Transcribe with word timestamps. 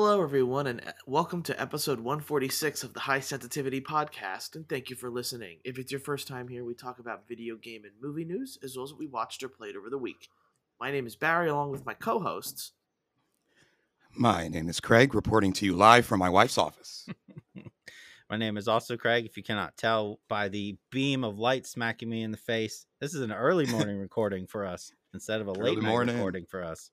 Hello, 0.00 0.22
everyone, 0.22 0.68
and 0.68 0.80
uh, 0.86 0.92
welcome 1.08 1.42
to 1.42 1.60
episode 1.60 1.98
146 1.98 2.84
of 2.84 2.94
the 2.94 3.00
High 3.00 3.18
Sensitivity 3.18 3.80
Podcast, 3.80 4.54
and 4.54 4.68
thank 4.68 4.90
you 4.90 4.94
for 4.94 5.10
listening. 5.10 5.58
If 5.64 5.76
it's 5.76 5.90
your 5.90 6.00
first 6.00 6.28
time 6.28 6.46
here, 6.46 6.64
we 6.64 6.74
talk 6.74 7.00
about 7.00 7.26
video 7.26 7.56
game 7.56 7.82
and 7.82 7.92
movie 8.00 8.24
news, 8.24 8.58
as 8.62 8.76
well 8.76 8.84
as 8.84 8.92
what 8.92 9.00
we 9.00 9.08
watched 9.08 9.42
or 9.42 9.48
played 9.48 9.74
over 9.74 9.90
the 9.90 9.98
week. 9.98 10.28
My 10.78 10.92
name 10.92 11.04
is 11.08 11.16
Barry, 11.16 11.48
along 11.48 11.72
with 11.72 11.84
my 11.84 11.94
co 11.94 12.20
hosts. 12.20 12.70
My 14.14 14.46
name 14.46 14.68
is 14.68 14.78
Craig, 14.78 15.16
reporting 15.16 15.52
to 15.54 15.66
you 15.66 15.74
live 15.74 16.06
from 16.06 16.20
my 16.20 16.30
wife's 16.30 16.58
office. 16.58 17.08
My 18.30 18.36
name 18.36 18.56
is 18.56 18.68
also 18.68 18.96
Craig. 18.96 19.26
If 19.26 19.36
you 19.36 19.42
cannot 19.42 19.76
tell 19.76 20.20
by 20.28 20.48
the 20.48 20.76
beam 20.92 21.24
of 21.24 21.40
light 21.40 21.66
smacking 21.66 22.08
me 22.08 22.22
in 22.22 22.30
the 22.30 22.36
face, 22.36 22.86
this 23.00 23.14
is 23.16 23.20
an 23.22 23.32
early 23.32 23.66
morning 23.72 23.98
recording 23.98 24.46
for 24.46 24.64
us 24.64 24.92
instead 25.12 25.40
of 25.40 25.48
a 25.48 25.58
Early 25.58 25.70
late 25.74 25.82
night 25.82 25.88
morning. 25.88 26.14
recording 26.14 26.46
for 26.46 26.62
us. 26.62 26.92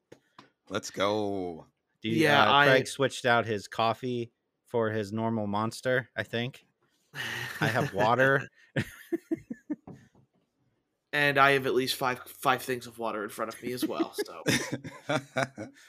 Let's 0.70 0.90
go. 0.90 1.68
Do 2.06 2.12
you, 2.12 2.18
Yeah, 2.24 2.48
uh, 2.48 2.54
I- 2.54 2.68
Craig 2.68 2.88
switched 2.88 3.26
out 3.26 3.48
his 3.48 3.68
coffee 3.68 4.32
for 4.68 4.92
his 4.92 5.12
normal 5.12 5.48
monster, 5.48 6.08
I 6.16 6.22
think. 6.22 6.64
I 7.60 7.66
have 7.68 7.94
water. 7.96 8.48
and 11.14 11.38
I 11.38 11.52
have 11.52 11.66
at 11.66 11.74
least 11.74 11.96
five 11.96 12.20
five 12.28 12.62
things 12.62 12.86
of 12.88 13.00
water 13.00 13.24
in 13.24 13.30
front 13.30 13.54
of 13.54 13.64
me 13.64 13.72
as 13.72 13.86
well, 13.86 14.14
so 14.14 14.44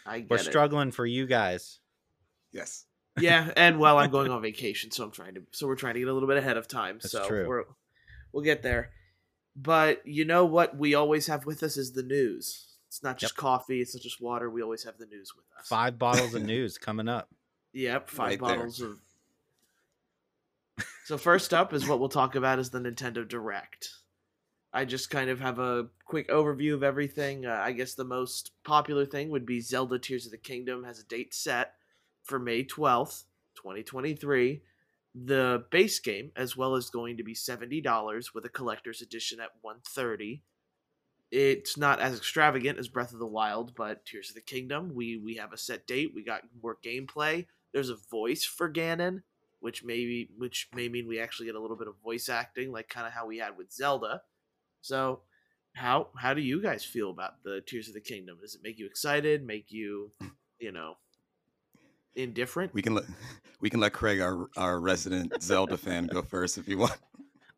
I 0.06 0.20
get 0.20 0.30
We're 0.30 0.36
it. 0.36 0.44
struggling 0.44 0.90
for 0.92 1.04
you 1.04 1.26
guys. 1.26 1.80
yes. 2.52 2.86
yeah, 3.18 3.50
and 3.56 3.78
well, 3.78 3.98
I'm 3.98 4.10
going 4.10 4.30
on 4.30 4.40
vacation, 4.52 4.90
so 4.90 5.04
I'm 5.04 5.10
trying 5.10 5.34
to. 5.34 5.42
So 5.52 5.66
we're 5.66 5.74
trying 5.76 5.94
to 5.94 6.00
get 6.00 6.08
a 6.08 6.12
little 6.12 6.28
bit 6.28 6.38
ahead 6.38 6.56
of 6.56 6.68
time. 6.68 6.98
That's 7.02 7.12
so 7.12 7.26
true. 7.26 7.46
we're 7.46 7.64
we'll 8.32 8.44
get 8.44 8.62
there. 8.62 8.90
But 9.56 10.06
you 10.06 10.24
know 10.24 10.44
what 10.46 10.76
we 10.78 10.94
always 10.94 11.26
have 11.26 11.44
with 11.44 11.62
us 11.62 11.76
is 11.76 11.92
the 11.92 12.02
news. 12.02 12.65
It's 12.96 13.02
not 13.02 13.18
just 13.18 13.36
coffee. 13.36 13.82
It's 13.82 13.94
not 13.94 14.02
just 14.02 14.22
water. 14.22 14.48
We 14.48 14.62
always 14.62 14.84
have 14.84 14.96
the 14.96 15.04
news 15.04 15.32
with 15.36 15.44
us. 15.58 15.68
Five 15.68 15.98
bottles 15.98 16.32
of 16.32 16.42
news 16.46 16.78
coming 16.78 17.08
up. 17.08 17.28
Yep, 17.74 18.08
five 18.08 18.18
Right 18.28 18.40
there. 18.40 18.56
bottles 18.56 18.80
of. 18.80 18.98
So 21.04 21.16
first 21.16 21.54
up 21.54 21.72
is 21.72 21.86
what 21.86 22.00
we'll 22.00 22.08
talk 22.08 22.34
about 22.34 22.58
is 22.58 22.70
the 22.70 22.80
Nintendo 22.80 23.26
Direct. 23.28 23.90
I 24.72 24.84
just 24.84 25.08
kind 25.08 25.30
of 25.30 25.38
have 25.40 25.58
a 25.60 25.86
quick 26.04 26.28
overview 26.30 26.74
of 26.74 26.82
everything. 26.82 27.46
Uh, 27.46 27.60
I 27.62 27.70
guess 27.72 27.94
the 27.94 28.02
most 28.04 28.50
popular 28.64 29.06
thing 29.06 29.30
would 29.30 29.46
be 29.46 29.60
Zelda 29.60 29.98
Tears 30.00 30.24
of 30.26 30.32
the 30.32 30.38
Kingdom 30.38 30.82
has 30.84 30.98
a 30.98 31.04
date 31.04 31.32
set 31.32 31.74
for 32.24 32.38
May 32.40 32.64
12th, 32.64 33.22
2023. 33.54 34.62
The 35.14 35.64
base 35.70 36.00
game 36.00 36.32
as 36.34 36.56
well 36.56 36.74
is 36.74 36.90
going 36.90 37.18
to 37.18 37.22
be 37.22 37.34
$70 37.34 38.34
with 38.34 38.44
a 38.44 38.48
collector's 38.50 39.00
edition 39.00 39.38
at 39.38 39.50
130. 39.60 40.42
It's 41.30 41.76
not 41.76 42.00
as 42.00 42.16
extravagant 42.16 42.78
as 42.78 42.88
Breath 42.88 43.12
of 43.12 43.18
the 43.18 43.26
Wild, 43.26 43.74
but 43.74 44.04
Tears 44.06 44.28
of 44.30 44.36
the 44.36 44.40
Kingdom, 44.40 44.92
we 44.94 45.16
we 45.16 45.36
have 45.36 45.52
a 45.52 45.58
set 45.58 45.86
date, 45.86 46.12
we 46.14 46.22
got 46.22 46.42
more 46.62 46.78
gameplay. 46.84 47.46
There's 47.72 47.90
a 47.90 47.96
voice 48.10 48.44
for 48.44 48.72
Ganon, 48.72 49.22
which 49.60 49.84
maybe 49.84 50.30
which 50.36 50.68
may 50.74 50.88
mean 50.88 51.08
we 51.08 51.18
actually 51.18 51.46
get 51.46 51.56
a 51.56 51.60
little 51.60 51.76
bit 51.76 51.88
of 51.88 51.94
voice 52.02 52.28
acting 52.28 52.70
like 52.70 52.88
kind 52.88 53.06
of 53.06 53.12
how 53.12 53.26
we 53.26 53.38
had 53.38 53.56
with 53.56 53.72
Zelda. 53.72 54.22
So, 54.80 55.22
how 55.74 56.08
how 56.16 56.34
do 56.34 56.40
you 56.40 56.62
guys 56.62 56.84
feel 56.84 57.10
about 57.10 57.42
the 57.42 57.60
Tears 57.66 57.88
of 57.88 57.94
the 57.94 58.00
Kingdom? 58.00 58.38
Does 58.40 58.54
it 58.54 58.60
make 58.62 58.78
you 58.78 58.86
excited? 58.86 59.44
Make 59.44 59.72
you, 59.72 60.12
you 60.60 60.70
know, 60.70 60.94
indifferent? 62.14 62.72
We 62.72 62.82
can 62.82 62.94
let 62.94 63.04
we 63.60 63.68
can 63.68 63.80
let 63.80 63.92
Craig, 63.92 64.20
our 64.20 64.48
our 64.56 64.78
resident 64.80 65.42
Zelda 65.42 65.76
fan, 65.76 66.06
go 66.06 66.22
first 66.22 66.58
if 66.58 66.68
you 66.68 66.78
want. 66.78 66.96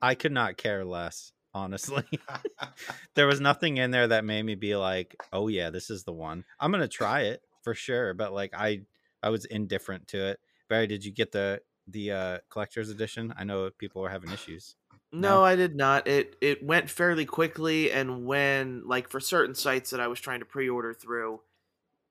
I 0.01 0.15
could 0.15 0.33
not 0.33 0.57
care 0.57 0.85
less, 0.85 1.33
honestly. 1.55 2.05
there 3.15 3.27
was 3.27 3.41
nothing 3.41 3.77
in 3.77 3.91
there 3.91 4.09
that 4.09 4.25
made 4.25 4.43
me 4.45 4.55
be 4.55 4.77
like, 4.77 5.17
"Oh 5.33 5.49
yeah, 5.49 5.71
this 5.71 5.91
is 5.91 6.05
the 6.05 6.13
one." 6.13 6.45
I'm 6.61 6.71
gonna 6.71 6.89
try 6.89 7.23
it 7.23 7.43
for 7.63 7.75
sure, 7.75 8.15
but 8.15 8.33
like 8.33 8.53
I, 8.55 8.83
I 9.23 9.31
was 9.31 9.45
indifferent 9.45 10.09
to 10.09 10.29
it. 10.29 10.41
Barry, 10.69 10.87
did 10.87 11.05
you 11.05 11.13
get 11.13 11.33
the 11.33 11.61
the 11.87 12.13
uh, 12.13 12.39
collector's 12.51 12.91
edition? 12.91 13.33
I 13.37 13.45
know 13.45 13.71
people 13.71 14.05
are 14.05 14.09
having 14.11 14.33
issues. 14.33 14.77
No, 15.13 15.39
No? 15.39 15.45
I 15.45 15.57
did 15.57 15.75
not. 15.75 16.07
It 16.07 16.37
it 16.41 16.63
went 16.63 16.91
fairly 16.91 17.25
quickly, 17.25 17.91
and 17.91 18.27
when 18.27 18.83
like 18.87 19.09
for 19.09 19.21
certain 19.21 19.55
sites 19.55 19.91
that 19.91 20.01
I 20.01 20.09
was 20.09 20.21
trying 20.21 20.41
to 20.41 20.47
pre-order 20.47 20.93
through, 20.93 21.41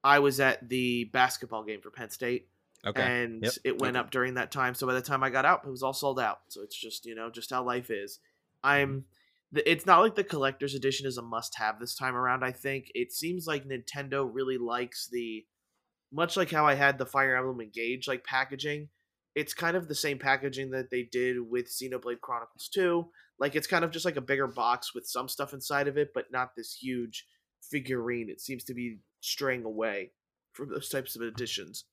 I 0.03 0.19
was 0.19 0.39
at 0.39 0.67
the 0.67 1.05
basketball 1.05 1.63
game 1.63 1.81
for 1.81 1.91
Penn 1.91 2.09
State, 2.09 2.47
Okay, 2.85 3.05
and 3.05 3.43
Yep. 3.43 3.53
it 3.63 3.79
went 3.79 3.97
Okay. 3.97 4.01
up 4.01 4.11
during 4.11 4.33
that 4.35 4.51
time. 4.51 4.73
So 4.73 4.87
by 4.87 4.93
the 4.93 5.01
time 5.01 5.23
I 5.23 5.29
got 5.29 5.45
out, 5.45 5.63
it 5.65 5.69
was 5.69 5.83
all 5.83 5.93
sold 5.93 6.19
out. 6.19 6.39
So 6.47 6.61
it's 6.61 6.75
just 6.75 7.05
you 7.05 7.13
know 7.15 7.29
just 7.29 7.49
how 7.51 7.63
life 7.63 7.89
is. 7.91 8.19
I'm. 8.63 9.05
The- 9.57 9.69
It's 9.71 9.85
not 9.85 9.99
like 10.01 10.15
the 10.15 10.23
collector's 10.23 10.73
edition 10.75 11.05
is 11.05 11.17
a 11.17 11.21
must-have 11.21 11.79
this 11.79 11.95
time 11.95 12.15
around. 12.15 12.43
I 12.43 12.51
think 12.51 12.91
it 12.95 13.11
seems 13.11 13.45
like 13.47 13.65
Nintendo 13.65 14.27
really 14.31 14.57
likes 14.57 15.07
the, 15.11 15.45
much 16.11 16.37
like 16.37 16.49
how 16.51 16.65
I 16.65 16.75
had 16.75 16.97
the 16.97 17.05
Fire 17.05 17.35
Emblem 17.35 17.59
Engage 17.61 18.07
like 18.07 18.23
packaging. 18.23 18.89
It's 19.35 19.53
kind 19.53 19.77
of 19.77 19.87
the 19.87 19.95
same 19.95 20.17
packaging 20.17 20.71
that 20.71 20.89
they 20.89 21.03
did 21.03 21.37
with 21.39 21.67
Xenoblade 21.67 22.21
Chronicles 22.21 22.69
2. 22.73 23.07
Like 23.39 23.55
it's 23.55 23.67
kind 23.67 23.85
of 23.85 23.91
just 23.91 24.05
like 24.05 24.15
a 24.15 24.21
bigger 24.21 24.47
box 24.47 24.95
with 24.95 25.05
some 25.05 25.27
stuff 25.29 25.53
inside 25.53 25.87
of 25.87 25.97
it, 25.97 26.09
but 26.13 26.31
not 26.31 26.55
this 26.55 26.73
huge 26.81 27.27
figurine. 27.61 28.29
It 28.29 28.41
seems 28.41 28.63
to 28.63 28.73
be 28.73 28.97
straying 29.21 29.63
away 29.63 30.11
from 30.53 30.69
those 30.69 30.89
types 30.89 31.15
of 31.15 31.21
editions. 31.21 31.85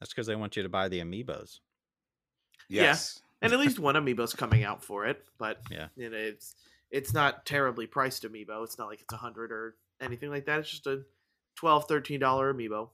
that's 0.00 0.12
because 0.12 0.26
they 0.26 0.34
want 0.36 0.56
you 0.56 0.62
to 0.64 0.68
buy 0.68 0.88
the 0.88 1.00
amiibos. 1.00 1.60
Yeah. 2.68 2.82
Yes. 2.82 3.22
and 3.42 3.52
at 3.52 3.60
least 3.60 3.78
one 3.78 3.94
amiibo's 3.94 4.34
coming 4.34 4.64
out 4.64 4.82
for 4.82 5.06
it. 5.06 5.22
But 5.38 5.60
Yeah. 5.70 5.88
you 5.96 6.10
know, 6.10 6.16
it's 6.16 6.54
it's 6.90 7.12
not 7.12 7.46
terribly 7.46 7.86
priced 7.86 8.22
amiibo. 8.24 8.64
It's 8.64 8.78
not 8.78 8.88
like 8.88 9.00
it's 9.00 9.12
a 9.12 9.16
hundred 9.16 9.52
or 9.52 9.76
anything 10.00 10.30
like 10.30 10.46
that. 10.46 10.60
It's 10.60 10.70
just 10.70 10.86
a 10.86 11.02
12 11.56 11.86
13 11.88 12.20
dollar 12.20 12.52
amiibo. 12.52 12.90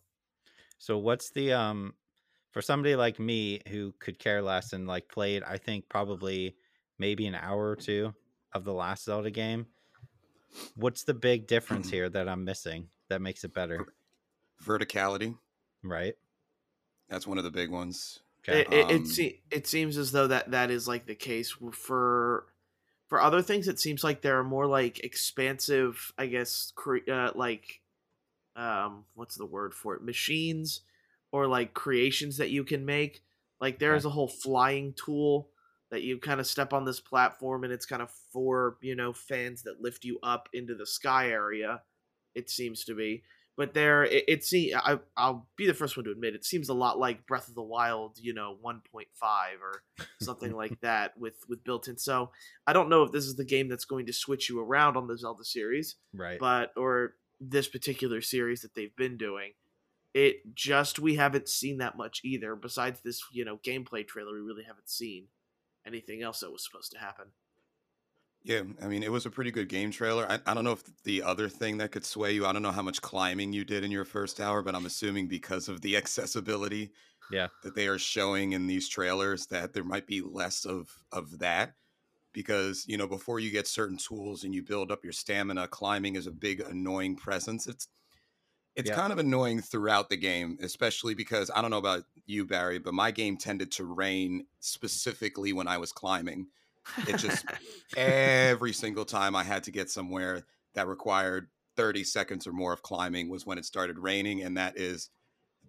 So 0.79 0.99
what's 0.99 1.31
the 1.31 1.53
um 1.53 1.95
for 2.53 2.63
somebody 2.63 2.97
like 2.97 3.19
me 3.19 3.61
who 3.69 3.95
could 3.99 4.19
care 4.19 4.43
less 4.43 4.73
and 4.73 4.87
like 4.87 5.09
played, 5.09 5.43
I 5.43 5.57
think 5.59 5.89
probably 5.89 6.57
maybe 6.99 7.27
an 7.27 7.35
hour 7.35 7.71
or 7.71 7.77
two 7.77 8.15
of 8.53 8.65
the 8.65 8.73
last 8.73 9.05
Zelda 9.05 9.31
game. 9.31 9.67
What's 10.77 11.05
the 11.05 11.15
big 11.15 11.47
difference 11.47 11.91
here 11.91 12.09
that 12.11 12.29
I'm 12.29 12.45
missing 12.45 12.89
that 13.09 13.23
makes 13.23 13.45
it 13.45 13.55
better? 13.55 13.87
Verticality. 14.65 15.37
Right? 15.83 16.15
That's 17.09 17.27
one 17.27 17.39
of 17.39 17.45
the 17.45 17.51
big 17.51 17.71
ones. 17.71 18.21
Okay. 18.49 18.61
It 18.61 18.73
it, 18.73 18.85
Um, 18.85 18.91
it, 18.91 19.07
se- 19.07 19.41
it 19.51 19.67
seems 19.67 19.97
as 19.97 20.13
though 20.13 20.27
that 20.27 20.51
that 20.51 20.71
is 20.71 20.87
like 20.87 21.07
the 21.07 21.15
case 21.15 21.55
for 21.73 22.47
for 23.13 23.21
other 23.21 23.43
things. 23.43 23.69
It 23.69 23.79
seems 23.79 24.03
like 24.03 24.23
there 24.23 24.39
are 24.39 24.43
more 24.43 24.65
like 24.65 25.05
expansive, 25.05 26.15
I 26.17 26.25
guess, 26.25 26.73
cre- 26.75 27.11
uh, 27.13 27.33
like 27.35 27.83
um, 28.57 29.05
what's 29.13 29.37
the 29.37 29.45
word 29.45 29.75
for 29.75 29.95
it? 29.95 30.03
Machines 30.03 30.81
or 31.31 31.47
like 31.47 31.75
creations 31.75 32.39
that 32.39 32.49
you 32.49 32.65
can 32.65 32.87
make. 32.87 33.23
Like 33.61 33.79
there's 33.79 34.07
a 34.07 34.11
whole 34.11 34.29
flying 34.29 34.95
tool 34.95 35.51
that 35.91 36.01
you 36.01 36.17
kind 36.17 36.41
of 36.41 36.47
step 36.47 36.73
on 36.73 36.87
this 36.87 37.01
platform 37.01 37.65
and 37.65 37.73
it's 37.75 37.85
kind 37.85 38.01
of 38.01 38.11
for 38.33 38.79
you 38.81 38.97
know 38.97 39.13
fans 39.13 39.65
that 39.65 39.83
lift 39.83 40.07
you 40.07 40.19
up 40.23 40.49
into 40.55 40.75
the 40.75 40.87
sky 40.87 41.29
area. 41.29 41.83
It 42.35 42.49
seems 42.49 42.83
to 42.85 42.95
be 42.95 43.25
but 43.57 43.75
there 43.75 44.05
it, 44.05 44.25
it 44.29 44.45
see 44.45 44.75
I, 44.75 44.99
i'll 45.17 45.47
be 45.57 45.67
the 45.67 45.75
first 45.75 45.97
one 45.97 46.05
to 46.05 46.11
admit 46.11 46.35
it 46.35 46.45
seems 46.45 46.69
a 46.69 46.75
lot 46.75 46.99
like 46.99 47.27
breath 47.27 47.49
of 47.49 47.55
the 47.55 47.63
wild 47.63 48.19
you 48.21 48.35
know 48.35 48.57
1.5 48.65 49.05
or 49.61 49.83
something 50.21 50.53
like 50.53 50.81
that 50.83 51.17
with 51.19 51.35
with 51.49 51.65
built 51.65 51.89
in 51.89 51.99
so 51.99 52.31
i 52.67 52.73
don't 52.73 52.89
know 52.89 53.03
if 53.03 53.13
this 53.13 53.25
is 53.25 53.37
the 53.37 53.45
game 53.45 53.69
that's 53.69 53.85
going 53.85 54.07
to 54.07 54.13
switch 54.13 54.49
you 54.49 54.61
around 54.61 54.97
on 54.97 55.07
the 55.07 55.19
zelda 55.19 55.45
series 55.45 55.97
right. 56.15 56.39
but 56.39 56.73
or 56.77 57.15
this 57.41 57.69
particular 57.69 58.21
series 58.21 58.63
that 58.63 58.75
they've 58.75 58.97
been 58.97 59.17
doing 59.17 59.53
it 60.15 60.55
just 60.55 60.99
we 60.99 61.17
haven't 61.17 61.49
seen 61.49 61.79
that 61.79 61.97
much 61.97 62.21
either 62.25 62.55
besides 62.55 63.01
this 63.01 63.23
you 63.33 63.45
know 63.45 63.59
gameplay 63.67 64.07
trailer 64.07 64.35
we 64.35 64.41
really 64.41 64.65
haven't 64.65 64.89
seen 64.89 65.27
anything 65.87 66.23
else 66.23 66.41
that 66.41 66.53
was 66.53 66.65
supposed 66.65 66.93
to 66.93 66.99
happen 66.99 67.27
Yeah, 68.45 68.63
I 68.81 68.89
mean, 68.89 69.05
it 69.05 69.13
was 69.13 69.25
a 69.25 69.31
pretty 69.31 69.53
good 69.53 69.69
game 69.69 69.93
trailer. 69.93 70.27
I, 70.31 70.41
I 70.47 70.55
don't 70.55 70.65
know 70.65 70.73
if 70.73 70.83
the 71.05 71.23
other 71.23 71.49
thing 71.49 71.79
that 71.79 71.93
could 71.93 72.05
sway 72.05 72.33
you, 72.33 72.45
I 72.45 72.53
don't 72.53 72.63
know 72.63 72.73
how 72.73 72.83
much 72.83 73.01
climbing 73.01 73.53
you 73.53 73.65
did 73.65 73.85
in 73.85 73.93
your 73.93 74.05
first 74.05 74.41
hour, 74.41 74.63
but 74.63 74.75
I'm 74.75 74.87
assuming 74.87 75.29
because 75.29 75.69
of 75.69 75.81
the 75.81 75.97
accessibility 75.99 76.93
Yeah. 77.29 77.49
that 77.63 77.75
they 77.75 77.89
are 77.89 77.99
showing 77.99 78.53
in 78.53 78.67
these 78.67 78.89
trailers 78.89 79.47
that 79.49 79.75
there 79.75 79.85
might 79.85 80.07
be 80.07 80.21
less 80.23 80.65
of 80.67 80.91
of 81.13 81.39
that 81.41 81.77
because, 82.33 82.87
you 82.89 82.97
know, 82.99 83.09
before 83.09 83.41
you 83.41 83.51
get 83.51 83.69
certain 83.69 83.99
tools 83.99 84.45
and 84.45 84.55
you 84.55 84.63
build 84.63 84.93
up 84.93 85.05
your 85.05 85.13
stamina, 85.15 85.69
climbing 85.69 86.17
is 86.17 86.27
a 86.29 86.33
big 86.33 86.61
annoying 86.61 87.17
presence. 87.17 87.67
It's 87.69 87.89
it's 88.75 88.89
Yeah. 88.89 88.91
kind 88.91 89.13
of 89.13 89.19
annoying 89.19 89.61
throughout 89.61 90.09
the 90.09 90.17
game, 90.17 90.57
especially 90.63 91.15
because 91.15 91.51
I 91.55 91.61
don't 91.61 91.71
know 91.71 91.79
about 91.79 92.05
you, 92.27 92.47
Barry, 92.47 92.79
but 92.79 92.95
my 92.95 93.11
game 93.11 93.37
tended 93.37 93.71
to 93.73 93.85
rain 93.85 94.47
specifically 94.61 95.53
when 95.53 95.69
I 95.69 95.77
was 95.79 95.93
climbing. 95.93 96.49
It 97.09 97.19
just 97.19 97.45
every 97.97 98.73
single 98.73 99.05
time 99.05 99.37
I 99.37 99.45
had 99.45 99.65
to 99.65 99.71
get 99.71 99.91
somewhere 99.91 100.45
that 100.75 100.89
required 100.89 101.49
30 101.77 102.05
seconds 102.05 102.47
or 102.47 102.53
more 102.53 102.73
of 102.73 102.83
climbing 102.83 103.29
was 103.29 103.47
when 103.47 103.59
it 103.59 103.65
started 103.65 103.99
raining. 103.99 104.43
And 104.43 104.57
that 104.57 104.79
is 104.79 105.11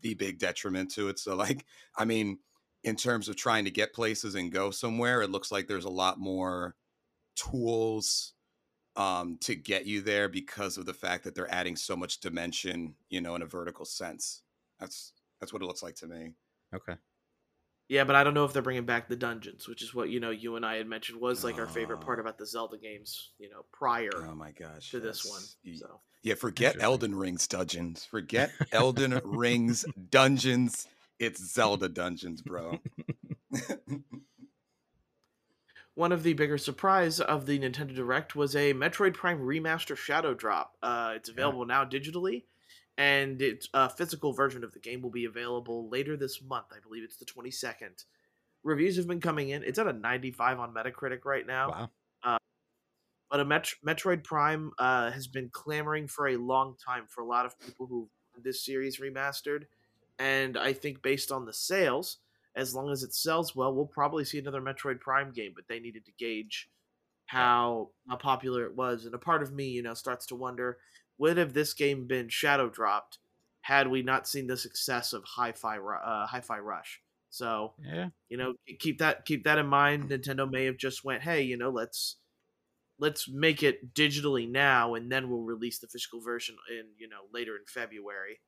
the 0.02 0.14
big 0.14 0.40
detriment 0.40 0.92
to 0.92 1.10
it. 1.10 1.20
So, 1.20 1.36
like, 1.36 1.66
I 1.98 2.06
mean, 2.06 2.40
in 2.84 2.96
terms 2.96 3.30
of 3.30 3.36
trying 3.36 3.66
to 3.66 3.72
get 3.72 3.94
places 3.94 4.36
and 4.36 4.52
go 4.52 4.72
somewhere, 4.72 5.22
it 5.22 5.30
looks 5.30 5.52
like 5.52 5.68
there's 5.68 5.86
a 5.86 5.90
lot 5.90 6.20
more 6.20 6.76
tools 7.36 8.34
um, 8.96 9.38
to 9.42 9.56
get 9.56 9.86
you 9.86 10.02
there 10.02 10.30
because 10.30 10.78
of 10.78 10.86
the 10.86 10.94
fact 10.94 11.24
that 11.24 11.34
they're 11.34 11.52
adding 11.52 11.76
so 11.76 11.96
much 11.96 12.20
dimension, 12.20 12.96
you 13.10 13.22
know, 13.22 13.36
in 13.36 13.42
a 13.42 13.48
vertical 13.48 13.86
sense. 13.86 14.44
That's 14.80 15.14
That's 15.40 15.54
what 15.54 15.62
it 15.62 15.66
looks 15.66 15.84
like 15.84 15.96
to 15.96 16.08
me. 16.08 16.34
Okay. 16.74 16.96
Yeah, 17.90 18.06
but 18.06 18.16
I 18.16 18.24
don't 18.24 18.34
know 18.34 18.46
if 18.46 18.54
they're 18.54 18.62
bringing 18.62 18.86
back 18.86 19.08
the 19.08 19.16
dungeons, 19.16 19.68
which 19.68 19.84
is 19.84 19.94
what 19.94 20.10
you 20.10 20.20
know 20.20 20.30
you 20.32 20.56
and 20.56 20.66
I 20.66 20.78
had 20.78 20.88
mentioned 20.88 21.20
was 21.22 21.44
like 21.44 21.60
our 21.60 21.68
favorite 21.68 22.02
part 22.02 22.18
Oh. 22.20 22.22
about 22.22 22.38
the 22.38 22.46
Zelda 22.46 22.78
games. 22.78 23.32
You 23.40 23.50
know, 23.50 23.66
prior 23.72 24.10
Oh 24.16 24.34
my 24.36 24.52
gosh. 24.52 24.90
to 24.92 25.00
this 25.00 25.26
one. 25.30 25.42
So 25.78 26.00
Yeah, 26.22 26.36
forget 26.36 26.74
Interesting. 26.76 26.86
Elden 26.86 27.16
Ring's 27.16 27.48
dungeons. 27.48 28.06
Forget 28.06 28.52
Elden 28.72 29.20
Ring's 29.26 29.86
dungeons. 30.10 30.88
It's 31.20 31.44
Zelda 31.54 31.90
dungeons, 31.90 32.42
bro. 32.42 32.80
one 35.96 36.12
of 36.12 36.24
the 36.24 36.34
bigger 36.34 36.58
surprise 36.58 37.20
of 37.20 37.46
the 37.46 37.60
Nintendo 37.60 37.94
Direct 37.96 38.36
was 38.36 38.56
a 38.56 38.74
Metroid 38.74 39.14
Prime 39.14 39.40
Remaster 39.40 39.96
Shadow 39.96 40.34
Drop. 40.34 40.74
Uh, 40.82 41.14
it's 41.16 41.30
available 41.30 41.66
now 41.66 41.86
digitally, 41.86 42.44
and 42.98 43.42
its 43.42 43.70
a 43.74 43.90
physical 43.90 44.34
version 44.34 44.64
of 44.64 44.74
the 44.74 44.80
game 44.80 45.02
will 45.02 45.10
be 45.10 45.26
available 45.26 45.90
later 45.90 46.16
this 46.16 46.42
month. 46.42 46.68
I 46.72 46.80
believe 46.82 47.04
it's 47.04 47.18
the 47.18 47.26
twenty 47.26 47.52
second. 47.52 48.04
Reviews 48.64 48.96
have 48.98 49.08
been 49.08 49.22
coming 49.22 49.50
in. 49.50 49.64
It's 49.64 49.80
at 49.80 49.88
a 49.88 49.94
ninety 49.94 50.32
five 50.32 50.60
on 50.60 50.74
Metacritic 50.74 51.26
right 51.26 51.46
now. 51.46 51.90
Wow. 52.24 52.38
but 53.30 53.40
a 53.40 53.46
Met- 53.46 53.74
Metroid 53.86 54.24
Prime 54.24 54.72
uh, 54.78 55.12
has 55.12 55.28
been 55.28 55.50
clamoring 55.52 56.08
for 56.08 56.28
a 56.28 56.38
long 56.38 56.76
time 56.84 57.06
for 57.08 57.22
a 57.22 57.26
lot 57.26 57.46
of 57.46 57.60
people 57.60 57.88
who 57.88 58.10
this 58.44 58.64
series 58.66 59.00
remastered, 59.00 59.64
and 60.20 60.58
I 60.58 60.74
think 60.74 61.02
based 61.02 61.32
on 61.32 61.46
the 61.46 61.54
sales, 61.54 62.18
as 62.56 62.76
long 62.76 62.92
as 62.92 63.04
it 63.04 63.14
sells 63.14 63.56
well, 63.56 63.74
we'll 63.74 63.86
probably 63.86 64.24
see 64.26 64.38
another 64.40 64.62
Metroid 64.62 65.00
Prime 65.00 65.32
game. 65.32 65.54
But 65.56 65.66
they 65.68 65.80
needed 65.80 66.06
to 66.06 66.12
gauge 66.18 66.70
how 67.26 67.90
how 68.08 68.18
popular 68.18 68.66
it 68.66 68.76
was, 68.76 69.06
and 69.06 69.16
a 69.16 69.20
part 69.20 69.42
of 69.42 69.52
me, 69.52 69.66
you 69.66 69.82
know, 69.82 69.94
starts 69.94 70.28
to 70.28 70.36
wonder: 70.36 70.78
would 71.18 71.38
have 71.38 71.54
this 71.54 71.74
game 71.74 72.08
been 72.08 72.30
shadow 72.30 72.70
dropped 72.70 73.20
had 73.62 73.88
we 73.88 74.02
not 74.02 74.28
seen 74.28 74.48
the 74.48 74.58
success 74.58 75.14
of 75.14 75.24
Hi-Fi 75.24 75.78
uh, 75.78 76.28
Hi-Fi 76.28 76.60
Rush? 76.60 77.02
So 77.30 77.74
Yeah. 77.84 78.10
you 78.30 78.38
know 78.38 78.54
keep 78.80 79.00
that 79.00 79.26
keep 79.26 79.44
that 79.44 79.58
in 79.58 79.66
mind 79.68 80.10
nintendo 80.10 80.50
may 80.50 80.66
have 80.66 80.78
just 80.78 81.04
went 81.04 81.24
hey 81.24 81.42
you 81.42 81.58
know 81.58 81.70
let's 81.70 82.18
let's 83.00 83.28
make 83.30 83.64
it 83.64 83.94
digitally 83.94 84.50
now 84.50 84.94
and 84.96 85.12
then 85.12 85.30
we'll 85.30 85.42
release 85.42 85.80
the 85.80 85.88
physical 85.88 86.22
version 86.22 86.56
in 86.70 86.86
you 86.98 87.10
know 87.10 87.22
later 87.34 87.56
in 87.56 87.64
february 87.68 88.40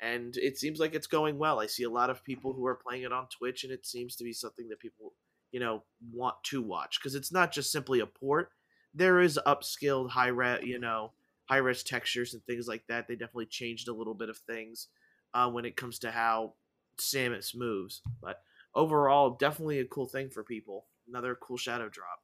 and 0.00 0.36
it 0.36 0.58
seems 0.58 0.80
like 0.80 0.94
it's 0.94 1.06
going 1.06 1.38
well 1.38 1.60
i 1.60 1.66
see 1.66 1.84
a 1.84 1.90
lot 1.90 2.10
of 2.10 2.24
people 2.24 2.52
who 2.52 2.66
are 2.66 2.74
playing 2.74 3.02
it 3.02 3.12
on 3.12 3.26
twitch 3.28 3.64
and 3.64 3.72
it 3.72 3.86
seems 3.86 4.16
to 4.16 4.24
be 4.24 4.32
something 4.32 4.68
that 4.68 4.80
people 4.80 5.12
you 5.52 5.60
know 5.60 5.82
want 6.12 6.34
to 6.42 6.62
watch 6.62 6.98
because 6.98 7.14
it's 7.14 7.32
not 7.32 7.52
just 7.52 7.70
simply 7.70 8.00
a 8.00 8.06
port 8.06 8.50
there 8.94 9.20
is 9.20 9.38
upscaled 9.46 10.10
high 10.10 10.28
re 10.28 10.58
you 10.62 10.78
know 10.78 11.12
high 11.50 11.56
res 11.56 11.82
textures 11.82 12.32
and 12.32 12.44
things 12.44 12.68
like 12.68 12.86
that 12.86 13.08
they 13.08 13.16
definitely 13.16 13.46
changed 13.46 13.88
a 13.88 13.92
little 13.92 14.14
bit 14.14 14.28
of 14.28 14.38
things 14.38 14.86
uh, 15.34 15.50
when 15.50 15.64
it 15.64 15.76
comes 15.76 15.98
to 15.98 16.12
how 16.12 16.54
samus 16.96 17.56
moves 17.56 18.02
but 18.22 18.42
overall 18.72 19.30
definitely 19.30 19.80
a 19.80 19.84
cool 19.84 20.06
thing 20.06 20.30
for 20.30 20.44
people 20.44 20.86
another 21.08 21.34
cool 21.34 21.56
shadow 21.56 21.88
drop 21.88 22.20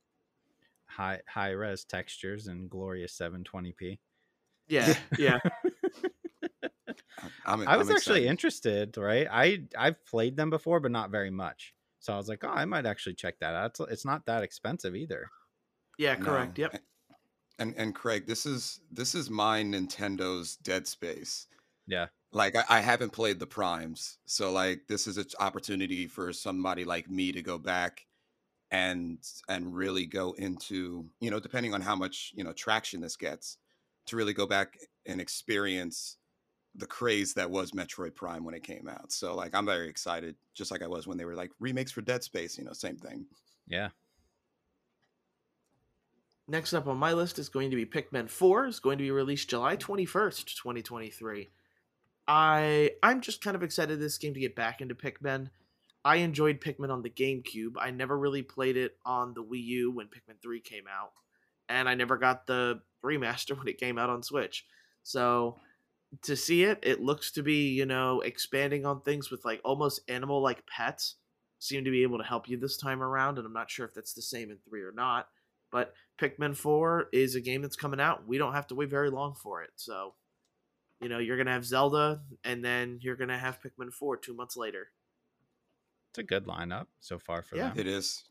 High 0.88 1.20
high 1.28 1.50
res 1.50 1.84
textures 1.84 2.46
and 2.46 2.70
glorious 2.70 3.19
720p. 3.19 3.99
yeah 4.69 4.94
yeah 5.19 5.38
I'm, 7.44 7.67
I 7.67 7.76
was 7.76 7.88
I'm 7.88 7.96
actually 7.96 8.28
interested, 8.28 8.96
right? 8.96 9.26
I 9.31 9.64
I've 9.76 10.05
played 10.06 10.37
them 10.37 10.50
before, 10.50 10.81
but 10.81 10.90
not 10.93 11.11
very 11.11 11.31
much. 11.31 11.75
So 11.99 12.12
I 12.12 12.17
was 12.17 12.28
like, 12.28 12.44
oh, 12.44 12.49
I 12.49 12.64
might 12.67 12.87
actually 12.87 13.14
check 13.14 13.38
that 13.40 13.55
out. 13.55 13.70
It's, 13.70 13.81
it's 13.93 14.05
not 14.05 14.26
that 14.26 14.43
expensive 14.44 14.94
either. 14.94 15.28
yeah 15.99 16.14
correct 16.14 16.58
No. 16.58 16.64
yep 16.64 16.82
And 17.58 17.75
and 17.76 17.94
Craig, 17.94 18.26
this 18.26 18.47
is 18.47 18.81
this 18.91 19.14
is 19.14 19.31
my 19.31 19.62
Nintendo's 19.62 20.56
Dead 20.56 20.87
Space. 20.87 21.47
Yeah. 21.87 22.06
Like 22.32 22.56
I, 22.56 22.64
I 22.69 22.81
haven't 22.81 23.12
played 23.12 23.38
the 23.38 23.47
primes, 23.47 24.19
so 24.26 24.53
like 24.53 24.88
this 24.88 25.06
is 25.06 25.17
an 25.17 25.26
opportunity 25.41 26.06
for 26.06 26.32
somebody 26.32 26.85
like 26.85 27.08
me 27.08 27.32
to 27.32 27.43
go 27.43 27.56
back 27.58 28.06
and 28.70 29.19
and 29.49 29.75
really 29.75 30.06
go 30.06 30.32
into 30.32 31.06
you 31.20 31.31
know 31.31 31.38
depending 31.38 31.73
on 31.73 31.81
how 31.81 31.94
much 31.94 32.32
you 32.35 32.43
know 32.43 32.53
traction 32.53 33.00
this 33.00 33.17
gets 33.17 33.59
to 34.06 34.17
really 34.17 34.35
go 34.35 34.47
back 34.47 34.76
and 35.06 35.20
experience 35.20 36.19
the 36.75 36.87
craze 36.87 37.35
that 37.35 37.50
was 37.50 37.73
Metroid 37.73 38.14
Prime 38.14 38.44
when 38.44 38.55
it 38.55 38.62
came 38.62 38.88
out. 38.88 39.11
So 39.11 39.35
like 39.35 39.55
I'm 39.55 39.67
very 39.67 39.88
excited, 39.88 40.37
just 40.55 40.70
like 40.70 40.82
I 40.82 40.87
was 40.87 41.06
when 41.06 41.17
they 41.17 41.25
were 41.25 41.35
like 41.35 41.50
remakes 41.59 41.93
for 41.93 42.02
Dead 42.02 42.23
Space. 42.23 42.59
You 42.59 42.64
know, 42.64 42.73
same 42.73 42.97
thing. 42.97 43.26
Yeah. 43.67 43.88
Next 46.49 46.73
up 46.73 46.87
on 46.87 46.97
my 46.97 47.13
list 47.13 47.39
is 47.39 47.49
going 47.49 47.71
to 47.71 47.77
be 47.77 47.87
pikmin 47.87 48.29
4 48.29 48.67
is 48.67 48.81
going 48.81 48.99
to 48.99 49.05
be 49.05 49.11
released 49.11 49.51
july 49.51 49.77
21st 49.77 50.45
2023 50.57 51.49
i 52.29 52.91
i'm 53.03 53.21
just 53.21 53.43
kind 53.43 53.57
of 53.57 53.63
excited 53.63 54.01
this 54.01 54.19
game 54.19 54.35
to 54.35 54.41
get 54.41 54.57
back 54.57 54.81
into 54.81 54.95
pikmin. 54.95 55.51
I 56.05 56.17
enjoyed 56.17 56.61
pikmin 56.61 56.91
on 56.91 57.03
the 57.03 57.11
gamecube. 57.11 57.73
I 57.81 57.91
never 57.91 58.17
really 58.17 58.43
played 58.43 58.77
it 58.77 58.97
on 59.05 59.35
the 59.35 59.43
wii 59.43 59.65
u 59.65 59.91
when 59.91 60.07
pikmin 60.07 60.41
3 60.41 60.61
came 60.61 60.85
out 60.87 61.13
and 61.69 61.89
i 61.89 61.95
never 61.95 62.17
got 62.17 62.47
the 62.47 62.81
remaster 63.05 63.57
when 63.59 63.69
it 63.69 63.79
came 63.79 63.99
out 63.99 64.11
on 64.11 64.23
switch. 64.23 64.67
So 65.03 65.59
to 66.23 66.37
see 66.37 66.65
it 66.65 66.79
it 66.83 67.01
looks 67.01 67.31
to 67.33 67.43
be 67.43 67.69
you 67.71 67.87
know 67.87 68.21
expanding 68.21 68.87
on 68.87 69.01
things 69.01 69.31
with 69.31 69.45
like 69.45 69.61
almost 69.65 70.01
animal 70.09 70.41
like 70.41 70.67
pets 70.67 71.17
seem 71.59 71.85
to 71.85 71.91
be 71.91 72.03
able 72.03 72.19
to 72.19 72.25
help 72.25 72.49
you 72.49 72.57
this 72.57 72.77
time 72.77 73.03
around 73.03 73.39
and 73.39 73.47
i'm 73.47 73.53
not 73.53 73.71
sure 73.71 73.85
if 73.85 73.95
that's 73.95 74.15
the 74.15 74.23
same 74.23 74.51
in 74.51 74.59
3 74.69 74.83
or 74.83 74.93
not 74.93 75.29
but 75.76 75.93
Pikmin 76.19 76.56
4 76.56 77.11
is 77.12 77.34
a 77.34 77.40
game 77.43 77.61
that's 77.61 77.76
coming 77.76 78.00
out. 78.00 78.26
We 78.26 78.38
don't 78.38 78.55
have 78.55 78.67
to 78.69 78.75
wait 78.75 78.88
very 78.88 79.11
long 79.11 79.34
for 79.34 79.62
it. 79.62 79.69
So, 79.76 80.14
you 81.02 81.11
know, 81.11 81.19
you're 81.19 81.37
going 81.37 81.49
to 81.49 81.52
have 81.52 81.67
Zelda 81.67 82.23
and 82.44 82.64
then 82.64 82.99
you're 83.02 83.14
going 83.14 83.28
to 83.28 83.37
have 83.37 83.58
Pikmin 83.61 83.93
4 83.93 84.17
two 84.17 84.32
months 84.32 84.56
later. 84.56 84.88
It's 86.11 86.19
a 86.19 86.23
good 86.23 86.46
lineup 86.46 86.87
so 87.00 87.19
far 87.19 87.43
for 87.43 87.56
Yeah. 87.56 87.69
them. 87.69 87.78
It 87.81 87.87
is. 87.87 88.25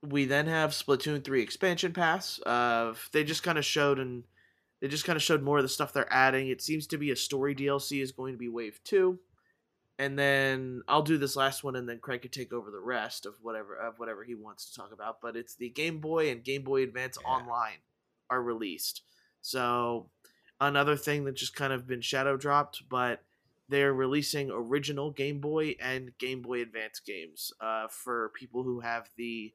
We 0.00 0.24
then 0.24 0.46
have 0.46 0.70
Splatoon 0.70 1.22
3 1.22 1.42
expansion 1.42 1.92
pass. 1.92 2.40
Uh, 2.40 2.94
they 3.12 3.24
just 3.24 3.42
kind 3.42 3.58
of 3.58 3.66
showed 3.66 3.98
and 3.98 4.24
they 4.80 4.88
just 4.88 5.04
kind 5.04 5.16
of 5.18 5.22
showed 5.22 5.42
more 5.42 5.58
of 5.58 5.64
the 5.64 5.68
stuff 5.68 5.92
they're 5.92 6.10
adding. 6.10 6.48
It 6.48 6.62
seems 6.62 6.86
to 6.86 6.96
be 6.96 7.10
a 7.10 7.16
story 7.16 7.54
DLC 7.54 8.00
is 8.00 8.10
going 8.10 8.32
to 8.32 8.38
be 8.38 8.48
Wave 8.48 8.80
2. 8.84 9.18
And 9.98 10.18
then 10.18 10.82
I'll 10.88 11.02
do 11.02 11.18
this 11.18 11.36
last 11.36 11.62
one 11.62 11.76
and 11.76 11.88
then 11.88 11.98
Craig 11.98 12.22
could 12.22 12.32
take 12.32 12.52
over 12.52 12.70
the 12.70 12.80
rest 12.80 13.26
of 13.26 13.34
whatever 13.42 13.74
of 13.76 13.98
whatever 13.98 14.24
he 14.24 14.34
wants 14.34 14.70
to 14.70 14.74
talk 14.74 14.92
about, 14.92 15.20
but 15.20 15.36
it's 15.36 15.54
the 15.54 15.68
Game 15.68 15.98
Boy 16.00 16.30
and 16.30 16.42
Game 16.42 16.62
Boy 16.62 16.82
Advance 16.82 17.18
Yeah. 17.20 17.28
online 17.28 17.78
are 18.30 18.42
released. 18.42 19.02
So 19.42 20.08
another 20.60 20.96
thing 20.96 21.24
that 21.24 21.34
just 21.34 21.54
kind 21.54 21.72
of 21.72 21.86
been 21.86 22.00
shadow 22.00 22.36
dropped, 22.36 22.88
but 22.88 23.22
they're 23.68 23.92
releasing 23.92 24.50
original 24.50 25.10
Game 25.10 25.40
Boy 25.40 25.76
and 25.80 26.16
Game 26.18 26.42
Boy 26.42 26.62
Advance 26.62 27.00
games 27.00 27.52
uh, 27.60 27.88
for 27.88 28.30
people 28.30 28.62
who 28.62 28.80
have 28.80 29.10
the 29.16 29.52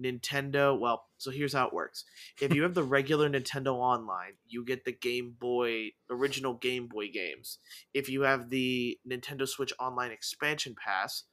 Nintendo. 0.00 0.78
Well, 0.78 1.04
so 1.18 1.30
here's 1.30 1.52
how 1.52 1.66
it 1.66 1.72
works. 1.72 2.04
If 2.40 2.54
you 2.54 2.62
have 2.62 2.74
the 2.74 2.82
regular 2.82 3.28
Nintendo 3.28 3.74
Online, 3.74 4.34
you 4.46 4.64
get 4.64 4.84
the 4.84 4.92
Game 4.92 5.36
Boy 5.38 5.90
original 6.10 6.54
Game 6.54 6.86
Boy 6.86 7.08
games. 7.10 7.58
If 7.92 8.08
you 8.08 8.22
have 8.22 8.50
the 8.50 8.98
Nintendo 9.08 9.46
Switch 9.48 9.72
Online 9.78 10.10
expansion 10.10 10.74
pass, 10.74 11.24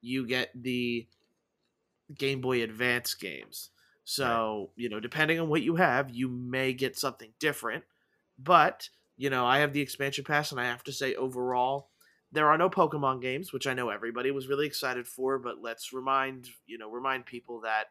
you 0.00 0.26
get 0.26 0.50
the 0.54 1.06
Game 2.16 2.40
Boy 2.40 2.62
Advance 2.62 3.14
games. 3.14 3.70
So, 4.04 4.70
you 4.76 4.90
know, 4.90 5.00
depending 5.00 5.40
on 5.40 5.48
what 5.48 5.62
you 5.62 5.76
have, 5.76 6.10
you 6.10 6.28
may 6.28 6.74
get 6.74 6.98
something 6.98 7.32
different. 7.40 7.84
But, 8.38 8.90
you 9.16 9.30
know, 9.30 9.46
I 9.46 9.60
have 9.60 9.72
the 9.72 9.80
expansion 9.80 10.24
pass, 10.24 10.52
and 10.52 10.60
I 10.60 10.66
have 10.66 10.84
to 10.84 10.92
say, 10.92 11.14
overall, 11.14 11.88
there 12.30 12.50
are 12.50 12.58
no 12.58 12.68
Pokemon 12.68 13.22
games, 13.22 13.52
which 13.52 13.66
I 13.66 13.72
know 13.72 13.88
everybody 13.88 14.30
was 14.30 14.46
really 14.46 14.66
excited 14.66 15.08
for. 15.08 15.38
But 15.38 15.62
let's 15.62 15.92
remind, 15.92 16.48
you 16.66 16.76
know, 16.76 16.90
remind 16.90 17.24
people 17.24 17.62
that 17.62 17.84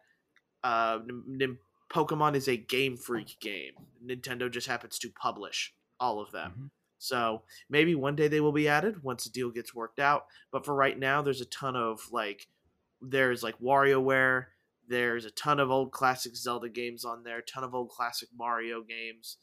uh, 0.63 0.99
Nim- 1.27 1.59
Pokemon 1.91 2.35
is 2.35 2.47
a 2.47 2.57
Game 2.57 2.97
Freak 2.97 3.39
game. 3.39 3.73
Nintendo 4.05 4.49
just 4.49 4.67
happens 4.67 4.97
to 4.99 5.09
publish 5.09 5.73
all 5.99 6.19
of 6.19 6.31
them. 6.31 6.53
Mhm. 6.57 6.69
So 6.97 7.43
maybe 7.69 7.95
one 7.95 8.15
day 8.15 8.27
they 8.27 8.39
will 8.39 8.51
be 8.53 8.67
added 8.67 9.03
once 9.03 9.25
the 9.25 9.29
deal 9.29 9.51
gets 9.51 9.75
worked 9.75 9.99
out. 9.99 10.25
But 10.51 10.65
for 10.65 10.73
right 10.73 10.97
now, 10.97 11.21
there's 11.21 11.41
a 11.41 11.45
ton 11.45 11.75
of 11.75 12.11
like, 12.11 12.47
there's 13.01 13.43
like 13.43 13.59
WarioWare. 13.59 14.47
There's 14.87 15.25
a 15.25 15.31
ton 15.31 15.59
of 15.59 15.69
old 15.69 15.91
classic 15.91 16.35
Zelda 16.35 16.69
games 16.69 17.03
on 17.05 17.23
there. 17.23 17.41
ton 17.41 17.63
of 17.63 17.75
old 17.75 17.89
classic 17.89 18.29
Mario 18.35 18.81
games. 18.81 19.37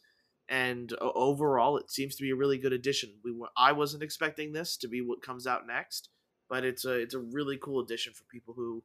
And 0.48 0.92
overall, 1.00 1.76
it 1.76 1.90
seems 1.90 2.16
to 2.16 2.22
be 2.22 2.30
a 2.30 2.36
really 2.36 2.58
good 2.58 2.72
addition. 2.72 3.20
We 3.22 3.30
were, 3.32 3.50
I 3.56 3.72
wasn't 3.72 4.02
expecting 4.02 4.52
this 4.52 4.76
to 4.78 4.88
be 4.88 5.00
what 5.00 5.22
comes 5.22 5.46
out 5.46 5.66
next, 5.66 6.08
but 6.48 6.64
it's 6.64 6.84
a 6.84 6.94
it's 6.94 7.14
a 7.14 7.20
really 7.20 7.56
cool 7.56 7.80
addition 7.80 8.12
for 8.14 8.24
people 8.24 8.54
who 8.54 8.82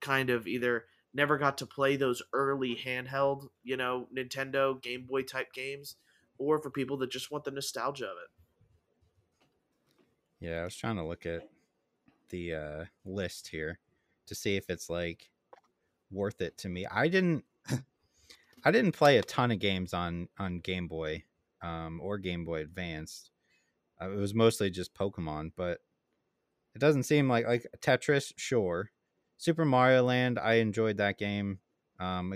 kind 0.00 0.30
of 0.30 0.46
either 0.46 0.84
never 1.12 1.38
got 1.38 1.58
to 1.58 1.66
play 1.66 1.96
those 1.96 2.22
early 2.32 2.76
handheld, 2.76 3.48
you 3.62 3.76
know, 3.76 4.06
Nintendo 4.16 4.80
Game 4.80 5.06
Boy 5.06 5.22
type 5.22 5.52
games, 5.52 5.96
or 6.38 6.60
for 6.60 6.70
people 6.70 6.96
that 6.98 7.10
just 7.10 7.30
want 7.30 7.44
the 7.44 7.50
nostalgia 7.50 8.06
of 8.06 8.16
it. 8.24 8.30
Yeah, 10.40 10.60
I 10.60 10.64
was 10.64 10.76
trying 10.76 10.96
to 10.96 11.04
look 11.04 11.26
at 11.26 11.48
the 12.30 12.54
uh, 12.54 12.84
list 13.04 13.48
here 13.48 13.78
to 14.26 14.34
see 14.34 14.56
if 14.56 14.70
it's 14.70 14.88
like 14.88 15.28
worth 16.10 16.40
it 16.40 16.56
to 16.58 16.68
me. 16.68 16.86
I 16.86 17.08
didn't 17.08 17.44
I 18.64 18.70
didn't 18.70 18.92
play 18.92 19.18
a 19.18 19.22
ton 19.22 19.50
of 19.50 19.58
games 19.58 19.92
on 19.92 20.28
on 20.38 20.60
Game 20.60 20.88
Boy 20.88 21.24
um, 21.62 22.00
or 22.02 22.18
Game 22.18 22.44
Boy 22.44 22.60
Advanced. 22.60 23.30
Uh, 24.00 24.10
it 24.10 24.16
was 24.16 24.34
mostly 24.34 24.70
just 24.70 24.94
Pokemon, 24.94 25.52
but 25.56 25.80
it 26.74 26.78
doesn't 26.78 27.02
seem 27.02 27.28
like 27.28 27.46
like 27.46 27.66
Tetris. 27.80 28.32
Sure, 28.36 28.90
Super 29.40 29.64
Mario 29.64 30.02
Land. 30.02 30.38
I 30.38 30.54
enjoyed 30.54 30.98
that 30.98 31.16
game. 31.18 31.60
Um, 31.98 32.34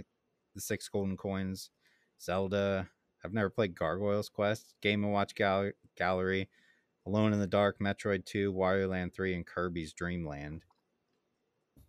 the 0.55 0.61
six 0.61 0.89
golden 0.89 1.19
coins, 1.19 1.69
Zelda. 2.19 2.89
I've 3.23 3.35
never 3.35 3.51
played 3.51 3.75
Gargoyles 3.79 4.31
Quest, 4.31 4.75
Game 4.81 5.05
and 5.05 5.13
Watch 5.13 5.35
Gal- 5.35 5.73
Gallery, 5.99 6.49
Alone 7.07 7.35
in 7.35 7.41
the 7.41 7.47
Dark, 7.47 7.79
Metroid 7.79 8.25
Two, 8.25 8.55
Wario 8.55 8.89
Land 8.89 9.13
Three, 9.13 9.35
and 9.35 9.47
Kirby's 9.47 9.93
Dream 9.93 10.27
Land. 10.27 10.63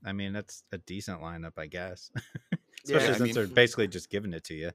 I 0.05 0.11
mean, 0.11 0.33
that's 0.33 0.63
a 0.73 0.77
decent 0.79 1.21
lineup, 1.21 1.53
I 1.57 1.67
guess. 1.67 2.11
Especially 2.83 2.93
Yeah, 2.93 2.97
I 2.97 3.05
since 3.13 3.19
mean- 3.21 3.33
they're 3.35 3.47
basically 3.47 3.87
just 3.87 4.09
giving 4.09 4.33
it 4.33 4.43
to 4.45 4.53
you. 4.53 4.71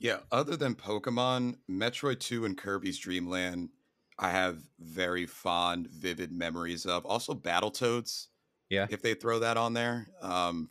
Yeah, 0.00 0.18
other 0.32 0.56
than 0.56 0.74
Pokemon, 0.74 1.56
Metroid 1.70 2.18
2 2.20 2.44
and 2.44 2.58
Kirby's 2.58 2.98
Dream 2.98 3.28
Land, 3.30 3.70
I 4.18 4.30
have 4.30 4.58
very 4.78 5.24
fond, 5.24 5.86
vivid 5.88 6.32
memories 6.32 6.84
of. 6.84 7.06
Also, 7.06 7.32
Battletoads. 7.34 8.26
Yeah. 8.68 8.86
If 8.90 9.02
they 9.02 9.14
throw 9.14 9.40
that 9.40 9.56
on 9.56 9.72
there. 9.72 10.08
Um, 10.20 10.70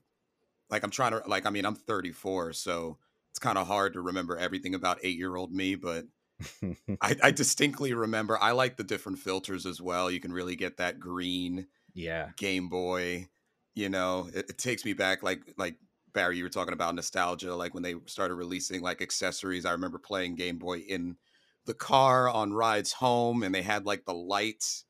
like, 0.69 0.83
I'm 0.83 0.91
trying 0.91 1.11
to, 1.11 1.23
like, 1.27 1.45
I 1.45 1.49
mean, 1.49 1.65
I'm 1.65 1.75
34, 1.75 2.53
so 2.53 2.97
it's 3.31 3.39
kind 3.39 3.57
of 3.57 3.67
hard 3.67 3.93
to 3.93 4.01
remember 4.01 4.37
everything 4.37 4.75
about 4.75 4.99
eight 5.03 5.17
year 5.17 5.35
old 5.35 5.51
me, 5.51 5.75
but 5.75 6.05
I, 7.01 7.15
I 7.23 7.31
distinctly 7.31 7.93
remember. 7.93 8.37
I 8.41 8.51
like 8.51 8.77
the 8.77 8.83
different 8.83 9.19
filters 9.19 9.65
as 9.65 9.81
well. 9.81 10.09
You 10.09 10.19
can 10.19 10.33
really 10.33 10.55
get 10.55 10.77
that 10.77 10.99
green 10.99 11.67
yeah, 11.93 12.29
Game 12.37 12.69
Boy. 12.69 13.27
You 13.73 13.89
know, 13.89 14.29
it, 14.33 14.49
it 14.49 14.57
takes 14.57 14.85
me 14.85 14.93
back, 14.93 15.23
like 15.23 15.53
like 15.57 15.75
Barry, 16.13 16.37
you 16.37 16.43
were 16.43 16.49
talking 16.49 16.73
about 16.73 16.95
nostalgia, 16.95 17.55
like 17.55 17.73
when 17.73 17.83
they 17.83 17.95
started 18.05 18.35
releasing 18.35 18.81
like 18.81 19.01
accessories. 19.01 19.65
I 19.65 19.71
remember 19.71 19.99
playing 19.99 20.35
Game 20.35 20.57
Boy 20.57 20.79
in 20.79 21.17
the 21.65 21.73
car 21.73 22.29
on 22.29 22.53
rides 22.53 22.93
home, 22.93 23.43
and 23.43 23.53
they 23.53 23.61
had 23.61 23.85
like 23.85 24.05
the 24.05 24.13
lights 24.13 24.85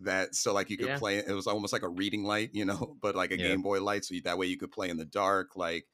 that 0.00 0.34
so 0.34 0.52
like 0.54 0.70
you 0.70 0.76
could 0.76 0.88
Yeah. 0.88 0.98
play. 0.98 1.18
It 1.18 1.30
was 1.32 1.46
almost 1.46 1.72
like 1.72 1.82
a 1.82 1.88
reading 1.88 2.24
light, 2.24 2.50
you 2.52 2.64
know, 2.64 2.96
but 3.02 3.14
like 3.16 3.30
a 3.32 3.38
Yeah. 3.38 3.48
Game 3.48 3.62
Boy 3.62 3.82
light, 3.82 4.04
so 4.04 4.14
you, 4.14 4.22
that 4.22 4.38
way 4.38 4.46
you 4.46 4.56
could 4.58 4.70
play 4.70 4.88
in 4.90 4.96
the 4.96 5.04
dark. 5.04 5.56
Like, 5.56 5.86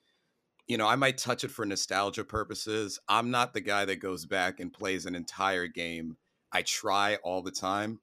you 0.66 0.76
know, 0.78 0.86
I 0.86 0.96
might 0.96 1.18
touch 1.18 1.44
it 1.44 1.50
for 1.50 1.64
nostalgia 1.66 2.24
purposes. 2.24 2.98
I'm 3.08 3.30
not 3.30 3.54
the 3.54 3.60
guy 3.60 3.84
that 3.84 3.96
goes 3.96 4.26
back 4.26 4.60
and 4.60 4.72
plays 4.72 5.06
an 5.06 5.14
entire 5.14 5.66
game. 5.66 6.16
I 6.52 6.62
try 6.62 7.16
all 7.24 7.42
the 7.42 7.50
time. 7.50 8.00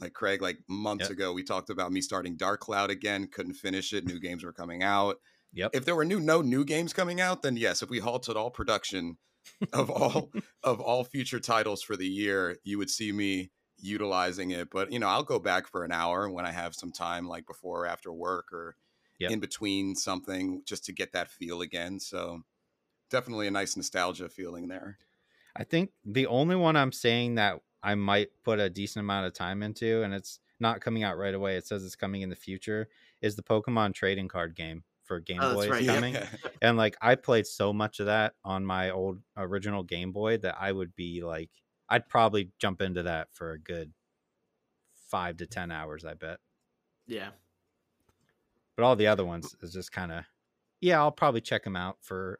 Like 0.00 0.12
Craig, 0.14 0.42
like 0.42 0.58
months 0.68 1.04
Yep. 1.04 1.10
ago, 1.12 1.32
we 1.32 1.44
talked 1.44 1.70
about 1.70 1.92
me 1.92 2.00
starting 2.00 2.36
Dark 2.36 2.60
Cloud 2.60 2.90
again. 2.90 3.28
Couldn't 3.28 3.54
finish 3.54 3.92
it. 3.92 4.04
New 4.04 4.18
games 4.18 4.42
were 4.44 4.52
coming 4.52 4.82
out. 4.82 5.16
yep. 5.52 5.70
If 5.74 5.84
there 5.84 5.94
were 5.94 6.04
new 6.04 6.18
no 6.18 6.42
new 6.42 6.64
games 6.64 6.92
coming 6.92 7.20
out, 7.20 7.42
then 7.42 7.56
yes. 7.56 7.82
If 7.82 7.90
we 7.90 8.00
halted 8.00 8.36
all 8.36 8.50
production 8.50 9.18
of 9.72 9.90
all 9.90 10.30
of 10.64 10.80
all 10.80 11.04
future 11.04 11.38
titles 11.40 11.82
for 11.82 11.96
the 11.96 12.06
year, 12.08 12.58
you 12.64 12.78
would 12.78 12.90
see 12.90 13.12
me 13.12 13.52
utilizing 13.82 14.52
it. 14.52 14.70
But 14.70 14.90
you 14.92 14.98
know, 14.98 15.08
I'll 15.08 15.22
go 15.24 15.38
back 15.38 15.66
for 15.68 15.84
an 15.84 15.92
hour 15.92 16.30
when 16.30 16.46
I 16.46 16.52
have 16.52 16.74
some 16.74 16.92
time, 16.92 17.28
like 17.28 17.46
before 17.46 17.82
or 17.82 17.86
after 17.86 18.12
work 18.12 18.52
or 18.52 18.76
Yep. 19.18 19.30
in 19.30 19.40
between 19.40 19.94
something, 19.94 20.62
just 20.64 20.84
to 20.86 20.92
get 20.92 21.12
that 21.12 21.30
feel 21.30 21.60
again. 21.60 22.00
So 22.00 22.42
definitely 23.10 23.46
a 23.46 23.52
nice 23.52 23.76
nostalgia 23.76 24.28
feeling 24.28 24.66
there. 24.66 24.98
I 25.54 25.62
think 25.64 25.90
the 26.04 26.26
only 26.26 26.56
one 26.56 26.76
I'm 26.76 26.90
saying 26.92 27.36
that 27.36 27.60
I 27.84 27.94
might 27.94 28.30
put 28.42 28.58
a 28.58 28.70
decent 28.70 29.04
amount 29.04 29.26
of 29.26 29.32
time 29.34 29.62
into, 29.62 30.02
and 30.02 30.12
it's 30.14 30.40
not 30.58 30.80
coming 30.80 31.02
out 31.04 31.18
right 31.18 31.34
away. 31.34 31.56
It 31.56 31.66
says 31.66 31.84
it's 31.84 31.94
coming 31.94 32.22
in 32.22 32.30
the 32.30 32.36
future. 32.36 32.88
Is 33.20 33.36
the 33.36 33.42
Pokemon 33.42 33.94
trading 33.94 34.26
card 34.28 34.56
game 34.56 34.82
for 35.04 35.20
Game 35.20 35.38
Oh, 35.40 35.54
Boy 35.54 35.62
is 35.64 35.70
right, 35.70 35.82
yeah. 35.82 35.94
coming? 35.94 36.16
And 36.62 36.76
like 36.76 36.96
I 37.00 37.14
played 37.14 37.46
so 37.46 37.72
much 37.72 38.00
of 38.00 38.06
that 38.06 38.34
on 38.44 38.64
my 38.64 38.90
old 38.90 39.20
original 39.36 39.82
Game 39.84 40.10
Boy 40.10 40.38
that 40.38 40.56
I 40.58 40.72
would 40.72 40.96
be 40.96 41.22
like, 41.22 41.50
I'd 41.92 42.08
probably 42.08 42.50
jump 42.58 42.80
into 42.80 43.02
that 43.02 43.28
for 43.32 43.52
a 43.52 43.58
good 43.58 43.92
five 45.08 45.36
to 45.38 45.46
ten 45.46 45.70
hours. 45.70 46.04
I 46.04 46.14
bet. 46.14 46.38
Yeah. 47.06 47.30
But 48.76 48.84
all 48.84 48.96
the 48.96 49.06
other 49.08 49.24
ones 49.24 49.54
is 49.60 49.72
just 49.74 49.92
kind 49.92 50.10
of, 50.10 50.24
yeah, 50.80 50.98
I'll 50.98 51.12
probably 51.12 51.42
check 51.42 51.62
them 51.64 51.76
out 51.76 51.98
for 52.00 52.38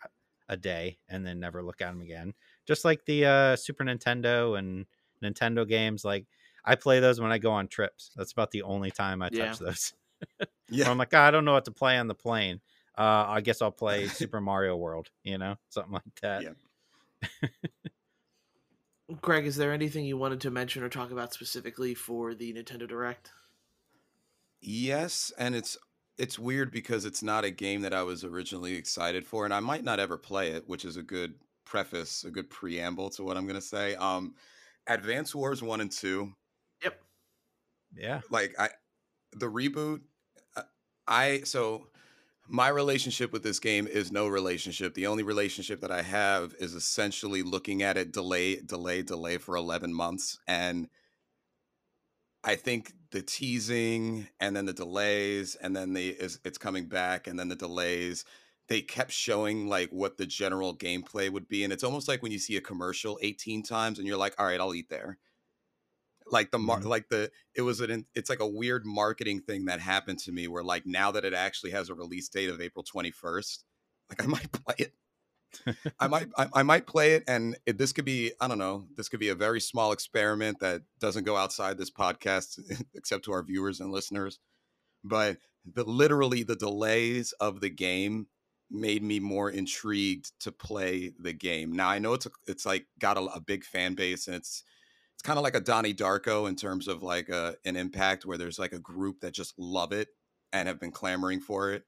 a 0.49 0.57
day 0.57 0.99
and 1.09 1.27
then 1.27 1.39
never 1.39 1.63
look 1.63 1.83
at 1.83 1.89
them 1.93 2.01
again. 2.01 2.33
Just 2.67 2.85
like 2.85 3.05
the 3.05 3.27
uh, 3.27 3.57
Super 3.57 3.85
Nintendo 3.85 4.59
and 4.59 4.87
Nintendo 5.23 5.69
games, 5.69 6.05
like 6.05 6.25
I 6.65 6.75
play 6.77 7.01
those 7.01 7.21
when 7.21 7.31
I 7.31 7.37
go 7.37 7.51
on 7.51 7.69
trips. 7.69 8.13
That's 8.17 8.33
about 8.33 8.51
the 8.51 8.63
only 8.63 8.91
time 8.91 9.21
I 9.21 9.29
touch 9.29 9.61
Yeah. 9.61 9.67
those. 9.67 9.93
Yeah. 10.71 10.89
I'm 10.91 10.97
like, 10.97 11.13
"Ah, 11.13 11.27
I 11.27 11.31
don't 11.31 11.45
know 11.45 11.53
what 11.53 11.67
to 11.67 11.73
play 11.73 11.99
on 11.99 12.07
the 12.07 12.15
plane. 12.15 12.61
Uh, 12.97 13.27
I 13.29 13.41
guess 13.43 13.61
I'll 13.61 13.73
play 13.73 14.07
Super 14.07 14.41
Mario 14.41 14.75
World, 14.77 15.11
you 15.25 15.37
know, 15.37 15.57
something 15.69 15.93
like 15.93 16.21
that. 16.23 16.43
Yeah. 16.43 17.29
Greg, 19.21 19.47
is 19.47 19.57
there 19.57 19.73
anything 19.73 20.05
you 20.05 20.17
wanted 20.17 20.41
to 20.43 20.51
mention 20.51 20.83
or 20.83 20.89
talk 20.89 21.11
about 21.11 21.33
specifically 21.33 21.95
for 21.95 22.35
the 22.35 22.53
Nintendo 22.53 22.89
Direct? 22.89 23.31
Yes, 24.61 25.33
and 25.39 25.55
it's 25.55 25.77
it's 26.19 26.39
weird 26.39 26.71
because 26.71 27.05
it's 27.05 27.23
not 27.23 27.45
a 27.45 27.51
game 27.51 27.83
that 27.83 27.95
I 27.95 28.03
was 28.03 28.23
originally 28.25 28.75
excited 28.75 29.27
for, 29.27 29.45
and 29.45 29.53
I 29.53 29.61
might 29.61 29.83
not 29.85 29.99
ever 29.99 30.17
play 30.17 30.51
it, 30.53 30.69
which 30.69 30.85
is 30.85 30.97
a 30.97 31.03
good 31.03 31.35
preface, 31.65 32.25
a 32.25 32.31
good 32.31 32.49
preamble 32.49 33.11
to 33.11 33.25
what 33.25 33.37
I'm 33.37 33.47
gonna 33.47 33.61
say. 33.61 33.95
Um, 33.97 34.35
Advance 34.87 35.35
Wars 35.35 35.63
one 35.63 35.81
and 35.81 35.91
two, 35.91 36.33
Yep. 36.83 37.03
Yeah. 37.95 38.21
like 38.31 38.55
I, 38.59 38.71
the 39.33 39.47
reboot, 39.47 40.03
uh, 40.57 40.63
I 41.07 41.41
so 41.45 41.89
my 42.49 42.69
relationship 42.69 43.33
with 43.33 43.43
this 43.43 43.59
game 43.59 43.87
is 43.87 44.13
no 44.13 44.27
relationship. 44.27 44.95
The 44.95 45.07
only 45.07 45.23
relationship 45.23 45.81
that 45.81 45.91
I 45.91 46.03
have 46.03 46.55
is 46.59 46.75
essentially 46.75 47.43
looking 47.43 47.83
at 47.83 47.97
it 47.97 48.13
delay, 48.13 48.57
delay, 48.61 49.03
delay 49.03 49.39
for 49.39 49.57
11 49.57 49.95
months. 49.95 50.39
And 50.47 50.89
I 52.45 52.57
think 52.57 52.93
the 53.13 53.23
teasing 53.23 54.27
and 54.41 54.57
then 54.57 54.67
the 54.67 54.73
delays 54.73 55.55
and 55.55 55.77
then 55.77 55.93
the 55.93 56.09
is 56.09 56.41
it's 56.45 56.59
coming 56.59 56.87
back 56.87 57.27
and 57.27 57.39
then 57.39 57.49
the 57.49 57.57
delays 57.57 58.25
they 58.69 58.81
kept 58.81 59.13
showing 59.13 59.69
like 59.69 59.91
what 59.91 60.17
the 60.17 60.27
general 60.27 60.75
gameplay 60.75 61.31
would 61.31 61.47
be 61.47 61.63
and 61.63 61.73
it's 61.73 61.85
almost 61.85 62.09
like 62.09 62.23
when 62.23 62.33
you 62.33 62.39
see 62.39 62.57
a 62.57 62.61
commercial 62.61 63.19
18 63.23 63.63
times 63.63 63.99
and 63.99 64.09
you're 64.09 64.17
like 64.17 64.35
all 64.39 64.47
right 64.47 64.61
I'll 64.61 64.75
eat 64.75 64.89
there 64.89 65.19
like 66.31 66.51
the 66.51 66.59
mar- 66.59 66.81
Mhm. 66.81 66.87
like 66.87 67.09
the 67.09 67.31
it 67.55 67.63
was 67.63 67.81
an 67.81 68.07
it's 68.15 68.31
like 68.31 68.41
a 68.41 68.47
weird 68.47 68.85
marketing 68.87 69.41
thing 69.43 69.67
that 69.67 69.81
happened 69.81 70.19
to 70.21 70.33
me 70.33 70.49
where 70.49 70.65
like 70.65 70.87
now 70.87 71.11
that 71.13 71.25
it 71.25 71.35
actually 71.35 71.73
has 71.73 71.89
a 71.89 71.95
release 71.95 72.29
date 72.29 72.49
of 72.51 72.61
April 72.61 72.85
21st 72.85 73.65
like 74.11 74.23
I 74.23 74.27
might 74.29 74.53
play 74.53 74.75
it 74.79 74.95
I 75.99 76.09
might 76.09 76.29
I, 76.37 76.49
I 76.55 76.63
might 76.63 76.87
play 76.87 77.13
it 77.15 77.25
and 77.29 77.57
it, 77.67 77.79
this 77.79 77.93
could 77.93 78.05
be 78.05 78.33
I 78.41 78.49
don't 78.49 78.59
know 78.59 78.87
this 78.97 79.09
could 79.09 79.21
be 79.21 79.29
a 79.29 79.35
very 79.35 79.61
small 79.61 79.93
experiment 79.93 80.61
that 80.61 80.83
doesn't 80.99 81.25
go 81.25 81.37
outside 81.37 81.79
this 81.79 81.91
podcast 81.91 82.59
except 82.95 83.25
to 83.27 83.33
our 83.33 83.43
viewers 83.43 83.81
and 83.81 83.93
listeners 83.93 84.39
but 85.05 85.39
the 85.65 85.85
literally 85.85 86.43
the 86.43 86.57
delays 86.57 87.33
of 87.41 87.61
the 87.61 87.71
game 87.71 88.27
made 88.71 89.03
me 89.03 89.21
more 89.21 89.51
intrigued 89.51 90.33
to 90.41 90.53
play 90.53 91.13
the 91.21 91.33
game 91.33 91.73
now 91.73 91.89
I 91.89 91.99
know 91.99 92.15
it's 92.15 92.27
a, 92.27 92.31
it's 92.47 92.67
like 92.67 92.87
got 92.99 93.19
a, 93.19 93.23
a 93.23 93.41
big 93.41 93.65
fan 93.65 93.95
base 93.95 94.27
and 94.29 94.37
it's 94.37 94.65
it's 95.23 95.29
kind 95.29 95.39
of 95.39 95.45
like 95.45 95.55
a 95.55 95.61
Donnie 95.61 95.95
Darko 95.95 96.49
in 96.49 96.57
terms 96.57 96.89
of 96.89 97.05
like 97.05 97.29
a, 97.29 97.55
an 97.65 97.77
impact 97.77 98.27
where 98.27 98.37
there's 98.37 98.59
like 98.59 98.73
a 98.73 98.79
group 98.81 99.21
that 99.21 99.33
just 99.33 99.55
love 99.57 99.93
it 99.93 100.09
and 100.53 100.67
have 100.67 100.81
been 100.81 100.91
clamoring 100.91 101.39
for 101.39 101.71
it. 101.71 101.85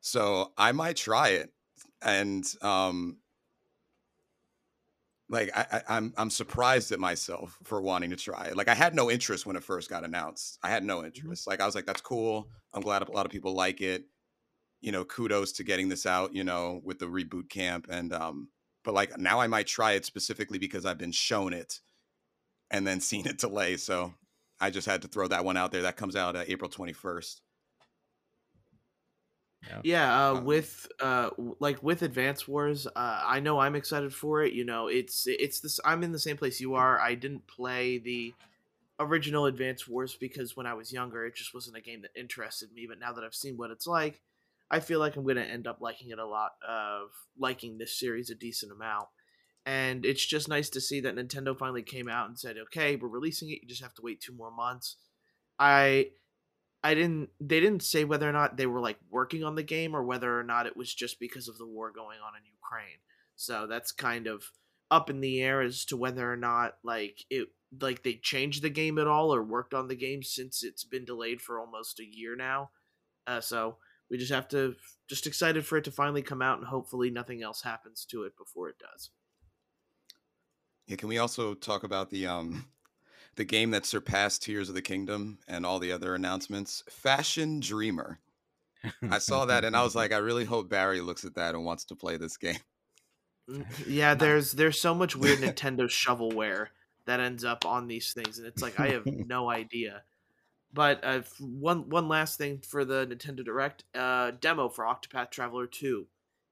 So 0.00 0.52
I 0.58 0.72
might 0.72 0.96
try 0.96 1.28
it 1.28 1.52
and 2.02 2.44
um 2.62 3.18
like 5.28 5.50
I, 5.56 5.66
I 5.72 5.96
i'm 5.96 6.12
i'm 6.16 6.30
surprised 6.30 6.90
at 6.90 6.98
myself 6.98 7.56
for 7.62 7.80
wanting 7.80 8.10
to 8.10 8.16
try 8.16 8.46
it. 8.46 8.56
Like 8.56 8.66
i 8.66 8.74
had 8.74 8.92
no 8.92 9.08
interest 9.08 9.46
when 9.46 9.54
it 9.54 9.62
first 9.62 9.88
got 9.88 10.04
announced. 10.04 10.58
I 10.60 10.68
had 10.68 10.82
no 10.82 11.04
interest. 11.04 11.46
Like 11.46 11.60
i 11.60 11.66
was 11.66 11.76
like 11.76 11.86
that's 11.86 12.00
cool. 12.00 12.48
I'm 12.74 12.82
glad 12.82 13.02
a 13.02 13.12
lot 13.12 13.26
of 13.26 13.30
people 13.30 13.54
like 13.54 13.80
it. 13.80 14.04
You 14.80 14.90
know 14.90 15.04
kudos 15.04 15.52
to 15.52 15.64
getting 15.64 15.88
this 15.88 16.06
out 16.06 16.34
you 16.34 16.42
know 16.42 16.80
with 16.84 16.98
the 16.98 17.08
Re-Boot 17.08 17.50
Camp 17.50 17.86
and 17.88 18.12
um 18.12 18.48
but 18.82 18.94
like 18.94 19.16
now 19.16 19.38
i 19.38 19.46
might 19.46 19.66
try 19.68 19.92
it 19.92 20.04
specifically 20.04 20.58
because 20.58 20.86
i've 20.86 20.98
been 20.98 21.12
shown 21.12 21.52
it 21.52 21.80
and 22.70 22.86
then 22.86 23.00
seen 23.00 23.26
it 23.26 23.38
delay 23.38 23.76
so 23.76 24.12
i 24.60 24.70
just 24.70 24.86
had 24.86 25.02
to 25.02 25.08
throw 25.08 25.28
that 25.28 25.44
one 25.44 25.56
out 25.56 25.72
there 25.72 25.82
that 25.82 25.96
comes 25.96 26.16
out 26.16 26.36
uh, 26.36 26.44
april 26.46 26.70
21st 26.70 27.40
Yeah, 29.82 30.28
uh, 30.28 30.34
Um, 30.34 30.44
with 30.44 30.86
uh, 31.00 31.30
like 31.58 31.82
with 31.82 32.02
Advance 32.02 32.46
Wars, 32.46 32.86
uh, 32.86 33.22
I 33.24 33.40
know 33.40 33.58
I'm 33.58 33.74
excited 33.74 34.14
for 34.14 34.42
it. 34.42 34.52
You 34.52 34.64
know, 34.64 34.86
it's 34.86 35.24
it's 35.26 35.60
this. 35.60 35.80
I'm 35.84 36.02
in 36.02 36.12
the 36.12 36.18
same 36.18 36.36
place 36.36 36.60
you 36.60 36.74
are. 36.74 36.98
I 37.00 37.14
didn't 37.14 37.46
play 37.46 37.98
the 37.98 38.34
original 39.00 39.46
Advance 39.46 39.86
Wars 39.86 40.14
because 40.14 40.56
when 40.56 40.66
I 40.66 40.74
was 40.74 40.92
younger, 40.92 41.26
it 41.26 41.34
just 41.34 41.54
wasn't 41.54 41.76
a 41.76 41.80
game 41.80 42.02
that 42.02 42.18
interested 42.18 42.72
me. 42.72 42.86
But 42.88 42.98
now 42.98 43.12
that 43.12 43.24
I've 43.24 43.34
seen 43.34 43.56
what 43.56 43.70
it's 43.70 43.86
like, 43.86 44.20
I 44.70 44.80
feel 44.80 45.00
like 45.00 45.16
I'm 45.16 45.24
going 45.24 45.36
to 45.36 45.44
end 45.44 45.66
up 45.66 45.80
liking 45.80 46.10
it 46.10 46.18
a 46.18 46.26
lot. 46.26 46.52
Of 46.66 47.10
liking 47.36 47.78
this 47.78 47.98
series 47.98 48.30
a 48.30 48.34
decent 48.34 48.72
amount, 48.72 49.08
and 49.68 50.06
it's 50.06 50.24
just 50.24 50.48
nice 50.48 50.70
to 50.70 50.80
see 50.80 51.00
that 51.00 51.14
Nintendo 51.14 51.56
finally 51.56 51.82
came 51.82 52.08
out 52.08 52.26
and 52.26 52.38
said, 52.38 52.56
"Okay, 52.56 52.96
we're 52.96 53.08
releasing 53.08 53.50
it. 53.50 53.60
You 53.60 53.68
just 53.68 53.82
have 53.82 53.92
to 53.96 54.02
wait 54.02 54.18
two 54.18 54.32
more 54.32 54.50
months." 54.50 54.96
I 55.58 56.12
I 56.82 56.94
didn't 56.94 57.28
they 57.38 57.60
didn't 57.60 57.82
say 57.82 58.04
whether 58.04 58.26
or 58.26 58.32
not 58.32 58.56
they 58.56 58.64
were 58.64 58.80
like 58.80 58.98
working 59.10 59.44
on 59.44 59.56
the 59.56 59.62
game 59.62 59.94
or 59.94 60.02
whether 60.02 60.40
or 60.40 60.42
not 60.42 60.66
it 60.66 60.74
was 60.74 60.94
just 60.94 61.20
because 61.20 61.48
of 61.48 61.58
the 61.58 61.66
war 61.66 61.92
going 61.92 62.18
on 62.18 62.32
in 62.34 62.46
Ukraine. 62.46 63.00
So 63.36 63.66
that's 63.66 63.92
kind 63.92 64.26
of 64.26 64.44
up 64.90 65.10
in 65.10 65.20
the 65.20 65.42
air 65.42 65.60
as 65.60 65.84
to 65.86 65.98
whether 65.98 66.32
or 66.32 66.36
not 66.36 66.78
like 66.82 67.24
it 67.28 67.48
like 67.82 68.02
they 68.02 68.14
changed 68.14 68.62
the 68.62 68.70
game 68.70 68.96
at 68.96 69.06
all 69.06 69.34
or 69.34 69.42
worked 69.42 69.74
on 69.74 69.88
the 69.88 69.96
game 69.96 70.22
since 70.22 70.64
it's 70.64 70.84
been 70.84 71.04
delayed 71.04 71.42
for 71.42 71.60
almost 71.60 72.00
a 72.00 72.06
year 72.06 72.34
now. 72.34 72.70
Uh, 73.26 73.42
so 73.42 73.76
we 74.10 74.16
just 74.16 74.32
have 74.32 74.48
to 74.48 74.76
just 75.10 75.26
excited 75.26 75.66
for 75.66 75.76
it 75.76 75.84
to 75.84 75.90
finally 75.90 76.22
come 76.22 76.40
out 76.40 76.56
and 76.56 76.68
hopefully 76.68 77.10
nothing 77.10 77.42
else 77.42 77.62
happens 77.62 78.06
to 78.06 78.22
it 78.22 78.32
before 78.38 78.70
it 78.70 78.76
does. 78.78 79.10
Yeah, 80.88 80.96
can 80.96 81.08
we 81.10 81.18
also 81.18 81.54
talk 81.54 81.84
about 81.84 82.10
the 82.10 82.26
um 82.26 82.66
the 83.36 83.44
game 83.44 83.70
that 83.70 83.86
surpassed 83.86 84.42
Tears 84.42 84.68
of 84.68 84.74
the 84.74 84.82
Kingdom 84.82 85.38
and 85.46 85.64
all 85.64 85.78
the 85.78 85.92
other 85.92 86.14
announcements? 86.14 86.82
Fashion 86.88 87.60
Dreamer. 87.60 88.18
I 89.10 89.18
saw 89.18 89.44
that 89.44 89.64
and 89.64 89.76
I 89.76 89.82
was 89.82 89.94
like, 89.94 90.12
I 90.14 90.16
really 90.16 90.46
hope 90.46 90.70
Barry 90.70 91.00
looks 91.00 91.24
at 91.24 91.34
that 91.34 91.54
and 91.54 91.64
wants 91.64 91.84
to 91.86 91.96
play 91.96 92.16
this 92.16 92.38
game. 92.38 92.58
Mm, 93.50 93.66
yeah, 93.86 94.14
there's 94.16 94.52
there's 94.52 94.80
so 94.80 94.94
much 94.94 95.14
weird 95.14 95.40
Nintendo 95.40 95.82
shovelware 95.88 96.68
that 97.04 97.20
ends 97.20 97.44
up 97.44 97.66
on 97.66 97.86
these 97.86 98.14
things, 98.14 98.38
and 98.38 98.46
it's 98.46 98.62
like 98.62 98.80
I 98.80 98.88
have 98.88 99.06
no 99.06 99.50
idea. 99.50 100.04
But 100.72 101.04
uh, 101.04 101.22
one 101.38 101.90
one 101.90 102.08
last 102.08 102.38
thing 102.38 102.60
for 102.60 102.86
the 102.86 103.06
Nintendo 103.06 103.44
Direct 103.44 103.84
uh, 103.94 104.32
demo 104.32 104.70
for 104.70 104.84
Octopath 104.84 105.30
Traveler 105.30 105.66
2 105.66 106.06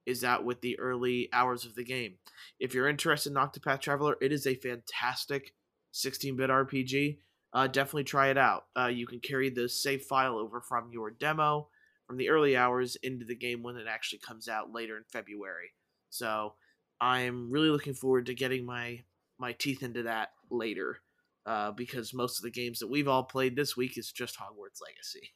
is 0.06 0.24
out 0.24 0.44
with 0.44 0.60
the 0.60 0.78
early 0.78 1.28
hours 1.32 1.64
of 1.64 1.74
the 1.74 1.84
game. 1.84 2.14
If 2.60 2.74
you're 2.74 2.88
interested 2.88 3.30
in 3.30 3.36
Octopath 3.36 3.80
Traveler, 3.80 4.16
it 4.20 4.32
is 4.32 4.46
a 4.46 4.54
fantastic 4.54 5.54
16-bit 5.92 6.50
RPG. 6.50 7.18
Uh, 7.52 7.66
definitely 7.66 8.04
try 8.04 8.28
it 8.28 8.38
out. 8.38 8.66
Uh, 8.78 8.86
you 8.86 9.06
can 9.06 9.20
carry 9.20 9.50
the 9.50 9.68
save 9.68 10.02
file 10.02 10.36
over 10.38 10.60
from 10.60 10.90
your 10.92 11.10
demo 11.10 11.68
from 12.06 12.16
the 12.16 12.28
early 12.28 12.56
hours 12.56 12.96
into 13.02 13.24
the 13.24 13.34
game 13.34 13.62
when 13.62 13.76
it 13.76 13.86
actually 13.88 14.20
comes 14.20 14.48
out 14.48 14.72
later 14.72 14.96
in 14.96 15.02
February. 15.10 15.72
So 16.10 16.54
I'm 17.00 17.50
really 17.50 17.70
looking 17.70 17.94
forward 17.94 18.26
to 18.26 18.34
getting 18.34 18.64
my 18.64 19.02
my 19.38 19.52
teeth 19.52 19.82
into 19.82 20.04
that 20.04 20.30
later 20.50 21.00
uh, 21.44 21.70
because 21.72 22.14
most 22.14 22.38
of 22.38 22.42
the 22.42 22.50
games 22.50 22.78
that 22.78 22.88
we've 22.88 23.08
all 23.08 23.24
played 23.24 23.54
this 23.54 23.76
week 23.76 23.98
is 23.98 24.10
just 24.10 24.38
Hogwarts 24.38 24.80
Legacy. 24.82 25.32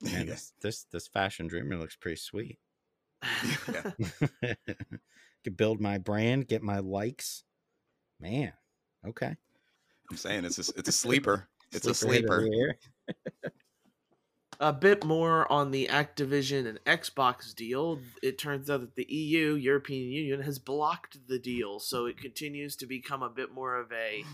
Man, 0.00 0.26
this, 0.26 0.52
this 0.60 0.84
this 0.84 1.06
fashion 1.06 1.46
dreamer 1.46 1.76
looks 1.76 1.96
pretty 1.96 2.16
sweet. 2.16 2.58
Yeah. 3.72 4.54
Could 5.44 5.56
build 5.56 5.80
my 5.80 5.98
brand, 5.98 6.48
get 6.48 6.62
my 6.62 6.78
likes. 6.78 7.44
Man, 8.20 8.52
okay. 9.06 9.36
I'm 10.10 10.16
saying 10.16 10.44
it's 10.44 10.58
a, 10.58 10.72
it's 10.76 10.88
a 10.88 10.92
sleeper. 10.92 11.48
It's 11.72 11.86
a 11.86 11.94
Sleeper 11.94 12.40
hit 12.42 12.50
of 12.50 12.54
sleeper. 12.54 13.52
a 14.60 14.72
bit 14.72 15.04
more 15.04 15.50
on 15.50 15.70
the 15.70 15.88
Activision 15.90 16.66
and 16.66 16.82
Xbox 16.84 17.54
deal. 17.54 17.98
It 18.22 18.38
turns 18.38 18.70
out 18.70 18.80
that 18.80 18.94
the 18.94 19.12
EU, 19.12 19.54
European 19.54 20.10
Union, 20.10 20.42
has 20.42 20.58
blocked 20.58 21.26
the 21.26 21.38
deal, 21.38 21.80
so 21.80 22.06
it 22.06 22.18
continues 22.18 22.76
to 22.76 22.86
become 22.86 23.22
a 23.22 23.28
bit 23.28 23.52
more 23.52 23.76
of 23.76 23.90
a 23.92 24.24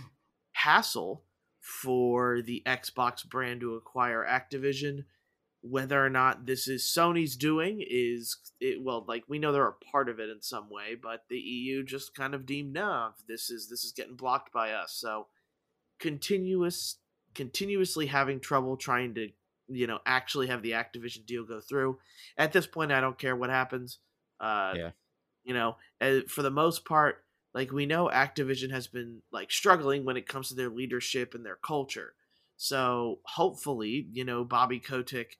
hassle 0.52 1.24
for 1.60 2.42
the 2.42 2.62
Xbox 2.66 3.26
brand 3.26 3.60
to 3.60 3.74
acquire 3.74 4.26
Activision. 4.28 5.04
Whether 5.62 6.04
or 6.04 6.08
not 6.10 6.46
this 6.46 6.68
is 6.68 6.82
Sony's 6.84 7.36
doing 7.36 7.84
is 7.86 8.36
it 8.60 8.82
well, 8.82 9.04
like 9.06 9.24
we 9.28 9.38
know 9.38 9.52
they're 9.52 9.66
a 9.68 9.72
part 9.72 10.08
of 10.08 10.18
it 10.18 10.30
in 10.30 10.40
some 10.40 10.70
way, 10.70 10.96
but 11.00 11.24
the 11.28 11.38
EU 11.38 11.84
just 11.84 12.14
kind 12.14 12.34
of 12.34 12.46
deemed 12.46 12.72
no, 12.72 13.10
this 13.28 13.50
is 13.50 13.68
this 13.68 13.84
is 13.84 13.92
getting 13.92 14.16
blocked 14.16 14.52
by 14.52 14.72
us. 14.72 14.92
So 14.92 15.26
continuous 15.98 16.96
continuously 17.34 18.06
having 18.06 18.40
trouble 18.40 18.76
trying 18.76 19.14
to 19.14 19.28
you 19.68 19.86
know 19.86 19.98
actually 20.06 20.48
have 20.48 20.62
the 20.62 20.72
Activision 20.72 21.26
deal 21.26 21.44
go 21.44 21.60
through. 21.60 21.98
At 22.36 22.52
this 22.52 22.66
point, 22.66 22.92
I 22.92 23.00
don't 23.00 23.18
care 23.18 23.36
what 23.36 23.50
happens. 23.50 23.98
Uh, 24.40 24.72
Yeah. 24.76 24.90
You 25.44 25.54
know, 25.54 25.76
uh, 26.00 26.20
for 26.28 26.42
the 26.42 26.50
most 26.50 26.84
part, 26.84 27.24
like 27.54 27.72
we 27.72 27.86
know 27.86 28.08
Activision 28.12 28.70
has 28.70 28.86
been 28.86 29.22
like 29.32 29.50
struggling 29.50 30.04
when 30.04 30.16
it 30.16 30.28
comes 30.28 30.48
to 30.48 30.54
their 30.54 30.68
leadership 30.68 31.34
and 31.34 31.44
their 31.44 31.56
culture. 31.56 32.14
So 32.56 33.20
hopefully, 33.24 34.06
you 34.12 34.24
know, 34.24 34.44
Bobby 34.44 34.80
Kotick 34.80 35.38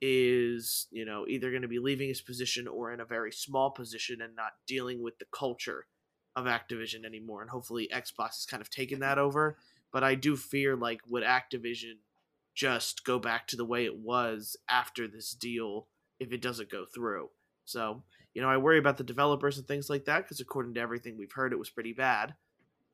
is, 0.00 0.86
you 0.90 1.04
know, 1.04 1.26
either 1.26 1.50
going 1.50 1.62
to 1.62 1.68
be 1.68 1.78
leaving 1.78 2.08
his 2.08 2.20
position 2.20 2.68
or 2.68 2.92
in 2.92 3.00
a 3.00 3.04
very 3.04 3.32
small 3.32 3.70
position 3.70 4.20
and 4.20 4.36
not 4.36 4.52
dealing 4.66 5.02
with 5.02 5.18
the 5.18 5.26
culture 5.32 5.86
of 6.34 6.44
Activision 6.44 7.04
anymore. 7.04 7.40
And 7.40 7.50
hopefully 7.50 7.88
Xbox 7.92 8.36
has 8.36 8.46
kind 8.46 8.60
of 8.60 8.70
taken 8.70 9.00
that 9.00 9.18
over. 9.18 9.56
But 9.92 10.04
I 10.04 10.14
do 10.14 10.36
fear 10.36 10.76
like 10.76 11.00
would 11.08 11.22
Activision 11.22 11.94
just 12.54 13.04
go 13.04 13.18
back 13.18 13.46
to 13.48 13.56
the 13.56 13.64
way 13.64 13.84
it 13.84 13.96
was 13.96 14.56
after 14.68 15.08
this 15.08 15.32
deal 15.32 15.88
if 16.18 16.32
it 16.32 16.42
doesn't 16.42 16.70
go 16.70 16.84
through. 16.84 17.30
So, 17.64 18.02
you 18.34 18.42
know, 18.42 18.48
I 18.48 18.56
worry 18.58 18.78
about 18.78 18.96
the 18.96 19.04
developers 19.04 19.58
and 19.58 19.66
things 19.66 19.88
like 19.90 20.04
that 20.06 20.24
because 20.24 20.40
according 20.40 20.74
to 20.74 20.80
everything 20.80 21.16
we've 21.16 21.32
heard, 21.32 21.52
it 21.52 21.58
was 21.58 21.70
pretty 21.70 21.92
bad. 21.92 22.34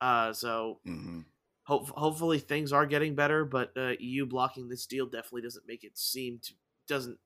Uh, 0.01 0.33
so 0.33 0.79
hmm 0.85 1.21
hope, 1.63 1.89
hopefully 1.89 2.39
things 2.39 2.73
are 2.73 2.85
getting 2.85 3.15
better, 3.15 3.45
but 3.45 3.71
uh, 3.77 3.93
EU 3.99 4.25
blocking 4.25 4.69
this 4.69 4.85
deal 4.85 5.05
definitely 5.05 5.41
doesn't 5.41 5.67
make 5.67 5.83
it 5.83 5.97
seem 5.97 6.39
to 6.43 6.53
doesn't 6.87 7.19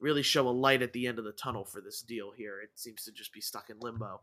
really 0.00 0.22
show 0.22 0.48
a 0.48 0.50
light 0.50 0.82
at 0.82 0.92
the 0.92 1.06
end 1.06 1.18
of 1.18 1.24
the 1.24 1.32
tunnel 1.32 1.64
for 1.64 1.80
this 1.80 2.02
deal 2.02 2.30
here. 2.32 2.60
It 2.60 2.70
seems 2.76 3.04
to 3.04 3.12
just 3.12 3.32
be 3.32 3.40
stuck 3.40 3.70
in 3.70 3.80
limbo. 3.80 4.22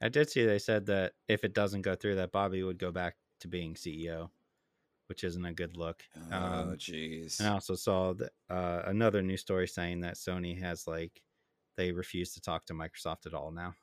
I 0.00 0.08
did 0.08 0.30
see 0.30 0.44
they 0.44 0.58
said 0.58 0.86
that 0.86 1.14
if 1.28 1.44
it 1.44 1.52
doesn't 1.54 1.82
go 1.82 1.94
through, 1.94 2.16
that 2.16 2.32
Bobby 2.32 2.62
would 2.62 2.78
go 2.78 2.90
back 2.90 3.16
to 3.40 3.48
being 3.48 3.74
CEO, 3.74 4.30
which 5.08 5.24
isn't 5.24 5.44
a 5.44 5.52
good 5.52 5.76
look. 5.76 6.04
Oh, 6.16 6.36
Um, 6.36 6.76
jeez. 6.76 7.38
and 7.38 7.48
I 7.48 7.52
also 7.52 7.74
saw 7.74 8.14
that, 8.14 8.32
uh, 8.48 8.82
another 8.86 9.22
news 9.22 9.40
story 9.42 9.68
saying 9.68 10.00
that 10.00 10.14
Sony 10.14 10.58
has 10.58 10.86
like 10.86 11.22
they 11.76 11.92
refuse 11.92 12.32
to 12.34 12.40
talk 12.40 12.64
to 12.66 12.74
Microsoft 12.74 13.26
at 13.26 13.34
all 13.34 13.50
now. 13.50 13.74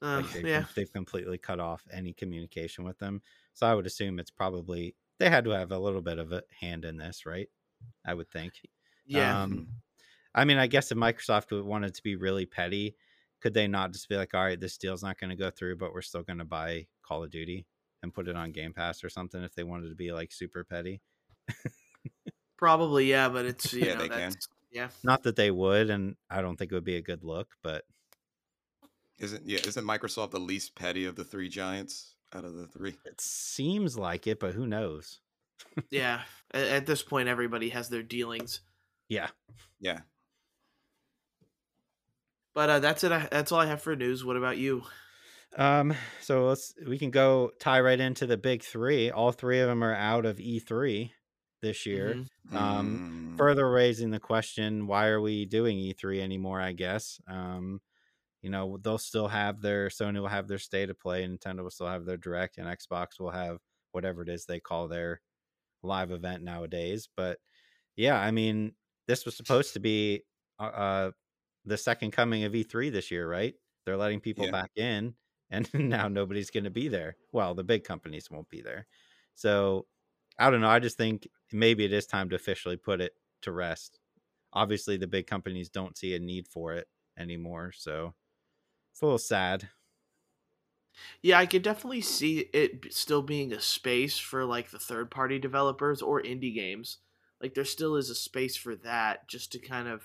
Uh, 0.00 0.20
Like 0.20 0.32
they've, 0.32 0.46
yeah, 0.46 0.64
they've 0.74 0.92
completely 0.92 1.38
cut 1.38 1.60
off 1.60 1.86
any 1.90 2.12
communication 2.12 2.84
with 2.84 2.98
them. 2.98 3.22
So 3.54 3.66
I 3.66 3.74
would 3.74 3.86
assume 3.86 4.18
it's 4.18 4.30
probably 4.30 4.96
they 5.18 5.30
had 5.30 5.44
to 5.44 5.50
have 5.50 5.70
a 5.70 5.78
little 5.78 6.02
bit 6.02 6.18
of 6.18 6.32
a 6.32 6.42
hand 6.60 6.84
in 6.84 6.96
this, 6.96 7.24
right? 7.26 7.48
I 8.04 8.14
would 8.14 8.28
think. 8.30 8.54
Yeah. 9.06 9.42
Um, 9.42 9.68
I 10.34 10.44
mean, 10.44 10.58
I 10.58 10.66
guess 10.66 10.90
if 10.90 10.98
Microsoft 10.98 11.64
wanted 11.64 11.94
to 11.94 12.02
be 12.02 12.16
really 12.16 12.46
petty, 12.46 12.96
could 13.40 13.54
they 13.54 13.66
not 13.68 13.92
just 13.92 14.08
be 14.08 14.16
like, 14.16 14.34
all 14.34 14.44
right, 14.44 14.58
this 14.58 14.78
deal's 14.78 15.02
not 15.02 15.18
going 15.18 15.30
to 15.30 15.36
go 15.36 15.50
through, 15.50 15.76
but 15.76 15.92
we're 15.92 16.02
still 16.02 16.22
going 16.22 16.38
to 16.38 16.44
buy 16.44 16.86
Call 17.02 17.24
of 17.24 17.30
Duty 17.30 17.66
and 18.02 18.14
put 18.14 18.28
it 18.28 18.36
on 18.36 18.52
Game 18.52 18.72
Pass 18.72 19.04
or 19.04 19.08
something 19.10 19.42
if 19.42 19.54
they 19.54 19.64
wanted 19.64 19.88
to 19.90 19.94
be 19.94 20.12
like 20.12 20.32
super 20.32 20.64
petty? 20.64 21.02
Probably, 22.56 23.10
yeah, 23.10 23.28
but 23.28 23.44
it's 23.44 23.72
you 23.72 23.86
Yeah, 23.86 23.94
know, 23.94 24.00
they 24.00 24.08
can. 24.08 24.32
yeah. 24.70 24.88
Not 25.02 25.24
that 25.24 25.36
they 25.36 25.50
would, 25.50 25.90
and 25.90 26.16
I 26.30 26.40
don't 26.42 26.56
think 26.56 26.70
it 26.70 26.74
would 26.74 26.84
be 26.84 26.96
a 26.96 27.02
good 27.02 27.24
look, 27.24 27.48
but 27.62 27.84
Isn't 29.18 29.46
yeah? 29.48 29.58
Isn't 29.66 29.84
Microsoft 29.84 30.30
the 30.30 30.40
least 30.40 30.74
petty 30.74 31.04
of 31.04 31.16
the 31.16 31.24
three 31.24 31.48
giants 31.48 32.14
out 32.32 32.44
of 32.44 32.54
the 32.54 32.66
three? 32.66 32.94
it 33.04 33.20
seems 33.20 33.98
like 33.98 34.26
it, 34.26 34.40
but 34.40 34.54
who 34.54 34.66
knows? 34.66 35.20
Yeah, 35.90 36.22
at, 36.52 36.64
at 36.68 36.86
this 36.86 37.02
point, 37.02 37.28
everybody 37.28 37.68
has 37.70 37.88
their 37.88 38.02
dealings. 38.02 38.60
Yeah. 39.08 39.30
Yeah. 39.80 40.02
But 42.54 42.70
uh, 42.70 42.78
that's 42.80 43.04
it. 43.04 43.12
I, 43.12 43.28
that's 43.30 43.52
all 43.52 43.60
I 43.60 43.66
have 43.66 43.82
for 43.82 43.94
news. 43.96 44.24
What 44.24 44.36
about 44.36 44.56
you? 44.58 44.84
Um, 45.56 45.94
so 46.20 46.46
let's 46.46 46.74
we 46.86 46.98
can 46.98 47.10
go 47.10 47.50
tie 47.60 47.80
right 47.80 48.00
into 48.00 48.26
the 48.26 48.36
big 48.38 48.62
three. 48.62 49.10
All 49.10 49.32
three 49.32 49.60
of 49.60 49.68
them 49.68 49.84
are 49.84 49.94
out 49.94 50.24
of 50.24 50.40
E3 50.40 51.12
this 51.60 51.86
year. 51.86 52.20
Mhm. 52.20 52.28
Um, 52.52 53.00
Mm, 53.00 53.36
further 53.36 53.70
raising 53.70 54.10
the 54.10 54.20
question 54.20 54.86
why 54.86 55.06
are 55.08 55.20
we 55.20 55.46
doing 55.46 55.78
e3 55.78 56.20
anymore 56.20 56.60
i 56.60 56.70
guess 56.72 57.18
um 57.26 57.80
you 58.42 58.50
know 58.50 58.78
they'll 58.82 58.98
still 58.98 59.28
have 59.28 59.60
their 59.60 59.88
sony 59.88 60.20
will 60.20 60.28
have 60.28 60.48
their 60.48 60.58
state 60.58 60.90
of 60.90 60.98
play 61.00 61.26
nintendo 61.26 61.62
will 61.62 61.70
still 61.70 61.86
have 61.88 62.04
their 62.04 62.16
direct 62.18 62.58
and 62.58 62.66
xbox 62.68 63.20
will 63.20 63.30
have 63.30 63.58
whatever 63.92 64.22
it 64.22 64.28
is 64.28 64.46
they 64.46 64.60
call 64.60 64.88
their 64.88 65.20
live 65.82 66.10
event 66.12 66.42
nowadays 66.42 67.08
but 67.16 67.38
yeah 67.96 68.18
i 68.20 68.30
mean 68.30 68.74
this 69.06 69.24
was 69.24 69.36
supposed 69.36 69.72
to 69.74 69.80
be 69.80 70.24
uh, 70.58 70.62
uh 70.64 71.10
the 71.64 71.76
second 71.78 72.10
coming 72.12 72.44
of 72.44 72.54
e3 72.54 72.90
this 72.90 73.10
year 73.10 73.28
right 73.28 73.54
they're 73.84 73.96
letting 73.96 74.20
people 74.20 74.46
Yeah. 74.46 74.50
back 74.50 74.70
in 74.76 75.14
and 75.50 75.72
now 75.74 76.08
nobody's 76.08 76.50
going 76.50 76.64
to 76.64 76.70
be 76.70 76.88
there 76.88 77.16
well 77.32 77.54
the 77.54 77.64
big 77.64 77.84
companies 77.84 78.30
won't 78.30 78.48
be 78.48 78.60
there 78.60 78.86
so 79.34 79.86
I 80.38 80.50
don't 80.50 80.62
know. 80.62 80.68
I 80.68 80.78
just 80.78 80.96
think 80.96 81.28
maybe 81.52 81.84
it 81.84 81.92
is 81.92 82.06
time 82.06 82.30
to 82.30 82.36
officially 82.36 82.76
put 82.78 83.00
it 83.02 83.12
to 83.42 83.52
rest. 83.52 84.00
Obviously, 84.52 84.96
the 84.96 85.06
big 85.06 85.26
companies 85.26 85.70
don't 85.70 85.96
see 85.96 86.14
a 86.14 86.18
need 86.20 86.48
for 86.48 86.74
it 86.74 86.88
anymore, 87.18 87.72
so 87.72 88.14
it's 88.92 89.02
a 89.02 89.06
little 89.06 89.18
sad. 89.18 89.70
Yeah, 91.22 91.38
I 91.38 91.46
could 91.46 91.62
definitely 91.62 92.00
see 92.02 92.40
it 92.52 92.92
still 92.92 93.22
being 93.22 93.52
a 93.52 93.60
space 93.60 94.18
for 94.18 94.44
like 94.44 94.70
the 94.70 94.78
third 94.78 95.10
party 95.10 95.38
developers 95.38 96.02
or 96.02 96.20
indie 96.22 96.54
games. 96.54 96.98
Like 97.42 97.54
there 97.54 97.64
still 97.64 97.96
is 97.96 98.08
a 98.08 98.14
space 98.14 98.56
for 98.56 98.76
that 98.76 99.28
just 99.28 99.52
to 99.52 99.58
kind 99.58 99.88
of 99.88 100.02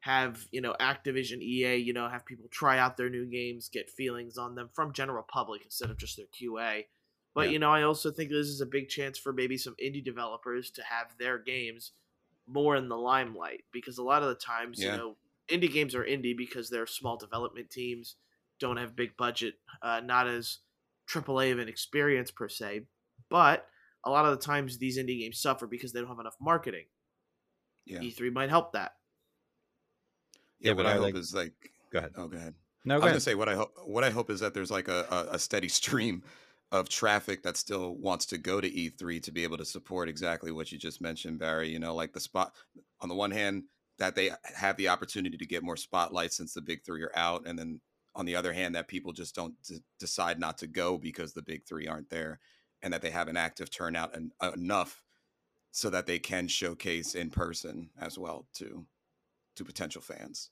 have, 0.00 0.48
you 0.50 0.60
know, 0.60 0.74
Activision, 0.80 1.40
EA, 1.40 1.76
you 1.76 1.92
know, 1.92 2.08
have 2.08 2.26
people 2.26 2.46
try 2.50 2.78
out 2.78 2.96
their 2.96 3.08
new 3.08 3.24
games, 3.24 3.68
get 3.68 3.88
feelings 3.88 4.36
on 4.36 4.54
them 4.54 4.68
from 4.72 4.92
general 4.92 5.22
public 5.22 5.62
instead 5.64 5.90
of 5.90 5.96
just 5.96 6.16
their 6.16 6.26
QA. 6.26 6.86
But 7.34 7.46
Yeah. 7.46 7.52
you 7.52 7.58
know, 7.60 7.70
I 7.70 7.82
also 7.82 8.10
think 8.10 8.30
this 8.30 8.48
is 8.48 8.60
a 8.60 8.66
big 8.66 8.88
chance 8.88 9.16
for 9.18 9.32
maybe 9.32 9.56
some 9.56 9.76
indie 9.82 10.04
developers 10.04 10.70
to 10.72 10.82
have 10.82 11.16
their 11.18 11.38
games 11.38 11.92
more 12.46 12.76
in 12.76 12.88
the 12.88 12.96
limelight 12.96 13.64
because 13.72 13.96
a 13.98 14.02
lot 14.02 14.22
of 14.22 14.28
the 14.28 14.34
times, 14.34 14.82
Yeah. 14.82 14.90
you 14.92 14.96
know, 14.98 15.16
indie 15.48 15.72
games 15.72 15.94
are 15.94 16.04
indie 16.04 16.36
because 16.36 16.68
they're 16.68 16.86
small 16.86 17.16
development 17.16 17.70
teams 17.70 18.16
don't 18.58 18.76
have 18.76 18.94
big 18.94 19.16
budget, 19.16 19.54
uh, 19.82 20.00
not 20.00 20.26
as 20.28 20.58
AAA 21.06 21.52
of 21.52 21.58
an 21.58 21.68
experience 21.68 22.30
per 22.30 22.48
se, 22.48 22.86
but 23.28 23.68
a 24.04 24.10
lot 24.10 24.24
of 24.24 24.30
the 24.38 24.44
times 24.44 24.78
these 24.78 24.98
indie 24.98 25.20
games 25.20 25.40
suffer 25.40 25.66
because 25.66 25.92
they 25.92 26.00
don't 26.00 26.08
have 26.08 26.18
enough 26.18 26.36
marketing. 26.40 26.84
Yeah. 27.86 28.00
E3 28.00 28.32
might 28.32 28.50
help 28.50 28.72
that. 28.72 28.92
Yeah, 30.60 30.70
Yeah, 30.70 30.74
what 30.76 30.84
but 30.84 30.86
I 30.86 30.90
I 30.90 30.94
hope 30.94 31.02
like- 31.02 31.14
is 31.16 31.34
like 31.34 31.52
Go 31.92 31.98
ahead. 31.98 32.12
oh 32.16 32.28
go 32.28 32.36
ahead. 32.36 32.54
No, 32.84 32.94
I 32.94 32.98
go 32.98 33.00
was 33.00 33.04
ahead. 33.04 33.12
gonna 33.14 33.20
say 33.20 33.34
what 33.34 33.48
I 33.48 33.54
hope 33.54 33.72
what 33.84 34.04
I 34.04 34.10
hope 34.10 34.30
is 34.30 34.40
that 34.40 34.54
there's 34.54 34.70
like 34.70 34.88
a, 34.88 35.06
a, 35.10 35.34
a 35.34 35.38
steady 35.38 35.68
stream 35.80 36.22
of 36.70 36.88
traffic 36.88 37.42
that 37.42 37.56
still 37.58 37.96
wants 37.96 38.24
to 38.26 38.38
go 38.38 38.60
to 38.60 38.70
E3 38.70 39.22
to 39.22 39.30
be 39.32 39.44
able 39.44 39.58
to 39.58 39.64
support 39.64 40.08
exactly 40.08 40.50
what 40.52 40.72
you 40.72 40.78
just 40.78 41.02
mentioned, 41.02 41.38
Barry. 41.38 41.68
You 41.68 41.78
know, 41.78 41.94
like 41.94 42.12
the 42.14 42.20
spot 42.20 42.52
on 43.00 43.08
the 43.10 43.14
one 43.14 43.30
hand 43.30 43.64
that 43.98 44.14
they 44.14 44.30
have 44.56 44.76
the 44.78 44.88
opportunity 44.88 45.36
to 45.36 45.46
get 45.46 45.62
more 45.62 45.76
spotlight 45.76 46.32
since 46.32 46.54
the 46.54 46.62
big 46.62 46.82
three 46.84 47.02
are 47.02 47.12
out, 47.14 47.46
and 47.46 47.58
then 47.58 47.80
on 48.14 48.24
the 48.24 48.34
other 48.36 48.52
hand 48.52 48.74
that 48.74 48.88
people 48.88 49.12
just 49.12 49.34
don't 49.34 49.54
d- 49.62 49.78
decide 49.98 50.38
not 50.40 50.58
to 50.58 50.66
go 50.66 50.96
because 50.98 51.32
the 51.34 51.42
big 51.42 51.64
three 51.66 51.86
aren't 51.86 52.08
there, 52.10 52.40
and 52.82 52.92
that 52.92 53.02
they 53.02 53.10
have 53.10 53.28
an 53.28 53.36
active 53.36 53.70
turnout 53.70 54.14
and 54.16 54.32
uh, 54.40 54.52
enough 54.54 55.04
so 55.72 55.90
that 55.90 56.06
they 56.06 56.18
can 56.18 56.48
showcase 56.48 57.14
in 57.14 57.30
person 57.30 57.90
as 57.98 58.18
well 58.18 58.48
to 58.54 58.86
to 59.56 59.64
potential 59.64 60.02
fans. 60.02 60.50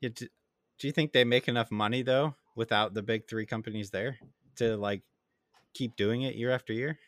Yeah, 0.00 0.10
do, 0.10 0.28
do 0.78 0.86
you 0.86 0.92
think 0.92 1.12
they 1.12 1.24
make 1.24 1.48
enough 1.48 1.70
money 1.70 2.02
though 2.02 2.34
without 2.56 2.94
the 2.94 3.02
big 3.02 3.28
three 3.28 3.46
companies 3.46 3.90
there 3.90 4.18
to 4.56 4.76
like 4.76 5.02
keep 5.74 5.96
doing 5.96 6.22
it 6.22 6.36
year 6.36 6.50
after 6.52 6.72
year? 6.72 6.98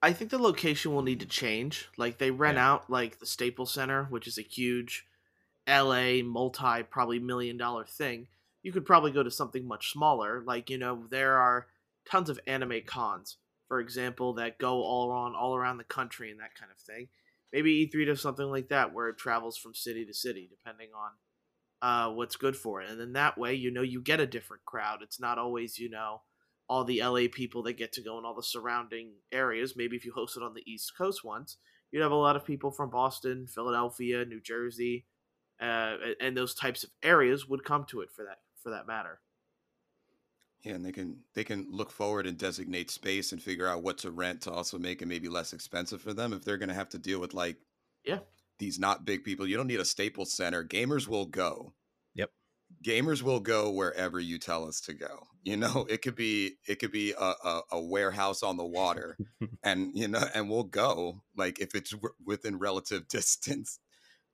I 0.00 0.12
think 0.12 0.30
the 0.30 0.38
location 0.38 0.92
will 0.92 1.02
need 1.02 1.20
to 1.20 1.26
change. 1.26 1.88
Like 1.96 2.18
they 2.18 2.30
rent 2.30 2.58
Yeah. 2.58 2.58
out 2.58 2.90
like 2.90 3.18
the 3.18 3.26
Staples 3.26 3.72
Center, 3.72 4.04
which 4.04 4.26
is 4.26 4.38
a 4.38 4.42
huge 4.42 5.06
LA 5.66 6.22
multi 6.22 6.82
probably 6.82 7.18
million 7.18 7.56
dollar 7.56 7.84
thing. 7.84 8.28
You 8.62 8.72
could 8.72 8.86
probably 8.86 9.12
go 9.12 9.22
to 9.22 9.30
something 9.30 9.66
much 9.66 9.90
smaller. 9.92 10.42
Like, 10.42 10.70
you 10.70 10.78
know, 10.78 11.06
there 11.08 11.36
are 11.38 11.68
tons 12.08 12.30
of 12.30 12.40
anime 12.46 12.82
cons, 12.86 13.38
for 13.68 13.80
example, 13.80 14.34
that 14.34 14.58
go 14.58 14.82
all 14.82 15.10
around 15.10 15.34
all 15.34 15.54
around 15.54 15.78
the 15.78 15.84
country 15.84 16.30
and 16.30 16.40
that 16.40 16.54
kind 16.58 16.70
of 16.70 16.78
thing. 16.78 17.08
Maybe 17.52 17.86
E3 17.86 18.06
does 18.06 18.22
something 18.22 18.46
like 18.46 18.68
that 18.68 18.94
where 18.94 19.08
it 19.08 19.18
travels 19.18 19.58
from 19.58 19.74
city 19.74 20.06
to 20.06 20.14
city 20.14 20.48
depending 20.50 20.88
on 20.96 21.10
uh, 21.82 22.12
what's 22.14 22.36
good 22.36 22.56
for 22.56 22.80
it. 22.80 22.88
And 22.88 22.98
then 22.98 23.12
that 23.12 23.36
way, 23.36 23.54
you 23.54 23.70
know, 23.70 23.82
you 23.82 24.00
get 24.00 24.20
a 24.20 24.26
different 24.26 24.64
crowd. 24.64 25.00
It's 25.02 25.20
not 25.20 25.38
always, 25.38 25.78
you 25.78 25.90
know, 25.90 26.22
all 26.68 26.84
the 26.84 27.02
LA 27.02 27.26
people 27.30 27.62
that 27.64 27.76
get 27.76 27.92
to 27.92 28.02
go 28.02 28.18
in 28.18 28.24
all 28.24 28.34
the 28.34 28.42
surrounding 28.42 29.10
areas. 29.32 29.74
Maybe 29.76 29.96
if 29.96 30.04
you 30.04 30.12
host 30.12 30.36
it 30.36 30.42
on 30.42 30.54
the 30.54 30.62
East 30.70 30.92
Coast 30.96 31.24
once, 31.24 31.58
you'd 31.90 32.02
have 32.02 32.12
a 32.12 32.16
lot 32.16 32.36
of 32.36 32.46
people 32.46 32.70
from 32.70 32.88
Boston, 32.88 33.46
Philadelphia, 33.46 34.24
New 34.24 34.40
Jersey, 34.40 35.04
uh, 35.60 35.96
and 36.20 36.36
those 36.36 36.54
types 36.54 36.84
of 36.84 36.90
areas 37.02 37.48
would 37.48 37.64
come 37.64 37.84
to 37.90 38.00
it 38.00 38.08
for 38.14 38.24
that 38.24 38.38
for 38.62 38.70
that 38.70 38.86
matter. 38.86 39.20
Yeah, 40.64 40.74
and 40.74 40.84
they 40.84 40.92
can 40.92 41.24
they 41.34 41.44
can 41.44 41.66
look 41.70 41.90
forward 41.90 42.26
and 42.26 42.38
designate 42.38 42.90
space 42.90 43.32
and 43.32 43.42
figure 43.42 43.66
out 43.66 43.82
what 43.82 43.98
to 43.98 44.10
rent 44.12 44.42
to 44.42 44.52
also 44.52 44.78
make 44.78 45.02
it 45.02 45.06
maybe 45.06 45.28
less 45.28 45.52
expensive 45.52 46.00
for 46.00 46.14
them 46.14 46.32
if 46.32 46.44
they're 46.44 46.56
going 46.58 46.68
to 46.68 46.74
have 46.74 46.88
to 46.90 46.98
deal 46.98 47.20
with 47.20 47.34
like 47.34 47.58
Yeah. 48.04 48.20
these 48.58 48.78
not 48.78 49.04
big 49.04 49.24
people. 49.24 49.46
You 49.46 49.56
don't 49.56 49.66
need 49.66 49.80
a 49.80 49.84
Staples 49.84 50.32
Center. 50.32 50.64
Gamers 50.64 51.06
will 51.08 51.26
go. 51.26 51.74
Yep. 52.14 52.30
Gamers 52.84 53.22
will 53.22 53.40
go 53.40 53.70
wherever 53.70 54.18
you 54.18 54.38
tell 54.38 54.66
us 54.66 54.80
to 54.82 54.94
go. 54.94 55.28
You 55.44 55.56
know, 55.56 55.86
it 55.88 56.02
could 56.02 56.14
be 56.16 56.56
it 56.66 56.76
could 56.78 56.90
be 56.92 57.12
a, 57.12 57.34
a, 57.44 57.62
a 57.72 57.80
warehouse 57.80 58.42
on 58.42 58.56
the 58.56 58.64
water, 58.64 59.18
and 59.62 59.92
you 59.96 60.08
know, 60.08 60.24
and 60.34 60.48
we'll 60.50 60.64
go 60.64 61.22
like 61.36 61.60
if 61.60 61.74
it's 61.74 61.90
w- 61.90 62.14
within 62.24 62.58
relative 62.58 63.08
distance 63.08 63.78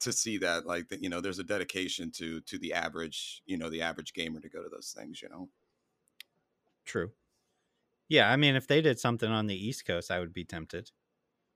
to 0.00 0.12
see 0.12 0.38
that. 0.38 0.66
Like 0.66 0.88
that, 0.90 1.02
you 1.02 1.08
know, 1.10 1.20
there's 1.22 1.38
a 1.40 1.44
dedication 1.44 2.12
to 2.16 2.40
to 2.42 2.58
the 2.58 2.74
average 2.74 3.42
you 3.46 3.58
know 3.58 3.70
the 3.70 3.82
average 3.82 4.14
gamer 4.14 4.40
to 4.40 4.48
go 4.50 4.62
to 4.62 4.68
those 4.70 4.94
things. 4.96 5.22
You 5.22 5.30
know. 5.30 5.50
True. 6.88 7.12
Yeah, 8.08 8.30
I 8.30 8.36
mean, 8.36 8.54
if 8.56 8.66
they 8.66 8.80
did 8.80 8.98
something 8.98 9.30
on 9.30 9.46
the 9.46 9.54
East 9.56 9.84
Coast, 9.86 10.10
I 10.10 10.20
would 10.20 10.32
be 10.32 10.44
tempted. 10.44 10.90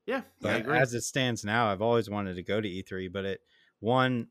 Yeah, 0.07 0.25
I 0.45 0.55
But 0.55 0.57
agree. 0.57 0.83
as 0.83 0.95
it 0.95 1.03
stands 1.03 1.45
now, 1.45 1.69
I've 1.71 1.83
always 1.83 2.11
wanted 2.11 2.35
to 2.35 2.43
go 2.43 2.61
to 2.61 2.69
E3, 2.69 3.09
but 3.09 3.25
it 3.25 3.41
one 3.81 4.29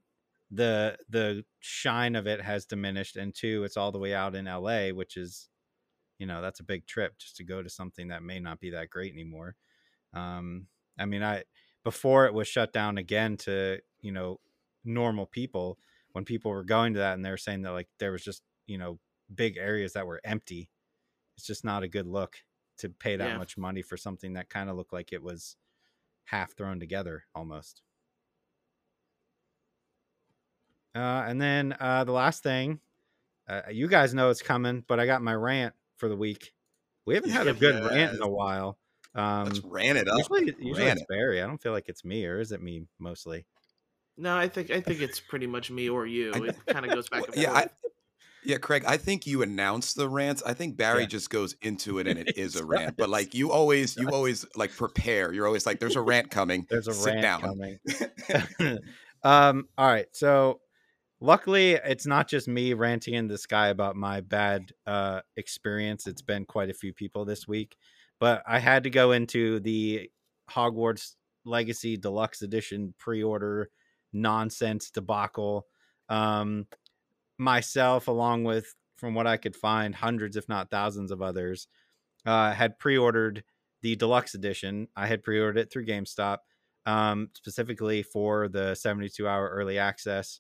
the 0.49 0.97
the 1.09 1.45
shine 1.59 2.15
of 2.15 2.27
it 2.27 2.41
has 2.41 2.65
diminished, 2.65 3.15
and 3.15 3.33
two, 3.33 3.63
it's 3.63 3.77
all 3.77 3.91
the 3.91 3.99
way 3.99 4.13
out 4.13 4.35
in 4.35 4.47
LA, 4.47 4.89
which 4.89 5.15
is 5.17 5.49
you 6.19 6.27
know 6.27 6.41
that's 6.41 6.61
a 6.61 6.65
big 6.65 6.87
trip 6.87 7.17
just 7.19 7.37
to 7.37 7.43
go 7.45 7.63
to 7.63 7.69
something 7.69 8.09
that 8.09 8.23
may 8.23 8.39
not 8.39 8.59
be 8.61 8.71
that 8.71 8.89
great 8.91 9.13
anymore. 9.13 9.57
Um, 10.13 10.67
I 10.99 11.05
mean, 11.05 11.23
I 11.23 11.45
before 11.83 12.27
it 12.27 12.33
was 12.33 12.47
shut 12.47 12.73
down 12.73 12.97
again 12.97 13.37
to 13.37 13.81
you 14.01 14.11
know 14.13 14.41
normal 14.85 15.27
people 15.27 15.79
when 16.13 16.25
people 16.25 16.51
were 16.51 16.63
going 16.65 16.93
to 16.93 16.99
that 16.99 17.15
and 17.15 17.25
they 17.25 17.31
were 17.31 17.37
saying 17.37 17.63
that 17.63 17.71
like 17.71 17.89
there 17.99 18.11
was 18.13 18.23
just 18.23 18.43
you 18.67 18.77
know 18.77 18.99
big 19.33 19.57
areas 19.57 19.93
that 19.93 20.07
were 20.07 20.21
empty. 20.25 20.69
It's 21.41 21.47
just 21.47 21.65
not 21.65 21.82
a 21.82 21.88
good 21.88 22.06
look 22.06 22.38
to 22.77 22.89
pay 22.89 23.15
that 23.15 23.30
Yeah. 23.30 23.38
much 23.39 23.58
money 23.58 23.82
for 23.82 23.97
something 23.97 24.34
that 24.34 24.47
kind 24.47 24.69
of 24.69 24.75
looked 24.75 24.93
like 24.93 25.12
it 25.12 25.23
was 25.23 25.58
half 26.25 26.54
thrown 26.56 26.80
together 26.80 27.23
almost. 27.34 27.82
Uh, 30.93 31.25
and 31.27 31.41
then 31.41 31.75
uh, 31.80 32.04
the 32.04 32.12
last 32.12 32.43
thing, 32.43 32.80
uh, 33.49 33.63
you 33.71 33.88
guys 33.88 34.13
know 34.13 34.30
it's 34.30 34.43
coming, 34.43 34.84
but 34.88 34.99
I 34.99 35.08
got 35.08 35.23
my 35.23 35.34
rant 35.34 35.73
for 35.97 36.08
the 36.10 36.15
week. 36.15 36.54
We 37.08 37.15
haven't 37.15 37.32
had 37.32 37.47
a 37.47 37.54
good 37.54 37.84
rant 37.84 38.13
in 38.13 38.21
a 38.21 38.30
while. 38.30 38.77
Um, 39.15 39.45
Let's 39.45 39.62
ran 39.62 39.97
it 39.97 40.08
up. 40.08 40.19
usually, 40.19 40.54
usually 40.60 40.89
it's 40.89 41.01
it. 41.01 41.08
Barry. 41.10 41.41
I 41.41 41.47
don't 41.47 41.60
feel 41.60 41.71
like 41.71 41.89
it's 41.89 42.06
me, 42.06 42.27
or 42.27 42.39
is 42.39 42.51
it 42.51 42.62
me 42.62 42.86
mostly? 42.99 43.47
no, 44.15 44.38
I 44.38 44.47
think 44.47 44.69
I 44.69 44.80
think 44.80 45.01
it's 45.01 45.19
pretty 45.19 45.47
much 45.47 45.71
me 45.71 45.89
or 45.89 46.06
you. 46.06 46.43
It 46.43 46.56
kind 46.67 46.86
of 46.86 46.91
goes 46.91 47.10
back 47.10 47.25
and 47.25 47.36
Well, 47.36 47.43
yeah, 47.43 47.51
forth. 47.54 47.65
I, 47.84 47.90
yeah, 48.43 48.58
Craig. 48.58 48.84
I 48.88 48.97
think 48.97 49.25
you 49.27 49.41
announce 49.41 49.93
the 49.93 50.08
rants. 50.10 50.41
I 50.45 50.54
think 50.54 50.77
Barry 50.77 51.01
Yeah. 51.01 51.08
just 51.08 51.30
goes 51.30 51.56
into 51.62 51.99
it 51.99 52.08
and 52.08 52.17
it 52.19 52.38
is 52.38 52.56
a 52.56 52.65
rant. 52.73 52.95
But 52.97 53.10
like 53.10 53.34
you 53.34 53.51
always, 53.51 53.95
you 53.97 54.10
always 54.13 54.45
like 54.56 54.71
prepare. 54.75 55.32
You're 55.34 55.47
always 55.47 55.65
like, 55.65 55.80
"There's 55.80 55.95
a 55.95 56.01
rant 56.01 56.32
coming." 56.32 56.65
There's 56.69 56.88
a 56.88 56.93
Sit 56.93 57.13
rant 57.15 57.21
down. 57.21 57.41
coming. 57.41 57.80
um, 59.23 59.67
all 59.77 59.88
right. 59.88 60.08
So 60.13 60.60
luckily 61.19 61.73
it's 61.73 62.08
not 62.08 62.27
just 62.27 62.47
me 62.47 62.73
ranting 62.73 63.13
in 63.13 63.27
the 63.27 63.38
sky 63.38 63.67
about 63.67 63.95
my 63.95 64.21
bad 64.21 64.71
uh 64.88 65.21
experience. 65.38 66.08
It's 66.08 66.21
been 66.23 66.45
quite 66.45 66.69
a 66.69 66.73
few 66.73 66.93
people 66.93 67.25
this 67.25 67.47
week. 67.47 67.77
But 68.19 68.43
I 68.47 68.60
had 68.60 68.84
to 68.84 68.89
go 68.89 69.12
into 69.13 69.60
the 69.62 70.10
Hogwarts 70.49 71.15
Legacy 71.45 71.97
Deluxe 71.97 72.41
Edition 72.43 72.93
pre-order 72.99 73.69
nonsense 74.13 74.89
debacle. 74.91 75.65
Um 76.10 76.67
myself 77.41 78.08
along 78.08 78.43
with 78.43 78.75
from 78.97 79.15
what 79.15 79.27
I 79.27 79.38
could 79.38 79.56
find 79.56 79.95
hundreds 79.95 80.38
if 80.38 80.47
not 80.47 80.69
thousands 80.69 81.12
of 81.12 81.21
others 81.21 81.67
uh 82.25 82.51
had 82.54 82.77
pre-ordered 82.77 83.43
the 83.82 83.95
deluxe 83.95 84.36
edition. 84.36 84.88
I 84.95 85.08
had 85.08 85.23
pre-ordered 85.23 85.58
it 85.60 85.71
through 85.71 85.88
GameStop 85.88 86.38
um, 86.86 87.30
specifically 87.34 88.04
for 88.04 88.47
the 88.47 88.75
72 88.75 89.27
hour 89.27 89.49
early 89.49 89.77
access, 89.77 90.39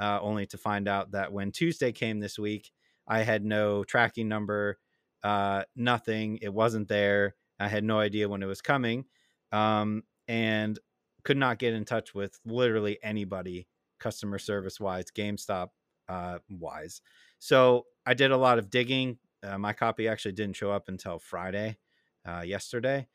uh, 0.00 0.18
only 0.20 0.46
to 0.46 0.58
find 0.58 0.88
out 0.88 1.12
that 1.12 1.32
when 1.32 1.52
Tuesday 1.52 1.92
came 1.92 2.20
this 2.20 2.38
week, 2.38 2.70
I 3.06 3.22
had 3.22 3.44
no 3.44 3.84
tracking 3.84 4.28
number, 4.28 4.78
uh, 5.22 5.62
nothing. 5.76 6.38
It 6.42 6.52
wasn't 6.52 6.88
there. 6.88 7.34
I 7.58 7.68
had 7.68 7.84
no 7.84 7.98
idea 7.98 8.28
when 8.28 8.42
it 8.42 8.46
was 8.46 8.60
coming, 8.60 9.04
um, 9.52 10.02
and 10.28 10.78
could 11.24 11.36
not 11.36 11.58
get 11.58 11.72
in 11.72 11.84
touch 11.84 12.14
with 12.14 12.38
literally 12.44 12.98
anybody, 13.02 13.66
customer 13.98 14.38
service 14.38 14.78
wise, 14.78 15.06
GameStop 15.16 15.68
uh, 16.08 16.38
wise. 16.48 17.00
So 17.38 17.86
I 18.04 18.14
did 18.14 18.30
a 18.30 18.36
lot 18.36 18.58
of 18.58 18.70
digging. 18.70 19.18
Uh, 19.42 19.58
my 19.58 19.72
copy 19.72 20.08
actually 20.08 20.32
didn't 20.32 20.56
show 20.56 20.70
up 20.70 20.88
until 20.88 21.18
Friday, 21.18 21.78
uh, 22.26 22.42
yesterday. 22.44 23.06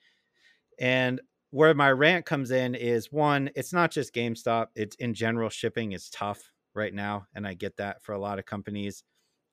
And 0.79 1.21
where 1.51 1.73
my 1.73 1.91
rant 1.91 2.25
comes 2.25 2.51
in 2.51 2.75
is 2.75 3.11
one, 3.11 3.49
it's 3.55 3.73
not 3.73 3.91
just 3.91 4.13
GameStop, 4.13 4.67
it's 4.75 4.95
in 4.95 5.13
general 5.13 5.49
shipping 5.49 5.91
is 5.91 6.09
tough 6.09 6.51
right 6.73 6.93
now. 6.93 7.27
And 7.35 7.45
I 7.45 7.53
get 7.53 7.77
that 7.77 8.03
for 8.03 8.13
a 8.13 8.19
lot 8.19 8.39
of 8.39 8.45
companies. 8.45 9.03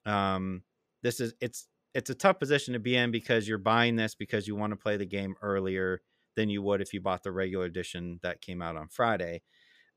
Um, 0.07 0.63
this 1.03 1.21
is 1.21 1.35
it's 1.41 1.67
it's 1.95 2.11
a 2.11 2.15
tough 2.15 2.39
position 2.39 2.75
to 2.75 2.81
be 2.81 2.97
in 2.97 3.11
because 3.11 3.49
you're 3.49 3.59
buying 3.59 3.97
this 3.97 4.15
because 4.15 4.47
you 4.47 4.55
want 4.55 4.73
to 4.73 4.77
play 4.77 4.97
the 4.97 5.07
game 5.07 5.35
earlier 5.43 6.01
than 6.37 6.49
you 6.49 6.63
would 6.63 6.81
if 6.81 6.93
you 6.93 7.01
bought 7.01 7.23
the 7.25 7.33
regular 7.33 7.65
edition 7.65 8.21
that 8.23 8.41
came 8.41 8.63
out 8.63 8.77
on 8.77 8.89
Friday. 8.89 9.43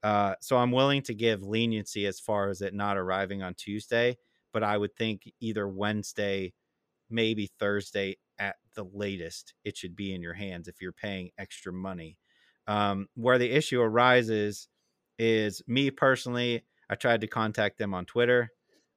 Uh, 0.04 0.36
so 0.42 0.58
I'm 0.58 0.72
willing 0.72 1.04
to 1.04 1.14
give 1.14 1.44
leniency 1.44 2.06
as 2.08 2.20
far 2.20 2.50
as 2.50 2.62
it 2.62 2.74
not 2.74 2.98
arriving 2.98 3.44
on 3.44 3.54
Tuesday, 3.54 4.18
but 4.54 4.64
I 4.64 4.78
would 4.78 4.96
think 4.96 5.32
either 5.40 5.68
Wednesday, 5.68 6.54
maybe 7.10 7.52
Thursday 7.60 8.18
at 8.40 8.56
the 8.76 8.86
latest, 8.94 9.54
it 9.64 9.78
should 9.78 9.96
be 9.96 10.14
in 10.14 10.22
your 10.22 10.34
hands 10.34 10.68
if 10.68 10.82
you're 10.82 10.92
paying 10.92 11.30
extra 11.38 11.72
money. 11.72 12.18
Um, 12.68 13.08
where 13.16 13.38
the 13.38 13.52
issue 13.52 13.82
arises 13.82 14.68
is 15.20 15.62
me 15.68 15.92
personally, 15.92 16.64
I 16.90 16.96
tried 16.96 17.22
to 17.22 17.28
contact 17.28 17.78
them 17.78 17.94
on 17.94 18.06
Twitter. 18.06 18.50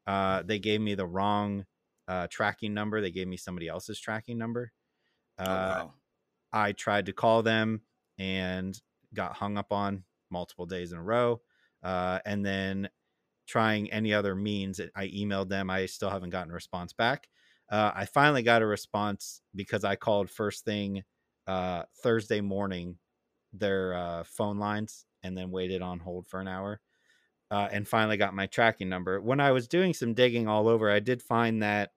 Uh, 0.06 0.42
they 0.42 0.58
gave 0.58 0.80
me 0.80 0.94
the 0.94 1.06
wrong 1.06 1.64
uh, 2.08 2.26
tracking 2.30 2.74
number. 2.74 3.00
They 3.00 3.10
gave 3.10 3.28
me 3.28 3.36
somebody 3.36 3.68
else's 3.68 4.00
tracking 4.00 4.38
number. 4.38 4.72
Uh, 5.38 5.44
oh, 5.46 5.84
wow. 5.84 5.94
I 6.52 6.72
tried 6.72 7.06
to 7.06 7.12
call 7.12 7.42
them 7.42 7.82
and 8.18 8.78
got 9.12 9.34
hung 9.34 9.58
up 9.58 9.72
on 9.72 10.04
multiple 10.34 10.66
days 10.66 10.92
in 10.92 10.98
a 10.98 11.02
row. 11.02 11.40
Uh, 11.82 12.18
and 12.26 12.44
then 12.44 12.88
trying 13.46 13.90
any 13.92 14.12
other 14.12 14.34
means. 14.34 14.80
I 14.94 15.08
emailed 15.08 15.48
them. 15.48 15.70
I 15.70 15.86
still 15.86 16.10
haven't 16.10 16.30
gotten 16.30 16.50
a 16.50 16.54
response 16.54 16.92
back. 16.92 17.28
Uh, 17.70 17.92
I 17.94 18.04
finally 18.04 18.42
got 18.42 18.62
a 18.62 18.66
response 18.66 19.40
because 19.54 19.84
I 19.84 19.96
called 19.96 20.30
first 20.30 20.64
thing 20.64 21.02
uh, 21.46 21.84
Thursday 22.02 22.40
morning 22.40 22.98
their 23.52 23.94
uh, 23.94 24.24
phone 24.24 24.58
lines 24.58 25.06
and 25.22 25.36
then 25.36 25.50
waited 25.50 25.80
on 25.80 25.98
hold 26.00 26.26
for 26.26 26.40
an 26.40 26.48
hour 26.48 26.80
uh, 27.50 27.68
and 27.70 27.86
finally 27.86 28.16
got 28.16 28.34
my 28.34 28.46
tracking 28.46 28.88
number. 28.88 29.20
When 29.20 29.40
I 29.40 29.52
was 29.52 29.68
doing 29.68 29.94
some 29.94 30.14
digging 30.14 30.48
all 30.48 30.68
over, 30.68 30.90
I 30.90 31.00
did 31.00 31.22
find 31.22 31.62
that 31.62 31.92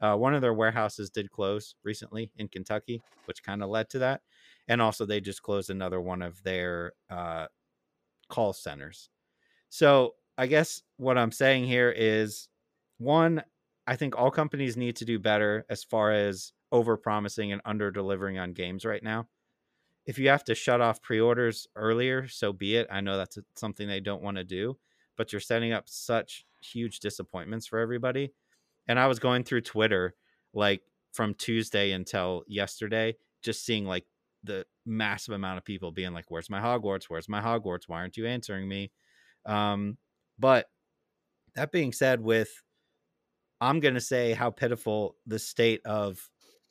uh, 0.00 0.16
one 0.16 0.34
of 0.34 0.42
their 0.42 0.54
warehouses 0.54 1.10
did 1.10 1.30
close 1.30 1.74
recently 1.84 2.30
in 2.36 2.48
Kentucky, 2.48 3.02
which 3.26 3.42
kind 3.42 3.62
of 3.62 3.70
led 3.70 3.88
to 3.90 3.98
that. 4.00 4.22
And 4.68 4.82
also, 4.82 5.06
they 5.06 5.20
just 5.20 5.42
closed 5.42 5.70
another 5.70 6.00
one 6.00 6.22
of 6.22 6.42
their 6.42 6.92
uh, 7.08 7.46
call 8.28 8.52
centers. 8.52 9.10
So, 9.68 10.14
I 10.38 10.46
guess 10.46 10.82
what 10.98 11.16
I'm 11.16 11.32
saying 11.32 11.64
here 11.64 11.92
is 11.96 12.48
one, 12.98 13.42
I 13.86 13.96
think 13.96 14.16
all 14.16 14.30
companies 14.30 14.76
need 14.76 14.96
to 14.96 15.04
do 15.04 15.18
better 15.18 15.64
as 15.70 15.82
far 15.82 16.12
as 16.12 16.52
over 16.72 16.96
promising 16.96 17.52
and 17.52 17.62
under 17.64 17.90
delivering 17.90 18.38
on 18.38 18.52
games 18.52 18.84
right 18.84 19.02
now. 19.02 19.28
If 20.04 20.18
you 20.18 20.28
have 20.28 20.44
to 20.44 20.54
shut 20.54 20.80
off 20.80 21.02
pre 21.02 21.20
orders 21.20 21.66
earlier, 21.74 22.28
so 22.28 22.52
be 22.52 22.76
it. 22.76 22.86
I 22.90 23.00
know 23.00 23.16
that's 23.16 23.38
something 23.56 23.88
they 23.88 24.00
don't 24.00 24.22
want 24.22 24.36
to 24.36 24.44
do, 24.44 24.76
but 25.16 25.32
you're 25.32 25.40
setting 25.40 25.72
up 25.72 25.84
such 25.88 26.44
huge 26.62 27.00
disappointments 27.00 27.66
for 27.66 27.78
everybody. 27.78 28.32
And 28.88 28.98
I 29.00 29.06
was 29.06 29.18
going 29.18 29.44
through 29.44 29.62
Twitter 29.62 30.14
like 30.54 30.82
from 31.12 31.34
Tuesday 31.34 31.92
until 31.92 32.44
yesterday, 32.46 33.16
just 33.42 33.64
seeing 33.64 33.84
like 33.86 34.04
the 34.46 34.66
massive 34.84 35.34
amount 35.34 35.58
of 35.58 35.64
people 35.64 35.92
being 35.92 36.12
like, 36.12 36.26
Where's 36.28 36.50
my 36.50 36.60
Hogwarts? 36.60 37.04
Where's 37.04 37.28
my 37.28 37.40
Hogwarts? 37.40 37.84
Why 37.86 37.98
aren't 37.98 38.16
you 38.16 38.26
answering 38.26 38.68
me? 38.68 38.90
Um, 39.44 39.98
but 40.38 40.66
that 41.54 41.72
being 41.72 41.92
said, 41.92 42.20
with 42.20 42.50
I'm 43.60 43.80
going 43.80 43.94
to 43.94 44.00
say 44.00 44.32
how 44.32 44.50
pitiful 44.50 45.16
the 45.26 45.38
state 45.38 45.80
of 45.84 46.20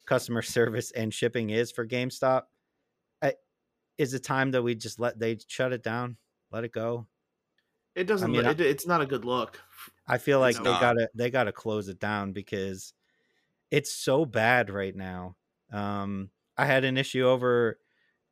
customer 0.05 0.41
service 0.43 0.91
and 0.91 1.13
shipping 1.13 1.49
is 1.49 1.71
for 1.71 1.85
GameStop. 1.85 2.43
I, 3.21 3.33
is 3.97 4.13
it 4.13 4.23
time 4.23 4.51
that 4.51 4.63
we 4.63 4.75
just 4.75 4.99
let 4.99 5.19
they 5.19 5.37
shut 5.47 5.73
it 5.73 5.83
down, 5.83 6.17
let 6.51 6.63
it 6.63 6.71
go? 6.71 7.07
It 7.95 8.05
doesn't. 8.05 8.29
I 8.29 8.31
mean, 8.31 8.45
it, 8.45 8.59
it's 8.59 8.85
not 8.85 9.01
a 9.01 9.05
good 9.05 9.23
look. 9.23 9.59
I 10.07 10.17
feel 10.17 10.39
like 10.39 10.57
they 10.57 10.63
gotta 10.63 11.09
they 11.15 11.29
gotta 11.29 11.53
close 11.53 11.87
it 11.87 11.99
down 11.99 12.33
because 12.33 12.93
it's 13.71 13.93
so 13.93 14.25
bad 14.25 14.69
right 14.69 14.95
now. 14.95 15.37
Um, 15.71 16.29
I 16.57 16.65
had 16.65 16.83
an 16.83 16.97
issue 16.97 17.25
over 17.27 17.79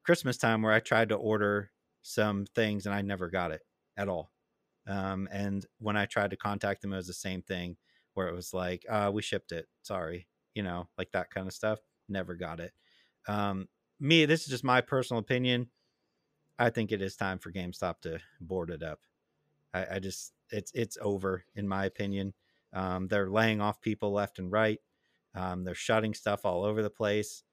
Christmas 0.05 0.37
time 0.37 0.61
where 0.61 0.73
I 0.73 0.79
tried 0.79 1.09
to 1.09 1.15
order 1.15 1.71
some 2.01 2.45
things 2.55 2.85
and 2.85 2.93
I 2.93 3.01
never 3.01 3.29
got 3.29 3.51
it 3.51 3.61
at 3.97 4.09
all. 4.09 4.31
Um, 4.87 5.29
and 5.31 5.65
when 5.79 5.95
I 5.95 6.05
tried 6.05 6.31
to 6.31 6.37
contact 6.37 6.81
them, 6.81 6.93
it 6.93 6.97
was 6.97 7.07
the 7.07 7.13
same 7.13 7.41
thing 7.41 7.77
where 8.13 8.27
it 8.27 8.35
was 8.35 8.53
like, 8.53 8.85
uh, 8.89 9.11
we 9.13 9.21
shipped 9.21 9.51
it. 9.51 9.67
Sorry. 9.81 10.27
You 10.53 10.63
know, 10.63 10.89
like 10.97 11.11
that 11.13 11.31
kind 11.31 11.47
of 11.47 11.53
stuff. 11.53 11.79
Never 12.09 12.35
got 12.35 12.59
it. 12.59 12.73
Um, 13.27 13.67
me, 13.99 14.25
this 14.25 14.41
is 14.41 14.47
just 14.47 14.63
my 14.63 14.81
personal 14.81 15.19
opinion. 15.19 15.69
I 16.59 16.69
think 16.69 16.91
it 16.91 17.01
is 17.01 17.15
time 17.15 17.39
for 17.39 17.51
GameStop 17.51 18.01
to 18.01 18.19
board 18.39 18.69
it 18.69 18.83
up. 18.83 18.99
I, 19.73 19.95
I 19.95 19.99
just, 19.99 20.33
it's, 20.49 20.71
it's 20.73 20.97
over 21.01 21.45
in 21.55 21.67
my 21.67 21.85
opinion. 21.85 22.33
Um, 22.73 23.07
they're 23.07 23.29
laying 23.29 23.61
off 23.61 23.81
people 23.81 24.11
left 24.11 24.39
and 24.39 24.51
right. 24.51 24.79
Um, 25.33 25.63
they're 25.63 25.73
shutting 25.75 26.13
stuff 26.13 26.45
all 26.45 26.63
over 26.63 26.83
the 26.83 26.89
place. 26.89 27.43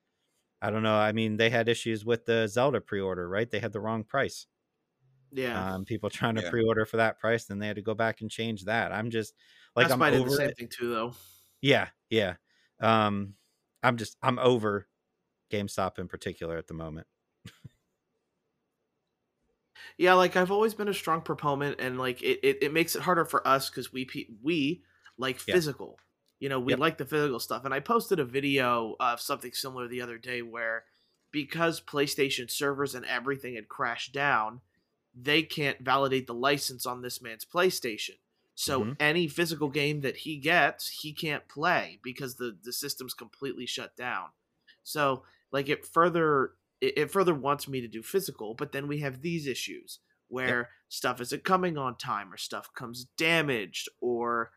I 0.62 0.70
don't 0.70 0.83
know. 0.83 0.96
I 0.96 1.12
mean, 1.12 1.37
they 1.37 1.51
had 1.51 1.68
issues 1.68 2.05
with 2.05 2.27
the 2.27 2.46
Zelda 2.46 2.81
pre-order, 2.81 3.29
right? 3.29 3.51
They 3.51 3.61
had 3.61 3.73
the 3.73 3.81
wrong 3.81 4.05
price. 4.05 4.46
Yeah. 5.33 5.75
Um, 5.75 5.85
people 5.85 6.11
trying 6.11 6.35
to 6.37 6.42
yeah. 6.42 6.51
pre-order 6.51 6.85
for 6.85 6.99
that 6.99 7.18
price, 7.18 7.46
then 7.46 7.59
they 7.59 7.66
had 7.66 7.77
to 7.77 7.83
go 7.83 7.94
back 7.94 8.20
and 8.20 8.31
change 8.31 8.64
that. 8.64 8.92
I'm 8.92 9.11
just 9.11 9.35
like 9.75 9.88
That's 9.88 10.01
I'm 10.01 10.14
over 10.14 10.29
the 10.29 10.37
same 10.37 10.51
it. 10.51 10.59
thing 10.59 10.68
too, 10.68 10.90
though. 10.90 11.14
Yeah, 11.62 11.88
yeah. 12.09 12.35
Um, 12.81 13.35
I'm 13.83 13.96
just 13.96 14.16
I'm 14.23 14.38
over 14.38 14.87
GameStop 15.51 15.99
in 15.99 16.09
particular 16.09 16.57
at 16.57 16.66
the 16.66 16.75
moment. 16.75 17.07
yeah, 19.99 20.14
like 20.14 20.37
I've 20.37 20.51
always 20.51 20.75
been 20.75 20.88
a 20.88 20.94
strong 20.94 21.20
proponent, 21.20 21.81
and 21.81 21.99
like 21.99 22.23
it, 22.23 22.40
it, 22.42 22.59
it 22.62 22.73
makes 22.73 22.96
it 22.96 23.03
harder 23.03 23.25
for 23.25 23.46
us 23.46 23.70
because 23.70 23.92
we 23.92 24.09
we 24.42 24.83
like 25.16 25.38
physical. 25.38 25.99
You 26.40 26.48
know, 26.48 26.59
we 26.59 26.72
yep. 26.72 26.81
like 26.81 26.98
the 26.98 27.05
physical 27.05 27.38
stuff, 27.38 27.64
and 27.64 27.72
I 27.72 27.81
posted 27.81 28.18
a 28.18 28.24
video 28.24 28.96
of 28.98 29.20
something 29.20 29.53
similar 29.53 29.87
the 29.87 30.03
other 30.03 30.18
day 30.18 30.42
where 30.42 30.85
because 31.33 31.81
PlayStation 31.81 32.50
servers 32.50 32.94
and 32.94 33.05
everything 33.07 33.55
had 33.55 33.68
crashed 33.68 34.12
down, 34.12 34.61
they 35.14 35.42
can't 35.42 35.81
validate 35.81 36.26
the 36.26 36.35
license 36.35 36.87
on 36.87 37.03
this 37.03 37.22
man's 37.22 37.44
PlayStation. 37.44 38.16
So 38.55 38.81
mm-hmm. 38.81 38.92
any 39.00 39.29
physical 39.29 39.68
game 39.68 40.00
that 40.03 40.18
he 40.18 40.37
gets, 40.37 40.88
he 40.88 41.12
can't 41.12 41.48
play 41.48 41.98
because 42.03 42.37
the 42.37 42.57
the 42.62 42.72
system's 42.72 43.14
completely 43.14 43.66
shut 43.66 43.96
down. 43.96 44.26
So 44.83 45.22
like 45.53 45.68
it 45.68 45.87
further 45.87 46.53
it, 46.81 46.98
it 46.98 47.11
further 47.11 47.35
wants 47.35 47.68
me 47.68 47.81
to 47.81 47.88
do 47.88 48.03
physical, 48.03 48.55
but 48.55 48.72
then 48.72 48.87
we 48.87 48.98
have 48.98 49.22
these 49.22 49.46
issues 49.46 50.00
where 50.29 50.59
yep. 50.59 50.68
stuff 50.88 51.20
isn't 51.20 51.44
coming 51.44 51.76
on 51.76 51.96
time 51.96 52.33
or 52.33 52.37
stuff 52.37 52.70
comes 52.74 53.07
damaged 53.16 53.88
or 54.00 54.50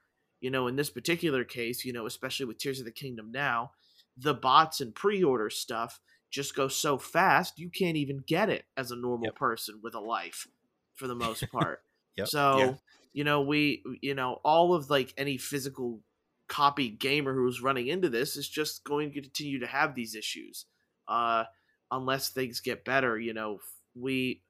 you 0.44 0.52
know 0.52 0.68
in 0.68 0.76
this 0.76 0.90
particular 0.90 1.44
case, 1.44 1.86
you 1.86 1.94
know, 1.94 2.06
especially 2.06 2.46
with 2.46 2.58
Tears 2.58 2.80
of 2.80 2.86
the 2.86 2.92
Kingdom 2.92 3.32
now, 3.32 3.72
the 4.18 4.34
bots 4.34 4.82
and 4.82 4.94
pre-order 4.94 5.50
stuff 5.50 6.00
just 6.30 6.56
go 6.56 6.68
so 6.68 6.98
fast 6.98 7.60
you 7.60 7.70
can't 7.70 7.96
even 7.96 8.24
get 8.26 8.50
it 8.50 8.66
as 8.76 8.90
a 8.90 8.96
normal 8.96 9.28
yep. 9.28 9.36
person 9.36 9.80
with 9.84 9.94
a 9.94 10.00
life 10.00 10.48
for 10.96 11.08
the 11.08 11.16
most 11.16 11.50
part. 11.52 11.82
yep. 12.18 12.28
So, 12.28 12.58
yeah. 12.58 12.74
you 13.14 13.24
know, 13.24 13.42
we 13.42 13.84
you 14.02 14.16
know, 14.16 14.42
all 14.44 14.76
of 14.76 14.90
like 14.90 15.14
any 15.18 15.38
physical 15.38 16.02
copy 16.50 16.90
gamer 16.90 17.34
who's 17.34 17.62
running 17.62 17.88
into 17.88 18.10
this 18.10 18.36
is 18.36 18.50
just 18.50 18.84
going 18.84 19.12
to 19.14 19.22
continue 19.22 19.60
to 19.60 19.68
have 19.68 19.96
these 19.96 20.14
issues. 20.14 20.66
Uh 21.08 21.46
unless 21.90 22.30
things 22.30 22.60
get 22.60 22.84
better, 22.84 23.18
you 23.20 23.34
know, 23.34 23.60
we 23.96 24.42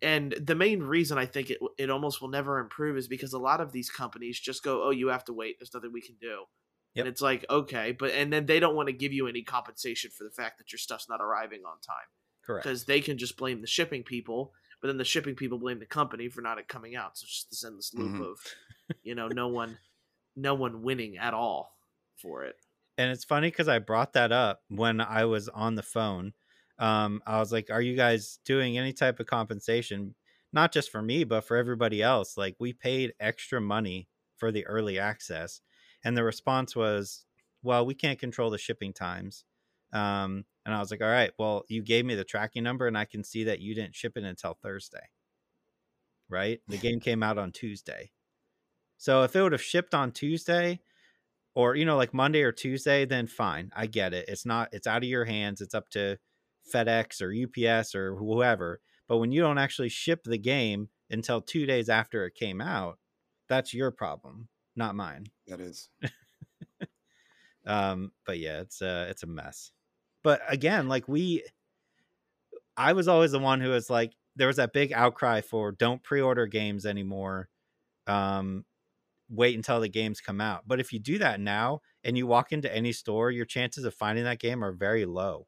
and 0.00 0.32
the 0.32 0.54
main 0.54 0.80
reason 0.82 1.18
I 1.18 1.26
think 1.26 1.50
it 1.50 1.58
it 1.78 1.90
almost 1.90 2.20
will 2.20 2.28
never 2.28 2.58
improve 2.58 2.96
is 2.96 3.08
because 3.08 3.32
a 3.32 3.38
lot 3.38 3.60
of 3.60 3.72
these 3.72 3.90
companies 3.90 4.38
just 4.38 4.62
go, 4.62 4.84
"Oh, 4.84 4.90
you 4.90 5.08
have 5.08 5.24
to 5.24 5.32
wait. 5.32 5.56
There's 5.58 5.74
nothing 5.74 5.92
we 5.92 6.02
can 6.02 6.16
do." 6.20 6.44
Yep. 6.94 7.04
And 7.04 7.12
it's 7.12 7.20
like, 7.20 7.44
okay, 7.50 7.92
but 7.92 8.12
and 8.12 8.32
then 8.32 8.46
they 8.46 8.58
don't 8.58 8.74
want 8.74 8.88
to 8.88 8.92
give 8.92 9.12
you 9.12 9.26
any 9.26 9.42
compensation 9.42 10.10
for 10.16 10.24
the 10.24 10.30
fact 10.30 10.58
that 10.58 10.72
your 10.72 10.78
stuff's 10.78 11.08
not 11.08 11.20
arriving 11.20 11.60
on 11.66 11.80
time. 11.80 12.08
Correct. 12.44 12.64
Because 12.64 12.84
they 12.84 13.00
can 13.00 13.18
just 13.18 13.36
blame 13.36 13.60
the 13.60 13.66
shipping 13.66 14.02
people, 14.02 14.52
but 14.80 14.88
then 14.88 14.96
the 14.96 15.04
shipping 15.04 15.34
people 15.34 15.58
blame 15.58 15.78
the 15.78 15.86
company 15.86 16.28
for 16.28 16.40
not 16.40 16.58
it 16.58 16.68
coming 16.68 16.96
out. 16.96 17.18
So 17.18 17.24
it's 17.24 17.34
just 17.34 17.50
this 17.50 17.64
endless 17.64 17.92
loop 17.92 18.12
mm-hmm. 18.12 18.22
of, 18.22 18.38
you 19.02 19.14
know, 19.14 19.28
no 19.28 19.48
one, 19.48 19.78
no 20.36 20.54
one 20.54 20.82
winning 20.82 21.18
at 21.18 21.34
all 21.34 21.76
for 22.16 22.44
it. 22.44 22.56
And 22.96 23.10
it's 23.10 23.24
funny 23.24 23.48
because 23.48 23.68
I 23.68 23.78
brought 23.78 24.14
that 24.14 24.32
up 24.32 24.62
when 24.68 25.00
I 25.00 25.24
was 25.26 25.48
on 25.48 25.74
the 25.74 25.82
phone. 25.82 26.32
Um, 26.78 27.22
I 27.26 27.38
was 27.38 27.52
like, 27.52 27.70
"Are 27.70 27.82
you 27.82 27.96
guys 27.96 28.38
doing 28.44 28.78
any 28.78 28.92
type 28.92 29.20
of 29.20 29.26
compensation? 29.26 30.14
Not 30.52 30.72
just 30.72 30.90
for 30.90 31.02
me, 31.02 31.24
but 31.24 31.42
for 31.42 31.56
everybody 31.56 32.02
else. 32.02 32.36
Like, 32.36 32.56
we 32.58 32.72
paid 32.72 33.14
extra 33.20 33.60
money 33.60 34.08
for 34.36 34.52
the 34.52 34.66
early 34.66 34.98
access." 34.98 35.60
And 36.04 36.16
the 36.16 36.22
response 36.22 36.76
was, 36.76 37.26
well, 37.62 37.84
we 37.84 37.94
can't 37.94 38.18
control 38.20 38.48
the 38.48 38.58
shipping 38.58 38.92
times. 38.92 39.44
Um, 39.92 40.44
and 40.64 40.72
I 40.72 40.78
was 40.78 40.92
like, 40.92 41.02
all 41.02 41.08
right, 41.08 41.32
well, 41.36 41.64
you 41.68 41.82
gave 41.82 42.04
me 42.04 42.14
the 42.14 42.22
tracking 42.22 42.62
number 42.62 42.86
and 42.86 42.96
I 42.96 43.04
can 43.04 43.24
see 43.24 43.44
that 43.44 43.60
you 43.60 43.74
didn't 43.74 43.96
ship 43.96 44.16
it 44.16 44.22
until 44.22 44.54
Thursday. 44.62 45.10
Right? 46.28 46.60
The 46.68 46.78
game 46.78 47.00
came 47.00 47.24
out 47.24 47.38
on 47.38 47.50
Tuesday. 47.50 48.12
So 48.98 49.24
if 49.24 49.34
it 49.34 49.42
would 49.42 49.52
have 49.52 49.62
shipped 49.62 49.94
on 49.94 50.12
Tuesday 50.12 50.80
or, 51.56 51.74
you 51.74 51.84
know, 51.84 51.96
like 51.96 52.14
Monday 52.14 52.42
or 52.42 52.52
Tuesday, 52.52 53.04
then 53.04 53.26
fine. 53.26 53.72
I 53.74 53.86
get 53.86 54.14
it. 54.14 54.26
It's 54.28 54.46
not, 54.46 54.68
it's 54.72 54.86
out 54.86 55.02
of 55.02 55.08
your 55.08 55.24
hands. 55.24 55.60
It's 55.60 55.74
up 55.74 55.88
to 55.90 56.18
FedEx 56.72 57.20
or 57.20 57.32
UPS 57.32 57.94
or 57.94 58.16
whoever. 58.16 58.80
But 59.08 59.18
when 59.18 59.32
you 59.32 59.40
don't 59.40 59.58
actually 59.58 59.88
ship 59.88 60.24
the 60.24 60.38
game 60.38 60.88
until 61.10 61.40
two 61.40 61.66
days 61.66 61.88
after 61.88 62.26
it 62.26 62.34
came 62.34 62.60
out, 62.60 62.98
that's 63.48 63.72
your 63.72 63.90
problem 63.90 64.48
not 64.76 64.94
mine. 64.94 65.26
That 65.46 65.60
is. 65.60 65.88
um, 67.66 68.12
but 68.24 68.38
yeah, 68.38 68.60
it's 68.60 68.82
a 68.82 69.06
it's 69.08 69.22
a 69.22 69.26
mess. 69.26 69.72
But 70.22 70.42
again, 70.48 70.88
like 70.88 71.08
we, 71.08 71.44
I 72.76 72.92
was 72.92 73.08
always 73.08 73.32
the 73.32 73.38
one 73.38 73.60
who 73.60 73.70
was 73.70 73.88
like, 73.88 74.12
there 74.34 74.48
was 74.48 74.56
that 74.56 74.72
big 74.72 74.92
outcry 74.92 75.40
for 75.40 75.72
don't 75.72 76.02
pre-order 76.02 76.46
games 76.46 76.84
anymore. 76.84 77.48
Um, 78.06 78.64
wait 79.28 79.56
until 79.56 79.80
the 79.80 79.88
games 79.88 80.20
come 80.20 80.40
out. 80.40 80.64
But 80.66 80.80
if 80.80 80.92
you 80.92 80.98
do 80.98 81.18
that 81.18 81.40
now 81.40 81.80
and 82.04 82.18
you 82.18 82.26
walk 82.26 82.52
into 82.52 82.74
any 82.74 82.92
store, 82.92 83.30
your 83.30 83.44
chances 83.44 83.84
of 83.84 83.94
finding 83.94 84.24
that 84.24 84.40
game 84.40 84.62
are 84.64 84.72
very 84.72 85.06
low. 85.06 85.46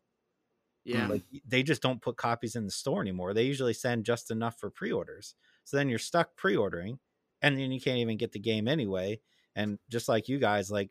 Yeah. 0.89 1.07
Like 1.07 1.23
they 1.47 1.63
just 1.63 1.83
don't 1.83 2.01
put 2.01 2.17
copies 2.17 2.57
in 2.57 2.65
the 2.65 2.71
store 2.71 3.03
anymore. 3.03 3.35
They 3.35 3.45
usually 3.45 3.75
send 3.75 4.07
just 4.07 4.31
enough 4.31 4.59
for 4.59 4.71
pre-orders. 4.71 5.35
So 5.65 5.77
then 5.77 5.89
you're 5.89 5.99
stuck 5.99 6.35
pre-ordering 6.37 6.99
and 7.43 7.59
then 7.59 7.73
you 7.73 7.81
can't 7.81 7.99
even 7.99 8.17
get 8.17 8.33
the 8.33 8.39
game 8.39 8.67
anyway. 8.67 9.21
And 9.55 9.79
just 9.91 10.09
like 10.09 10.29
you 10.29 10.39
guys, 10.39 10.71
like 10.71 10.91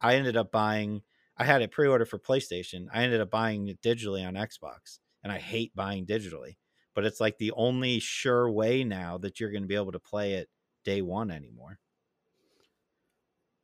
I 0.00 0.16
ended 0.16 0.36
up 0.36 0.52
buying, 0.52 1.02
I 1.36 1.44
had 1.44 1.62
it 1.62 1.72
pre-order 1.72 2.04
for 2.04 2.18
PlayStation. 2.18 2.86
I 2.92 3.02
ended 3.02 3.20
up 3.20 3.30
buying 3.30 3.68
it 3.68 3.82
digitally 3.82 4.26
on 4.26 4.34
Xbox, 4.34 4.98
and 5.22 5.32
I 5.32 5.38
hate 5.38 5.74
buying 5.74 6.06
digitally. 6.06 6.56
But 6.94 7.04
it's 7.04 7.20
like 7.20 7.38
the 7.38 7.52
only 7.52 7.98
sure 7.98 8.48
way 8.50 8.84
now 8.84 9.18
that 9.18 9.40
you're 9.40 9.50
going 9.50 9.62
to 9.62 9.68
be 9.68 9.74
able 9.74 9.92
to 9.92 9.98
play 9.98 10.34
it 10.34 10.48
day 10.84 11.02
one 11.02 11.30
anymore. 11.30 11.80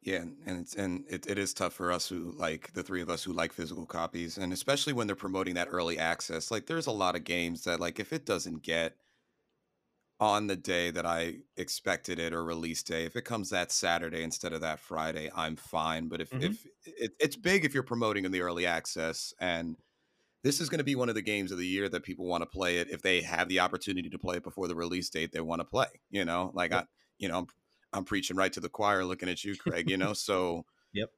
Yeah, 0.03 0.23
and 0.47 0.61
it's 0.61 0.75
and 0.75 1.05
it, 1.11 1.27
it 1.27 1.37
is 1.39 1.53
tough 1.53 1.75
for 1.75 1.93
us 1.93 2.09
who 2.09 2.33
like 2.33 2.73
the 2.73 2.83
three 2.83 3.03
of 3.03 3.11
us 3.11 3.23
who 3.25 3.33
like 3.35 3.53
physical 3.53 3.85
copies, 3.85 4.39
and 4.39 4.51
especially 4.53 4.95
when 4.95 5.07
they're 5.07 5.15
promoting 5.17 5.55
that 5.55 5.69
early 5.71 5.99
access. 5.99 6.51
Like, 6.51 6.67
there's 6.67 6.87
a 6.87 6.91
lot 6.93 7.17
of 7.17 7.25
games 7.25 7.65
that 7.65 7.81
like 7.81 8.01
if 8.01 8.11
it 8.13 8.25
doesn't 8.25 8.63
get 8.63 8.97
on 10.19 10.49
the 10.49 10.57
day 10.57 10.91
that 10.91 11.07
I 11.07 11.39
expected 11.57 12.19
it 12.19 12.35
or 12.35 12.45
release 12.45 12.83
day, 12.83 13.05
if 13.05 13.17
it 13.17 13.23
comes 13.23 13.49
that 13.51 13.73
Saturday 13.73 14.23
instead 14.23 14.53
of 14.53 14.61
that 14.61 14.79
Friday, 14.79 15.31
I'm 15.35 15.57
fine. 15.57 16.09
But 16.09 16.21
if 16.21 16.33
Mhm. 16.33 16.59
if 16.59 16.67
it, 16.85 17.13
it's 17.19 17.37
big 17.37 17.65
if 17.65 17.73
you're 17.73 17.83
promoting 17.83 18.25
in 18.27 18.33
the 18.33 18.43
early 18.43 18.67
access, 18.67 19.33
and 19.41 19.77
this 20.45 20.61
is 20.61 20.71
going 20.71 20.79
to 20.79 20.85
be 20.85 20.97
one 20.97 21.09
of 21.11 21.17
the 21.17 21.23
games 21.23 21.53
of 21.53 21.59
the 21.59 21.67
year 21.67 21.89
that 21.91 22.05
people 22.05 22.27
want 22.27 22.43
to 22.43 22.47
play 22.47 22.79
it 22.79 22.91
if 22.91 23.03
they 23.03 23.23
have 23.23 23.49
the 23.49 23.61
opportunity 23.61 24.11
to 24.11 24.19
play 24.19 24.39
it 24.39 24.45
before 24.45 24.69
the 24.69 24.77
release 24.77 25.11
date. 25.11 25.33
They 25.33 25.41
want 25.43 25.61
to 25.61 25.67
play. 25.67 25.89
You 26.11 26.25
know, 26.27 26.53
like. 26.55 26.73
I, 26.73 26.87
you 27.19 27.29
know, 27.29 27.39
I'm 27.41 27.47
I'm 27.93 28.05
preaching 28.05 28.37
right 28.37 28.53
to 28.53 28.61
the 28.61 28.69
choir, 28.69 29.05
looking 29.05 29.29
at 29.29 29.45
you, 29.45 29.57
Craig. 29.57 29.89
You 29.89 29.97
know, 29.97 30.13
so 30.15 30.65
Yep. 30.93 31.11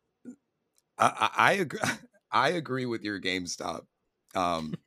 I, 0.98 1.30
I, 1.37 1.50
I 1.50 1.52
agree. 1.54 1.80
I 2.35 2.48
agree 2.50 2.87
with 2.87 3.02
your 3.02 3.20
GameStop, 3.20 3.82
um, 4.35 4.78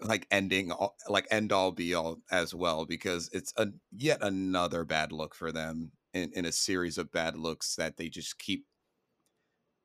like 0.00 0.26
ending, 0.30 0.72
all, 0.72 0.96
like 1.08 1.28
end 1.30 1.52
all 1.52 1.72
be 1.72 1.94
all 1.94 2.18
as 2.30 2.54
well, 2.54 2.86
because 2.86 3.30
it's 3.32 3.52
a 3.56 3.68
yet 3.92 4.18
another 4.22 4.84
bad 4.84 5.12
look 5.12 5.34
for 5.34 5.52
them 5.52 5.92
in, 6.14 6.32
in 6.34 6.46
a 6.46 6.52
series 6.52 6.98
of 6.98 7.12
bad 7.12 7.36
looks 7.36 7.76
that 7.76 7.96
they 7.98 8.08
just 8.08 8.38
keep, 8.38 8.66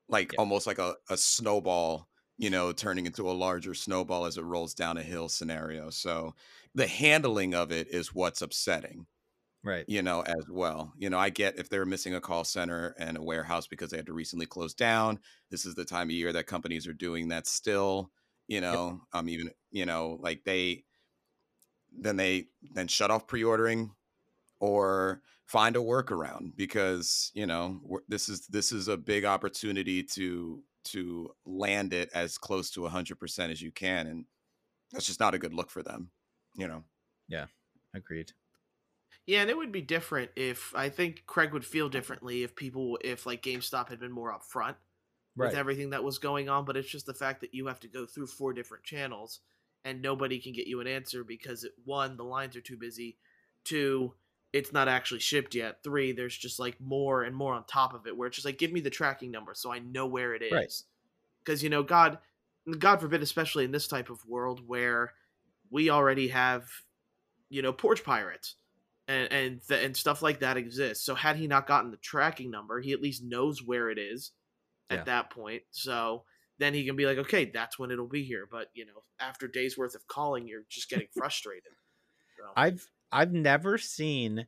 like 0.10 0.34
Yeah. 0.34 0.38
almost 0.38 0.67
like 0.67 0.80
a, 0.80 0.95
a 1.10 1.17
snowball, 1.17 2.08
you 2.38 2.50
know, 2.50 2.71
turning 2.71 3.06
into 3.06 3.30
a 3.30 3.34
larger 3.34 3.73
snowball 3.73 4.26
as 4.26 4.38
it 4.38 4.43
rolls 4.43 4.73
down 4.73 4.97
a 4.97 5.04
hill 5.04 5.30
scenario. 5.30 5.89
So 5.89 6.34
the 6.76 6.88
handling 6.88 7.54
of 7.54 7.71
it 7.71 7.88
is 7.89 8.13
what's 8.13 8.41
upsetting 8.41 9.08
Right. 9.63 9.88
you 9.88 10.02
know, 10.02 10.22
as 10.22 10.46
well. 10.50 10.93
You 10.98 11.10
know, 11.10 11.17
I 11.20 11.30
get 11.30 11.58
if 11.60 11.70
they're 11.70 11.86
missing 11.86 12.15
a 12.15 12.22
call 12.22 12.43
center 12.43 12.93
and 13.00 13.17
a 13.17 13.22
warehouse 13.24 13.67
because 13.67 13.89
they 13.91 13.98
had 13.98 14.06
to 14.08 14.13
recently 14.13 14.46
close 14.46 14.74
down. 14.74 15.20
This 15.50 15.65
is 15.65 15.76
the 15.76 15.86
time 15.86 16.08
of 16.10 16.12
year 16.12 16.34
that 16.34 16.48
companies 16.48 16.88
are 16.88 16.93
doing 16.93 17.30
that 17.30 17.48
still. 17.48 18.12
You 18.48 18.62
know, 18.62 19.02
um, 19.13 19.30
even 19.30 19.52
you 19.72 19.86
know, 19.86 20.17
like 20.22 20.43
they 20.46 20.86
then 21.91 22.17
they 22.17 22.50
then 22.62 22.88
shut 22.88 23.12
off 23.12 23.28
pre-ordering 23.28 23.91
or 24.60 25.22
find 25.48 25.76
a 25.76 25.80
workaround 25.80 26.56
because 26.56 27.32
you 27.36 27.46
know 27.46 27.80
we're- 27.84 28.06
this 28.08 28.30
is 28.30 28.48
this 28.48 28.72
is 28.72 28.88
a 28.88 28.98
big 28.98 29.26
opportunity 29.26 30.04
to 30.04 30.63
to 30.86 31.36
land 31.46 31.93
it 31.93 32.10
as 32.13 32.38
close 32.38 32.72
to 32.72 32.86
100% 32.86 33.52
as 33.52 33.62
you 33.62 33.72
can 33.72 34.08
and 34.08 34.26
that's 34.91 35.08
just 35.08 35.20
not 35.22 35.36
a 35.36 35.39
good 35.39 35.54
look 35.54 35.72
for 35.72 35.84
them 35.84 36.12
you 36.56 36.67
know 36.67 36.84
Yeah, 37.28 37.48
Agreed. 37.93 38.34
Yeah, 39.28 39.42
and 39.42 39.50
it 39.50 39.58
would 39.58 39.74
be 39.74 39.82
different 39.82 40.32
if 40.36 40.74
I 40.74 40.90
think 40.90 41.24
Craig 41.28 41.54
would 41.54 41.66
feel 41.66 41.86
mm-hmm. 41.86 41.92
differently 41.92 42.44
if 42.44 42.56
people 42.56 42.98
if 43.04 43.26
like 43.26 43.44
GameStop 43.44 43.90
had 43.90 44.00
been 44.00 44.12
more 44.12 44.34
upfront 44.34 44.76
Right. 45.38 45.50
with 45.50 45.60
everything 45.60 45.92
that 45.92 46.04
was 46.04 46.18
going 46.18 46.50
on, 46.50 46.66
but 46.66 46.76
it's 46.76 46.90
just 46.90 47.06
the 47.06 47.13
fact 47.13 47.42
that 47.42 47.54
you 47.54 47.68
have 47.68 47.80
to 47.82 47.88
go 47.88 48.08
through 48.08 48.26
four 48.26 48.54
different 48.54 48.84
channels 48.84 49.42
and 49.86 50.02
nobody 50.02 50.40
can 50.40 50.52
get 50.52 50.66
you 50.66 50.82
an 50.82 50.88
answer 50.88 51.24
because 51.24 51.63
it, 51.63 51.74
one, 51.86 52.18
the 52.18 52.24
lines 52.24 52.56
are 52.56 52.62
too 52.62 52.76
busy, 52.76 53.20
two, 53.63 54.16
it's 54.52 54.74
not 54.74 54.88
actually 54.88 55.20
shipped 55.20 55.54
yet, 55.54 55.84
three, 55.84 56.12
there's 56.12 56.36
just 56.36 56.60
like 56.60 56.82
more 56.82 57.22
and 57.22 57.36
more 57.36 57.54
on 57.54 57.66
top 57.66 57.94
of 57.94 58.08
it 58.08 58.18
where 58.18 58.28
it's 58.28 58.36
just 58.36 58.48
like 58.48 58.58
give 58.58 58.72
me 58.72 58.80
the 58.80 58.90
tracking 58.90 59.30
number 59.30 59.54
so 59.54 59.72
I 59.72 59.78
know 59.78 60.08
where 60.08 60.34
it 60.34 60.42
Right. 60.52 60.74
Because 61.46 61.62
you 61.62 61.70
know, 61.70 61.84
God 61.84 62.18
God 62.80 63.00
forbid, 63.00 63.22
especially 63.22 63.63
in 63.63 63.72
this 63.72 63.88
type 63.88 64.10
of 64.10 64.26
world 64.26 64.63
where 64.66 65.13
we 65.70 65.92
already 65.92 66.30
have, 66.30 66.66
you 67.50 67.62
know, 67.62 67.72
porch 67.72 68.04
pirates 68.04 68.56
and 69.08 69.32
and 69.32 69.62
th- 69.67 69.86
and 69.86 69.98
stuff 69.98 70.22
like 70.22 70.39
that 70.39 70.58
exists. 70.58 71.06
So 71.06 71.15
had 71.15 71.38
he 71.38 71.48
not 71.48 71.67
gotten 71.67 71.91
the 71.91 71.98
tracking 71.98 72.52
number, 72.52 72.82
he 72.82 72.93
at 72.93 73.02
least 73.02 73.24
knows 73.24 73.63
where 73.63 73.89
it 73.89 73.98
is 74.00 74.34
at 74.89 75.06
Yeah. 75.06 75.06
that 75.06 75.32
point. 75.32 75.63
So 75.72 76.26
then 76.60 76.74
he 76.74 76.86
can 76.86 76.96
be 76.98 77.06
like, 77.08 77.20
okay, 77.20 77.46
that's 77.46 77.80
when 77.80 77.91
it'll 77.91 78.08
be 78.10 78.26
here. 78.26 78.48
But 78.50 78.70
you 78.74 78.86
know, 78.86 79.04
after 79.20 79.48
days 79.48 79.78
worth 79.78 79.96
of 79.96 80.08
calling, 80.08 80.48
you're 80.48 80.65
just 80.70 80.89
getting 80.89 81.10
frustrated. 81.17 81.74
So, 82.38 82.46
I've 82.56 82.91
I've 83.12 83.34
never 83.34 83.78
seen 83.78 84.48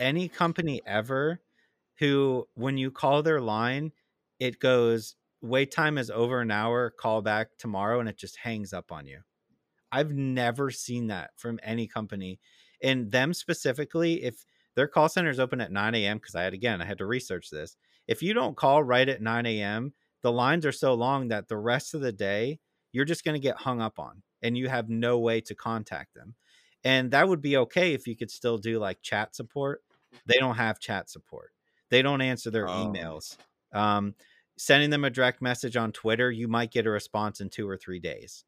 any 0.00 0.28
company 0.28 0.82
ever 0.86 1.42
who 1.98 2.48
when 2.54 2.78
you 2.78 2.90
call 2.90 3.22
their 3.22 3.40
line, 3.40 3.92
it 4.40 4.60
goes 4.60 5.16
wait 5.42 5.72
time 5.72 5.98
is 5.98 6.10
over 6.10 6.40
an 6.40 6.50
hour, 6.50 6.90
call 6.90 7.22
back 7.22 7.58
tomorrow, 7.58 8.00
and 8.00 8.08
it 8.08 8.18
just 8.18 8.38
hangs 8.38 8.72
up 8.72 8.92
on 8.92 9.06
you. 9.06 9.22
I've 9.92 10.12
never 10.12 10.70
seen 10.70 11.08
that 11.08 11.32
from 11.38 11.60
any 11.62 11.88
company. 11.88 12.40
And 12.84 13.10
them 13.10 13.34
specifically, 13.34 14.22
if 14.22 14.46
their 14.76 14.86
call 14.88 15.08
center 15.08 15.30
is 15.30 15.40
open 15.40 15.60
at 15.60 15.72
9 15.72 15.94
a.m., 15.96 16.18
because 16.18 16.36
I 16.36 16.44
had 16.44 16.54
again, 16.54 16.82
I 16.82 16.84
had 16.84 16.98
to 16.98 17.06
research 17.06 17.50
this. 17.50 17.76
If 18.06 18.22
you 18.22 18.34
don't 18.34 18.56
call 18.56 18.84
right 18.84 19.08
at 19.08 19.22
9 19.22 19.46
a.m., 19.46 19.94
the 20.22 20.32
lines 20.32 20.66
are 20.66 20.72
so 20.72 20.94
long 20.94 21.28
that 21.28 21.48
the 21.48 21.56
rest 21.56 21.94
of 21.94 22.02
the 22.02 22.12
day 22.12 22.60
you're 22.92 23.06
just 23.06 23.24
going 23.24 23.34
to 23.34 23.40
get 23.40 23.56
hung 23.56 23.80
up 23.80 23.98
on 23.98 24.22
and 24.42 24.56
you 24.56 24.68
have 24.68 24.88
no 24.88 25.18
way 25.18 25.40
to 25.42 25.54
contact 25.54 26.14
them. 26.14 26.36
And 26.84 27.10
that 27.12 27.28
would 27.28 27.42
be 27.42 27.56
okay 27.56 27.94
if 27.94 28.06
you 28.06 28.16
could 28.16 28.30
still 28.30 28.58
do 28.58 28.78
like 28.78 29.02
chat 29.02 29.34
support. 29.34 29.82
They 30.26 30.38
don't 30.38 30.56
have 30.56 30.78
chat 30.78 31.10
support. 31.10 31.52
They 31.90 32.02
don't 32.02 32.20
answer 32.20 32.50
their 32.50 32.68
Oh. 32.68 32.68
emails. 32.68 33.38
Um, 33.72 34.14
sending 34.58 34.90
them 34.90 35.04
a 35.04 35.10
direct 35.10 35.42
message 35.42 35.76
on 35.76 35.92
Twitter, 35.92 36.30
you 36.30 36.48
might 36.48 36.70
get 36.70 36.86
a 36.86 36.90
response 36.90 37.40
in 37.40 37.50
two 37.50 37.68
or 37.68 37.76
three 37.76 38.00
days. 38.00 38.44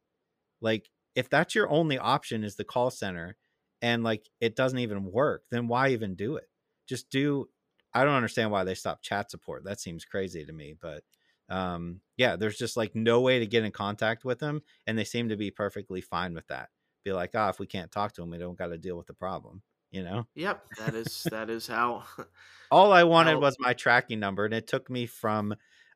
Like, 0.61 0.91
if 1.15 1.29
that's 1.31 1.55
your 1.55 1.69
only 1.71 1.99
option 1.99 2.45
is 2.45 2.57
the 2.57 2.65
call 2.65 2.91
center 2.91 3.37
and 3.83 4.03
like 4.05 4.29
it 4.41 4.57
doesn't 4.57 4.79
even 4.79 5.05
work, 5.05 5.45
then 5.51 5.69
why 5.69 5.91
even 5.91 6.15
do 6.15 6.37
it? 6.37 6.49
Just 6.87 7.11
do 7.11 7.49
I 7.95 8.05
don't 8.05 8.15
understand 8.15 8.51
why 8.51 8.65
they 8.65 8.75
stopped 8.75 9.05
chat 9.05 9.31
support. 9.31 9.65
That 9.65 9.81
seems 9.81 10.05
crazy 10.05 10.45
to 10.45 10.53
me, 10.53 10.75
but 10.81 11.05
um 11.49 12.01
yeah, 12.17 12.37
there's 12.37 12.59
just 12.59 12.77
like 12.77 12.95
no 12.95 13.21
way 13.21 13.39
to 13.39 13.47
get 13.47 13.65
in 13.65 13.73
contact 13.73 14.25
with 14.25 14.39
them 14.41 14.63
and 14.87 14.99
they 14.99 15.05
seem 15.05 15.29
to 15.31 15.37
be 15.37 15.51
perfectly 15.51 16.01
fine 16.01 16.35
with 16.35 16.47
that. 16.49 16.71
Be 17.05 17.13
like, 17.13 17.31
"Ah, 17.35 17.51
if 17.51 17.59
we 17.61 17.67
can't 17.67 17.93
talk 17.93 18.13
to 18.15 18.21
them, 18.23 18.31
we 18.31 18.39
don't 18.39 18.59
got 18.59 18.69
to 18.69 18.79
deal 18.79 18.97
with 18.97 19.07
the 19.07 19.15
problem." 19.15 19.63
You 19.93 20.03
know? 20.05 20.27
yep, 20.35 20.75
that 20.77 20.95
is 20.95 21.29
that 21.31 21.51
is 21.51 21.67
how. 21.67 22.05
All 22.71 22.93
I 22.93 23.05
wanted 23.05 23.37
How- 23.37 23.41
was 23.41 23.57
my 23.59 23.75
tracking 23.75 24.19
number, 24.21 24.45
and 24.45 24.55
it 24.55 24.67
took 24.67 24.91
me 24.91 25.07
from 25.07 25.55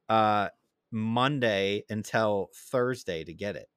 uh, 0.08 0.50
Monday 0.90 1.84
until 1.88 2.50
Thursday 2.54 3.24
to 3.24 3.34
get 3.34 3.56
it. 3.56 3.68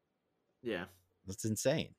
yeah. 0.61 0.85
That's 1.25 1.45
insane. 1.45 1.95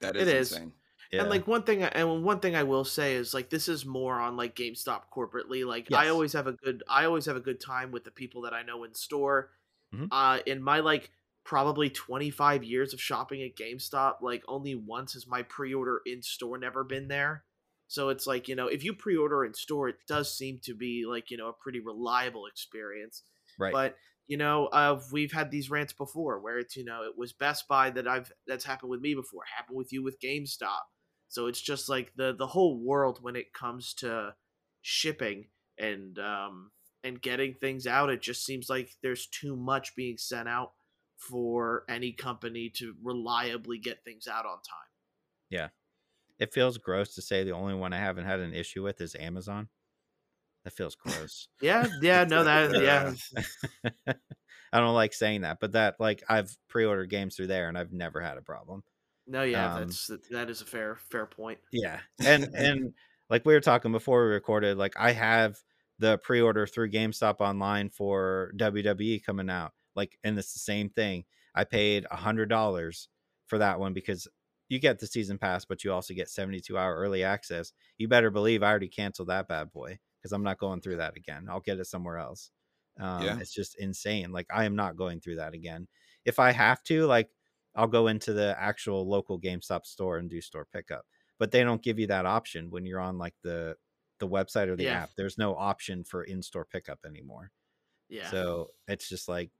that 0.00 0.16
It 0.18 0.28
is 0.28 0.28
is. 0.28 0.60
insane 0.60 0.72
Yeah. 1.12 1.22
And 1.22 1.30
like 1.30 1.46
one 1.46 1.64
thing, 1.64 1.82
and 1.82 2.22
one 2.24 2.38
thing 2.38 2.54
I 2.54 2.62
will 2.62 2.84
say 2.84 3.14
is 3.14 3.34
like 3.34 3.50
this 3.50 3.68
is 3.68 3.84
more 3.84 4.20
on 4.20 4.36
like 4.36 4.54
GameStop 4.54 5.02
corporately. 5.14 5.66
Like 5.66 5.92
I 5.92 6.08
always 6.08 6.32
have 6.34 6.46
a 6.46 6.52
good, 6.52 6.82
I 6.88 7.04
always 7.04 7.26
have 7.26 7.36
a 7.36 7.40
good 7.40 7.60
time 7.60 7.90
with 7.90 8.04
the 8.04 8.12
people 8.12 8.42
that 8.42 8.52
I 8.52 8.62
know 8.62 8.84
in 8.84 8.94
store. 8.94 9.50
Mhm. 9.92 10.08
Uh, 10.12 10.38
in 10.46 10.62
my 10.62 10.80
like 10.80 11.10
probably 11.42 11.90
25 11.90 12.62
years 12.62 12.94
of 12.94 13.00
shopping 13.00 13.42
at 13.42 13.56
GameStop, 13.56 14.22
like 14.22 14.44
only 14.46 14.76
once 14.76 15.14
has 15.14 15.26
my 15.26 15.42
pre-order 15.42 16.00
in 16.06 16.22
store 16.22 16.58
never 16.58 16.84
been 16.84 17.08
there. 17.08 17.44
So 17.88 18.10
it's 18.10 18.26
like 18.26 18.46
you 18.46 18.54
know 18.54 18.68
if 18.68 18.84
you 18.84 18.92
pre-order 18.92 19.44
in 19.44 19.52
store, 19.54 19.88
it 19.88 19.96
does 20.06 20.32
seem 20.36 20.60
to 20.62 20.74
be 20.74 21.04
like 21.08 21.30
you 21.30 21.36
know 21.36 21.48
a 21.48 21.52
pretty 21.52 21.80
reliable 21.80 22.46
experience. 22.46 23.24
right. 23.58 23.72
But 23.72 23.96
you 24.28 24.36
know, 24.36 24.66
uh, 24.66 25.00
we've 25.10 25.32
had 25.32 25.50
these 25.50 25.70
rants 25.70 25.92
before 25.92 26.38
where 26.38 26.58
it's 26.60 26.76
you 26.76 26.84
know 26.84 27.02
it 27.02 27.18
was 27.18 27.32
Best 27.32 27.66
Buy 27.66 27.90
that 27.90 28.06
I've 28.06 28.30
that's 28.46 28.64
happened 28.64 28.90
with 28.90 29.00
me 29.00 29.14
before, 29.14 29.42
happened 29.56 29.76
with 29.76 29.92
you 29.92 30.04
with 30.04 30.20
GameStop. 30.20 30.82
So 31.30 31.46
it's 31.46 31.60
just 31.60 31.88
like 31.88 32.12
the 32.16 32.34
the 32.36 32.48
whole 32.48 32.76
world 32.76 33.20
when 33.22 33.36
it 33.36 33.54
comes 33.54 33.94
to 33.94 34.34
shipping 34.82 35.46
and 35.78 36.18
um 36.18 36.72
and 37.04 37.22
getting 37.22 37.54
things 37.54 37.86
out. 37.86 38.10
It 38.10 38.20
just 38.20 38.44
seems 38.44 38.68
like 38.68 38.90
there's 39.02 39.26
too 39.26 39.56
much 39.56 39.94
being 39.94 40.18
sent 40.18 40.48
out 40.48 40.72
for 41.16 41.84
any 41.88 42.12
company 42.12 42.68
to 42.76 42.94
reliably 43.02 43.78
get 43.78 44.04
things 44.04 44.26
out 44.26 44.44
on 44.44 44.56
time. 44.56 44.90
Yeah, 45.50 45.68
it 46.40 46.52
feels 46.52 46.78
gross 46.78 47.14
to 47.14 47.22
say 47.22 47.44
the 47.44 47.52
only 47.52 47.74
one 47.74 47.92
I 47.92 47.98
haven't 48.00 48.26
had 48.26 48.40
an 48.40 48.52
issue 48.52 48.82
with 48.82 49.00
is 49.00 49.14
Amazon. 49.14 49.68
That 50.64 50.72
feels 50.72 50.96
gross. 50.96 51.46
Yeah, 51.62 51.86
yeah, 52.02 52.24
no, 52.24 52.42
that 52.42 52.72
yeah, 52.82 53.12
I 54.72 54.80
don't 54.80 54.94
like 54.94 55.14
saying 55.14 55.42
that, 55.42 55.58
but 55.60 55.72
that 55.72 55.94
like 56.00 56.24
I've 56.28 56.56
pre-ordered 56.68 57.08
games 57.08 57.36
through 57.36 57.46
there 57.46 57.68
and 57.68 57.78
I've 57.78 57.92
never 57.92 58.20
had 58.20 58.36
a 58.36 58.42
problem. 58.42 58.82
No, 59.30 59.42
yeah, 59.42 59.74
Um, 59.74 59.86
that's 59.86 60.10
that 60.30 60.50
is 60.50 60.60
a 60.60 60.66
fair 60.66 60.96
fair 60.96 61.26
point. 61.26 61.58
Yeah. 61.72 62.00
And 62.24 62.44
and 62.54 62.94
like 63.28 63.44
we 63.44 63.54
were 63.54 63.60
talking 63.60 63.92
before 63.92 64.24
we 64.26 64.32
recorded, 64.32 64.76
like 64.76 64.94
I 64.98 65.12
have 65.12 65.58
the 65.98 66.18
pre-order 66.18 66.66
through 66.66 66.90
GameStop 66.90 67.40
online 67.40 67.90
for 67.90 68.52
WWE 68.56 69.24
coming 69.24 69.50
out. 69.50 69.72
Like 69.94 70.18
and 70.24 70.38
it's 70.38 70.52
the 70.52 70.58
same 70.60 70.90
thing. 70.90 71.24
I 71.54 71.64
paid 71.64 72.06
a 72.10 72.16
hundred 72.16 72.48
dollars 72.48 73.08
for 73.46 73.58
that 73.58 73.80
one 73.80 73.92
because 73.92 74.28
you 74.68 74.78
get 74.78 74.98
the 75.00 75.06
season 75.06 75.38
pass, 75.38 75.64
but 75.64 75.82
you 75.84 75.92
also 75.92 76.14
get 76.14 76.28
72 76.30 76.76
hour 76.78 76.94
early 76.96 77.24
access. 77.24 77.72
You 77.98 78.08
better 78.08 78.30
believe 78.30 78.62
I 78.62 78.70
already 78.70 78.88
canceled 78.88 79.28
that 79.28 79.48
bad 79.48 79.72
boy 79.72 79.98
because 80.20 80.32
I'm 80.32 80.44
not 80.44 80.58
going 80.58 80.80
through 80.80 80.96
that 80.98 81.16
again. 81.16 81.46
I'll 81.50 81.60
get 81.60 81.78
it 81.80 81.86
somewhere 81.86 82.18
else. 82.18 82.50
Um, 82.98 83.22
Yeah. 83.24 83.38
It's 83.40 83.52
just 83.52 83.76
insane. 83.78 84.32
Like 84.32 84.46
I 84.54 84.64
am 84.64 84.76
not 84.76 84.96
going 84.96 85.20
through 85.20 85.36
that 85.36 85.54
again. 85.54 85.88
If 86.24 86.38
I 86.38 86.52
have 86.52 86.82
to, 86.84 87.06
like 87.06 87.30
I'll 87.74 87.86
go 87.86 88.08
into 88.08 88.32
the 88.32 88.56
actual 88.58 89.08
local 89.08 89.40
GameStop 89.40 89.86
store 89.86 90.18
and 90.18 90.28
do 90.28 90.40
store 90.40 90.66
pickup. 90.72 91.06
But 91.38 91.50
they 91.52 91.62
don't 91.64 91.82
give 91.82 91.98
you 91.98 92.06
that 92.08 92.26
option 92.26 92.70
when 92.70 92.84
you're 92.86 93.00
on 93.00 93.16
like 93.18 93.34
the 93.42 93.76
the 94.18 94.28
website 94.28 94.68
or 94.68 94.76
the 94.76 94.84
Yeah. 94.84 95.02
app. 95.04 95.10
There's 95.16 95.38
no 95.38 95.54
option 95.56 96.04
for 96.04 96.22
in-store 96.24 96.66
pickup 96.66 96.98
anymore. 97.06 97.52
Yeah. 98.10 98.28
So 98.30 98.72
it's 98.88 99.08
just 99.08 99.28
like 99.28 99.50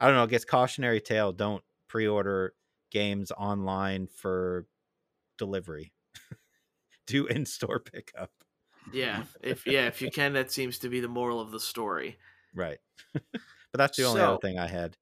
I 0.00 0.06
don't 0.06 0.14
know. 0.16 0.22
I 0.22 0.26
guess 0.26 0.44
cautionary 0.44 1.00
tale: 1.00 1.32
don't 1.32 1.62
pre-order 1.88 2.54
games 2.90 3.30
online 3.32 4.06
for 4.06 4.66
delivery. 5.36 5.92
Do 7.06 7.26
in-store 7.26 7.80
pickup. 7.80 8.30
yeah. 8.92 9.24
If 9.42 9.66
yeah, 9.66 9.86
if 9.88 10.00
you 10.00 10.10
can, 10.10 10.32
that 10.34 10.50
seems 10.50 10.78
to 10.80 10.88
be 10.88 11.00
the 11.00 11.08
moral 11.08 11.40
of 11.40 11.50
the 11.50 11.60
story. 11.60 12.18
Right. 12.54 12.78
but 13.12 13.22
that's 13.74 13.96
the 13.96 14.04
only 14.04 14.20
other 14.22 14.38
thing 14.38 14.58
I 14.58 14.66
had. 14.68 14.96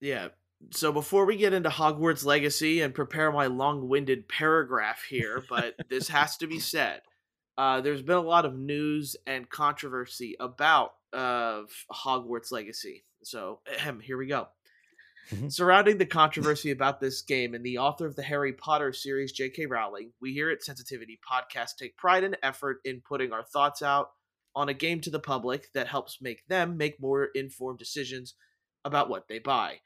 Yeah. 0.00 0.28
So 0.70 0.92
before 0.92 1.24
we 1.24 1.36
get 1.36 1.52
into 1.52 1.70
Hogwarts 1.70 2.24
Legacy 2.24 2.82
and 2.82 2.94
prepare 2.94 3.32
my 3.32 3.46
long-winded 3.46 4.28
paragraph 4.28 5.02
here, 5.08 5.42
but 5.48 5.74
this 5.88 6.08
has 6.10 6.36
to 6.38 6.46
be 6.46 6.60
said. 6.60 7.00
Uh, 7.58 7.80
there's 7.80 8.02
been 8.02 8.16
a 8.16 8.22
lot 8.22 8.44
of 8.44 8.54
news 8.54 9.16
and 9.26 9.48
controversy 9.48 10.36
about 10.38 10.92
uh, 11.12 11.62
Hogwarts 11.92 12.52
Legacy. 12.52 13.04
So 13.22 13.60
ahem, 13.70 14.00
here 14.00 14.16
we 14.16 14.26
go. 14.26 14.48
Mhm. 15.30 15.52
Surrounding 15.52 15.98
the 15.98 16.06
controversy 16.06 16.70
about 16.70 17.00
this 17.00 17.22
game 17.22 17.54
and 17.54 17.64
the 17.64 17.78
author 17.78 18.06
of 18.06 18.16
the 18.16 18.22
Harry 18.22 18.52
Potter 18.52 18.92
series, 18.92 19.32
J.K. 19.32 19.66
Rowling, 19.66 20.12
we 20.20 20.32
here 20.32 20.50
at 20.50 20.62
Sensitivity 20.64 21.20
Podcast 21.28 21.76
take 21.76 21.96
pride 21.96 22.24
and 22.24 22.36
effort 22.42 22.80
in 22.84 23.00
putting 23.00 23.32
our 23.32 23.44
thoughts 23.44 23.82
out 23.82 24.10
on 24.56 24.68
a 24.68 24.74
game 24.74 25.00
to 25.02 25.10
the 25.10 25.20
public 25.20 25.72
that 25.72 25.86
helps 25.86 26.20
make 26.20 26.46
them 26.48 26.76
make 26.76 27.00
more 27.00 27.26
informed 27.34 27.78
decisions 27.78 28.34
about 28.84 29.08
what 29.08 29.28
they 29.28 29.38
buy. 29.38 29.80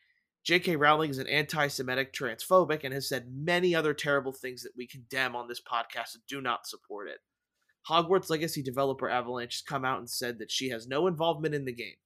J.K. 0.45 0.77
Rowling 0.77 1.11
is 1.11 1.19
an 1.19 1.27
anti 1.27 1.69
Semitic, 1.69 2.13
transphobic, 2.13 2.85
and 2.85 2.93
has 2.93 3.09
said 3.09 3.33
many 3.35 3.75
other 3.75 3.95
terrible 3.95 4.33
things 4.33 4.63
that 4.63 4.77
we 4.77 4.87
condemn 4.87 5.35
on 5.35 5.49
this 5.49 5.61
podcast 5.61 6.15
and 6.15 6.23
do 6.29 6.43
not 6.43 6.67
support 6.67 7.09
it. 7.09 7.21
Hogwarts 7.89 8.29
Legacy 8.29 8.63
developer 8.63 9.09
Avalanche 9.09 9.57
has 9.57 9.63
come 9.63 9.87
out 9.87 9.99
and 9.99 10.09
said 10.09 10.39
that 10.39 10.51
she 10.51 10.69
has 10.69 10.87
no 10.87 11.07
involvement 11.07 11.55
in 11.55 11.65
the 11.65 11.73
game. 11.73 11.97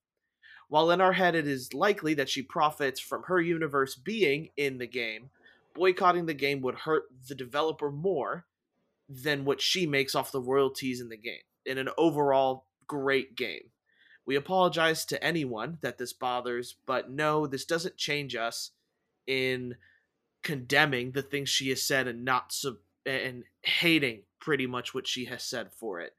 While 0.68 0.90
in 0.92 1.00
our 1.00 1.14
head 1.14 1.34
it 1.34 1.48
is 1.48 1.74
likely 1.74 2.14
that 2.14 2.28
she 2.28 2.42
profits 2.42 3.00
from 3.00 3.24
her 3.24 3.40
universe 3.40 3.96
being 3.96 4.50
in 4.56 4.78
the 4.78 4.86
game, 4.86 5.30
boycotting 5.74 6.26
the 6.26 6.34
game 6.34 6.60
would 6.62 6.74
hurt 6.74 7.04
the 7.28 7.34
developer 7.34 7.90
more 7.90 8.46
than 9.08 9.44
what 9.44 9.60
she 9.60 9.86
makes 9.86 10.14
off 10.14 10.32
the 10.32 10.40
royalties 10.40 11.00
in 11.00 11.08
the 11.08 11.16
game 11.16 11.40
in 11.64 11.78
an 11.78 11.88
overall 11.96 12.66
great 12.86 13.34
game. 13.34 13.70
We 14.28 14.36
apologize 14.36 15.06
to 15.06 15.24
anyone 15.24 15.78
that 15.80 15.96
this 15.96 16.12
bothers, 16.12 16.76
but 16.84 17.10
no, 17.10 17.46
this 17.46 17.64
doesn't 17.64 17.96
change 17.96 18.36
us 18.36 18.72
in 19.26 19.76
condemning 20.42 21.12
the 21.12 21.22
things 21.22 21.48
she 21.48 21.70
has 21.70 21.82
said 21.82 22.06
and 22.06 22.26
not 22.26 22.52
sub- 22.52 22.76
and 23.06 23.44
hating 23.62 24.24
pretty 24.38 24.66
much 24.66 24.92
what 24.92 25.06
she 25.06 25.24
has 25.24 25.42
said 25.42 25.72
for 25.72 26.02
it. 26.02 26.12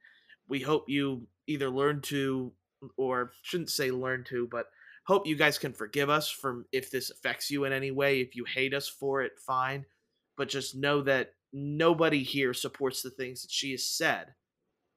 We 0.48 0.58
hope 0.58 0.88
you 0.88 1.28
either 1.46 1.70
learn 1.70 2.00
to 2.06 2.50
or 2.96 3.30
shouldn't 3.42 3.70
say 3.70 3.92
learn 3.92 4.24
to, 4.24 4.48
but 4.50 4.66
hope 5.04 5.28
you 5.28 5.36
guys 5.36 5.56
can 5.56 5.72
forgive 5.72 6.10
us 6.10 6.28
from 6.28 6.64
if 6.72 6.90
this 6.90 7.10
affects 7.10 7.48
you 7.48 7.64
in 7.64 7.72
any 7.72 7.92
way. 7.92 8.20
If 8.20 8.34
you 8.34 8.44
hate 8.44 8.74
us 8.74 8.88
for 8.88 9.22
it, 9.22 9.38
fine. 9.38 9.86
But 10.36 10.48
just 10.48 10.74
know 10.74 11.00
that 11.02 11.34
nobody 11.52 12.24
here 12.24 12.54
supports 12.54 13.02
the 13.02 13.10
things 13.10 13.42
that 13.42 13.52
she 13.52 13.70
has 13.70 13.86
said. 13.86 14.34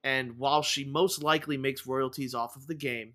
And 0.04 0.36
while 0.36 0.62
she 0.62 0.84
most 0.84 1.22
likely 1.22 1.56
makes 1.56 1.86
royalties 1.86 2.34
off 2.34 2.56
of 2.56 2.66
the 2.66 2.74
game, 2.74 3.14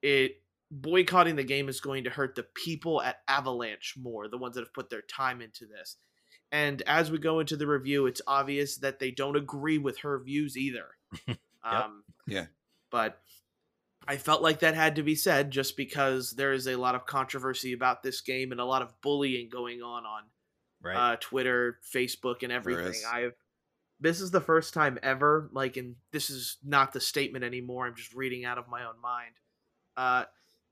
it 0.00 0.40
boycotting 0.70 1.36
the 1.36 1.44
game 1.44 1.68
is 1.68 1.80
going 1.80 2.04
to 2.04 2.10
hurt 2.10 2.36
the 2.36 2.46
people 2.54 3.02
at 3.02 3.18
Avalanche 3.28 3.94
more, 4.00 4.28
the 4.28 4.38
ones 4.38 4.54
that 4.54 4.62
have 4.62 4.72
put 4.72 4.90
their 4.90 5.02
time 5.02 5.42
into 5.42 5.66
this. 5.66 5.96
And 6.52 6.82
as 6.82 7.10
we 7.10 7.18
go 7.18 7.40
into 7.40 7.56
the 7.56 7.66
review, 7.66 8.06
it's 8.06 8.22
obvious 8.26 8.76
that 8.78 9.00
they 9.00 9.10
don't 9.10 9.36
agree 9.36 9.78
with 9.78 9.98
her 9.98 10.18
views 10.20 10.56
either. 10.56 10.86
um, 11.64 12.04
Yeah. 12.28 12.46
But 12.90 13.20
I 14.06 14.16
felt 14.16 14.40
like 14.42 14.60
that 14.60 14.74
had 14.74 14.96
to 14.96 15.02
be 15.02 15.16
said 15.16 15.50
just 15.50 15.76
because 15.76 16.30
there 16.32 16.52
is 16.52 16.68
a 16.68 16.76
lot 16.76 16.94
of 16.94 17.06
controversy 17.06 17.72
about 17.72 18.04
this 18.04 18.20
game 18.20 18.52
and 18.52 18.60
a 18.60 18.64
lot 18.64 18.82
of 18.82 19.00
bullying 19.00 19.48
going 19.48 19.82
on 19.82 20.04
on 20.06 20.22
Right. 20.80 20.96
uh, 20.96 21.16
Twitter, 21.18 21.78
Facebook, 21.94 22.42
and 22.42 22.52
everything. 22.52 23.00
I've 23.10 23.32
this 24.04 24.20
is 24.20 24.30
the 24.30 24.40
first 24.40 24.74
time 24.74 24.98
ever, 25.02 25.48
like, 25.52 25.76
and 25.76 25.96
this 26.12 26.28
is 26.30 26.58
not 26.62 26.92
the 26.92 27.00
statement 27.00 27.44
anymore. 27.44 27.86
I'm 27.86 27.96
just 27.96 28.14
reading 28.14 28.44
out 28.44 28.58
of 28.58 28.68
my 28.68 28.84
own 28.84 29.00
mind. 29.02 29.34
Uh, 29.96 30.24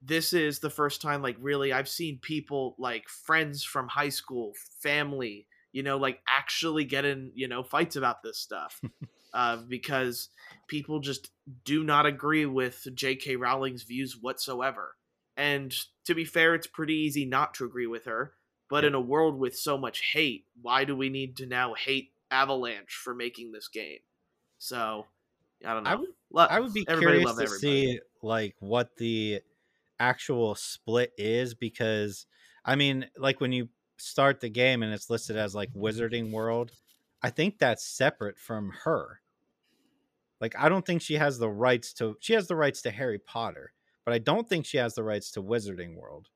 this 0.03 0.33
is 0.33 0.59
the 0.59 0.71
first 0.71 1.01
time, 1.01 1.23
like, 1.23 1.37
really, 1.41 1.73
I've 1.73 1.89
seen 1.89 2.19
people 2.21 2.75
like 2.79 3.09
friends 3.09 3.65
from 3.65 3.89
high 3.89 4.11
school, 4.11 4.53
family, 4.81 5.47
you 5.73 5.83
know, 5.83 5.97
like 5.97 6.21
actually 6.29 6.85
get 6.85 7.05
in, 7.05 7.33
you 7.35 7.49
know, 7.49 7.63
fights 7.63 7.97
about 7.97 8.23
this 8.23 8.39
stuff. 8.39 8.81
uh, 9.35 9.57
because 9.69 10.29
people 10.69 11.01
just 11.01 11.31
do 11.65 11.83
not 11.85 12.05
agree 12.05 12.45
with 12.45 12.87
J.K. 12.95 13.37
Rowling's 13.37 13.83
views 13.83 14.19
whatsoever. 14.21 14.97
And 15.37 15.75
to 16.05 16.15
be 16.15 16.27
fair, 16.27 16.55
it's 16.55 16.67
pretty 16.67 16.95
easy 16.95 17.25
not 17.25 17.55
to 17.55 17.65
agree 17.65 17.87
with 17.87 18.05
her. 18.05 18.35
But 18.69 18.85
Yep. 18.85 18.89
in 18.89 18.95
a 18.95 19.01
world 19.01 19.39
with 19.39 19.57
so 19.57 19.77
much 19.79 20.03
hate, 20.13 20.47
why 20.61 20.85
do 20.85 20.97
we 20.97 21.09
need 21.09 21.37
to 21.39 21.47
now 21.47 21.75
hate 21.75 22.13
Avalanche 22.33 22.95
for 23.05 23.15
making 23.15 23.53
this 23.53 23.69
game? 23.69 24.01
So, 24.59 25.07
I 25.65 25.75
don't 25.75 25.85
know. 25.85 25.91
I 25.91 25.95
would- 25.95 26.11
I 26.51 26.61
would 26.61 26.73
be 26.73 26.85
everybody 26.89 27.19
curious 27.21 27.37
to 27.37 27.43
everybody. 27.45 27.59
see 27.61 28.01
like 28.23 28.57
what 28.61 28.97
the 28.97 29.43
actual 30.01 30.55
split 30.55 31.13
is 31.19 31.55
because 31.55 32.27
I 32.65 32.75
mean, 32.77 33.11
like 33.17 33.41
when 33.41 33.53
you 33.53 33.69
start 33.99 34.41
the 34.41 34.49
game 34.49 34.83
and 34.83 34.93
it's 34.93 35.11
listed 35.11 35.37
as 35.37 35.55
like 35.55 35.73
Wizarding 35.75 36.33
World, 36.33 36.73
I 37.23 37.31
think 37.31 37.59
that's 37.59 37.85
separate 37.87 38.39
from 38.39 38.73
her. 38.85 39.21
Like 40.41 40.57
I 40.59 40.69
don't 40.69 40.85
think 40.85 41.03
she 41.03 41.15
has 41.15 41.39
the 41.39 41.51
rights 41.51 41.93
to 41.95 42.17
she 42.21 42.33
has 42.33 42.49
the 42.49 42.57
rights 42.57 42.83
to 42.83 42.91
Harry 42.91 43.19
Potter, 43.19 43.73
but 44.05 44.15
I 44.15 44.19
don't 44.19 44.49
think 44.49 44.67
she 44.67 44.79
has 44.79 44.95
the 44.95 45.05
rights 45.05 45.31
to 45.33 45.43
Wizarding 45.43 45.95
World. 45.97 46.29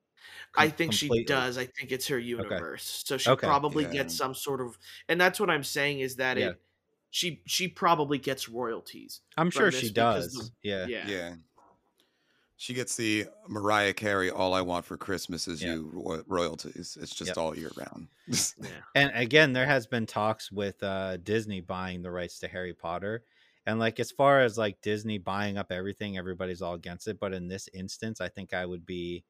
I 0.54 0.68
com- 0.68 0.76
think 0.76 0.92
she 0.92 1.24
does. 1.24 1.58
I 1.58 1.66
think 1.66 1.92
it's 1.92 2.06
her 2.08 2.18
universe. 2.18 3.02
So 3.06 3.18
she 3.18 3.30
Okay. 3.30 3.46
probably 3.46 3.84
Yeah. 3.84 3.92
gets 3.92 4.16
some 4.16 4.34
sort 4.34 4.60
of, 4.60 4.78
and 5.08 5.20
that's 5.20 5.38
what 5.40 5.50
I'm 5.50 5.64
saying 5.64 6.00
is 6.00 6.16
that 6.16 6.36
Yeah. 6.38 6.50
it, 6.50 6.60
she 7.10 7.42
she 7.46 7.68
probably 7.68 8.18
gets 8.18 8.48
royalties. 8.48 9.20
I'm 9.36 9.50
sure 9.50 9.70
she 9.72 9.90
does. 9.90 10.32
the- 10.34 10.50
yeah. 10.62 10.86
Yeah. 10.86 11.08
Yeah. 11.08 11.34
She 12.58 12.72
gets 12.72 12.96
the 12.96 13.26
Mariah 13.48 13.92
Carey 13.92 14.30
"All 14.30 14.54
I 14.54 14.62
Want 14.62 14.86
for 14.86 14.96
Christmas 14.96 15.46
Is 15.46 15.62
Yeah. 15.62 15.74
You" 15.74 15.90
ro- 15.92 16.24
royalties. 16.26 16.96
It's 17.00 17.14
just 17.14 17.28
Yep. 17.28 17.36
all 17.38 17.56
year 17.56 17.70
round. 17.76 18.08
Yeah. 18.58 18.68
And 18.94 19.12
again, 19.14 19.52
there 19.52 19.66
has 19.66 19.86
been 19.86 20.06
talks 20.06 20.50
with 20.50 20.82
uh, 20.82 21.18
Disney 21.18 21.60
buying 21.60 22.00
the 22.02 22.10
rights 22.10 22.38
to 22.40 22.48
Harry 22.48 22.72
Potter. 22.72 23.24
And 23.66 23.78
like 23.78 24.00
as 24.00 24.10
far 24.10 24.40
as 24.42 24.56
like 24.56 24.80
Disney 24.80 25.18
buying 25.18 25.58
up 25.58 25.70
everything, 25.70 26.16
everybody's 26.16 26.62
all 26.62 26.74
against 26.74 27.08
it. 27.08 27.18
But 27.20 27.34
in 27.34 27.48
this 27.48 27.68
instance, 27.74 28.20
I 28.20 28.28
think 28.28 28.54
I 28.54 28.64
would 28.64 28.86
be 28.86 29.24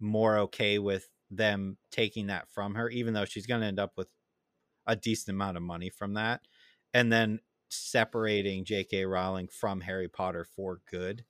more 0.00 0.38
okay 0.38 0.78
with 0.78 1.08
them 1.30 1.76
taking 1.90 2.26
that 2.26 2.48
from 2.50 2.74
her, 2.74 2.88
even 2.88 3.14
though 3.14 3.24
she's 3.24 3.46
going 3.46 3.60
to 3.60 3.66
end 3.66 3.78
up 3.78 3.92
with 3.96 4.08
a 4.86 4.96
decent 4.96 5.34
amount 5.34 5.56
of 5.56 5.62
money 5.62 5.90
from 5.90 6.14
that, 6.14 6.40
and 6.92 7.12
then 7.12 7.40
separating 7.68 8.64
J.K. 8.64 9.04
Rowling 9.04 9.48
from 9.48 9.80
Harry 9.80 10.08
Potter 10.08 10.44
for 10.44 10.80
good, 10.90 11.24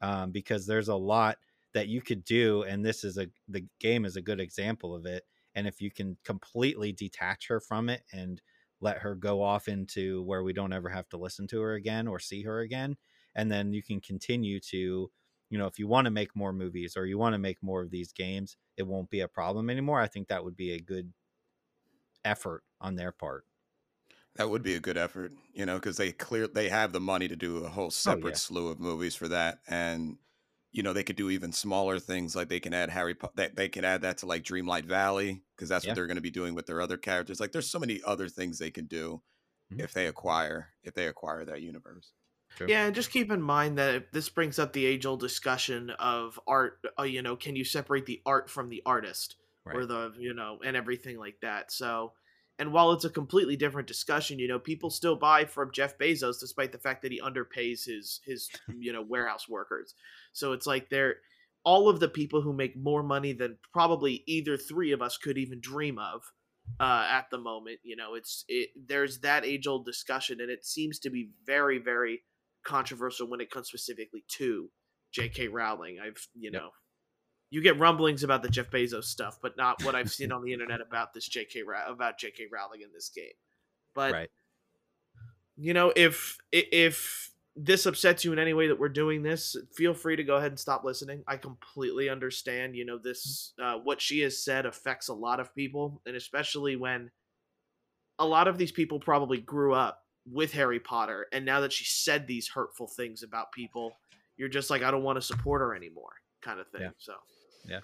um, 0.00 0.32
because 0.32 0.66
there's 0.66 0.88
a 0.88 0.96
lot 0.96 1.38
that 1.74 1.88
you 1.88 2.00
could 2.00 2.24
do, 2.24 2.62
and 2.62 2.84
this 2.84 3.04
is 3.04 3.18
a 3.18 3.28
the 3.48 3.66
game 3.80 4.04
is 4.04 4.16
a 4.16 4.22
good 4.22 4.40
example 4.40 4.94
of 4.94 5.06
it. 5.06 5.24
And 5.54 5.66
if 5.66 5.80
you 5.80 5.90
can 5.90 6.16
completely 6.24 6.92
detach 6.92 7.48
her 7.48 7.60
from 7.60 7.88
it 7.88 8.02
and 8.12 8.42
let 8.80 8.98
her 8.98 9.14
go 9.14 9.42
off 9.42 9.68
into 9.68 10.22
where 10.24 10.42
we 10.42 10.52
don't 10.52 10.72
ever 10.72 10.90
have 10.90 11.08
to 11.10 11.16
listen 11.16 11.46
to 11.48 11.60
her 11.60 11.74
again 11.74 12.06
or 12.08 12.18
see 12.18 12.42
her 12.42 12.60
again, 12.60 12.96
and 13.34 13.50
then 13.50 13.72
you 13.72 13.82
can 13.82 14.00
continue 14.00 14.60
to 14.60 15.10
you 15.50 15.58
know 15.58 15.66
if 15.66 15.78
you 15.78 15.86
want 15.88 16.06
to 16.06 16.10
make 16.10 16.34
more 16.36 16.52
movies 16.52 16.96
or 16.96 17.06
you 17.06 17.18
want 17.18 17.34
to 17.34 17.38
make 17.38 17.62
more 17.62 17.82
of 17.82 17.90
these 17.90 18.12
games 18.12 18.56
it 18.76 18.84
won't 18.84 19.10
be 19.10 19.20
a 19.20 19.28
problem 19.28 19.70
anymore 19.70 20.00
i 20.00 20.06
think 20.08 20.28
that 20.28 20.44
would 20.44 20.56
be 20.56 20.72
a 20.72 20.80
good 20.80 21.12
effort 22.24 22.64
on 22.80 22.96
their 22.96 23.12
part 23.12 23.46
That 24.36 24.50
would 24.50 24.62
be 24.62 24.74
a 24.74 24.80
good 24.80 24.98
effort, 24.98 25.32
you 25.54 25.64
know, 25.64 25.76
because 25.78 25.96
they 25.96 26.12
clear 26.12 26.46
they 26.46 26.68
have 26.68 26.92
the 26.92 27.00
money 27.00 27.26
to 27.28 27.36
do 27.36 27.64
a 27.64 27.68
whole 27.70 27.90
separate 27.90 28.36
Oh, 28.36 28.38
yeah. 28.38 28.38
slew 28.38 28.68
of 28.68 28.78
movies 28.78 29.14
for 29.16 29.28
that, 29.28 29.60
and 29.66 30.18
you 30.72 30.82
know 30.82 30.92
they 30.92 31.04
could 31.04 31.16
do 31.16 31.30
even 31.30 31.52
smaller 31.52 31.98
things 31.98 32.36
like 32.36 32.48
they 32.48 32.60
can 32.60 32.74
add 32.74 32.90
Harry 32.90 33.14
Po- 33.14 33.32
that 33.36 33.56
they 33.56 33.68
can 33.70 33.84
add 33.84 34.02
that 34.02 34.18
to 34.18 34.26
like 34.26 34.42
Dreamlight 34.44 34.84
Valley 34.84 35.42
because 35.56 35.68
that's 35.70 35.86
Yeah. 35.86 35.88
what 35.88 35.94
they're 35.94 36.06
going 36.06 36.16
to 36.16 36.20
be 36.22 36.30
doing 36.30 36.54
with 36.54 36.66
their 36.66 36.82
other 36.82 36.98
characters. 36.98 37.40
Like 37.40 37.52
there's 37.52 37.70
so 37.70 37.78
many 37.78 38.02
other 38.04 38.28
things 38.28 38.58
they 38.58 38.70
can 38.70 38.86
do 38.86 39.22
Mhm. 39.70 39.78
if 39.78 39.92
they 39.94 40.06
acquire 40.06 40.70
if 40.82 40.94
they 40.94 41.06
acquire 41.08 41.44
that 41.46 41.62
universe. 41.62 42.12
Yeah, 42.66 42.86
and 42.86 42.94
just 42.94 43.10
keep 43.10 43.30
in 43.30 43.42
mind 43.42 43.78
that 43.78 44.12
this 44.12 44.28
brings 44.28 44.58
up 44.58 44.72
the 44.72 44.86
age-old 44.86 45.20
discussion 45.20 45.90
of 45.90 46.40
art. 46.46 46.78
Uh, 46.98 47.04
you 47.04 47.22
know, 47.22 47.36
can 47.36 47.56
you 47.56 47.64
separate 47.64 48.06
the 48.06 48.22
art 48.24 48.48
from 48.48 48.68
the 48.68 48.82
artist, 48.86 49.36
or 49.74 49.86
the 49.86 50.12
you 50.18 50.34
know, 50.34 50.58
and 50.64 50.76
everything 50.76 51.18
like 51.18 51.40
that. 51.42 51.72
So, 51.72 52.12
and 52.58 52.72
while 52.72 52.92
it's 52.92 53.04
a 53.04 53.10
completely 53.10 53.56
different 53.56 53.88
discussion, 53.88 54.38
you 54.38 54.48
know, 54.48 54.58
people 54.58 54.90
still 54.90 55.16
buy 55.16 55.44
from 55.44 55.72
Jeff 55.72 55.98
Bezos 55.98 56.40
despite 56.40 56.72
the 56.72 56.78
fact 56.78 57.02
that 57.02 57.12
he 57.12 57.20
underpays 57.20 57.84
his 57.84 58.20
his 58.24 58.50
you 58.78 58.92
know 58.92 59.02
warehouse 59.02 59.48
workers. 59.48 59.94
So 60.32 60.52
it's 60.52 60.66
like 60.66 60.88
they're 60.88 61.16
all 61.64 61.88
of 61.88 61.98
the 61.98 62.08
people 62.08 62.42
who 62.42 62.52
make 62.52 62.76
more 62.76 63.02
money 63.02 63.32
than 63.32 63.58
probably 63.72 64.22
either 64.26 64.56
three 64.56 64.92
of 64.92 65.02
us 65.02 65.16
could 65.16 65.36
even 65.36 65.60
dream 65.60 65.98
of 65.98 66.22
uh, 66.78 67.08
at 67.10 67.28
the 67.30 67.38
moment. 67.38 67.80
You 67.82 67.96
know, 67.96 68.14
it's 68.14 68.44
it. 68.48 68.70
There's 68.76 69.18
that 69.20 69.44
age-old 69.44 69.84
discussion, 69.84 70.40
and 70.40 70.50
it 70.50 70.64
seems 70.64 71.00
to 71.00 71.10
be 71.10 71.30
very, 71.44 71.78
very 71.78 72.22
controversial 72.66 73.28
when 73.28 73.40
it 73.40 73.50
comes 73.50 73.68
specifically 73.68 74.24
to 74.28 74.70
J.K. 75.12 75.48
Rowling. 75.48 75.98
I've 76.04 76.28
you 76.34 76.50
know, 76.50 76.70
you 77.50 77.62
get 77.62 77.78
rumblings 77.78 78.22
about 78.22 78.42
the 78.42 78.48
Jeff 78.48 78.70
Bezos 78.70 79.04
stuff, 79.04 79.38
but 79.40 79.56
not 79.56 79.82
what 79.84 79.94
I've 79.94 80.10
seen 80.10 80.32
on 80.32 80.42
the 80.42 80.52
internet 80.52 80.80
about 80.80 81.14
this 81.14 81.26
J.K. 81.26 81.62
About 81.88 82.18
J.K. 82.18 82.44
Rowling 82.52 82.82
in 82.82 82.88
this 82.92 83.08
game. 83.08 83.24
But 83.94 84.12
right. 84.12 84.28
you 85.56 85.72
know, 85.72 85.92
if 85.96 86.36
if 86.52 87.30
this 87.54 87.86
upsets 87.86 88.24
you 88.24 88.32
in 88.34 88.38
any 88.38 88.52
way 88.52 88.68
that 88.68 88.78
we're 88.78 88.90
doing 88.90 89.22
this, 89.22 89.56
feel 89.74 89.94
free 89.94 90.16
to 90.16 90.24
go 90.24 90.36
ahead 90.36 90.52
and 90.52 90.60
stop 90.60 90.84
listening. 90.84 91.22
I 91.26 91.38
completely 91.38 92.10
understand. 92.10 92.76
You 92.76 92.84
know, 92.84 92.98
this 92.98 93.54
uh, 93.62 93.76
what 93.76 94.02
she 94.02 94.20
has 94.20 94.44
said 94.44 94.66
affects 94.66 95.08
a 95.08 95.14
lot 95.14 95.40
of 95.40 95.54
people, 95.54 96.02
and 96.04 96.16
especially 96.16 96.76
when 96.76 97.10
a 98.18 98.26
lot 98.26 98.48
of 98.48 98.58
these 98.58 98.72
people 98.72 99.00
probably 99.00 99.38
grew 99.38 99.72
up 99.72 100.05
with 100.30 100.52
Harry 100.52 100.80
Potter, 100.80 101.26
and 101.32 101.44
now 101.44 101.60
that 101.60 101.72
she 101.72 101.84
said 101.84 102.26
these 102.26 102.48
hurtful 102.48 102.86
things 102.86 103.22
about 103.22 103.52
people, 103.52 103.98
you're 104.36 104.48
just 104.48 104.70
like, 104.70 104.82
I 104.82 104.90
don't 104.90 105.02
want 105.02 105.16
to 105.16 105.22
support 105.22 105.60
her 105.60 105.74
anymore, 105.74 106.12
kind 106.42 106.60
of 106.60 106.68
thing. 106.68 106.82
Yeah. 106.82 106.90
So, 106.98 107.14
Yeah. 107.68 107.80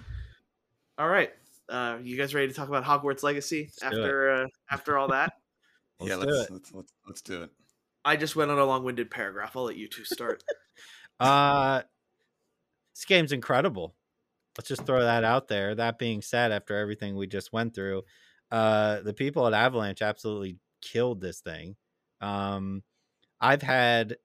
All 0.98 1.08
right, 1.08 1.30
uh, 1.68 1.98
you 2.02 2.16
guys 2.16 2.34
ready 2.34 2.48
to 2.48 2.54
talk 2.54 2.68
about 2.68 2.84
Hogwarts 2.84 3.22
Legacy 3.22 3.62
Let's 3.62 3.82
after 3.82 4.30
uh, 4.30 4.46
after 4.70 4.98
all 4.98 5.08
that? 5.08 5.32
yeah, 6.00 6.16
Let's 6.16 6.26
do 6.26 6.38
let's, 6.38 6.50
let's 6.50 6.72
let's 6.72 6.92
let's 7.06 7.22
do 7.22 7.42
it. 7.42 7.50
I 8.04 8.16
just 8.16 8.34
went 8.34 8.50
on 8.50 8.58
a 8.58 8.64
long-winded 8.64 9.10
paragraph. 9.10 9.56
I'll 9.56 9.64
let 9.64 9.76
you 9.76 9.88
two 9.88 10.04
start. 10.04 10.42
Uh, 11.20 11.82
this 12.94 13.04
game's 13.04 13.30
incredible. 13.30 13.94
Let's 14.58 14.68
just 14.68 14.84
throw 14.84 15.02
that 15.02 15.22
out 15.22 15.46
there. 15.46 15.72
That 15.74 15.96
being 15.96 16.20
said, 16.20 16.50
after 16.50 16.76
everything 16.76 17.14
we 17.14 17.28
just 17.28 17.52
went 17.52 17.76
through, 17.76 18.02
uh, 18.50 19.00
the 19.02 19.14
people 19.14 19.46
at 19.46 19.52
Avalanche 19.52 20.02
absolutely 20.02 20.58
killed 20.80 21.20
this 21.20 21.40
thing. 21.40 21.76
Um, 22.22 22.84
I've 23.40 23.62
had 23.62 24.18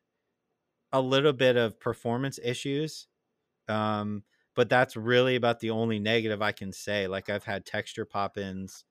a 0.91 1.01
little 1.01 1.33
bit 1.33 1.57
of 1.57 1.79
performance 1.79 2.39
issues, 2.43 3.07
um, 3.67 4.23
but 4.55 4.69
that's 4.69 4.97
really 4.97 5.35
about 5.35 5.59
the 5.59 5.71
only 5.71 5.99
negative 5.99 6.41
I 6.41 6.51
can 6.53 6.73
say. 6.73 7.07
Like 7.07 7.29
I've 7.29 7.45
had 7.45 7.65
texture 7.65 8.05
pop-ins, 8.05 8.85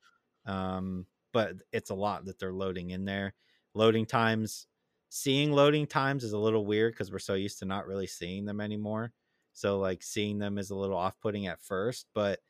um, 0.46 1.06
but 1.32 1.56
it's 1.72 1.90
a 1.90 1.94
lot 1.94 2.26
that 2.26 2.38
they're 2.38 2.52
loading 2.54 2.90
in 2.90 3.04
there. 3.04 3.34
Loading 3.74 4.06
times, 4.06 4.68
seeing 5.10 5.52
loading 5.52 5.86
times 5.86 6.24
is 6.24 6.32
a 6.32 6.38
little 6.38 6.66
weird 6.66 6.94
because 6.94 7.12
we're 7.12 7.18
so 7.20 7.34
used 7.34 7.60
to 7.60 7.66
not 7.66 7.86
really 7.86 8.06
seeing 8.08 8.46
them 8.46 8.60
anymore. 8.60 9.12
So 9.52 9.78
like 9.80 10.02
seeing 10.02 10.38
them 10.38 10.58
is 10.58 10.70
a 10.70 10.76
little 10.76 10.96
off-putting 10.96 11.46
at 11.46 11.62
first, 11.62 12.08
but 12.14 12.40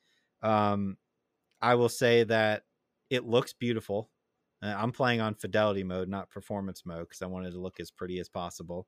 um, 0.43 0.99
I 1.61 1.75
will 1.77 1.89
say 1.89 2.25
that 2.25 2.65
it 3.11 3.25
looks 3.25 3.53
beautiful. 3.53 4.11
Uh, 4.67 4.75
I'm 4.77 4.93
playing 4.93 5.21
on 5.21 5.35
fidelity 5.35 5.85
mode, 5.85 6.09
not 6.09 6.31
performance 6.31 6.85
mode, 6.85 7.09
because 7.09 7.23
I 7.23 7.27
wanted 7.27 7.53
to 7.53 7.61
look 7.61 7.81
as 7.81 7.91
pretty 7.91 8.19
as 8.19 8.29
possible. 8.29 8.87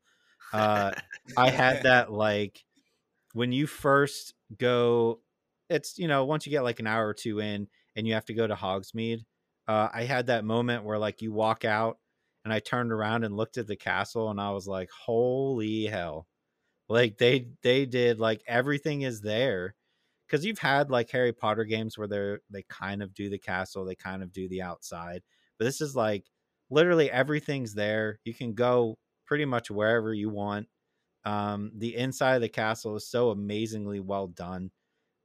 Uh, 0.52 0.92
I 1.36 1.50
had 1.50 1.82
that 1.84 2.12
like 2.12 2.64
when 3.32 3.52
you 3.52 3.66
first 3.66 4.34
go, 4.56 5.20
it's 5.68 5.98
you 5.98 6.08
know 6.08 6.24
once 6.24 6.46
you 6.46 6.50
get 6.50 6.64
like 6.64 6.80
an 6.80 6.86
hour 6.86 7.06
or 7.06 7.14
two 7.14 7.40
in, 7.40 7.68
and 7.96 8.06
you 8.06 8.14
have 8.14 8.26
to 8.26 8.34
go 8.34 8.46
to 8.46 8.54
Hogsmeade. 8.54 9.24
Uh, 9.66 9.88
I 9.92 10.04
had 10.04 10.26
that 10.26 10.44
moment 10.44 10.84
where 10.84 10.98
like 10.98 11.22
you 11.22 11.32
walk 11.32 11.64
out, 11.64 11.98
and 12.44 12.52
I 12.52 12.60
turned 12.60 12.92
around 12.92 13.24
and 13.24 13.36
looked 13.36 13.58
at 13.58 13.66
the 13.66 13.76
castle, 13.76 14.30
and 14.30 14.40
I 14.40 14.50
was 14.50 14.66
like, 14.66 14.90
"Holy 14.90 15.86
hell!" 15.86 16.26
Like 16.88 17.18
they 17.18 17.48
they 17.62 17.86
did 17.86 18.18
like 18.18 18.42
everything 18.46 19.02
is 19.02 19.20
there 19.20 19.74
because 20.26 20.44
you've 20.44 20.58
had 20.58 20.90
like 20.90 21.10
Harry 21.10 21.32
Potter 21.32 21.64
games 21.64 21.98
where 21.98 22.08
they're 22.08 22.40
they 22.50 22.62
kind 22.62 23.02
of 23.02 23.14
do 23.14 23.28
the 23.30 23.38
castle, 23.38 23.84
they 23.84 23.94
kind 23.94 24.22
of 24.22 24.32
do 24.32 24.48
the 24.48 24.62
outside, 24.62 25.22
but 25.58 25.64
this 25.64 25.80
is 25.80 25.96
like 25.96 26.24
literally 26.70 27.10
everything's 27.10 27.74
there. 27.74 28.20
You 28.24 28.34
can 28.34 28.54
go 28.54 28.98
pretty 29.26 29.44
much 29.44 29.70
wherever 29.70 30.12
you 30.14 30.30
want. 30.30 30.68
Um, 31.24 31.72
the 31.76 31.96
inside 31.96 32.36
of 32.36 32.42
the 32.42 32.48
castle 32.48 32.96
is 32.96 33.06
so 33.08 33.30
amazingly 33.30 34.00
well 34.00 34.28
done. 34.28 34.70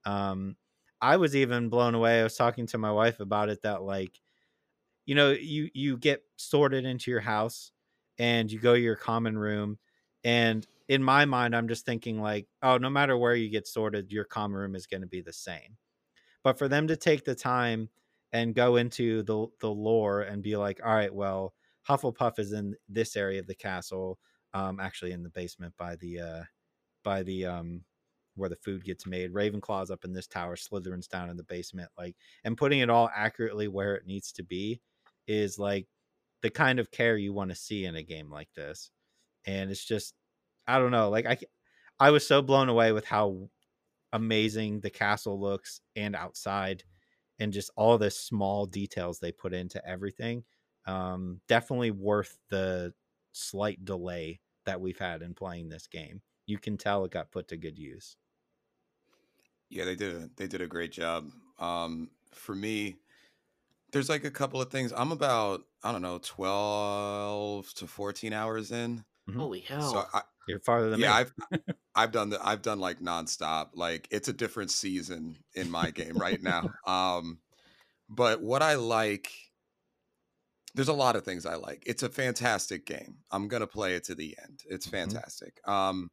Um, 0.06 0.58
I 1.02 1.18
was 1.18 1.36
even 1.36 1.70
blown 1.70 1.96
away. 1.96 2.20
I 2.22 2.24
was 2.24 2.36
talking 2.38 2.68
to 2.68 2.78
my 2.78 2.92
wife 2.92 3.20
about 3.20 3.50
it 3.50 3.62
that 3.64 3.84
like, 3.84 4.20
you 5.06 5.16
know, 5.16 5.32
you 5.32 5.70
you 5.74 5.98
get 5.98 6.24
sorted 6.38 6.86
into 6.86 7.12
your 7.12 7.20
house 7.22 7.72
and 8.18 8.52
you 8.52 8.60
go 8.60 8.74
to 8.76 8.80
your 8.80 8.96
common 8.96 9.38
room 9.38 9.78
and 10.24 10.68
in 10.88 11.04
my 11.04 11.26
mind 11.26 11.56
i'm 11.56 11.68
just 11.68 11.86
thinking 11.86 12.22
like 12.22 12.48
oh 12.62 12.78
no 12.78 12.90
matter 12.90 13.18
where 13.18 13.36
you 13.36 13.50
get 13.50 13.66
sorted 13.68 14.12
your 14.12 14.24
common 14.24 14.56
room 14.58 14.76
is 14.76 14.86
going 14.86 15.02
to 15.02 15.08
be 15.08 15.22
the 15.22 15.34
same 15.34 15.78
but 16.44 16.58
for 16.60 16.68
them 16.68 16.88
to 16.88 16.98
take 16.98 17.26
the 17.26 17.36
time 17.36 17.90
and 18.34 18.56
go 18.56 18.78
into 18.78 19.24
the 19.24 19.48
the 19.62 19.70
lore 19.72 20.22
and 20.22 20.44
be 20.44 20.58
like 20.58 20.82
all 20.86 20.94
right 20.96 21.16
well 21.16 21.56
hufflepuff 21.90 22.40
is 22.40 22.54
in 22.54 22.76
this 22.90 23.16
area 23.16 23.40
of 23.40 23.48
the 23.48 23.56
castle 23.56 24.20
um 24.54 24.80
actually 24.80 25.14
in 25.14 25.24
the 25.24 25.30
basement 25.32 25.74
by 25.78 25.96
the 25.98 26.20
uh 26.20 26.44
by 27.04 27.24
the 27.24 27.46
um 27.46 27.84
where 28.36 28.50
the 28.50 28.56
food 28.58 28.84
gets 28.84 29.06
made 29.06 29.34
ravenclaw's 29.34 29.92
up 29.92 30.06
in 30.06 30.14
this 30.14 30.28
tower 30.28 30.56
slytherin's 30.56 31.08
down 31.08 31.30
in 31.30 31.38
the 31.38 31.44
basement 31.44 31.90
like 31.98 32.16
and 32.44 32.58
putting 32.58 32.80
it 32.80 32.90
all 32.90 33.10
accurately 33.16 33.68
where 33.68 33.96
it 33.96 34.08
needs 34.08 34.32
to 34.32 34.44
be 34.44 34.82
is 35.28 35.60
like 35.60 35.88
the 36.42 36.50
kind 36.50 36.80
of 36.80 36.92
care 36.92 37.18
you 37.18 37.34
want 37.34 37.50
to 37.50 37.56
see 37.56 37.86
in 37.86 37.96
a 37.96 38.04
game 38.04 38.30
like 38.32 38.50
this 38.56 38.92
and 39.46 39.72
it's 39.72 39.86
just 39.86 40.16
I 40.68 40.80
don't 40.80 40.92
know. 40.92 41.10
Like 41.10 41.26
I, 41.26 41.38
I 42.00 42.12
was 42.12 42.28
so 42.28 42.42
blown 42.42 42.70
away 42.70 42.92
with 42.92 43.06
how 43.06 43.50
amazing 44.14 44.82
the 44.82 44.90
castle 44.90 45.40
looks 45.40 45.82
and 45.96 46.16
outside, 46.16 46.84
and 47.40 47.54
just 47.54 47.72
all 47.76 47.98
the 47.98 48.12
small 48.12 48.66
details 48.66 49.20
they 49.20 49.32
put 49.32 49.54
into 49.54 49.86
everything. 49.88 50.44
Um, 50.86 51.42
definitely 51.48 51.92
worth 51.92 52.38
the 52.50 52.94
slight 53.32 53.84
delay 53.86 54.42
that 54.66 54.82
we've 54.82 54.98
had 54.98 55.22
in 55.22 55.34
playing 55.34 55.70
this 55.70 55.88
game. 55.88 56.22
You 56.46 56.58
can 56.58 56.78
tell 56.78 57.06
it 57.06 57.12
got 57.12 57.32
put 57.32 57.48
to 57.50 57.58
good 57.58 57.78
use. 57.78 58.18
Yeah, 59.70 59.86
they 59.86 59.96
did 59.96 60.16
a 60.16 60.30
they 60.36 60.48
did 60.48 60.62
a 60.62 60.68
great 60.68 60.92
job. 60.92 61.32
Um, 61.58 62.12
for 62.32 62.54
me, 62.56 62.98
there's 63.92 64.10
like 64.10 64.24
a 64.24 64.32
couple 64.32 64.62
of 64.62 64.72
things. 64.72 64.94
I'm 64.94 65.12
about 65.12 65.64
I 65.84 65.92
don't 65.92 66.02
know, 66.02 66.20
twelve 66.20 67.74
to 67.76 67.88
fourteen 67.88 68.34
hours 68.34 68.72
in. 68.72 69.06
Mhm. 69.30 69.48
Holy 69.48 69.60
hell! 69.62 70.02
So 70.02 70.06
I, 70.14 70.24
You're 70.46 70.60
farther 70.60 70.90
than 70.90 71.02
yeah, 71.02 71.14
me. 71.14 71.16
I've 71.16 71.34
I've 71.96 72.12
done 72.12 72.30
the 72.32 72.46
I've 72.46 72.62
done 72.64 72.80
like 72.80 73.00
nonstop. 73.00 73.72
Like 73.76 74.08
it's 74.12 74.28
a 74.30 74.34
different 74.34 74.72
season 74.72 75.44
in 75.56 75.72
my 75.72 75.92
game 75.92 76.20
right 76.20 76.42
now. 76.42 76.74
Um, 76.86 77.42
but 78.10 78.42
what 78.42 78.64
I 78.64 78.76
like, 78.76 79.32
there's 80.76 80.88
a 80.88 80.94
lot 80.94 81.16
of 81.16 81.24
things 81.24 81.46
I 81.46 81.56
like. 81.56 81.84
It's 81.86 82.04
a 82.04 82.10
fantastic 82.10 82.86
game. 82.86 83.20
I'm 83.32 83.48
gonna 83.48 83.68
play 83.68 83.96
it 83.96 84.04
to 84.06 84.16
the 84.16 84.36
end. 84.42 84.64
It's 84.70 84.86
Mhm. 84.86 85.24
fantastic. 85.28 85.60
Um, 85.68 86.10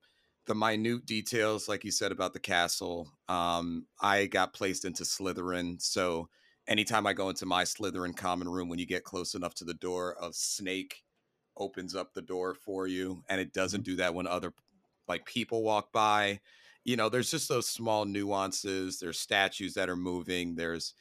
the 0.47 0.55
minute 0.55 1.07
details, 1.07 1.69
like 1.69 1.85
you 1.85 1.91
said 1.91 2.13
about 2.13 2.33
the 2.35 2.41
castle, 2.41 3.11
um, 3.29 3.87
I 4.01 4.27
got 4.27 4.53
placed 4.53 4.85
into 4.85 5.05
Slytherin, 5.05 5.81
so 5.81 6.29
anytime 6.67 7.07
I 7.07 7.13
go 7.15 7.29
into 7.31 7.47
my 7.47 7.65
Slytherin 7.65 8.17
common 8.17 8.49
room, 8.49 8.69
when 8.69 8.79
you 8.79 8.87
get 8.87 9.05
close 9.05 9.35
enough 9.35 9.55
to 9.57 9.65
the 9.65 9.75
door, 9.75 10.17
a 10.21 10.33
snake 10.33 11.05
opens 11.61 11.95
up 11.95 12.13
the 12.13 12.23
door 12.23 12.55
for 12.55 12.89
you, 12.89 13.23
and 13.29 13.41
it 13.41 13.53
doesn't 13.53 13.85
do 13.85 13.97
that 13.97 14.15
when 14.15 14.27
other 14.27 14.53
like 15.07 15.25
people 15.27 15.63
walk 15.63 15.93
by. 15.93 16.41
You 16.85 16.97
know, 16.97 17.09
there's 17.09 17.31
just 17.31 17.49
those 17.49 17.69
small 17.69 18.07
nuances. 18.07 18.99
There's 18.99 19.21
statues 19.21 19.75
that 19.75 19.91
are 19.91 19.97
moving. 19.97 20.57
There's 20.57 20.95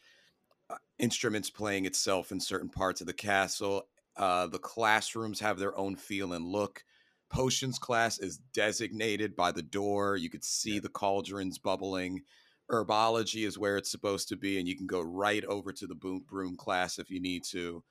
uh, 0.70 0.76
instruments 1.00 1.50
playing 1.50 1.86
itself 1.86 2.32
in 2.32 2.40
certain 2.40 2.70
parts 2.70 3.02
of 3.02 3.08
the 3.08 3.14
castle. 3.14 3.88
Uh, 4.18 4.48
the 4.48 4.60
classrooms 4.60 5.40
have 5.40 5.58
their 5.58 5.76
own 5.78 5.96
feel 5.96 6.34
and 6.34 6.46
look. 6.46 6.84
Potions 7.30 7.80
class 7.80 8.20
is 8.20 8.40
designated 8.54 9.36
by 9.36 9.52
the 9.52 9.62
door. 9.62 10.18
You 10.18 10.30
could 10.30 10.44
see 10.44 10.80
the 10.80 10.90
cauldrons 10.90 11.58
bubbling. 11.58 12.24
Herbology 12.70 13.48
is 13.48 13.58
where 13.58 13.78
it's 13.78 13.90
supposed 13.90 14.28
to 14.30 14.36
be, 14.36 14.60
and 14.60 14.68
you 14.68 14.76
can 14.76 14.88
go 14.88 15.02
right 15.02 15.46
over 15.46 15.72
to 15.72 15.88
the 15.88 15.96
boom 15.96 16.24
broom 16.28 16.58
class 16.58 17.00
if 17.00 17.10
you 17.10 17.22
need 17.22 17.44
to. 17.46 17.84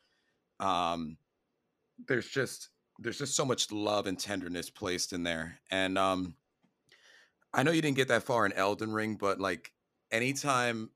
Um, 0.60 1.16
there's 2.06 2.28
just 2.28 2.70
there's 3.00 3.18
just 3.18 3.36
so 3.36 3.44
much 3.44 3.70
love 3.70 4.06
and 4.06 4.18
tenderness 4.18 4.70
placed 4.70 5.12
in 5.12 5.22
there, 5.22 5.60
and 5.70 5.96
um, 5.98 6.34
I 7.52 7.62
know 7.62 7.70
you 7.70 7.82
didn't 7.82 7.96
get 7.96 8.08
that 8.08 8.24
far 8.24 8.46
in 8.46 8.52
Elden 8.52 8.92
Ring, 8.92 9.16
but 9.16 9.40
like 9.40 9.72
anytime 10.10 10.90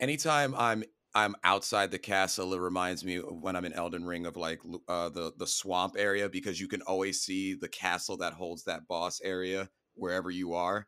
anytime 0.00 0.54
I'm 0.54 0.84
I'm 1.14 1.36
outside 1.44 1.90
the 1.90 1.98
castle, 1.98 2.54
it 2.54 2.60
reminds 2.60 3.04
me 3.04 3.16
of 3.16 3.40
when 3.40 3.54
I'm 3.54 3.64
in 3.64 3.72
Elden 3.72 4.04
Ring 4.04 4.26
of 4.26 4.36
like 4.36 4.60
uh, 4.88 5.08
the 5.08 5.32
the 5.36 5.46
swamp 5.46 5.94
area 5.96 6.28
because 6.28 6.60
you 6.60 6.68
can 6.68 6.82
always 6.82 7.20
see 7.20 7.54
the 7.54 7.68
castle 7.68 8.16
that 8.18 8.32
holds 8.32 8.64
that 8.64 8.88
boss 8.88 9.20
area 9.22 9.68
wherever 9.94 10.30
you 10.30 10.54
are. 10.54 10.86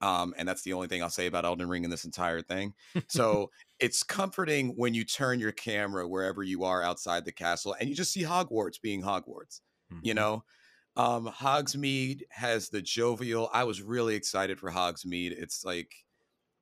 Um, 0.00 0.34
and 0.36 0.48
that's 0.48 0.62
the 0.62 0.74
only 0.74 0.86
thing 0.86 1.02
I'll 1.02 1.10
say 1.10 1.26
about 1.26 1.44
Elden 1.44 1.68
Ring 1.68 1.84
in 1.84 1.90
this 1.90 2.04
entire 2.04 2.40
thing. 2.40 2.74
So 3.08 3.50
it's 3.80 4.02
comforting 4.02 4.70
when 4.76 4.94
you 4.94 5.04
turn 5.04 5.40
your 5.40 5.52
camera 5.52 6.06
wherever 6.08 6.42
you 6.42 6.64
are 6.64 6.82
outside 6.82 7.24
the 7.24 7.32
castle 7.32 7.74
and 7.78 7.88
you 7.88 7.94
just 7.94 8.12
see 8.12 8.22
Hogwarts 8.22 8.80
being 8.80 9.02
Hogwarts 9.02 9.60
you 10.02 10.14
Mhm. 10.14 10.14
know 10.14 10.44
um 10.96 11.26
hogsmeade 11.28 12.22
has 12.30 12.68
the 12.70 12.82
jovial 12.82 13.50
i 13.52 13.64
was 13.64 13.82
really 13.82 14.14
excited 14.14 14.58
for 14.60 14.70
hogsmeade 14.70 15.32
it's 15.32 15.64
like 15.64 15.94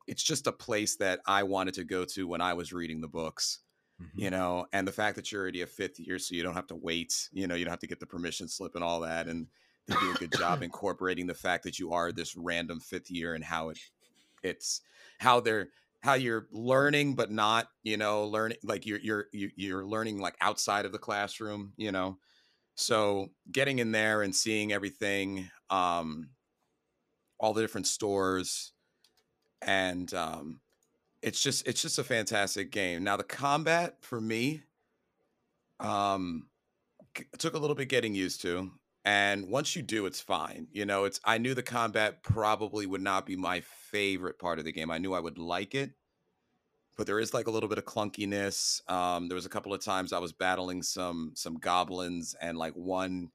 it's 0.07 0.23
just 0.23 0.47
a 0.47 0.53
place 0.53 0.97
that 0.97 1.21
i 1.27 1.43
wanted 1.43 1.75
to 1.75 1.85
go 1.85 2.05
to 2.05 2.27
when 2.29 2.41
i 2.41 2.55
was 2.55 2.73
reading 2.73 3.01
the 3.01 3.09
books 3.09 3.61
Mhm. 3.99 4.23
you 4.23 4.31
know 4.31 4.67
and 4.73 4.89
the 4.89 4.93
fact 4.93 5.17
that 5.17 5.31
you're 5.33 5.43
already 5.43 5.62
a 5.62 5.67
fifth 5.67 5.99
year 6.01 6.19
so 6.19 6.35
you 6.35 6.43
don't 6.43 6.55
have 6.55 6.67
to 6.67 6.77
wait 6.77 7.29
you 7.33 7.47
know 7.47 7.55
you 7.55 7.64
don't 7.64 7.73
have 7.73 7.81
to 7.81 7.87
get 7.87 8.01
the 8.01 8.07
permission 8.07 8.49
slip 8.49 8.75
and 8.75 8.85
all 8.85 9.01
that 9.01 9.29
and 9.29 9.49
they 9.87 9.97
do 9.97 10.11
a 10.11 10.14
good 10.17 10.33
job 10.33 10.62
incorporating 10.64 11.27
the 11.27 11.35
fact 11.35 11.64
that 11.64 11.79
you 11.79 11.93
are 11.93 12.12
this 12.12 12.37
random 12.37 12.81
fifth 12.81 13.11
year 13.11 13.35
and 13.35 13.45
how 13.45 13.71
it 13.71 13.79
it's 14.43 14.83
how 15.21 15.41
they're 15.41 15.71
how 16.03 16.14
you're 16.14 16.47
learning 16.53 17.14
but 17.14 17.30
not 17.30 17.68
you 17.82 17.97
know 17.97 18.26
learning 18.26 18.59
like 18.62 18.86
you're 18.86 19.01
you're 19.01 19.26
you're 19.32 19.84
learning 19.84 20.18
like 20.20 20.36
outside 20.40 20.84
of 20.84 20.92
the 20.92 20.99
classroom 20.99 21.72
you 21.76 21.92
know? 21.92 22.18
So 22.76 23.28
getting 23.51 23.78
in 23.78 23.92
there 23.92 24.22
and 24.22 24.34
seeing 24.34 24.72
everything 24.72 25.51
um 25.70 26.30
all 27.38 27.53
the 27.53 27.61
different 27.61 27.86
stores 27.86 28.72
and 29.62 30.12
um 30.14 30.61
it's 31.22 31.42
just 31.42 31.66
it's 31.66 31.82
just 31.82 31.99
a 31.99 32.05
fantastic 32.05 32.70
game. 32.70 33.05
Now 33.05 33.16
the 33.16 33.24
combat 33.24 33.97
for 34.03 34.20
me 34.20 34.62
um 35.80 36.49
took 37.38 37.55
a 37.55 37.59
little 37.59 37.76
bit 37.76 37.88
getting 37.88 38.14
used 38.14 38.42
to 38.42 38.70
and 39.07 39.49
once 39.49 39.77
you 39.77 39.83
do 39.83 40.05
it's 40.05 40.21
fine 40.21 40.67
you 40.73 40.85
know 40.85 41.05
it's 41.05 41.21
i 41.25 41.39
knew 41.39 41.55
the 41.55 41.63
combat 41.63 42.23
probably 42.23 42.85
would 42.85 43.01
not 43.01 43.25
be 43.25 43.37
my 43.37 43.61
favorite 43.61 44.39
part 44.39 44.59
of 44.59 44.65
the 44.67 44.73
game 44.73 44.91
i 44.91 44.99
knew 44.99 45.15
i 45.15 45.21
would 45.21 45.39
like 45.39 45.75
it 45.75 45.93
but 46.97 47.07
there 47.07 47.21
is 47.21 47.33
like 47.33 47.47
a 47.47 47.51
little 47.51 47.69
bit 47.69 47.79
of 47.79 47.85
clunkiness 47.85 48.81
um 48.91 49.29
there 49.29 49.37
was 49.37 49.47
a 49.47 49.51
couple 49.51 49.73
of 49.73 49.83
times 49.83 50.13
i 50.13 50.19
was 50.19 50.33
battling 50.33 50.83
some 50.83 51.31
some 51.35 51.55
goblins 51.55 52.35
and 52.43 52.59
like 52.59 52.75
one 52.75 53.31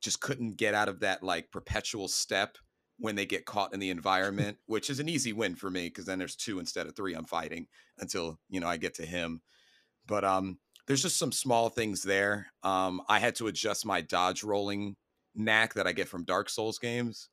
just 0.00 0.20
couldn't 0.20 0.56
get 0.56 0.74
out 0.74 0.88
of 0.88 1.00
that 1.00 1.22
like 1.22 1.50
perpetual 1.50 2.06
step 2.06 2.56
when 2.98 3.16
they 3.16 3.26
get 3.26 3.44
caught 3.44 3.74
in 3.74 3.80
the 3.80 3.90
environment 3.98 4.56
which 4.66 4.88
is 4.88 5.00
an 5.00 5.08
easy 5.08 5.32
win 5.32 5.56
for 5.56 5.70
me 5.70 5.88
because 5.88 6.06
then 6.06 6.18
there's 6.20 6.36
two 6.36 6.60
instead 6.60 6.86
of 6.86 6.94
three 6.94 7.14
i'm 7.14 7.24
fighting 7.24 7.66
until 7.98 8.38
you 8.48 8.60
know 8.60 8.68
i 8.68 8.76
get 8.76 8.94
to 8.94 9.04
him 9.04 9.42
but 10.06 10.24
um 10.24 10.58
there's 10.86 11.02
just 11.02 11.18
some 11.18 11.32
small 11.32 11.68
things 11.68 12.04
there 12.04 12.46
um 12.62 13.02
i 13.08 13.18
had 13.18 13.34
to 13.34 13.48
adjust 13.48 13.84
my 13.84 14.00
dodge 14.00 14.44
rolling 14.44 14.94
knack 15.36 15.74
that 15.74 15.86
I 15.86 15.92
get 15.92 16.08
from 16.08 16.24
Dark 16.24 16.48
Souls 16.48 16.78
games 16.78 17.28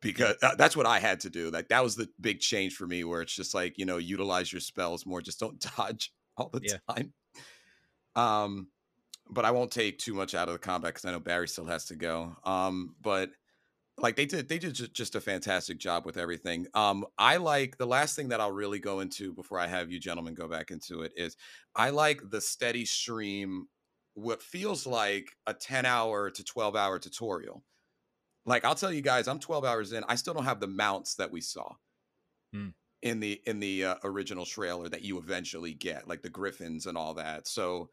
because 0.00 0.36
uh, 0.42 0.54
that's 0.56 0.76
what 0.76 0.86
I 0.86 0.98
had 0.98 1.20
to 1.20 1.30
do. 1.30 1.50
Like 1.50 1.68
that 1.68 1.82
was 1.82 1.96
the 1.96 2.08
big 2.20 2.40
change 2.40 2.74
for 2.74 2.86
me, 2.86 3.04
where 3.04 3.22
it's 3.22 3.34
just 3.34 3.54
like 3.54 3.78
you 3.78 3.86
know 3.86 3.96
utilize 3.96 4.52
your 4.52 4.60
spells 4.60 5.06
more, 5.06 5.20
just 5.20 5.40
don't 5.40 5.64
dodge 5.76 6.12
all 6.36 6.50
the 6.52 6.60
yeah. 6.62 6.94
time. 6.94 7.12
Um, 8.14 8.68
but 9.30 9.44
I 9.44 9.50
won't 9.50 9.70
take 9.70 9.98
too 9.98 10.14
much 10.14 10.34
out 10.34 10.48
of 10.48 10.54
the 10.54 10.58
combat 10.58 10.94
because 10.94 11.04
I 11.04 11.12
know 11.12 11.20
Barry 11.20 11.48
still 11.48 11.66
has 11.66 11.86
to 11.86 11.96
go. 11.96 12.36
Um, 12.44 12.94
but 13.00 13.30
like 13.98 14.16
they 14.16 14.26
did, 14.26 14.48
they 14.48 14.58
did 14.58 14.74
just 14.94 15.14
a 15.16 15.20
fantastic 15.20 15.78
job 15.78 16.06
with 16.06 16.16
everything. 16.16 16.66
Um, 16.74 17.04
I 17.18 17.36
like 17.36 17.76
the 17.76 17.86
last 17.86 18.16
thing 18.16 18.28
that 18.28 18.40
I'll 18.40 18.52
really 18.52 18.78
go 18.78 19.00
into 19.00 19.32
before 19.32 19.58
I 19.58 19.66
have 19.66 19.90
you 19.90 19.98
gentlemen 19.98 20.34
go 20.34 20.48
back 20.48 20.70
into 20.70 21.02
it 21.02 21.12
is 21.16 21.36
I 21.74 21.90
like 21.90 22.22
the 22.30 22.40
steady 22.40 22.84
stream 22.84 23.66
what 24.18 24.42
feels 24.42 24.86
like 24.86 25.36
a 25.46 25.54
10 25.54 25.86
hour 25.86 26.30
to 26.30 26.44
12 26.44 26.74
hour 26.74 26.98
tutorial. 26.98 27.62
Like 28.44 28.64
I'll 28.64 28.74
tell 28.74 28.92
you 28.92 29.02
guys, 29.02 29.28
I'm 29.28 29.38
12 29.38 29.64
hours 29.64 29.92
in. 29.92 30.04
I 30.08 30.16
still 30.16 30.34
don't 30.34 30.44
have 30.44 30.60
the 30.60 30.66
mounts 30.66 31.14
that 31.16 31.30
we 31.30 31.40
saw 31.40 31.74
mm. 32.54 32.72
in 33.02 33.20
the 33.20 33.40
in 33.46 33.60
the 33.60 33.84
uh, 33.84 33.94
original 34.04 34.44
trailer 34.44 34.88
that 34.88 35.02
you 35.02 35.18
eventually 35.18 35.74
get, 35.74 36.08
like 36.08 36.22
the 36.22 36.30
griffins 36.30 36.86
and 36.86 36.98
all 36.98 37.14
that. 37.14 37.46
So 37.46 37.90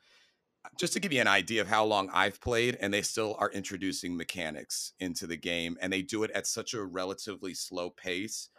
uh, 0.63 0.69
just 0.79 0.93
to 0.93 0.99
give 0.99 1.13
you 1.13 1.21
an 1.21 1.27
idea 1.27 1.61
of 1.61 1.67
how 1.67 1.85
long 1.85 2.09
I've 2.11 2.41
played, 2.41 2.77
and 2.79 2.93
they 2.93 3.01
still 3.01 3.35
are 3.39 3.51
introducing 3.51 4.17
mechanics 4.17 4.93
into 4.99 5.27
the 5.27 5.37
game, 5.37 5.77
and 5.81 5.91
they 5.91 6.01
do 6.01 6.23
it 6.23 6.31
at 6.31 6.47
such 6.47 6.73
a 6.73 6.83
relatively 6.83 7.53
slow 7.53 7.89
pace 7.89 8.49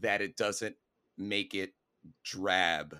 that 0.00 0.22
it 0.22 0.36
doesn't 0.36 0.76
make 1.18 1.54
it 1.54 1.72
drab 2.24 2.96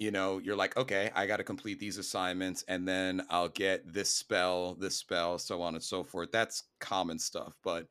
you 0.00 0.10
know, 0.10 0.38
you're 0.38 0.56
like, 0.56 0.78
okay, 0.78 1.10
I 1.14 1.26
got 1.26 1.36
to 1.36 1.44
complete 1.44 1.78
these 1.78 1.98
assignments 1.98 2.64
and 2.66 2.88
then 2.88 3.22
I'll 3.28 3.50
get 3.50 3.92
this 3.92 4.08
spell, 4.08 4.74
this 4.74 4.96
spell, 4.96 5.38
so 5.38 5.60
on 5.60 5.74
and 5.74 5.84
so 5.84 6.02
forth. 6.02 6.32
That's 6.32 6.62
common 6.80 7.18
stuff, 7.18 7.52
but 7.62 7.86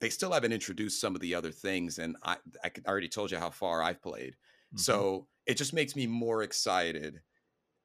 they 0.00 0.10
still 0.10 0.32
haven't 0.32 0.52
introduced 0.52 1.00
some 1.00 1.14
of 1.14 1.22
the 1.22 1.34
other 1.34 1.50
things. 1.50 1.98
And 1.98 2.14
I, 2.22 2.36
I 2.62 2.70
already 2.86 3.08
told 3.08 3.30
you 3.30 3.38
how 3.38 3.48
far 3.48 3.82
I've 3.82 4.02
played. 4.02 4.34
Mm-hmm. 4.34 4.78
So 4.80 5.26
it 5.46 5.56
just 5.56 5.72
makes 5.72 5.96
me 5.96 6.06
more 6.06 6.42
excited. 6.42 7.22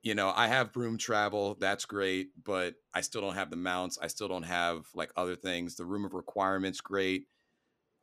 You 0.04 0.16
know, 0.16 0.34
I 0.36 0.48
have 0.48 0.74
broom 0.74 0.98
travel, 0.98 1.56
that's 1.62 1.86
great, 1.86 2.32
but 2.44 2.76
I 2.94 3.00
still 3.00 3.22
don't 3.22 3.36
have 3.36 3.52
the 3.52 3.56
mounts. 3.56 3.98
I 4.02 4.08
still 4.08 4.28
don't 4.28 4.44
have 4.44 4.86
like 4.94 5.14
other 5.16 5.38
things. 5.38 5.78
The 5.78 5.86
room 5.86 6.04
of 6.04 6.14
requirements, 6.14 6.82
great 6.82 7.24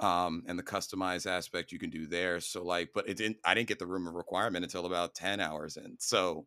um, 0.00 0.42
and 0.46 0.58
the 0.58 0.62
customized 0.62 1.26
aspect 1.26 1.72
you 1.72 1.78
can 1.78 1.90
do 1.90 2.06
there. 2.06 2.40
So 2.40 2.64
like, 2.64 2.90
but 2.94 3.08
it 3.08 3.16
didn't. 3.16 3.38
I 3.44 3.54
didn't 3.54 3.68
get 3.68 3.78
the 3.78 3.86
room 3.86 4.06
of 4.06 4.14
requirement 4.14 4.64
until 4.64 4.86
about 4.86 5.14
ten 5.14 5.40
hours 5.40 5.76
in. 5.76 5.96
So 5.98 6.46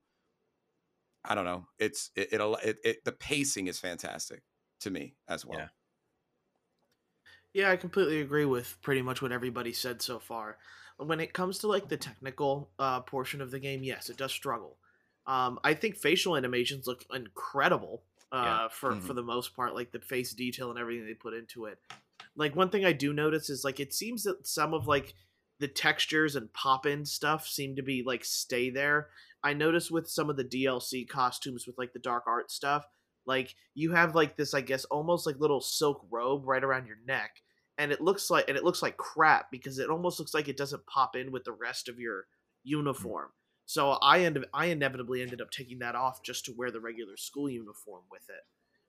I 1.26 1.36
don't 1.36 1.45
know. 1.45 1.66
It's 1.78 2.12
it 2.16 2.30
it, 2.32 2.41
it, 2.64 2.78
it 2.84 3.06
the 3.06 3.12
pacing 3.12 3.68
is 3.68 3.80
fantastic 3.80 4.43
to 4.82 4.89
me 4.89 5.16
as 5.28 5.45
well. 5.45 5.60
Yeah. 5.60 5.68
Yeah, 7.52 7.72
I 7.72 7.78
completely 7.78 8.22
agree 8.22 8.45
with 8.45 8.78
pretty 8.82 9.02
much 9.02 9.24
what 9.24 9.32
everybody 9.32 9.74
said 9.74 10.04
so 10.04 10.20
far. 10.20 10.58
When 10.97 11.20
it 11.20 11.34
comes 11.34 11.58
to 11.60 11.68
like 11.68 11.89
the 11.89 11.97
technical 11.97 12.70
uh, 12.78 13.02
portion 13.02 13.41
of 13.41 13.50
the 13.50 13.60
game, 13.60 13.84
yes, 13.84 14.10
it 14.10 14.18
does 14.18 14.32
struggle. 14.32 14.78
Um, 15.26 15.60
I 15.64 15.74
think 15.74 15.95
facial 15.95 16.38
animations 16.38 16.86
look 16.86 17.04
incredible 17.14 18.04
uh, 18.32 18.43
yeah. 18.43 18.68
for 18.68 18.91
mm-hmm. 18.91 19.06
for 19.06 19.14
the 19.14 19.24
most 19.24 19.56
part, 19.56 19.74
like 19.74 19.91
the 19.91 20.00
face 20.00 20.34
detail 20.34 20.70
and 20.70 20.80
everything 20.80 21.08
they 21.08 21.14
put 21.14 21.34
into 21.34 21.66
it. 21.66 21.80
Like 22.39 22.55
one 22.55 22.69
thing 22.69 22.85
I 22.85 22.93
do 22.93 23.11
notice 23.11 23.49
is 23.49 23.65
like 23.65 23.81
it 23.81 23.93
seems 23.93 24.23
that 24.23 24.47
some 24.47 24.73
of 24.73 24.87
like 24.87 25.13
the 25.59 25.67
textures 25.67 26.37
and 26.37 26.51
pop 26.53 26.85
in 26.85 27.05
stuff 27.05 27.45
seem 27.45 27.75
to 27.75 27.83
be 27.83 28.01
like 28.05 28.23
stay 28.23 28.69
there. 28.69 29.09
I 29.43 29.53
notice 29.53 29.91
with 29.91 30.09
some 30.09 30.29
of 30.29 30.37
the 30.37 30.45
DLC 30.45 31.07
costumes 31.07 31.67
with 31.67 31.77
like 31.77 31.91
the 31.91 31.99
dark 31.99 32.23
art 32.27 32.49
stuff, 32.49 32.85
like 33.25 33.55
you 33.75 33.91
have 33.91 34.15
like 34.15 34.37
this, 34.37 34.53
I 34.53 34.61
guess, 34.61 34.85
almost 34.85 35.25
like 35.25 35.35
little 35.37 35.59
silk 35.59 36.05
robe 36.09 36.43
right 36.45 36.63
around 36.63 36.87
your 36.87 36.97
neck, 37.05 37.41
and 37.77 37.91
it 37.91 37.99
looks 37.99 38.29
like 38.29 38.45
and 38.47 38.57
it 38.57 38.63
looks 38.63 38.81
like 38.81 38.95
crap 38.95 39.51
because 39.51 39.77
it 39.77 39.89
almost 39.89 40.17
looks 40.17 40.33
like 40.33 40.47
it 40.47 40.57
doesn't 40.57 40.87
pop 40.87 41.17
in 41.17 41.33
with 41.33 41.43
the 41.43 41.51
rest 41.51 41.89
of 41.89 41.99
your 41.99 42.21
mm. 42.21 42.23
uniform. 42.63 43.29
So 43.65 43.91
I 44.01 44.21
end 44.21 44.37
up 44.37 44.45
I 44.53 44.67
inevitably 44.67 45.21
ended 45.21 45.41
up 45.41 45.51
taking 45.51 45.79
that 45.79 45.95
off 45.95 46.23
just 46.23 46.45
to 46.45 46.53
wear 46.57 46.71
the 46.71 46.79
regular 46.79 47.17
school 47.17 47.49
uniform 47.49 48.03
with 48.09 48.23
it. 48.29 48.43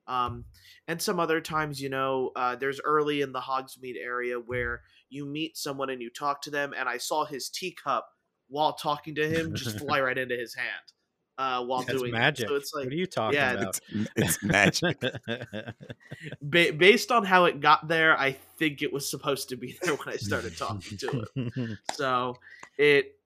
Um, 0.06 0.44
and 0.88 1.00
some 1.00 1.20
other 1.20 1.40
times, 1.40 1.80
you 1.80 1.88
know, 1.88 2.32
uh, 2.34 2.56
there's 2.56 2.80
early 2.84 3.20
in 3.20 3.32
the 3.32 3.40
Hogsmeade 3.40 4.02
area 4.02 4.36
where 4.36 4.82
you 5.08 5.24
meet 5.24 5.56
someone 5.56 5.90
and 5.90 6.02
you 6.02 6.10
talk 6.10 6.42
to 6.42 6.50
them, 6.50 6.74
and 6.76 6.88
I 6.88 6.98
saw 6.98 7.24
his 7.24 7.48
teacup 7.48 8.08
while 8.48 8.72
talking 8.72 9.14
to 9.14 9.28
him 9.28 9.54
just 9.54 9.78
fly 9.78 10.00
right 10.02 10.18
into 10.18 10.36
his 10.36 10.54
hand 10.54 10.92
uh, 11.40 11.64
while 11.64 11.82
That's 11.82 11.98
doing 11.98 12.12
magic. 12.12 12.44
It. 12.44 12.48
So 12.48 12.54
it's 12.56 12.74
like, 12.74 12.84
what 12.84 12.92
are 12.92 12.96
you 12.96 13.06
talking 13.06 13.38
yeah, 13.38 13.52
about? 13.52 13.80
It's, 13.88 14.08
it's 14.14 14.42
magic. 14.42 15.00
ba- 16.42 16.72
based 16.76 17.10
on 17.10 17.24
how 17.24 17.46
it 17.46 17.60
got 17.60 17.88
there, 17.88 18.18
I 18.18 18.32
think 18.58 18.82
it 18.82 18.92
was 18.92 19.10
supposed 19.10 19.48
to 19.48 19.56
be 19.56 19.78
there 19.82 19.94
when 19.94 20.08
I 20.08 20.16
started 20.16 20.56
talking 20.58 20.98
to 20.98 21.24
it. 21.36 21.78
So 21.94 22.36
it 22.76 23.16